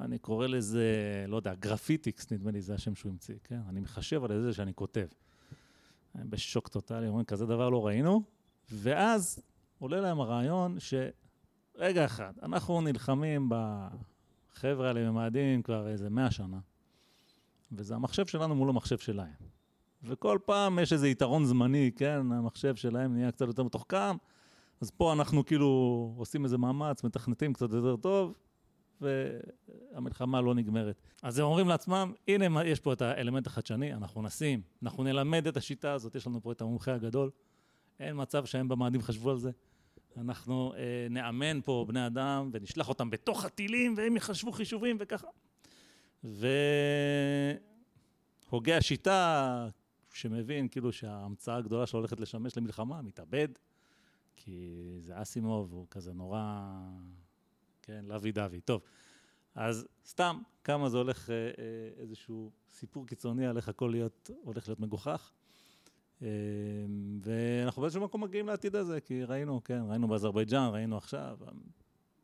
אני 0.00 0.18
קורא 0.18 0.46
לזה, 0.46 0.84
לא 1.28 1.36
יודע, 1.36 1.54
graphitics, 1.54 2.32
נדמה 2.32 2.50
לי, 2.50 2.60
זה 2.60 2.74
השם 2.74 2.94
שהוא 2.94 3.10
המציא, 3.12 3.34
כן? 3.44 3.60
אני 3.68 3.80
מחשב 3.80 4.24
על 4.24 4.42
זה 4.42 4.52
שאני 4.52 4.74
כותב. 4.74 5.06
הם 6.14 6.30
בשוק 6.30 6.68
טוטאלי, 6.68 7.08
אומרים, 7.08 7.24
כזה 7.24 7.46
דבר 7.46 7.70
לא 7.70 7.86
ראינו, 7.86 8.22
ואז 8.72 9.42
עולה 9.78 10.00
להם 10.00 10.20
הרעיון 10.20 10.80
ש... 10.80 10.94
רגע 11.74 12.04
אחד, 12.04 12.32
אנחנו 12.42 12.80
נלחמים 12.80 13.48
בחבר'ה 13.48 14.88
האלה 14.88 15.10
ממאדים 15.10 15.62
כבר 15.62 15.88
איזה 15.88 16.10
מאה 16.10 16.30
שנה. 16.30 16.58
וזה 17.72 17.94
המחשב 17.94 18.26
שלנו 18.26 18.54
מול 18.54 18.68
המחשב 18.68 18.98
שלהם. 18.98 19.46
וכל 20.02 20.38
פעם 20.44 20.78
יש 20.78 20.92
איזה 20.92 21.08
יתרון 21.08 21.44
זמני, 21.44 21.90
כן, 21.96 22.32
המחשב 22.32 22.76
שלהם 22.76 23.14
נהיה 23.14 23.32
קצת 23.32 23.46
יותר 23.46 23.62
מתוחכם, 23.62 24.16
אז 24.80 24.90
פה 24.90 25.12
אנחנו 25.12 25.46
כאילו 25.46 25.66
עושים 26.16 26.44
איזה 26.44 26.58
מאמץ, 26.58 27.04
מתכנתים 27.04 27.52
קצת 27.52 27.72
יותר 27.72 27.96
טוב, 27.96 28.34
והמלחמה 29.00 30.40
לא 30.40 30.54
נגמרת. 30.54 31.02
אז 31.22 31.38
הם 31.38 31.44
אומרים 31.44 31.68
לעצמם, 31.68 32.12
הנה 32.28 32.64
יש 32.64 32.80
פה 32.80 32.92
את 32.92 33.02
האלמנט 33.02 33.46
החדשני, 33.46 33.94
אנחנו 33.94 34.22
נשים, 34.22 34.62
אנחנו 34.82 35.04
נלמד 35.04 35.46
את 35.46 35.56
השיטה 35.56 35.92
הזאת, 35.92 36.14
יש 36.14 36.26
לנו 36.26 36.42
פה 36.42 36.52
את 36.52 36.60
המומחה 36.60 36.94
הגדול, 36.94 37.30
אין 38.00 38.22
מצב 38.22 38.44
שהם 38.44 38.68
במאדים 38.68 39.02
חשבו 39.02 39.30
על 39.30 39.38
זה. 39.38 39.50
אנחנו 40.16 40.72
אה, 40.76 41.06
נאמן 41.10 41.60
פה 41.60 41.84
בני 41.88 42.06
אדם 42.06 42.50
ונשלח 42.52 42.88
אותם 42.88 43.10
בתוך 43.10 43.44
הטילים 43.44 43.94
והם 43.96 44.16
יחשבו 44.16 44.52
חישובים 44.52 44.96
וככה. 45.00 45.28
והוגה 48.52 48.76
השיטה, 48.76 49.68
שמבין 50.12 50.68
כאילו 50.68 50.92
שההמצאה 50.92 51.56
הגדולה 51.56 51.86
שלו 51.86 51.98
הולכת 51.98 52.20
לשמש 52.20 52.56
למלחמה, 52.56 53.02
מתאבד, 53.02 53.48
כי 54.36 54.96
זה 55.00 55.22
אסימוב, 55.22 55.72
הוא 55.72 55.86
כזה 55.90 56.12
נורא, 56.12 56.62
כן, 57.82 58.04
לוי 58.08 58.32
דווי. 58.32 58.60
טוב, 58.60 58.80
אז 59.54 59.86
סתם, 60.06 60.38
כמה 60.64 60.88
זה 60.88 60.96
הולך, 60.96 61.30
אה, 61.30 61.34
אה, 61.34 61.50
איזשהו 61.96 62.50
סיפור 62.70 63.06
קיצוני 63.06 63.46
על 63.46 63.56
איך 63.56 63.68
הכל 63.68 63.88
להיות, 63.92 64.30
הולך 64.42 64.68
להיות 64.68 64.80
מגוחך. 64.80 65.32
אה, 66.22 66.28
ואנחנו 67.20 67.82
באיזשהו 67.82 68.04
מקום 68.04 68.24
מגיעים 68.24 68.46
לעתיד 68.46 68.76
הזה, 68.76 69.00
כי 69.00 69.24
ראינו, 69.24 69.64
כן, 69.64 69.82
ראינו 69.88 70.08
באזרבייג'אן, 70.08 70.68
ראינו 70.72 70.96
עכשיו, 70.96 71.38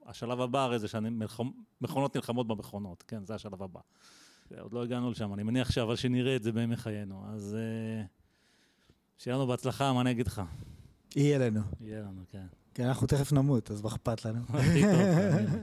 השלב 0.07 0.41
הבא 0.41 0.65
הרי 0.65 0.78
זה 0.78 0.89
שמכונות 0.89 2.16
נלחמות 2.16 2.47
במכונות, 2.47 3.05
כן, 3.08 3.24
זה 3.24 3.34
השלב 3.34 3.62
הבא. 3.62 3.81
עוד 4.60 4.73
לא 4.73 4.82
הגענו 4.82 5.10
לשם, 5.10 5.34
אני 5.34 5.42
מניח 5.42 5.70
שאבל 5.70 5.97
שנראה 5.97 6.36
את 6.36 6.42
זה 6.42 6.52
בימי 6.52 6.76
חיינו. 6.76 7.24
אז 7.28 7.57
uh, 7.57 8.07
שיהיה 9.18 9.36
לנו 9.36 9.47
בהצלחה, 9.47 9.92
מה 9.92 10.00
אני 10.00 10.10
אגיד 10.10 10.26
לך? 10.26 10.42
יהיה 11.16 11.39
לנו. 11.39 11.60
יהיה 11.81 12.00
לנו, 12.00 12.23
כן. 12.31 12.47
כן, 12.74 12.86
אנחנו 12.86 13.07
תכף 13.07 13.32
נמות, 13.32 13.70
אז 13.70 13.82
מה 13.82 13.89
אכפת 13.89 14.24
לנו? 14.24 14.41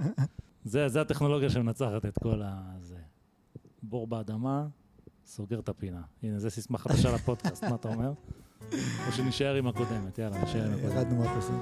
זה, 0.63 0.87
זה 0.87 1.01
הטכנולוגיה 1.01 1.49
שמנצחת 1.49 2.05
את 2.05 2.17
כל 2.19 2.41
ה... 2.41 2.61
זה. 2.81 2.97
בור 3.83 4.07
באדמה, 4.07 4.67
סוגר 5.25 5.59
את 5.59 5.69
הפינה. 5.69 6.01
הנה, 6.23 6.39
זה 6.39 6.49
סיסמה 6.49 6.77
חדשה 6.77 7.15
לפודקאסט, 7.15 7.63
מה 7.63 7.75
אתה 7.75 7.87
אומר? 7.87 8.11
או 9.07 9.11
שנשאר 9.11 9.55
עם 9.55 9.67
הקודמת, 9.67 10.17
יאללה, 10.17 10.43
נשאר 10.43 10.65
עם 10.65 10.73
הקודמת. 10.73 10.91
ירדנו 10.93 11.15
מהפסים. 11.15 11.59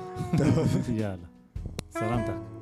יאללה. 1.00 1.28
סלמתק. 1.92 2.57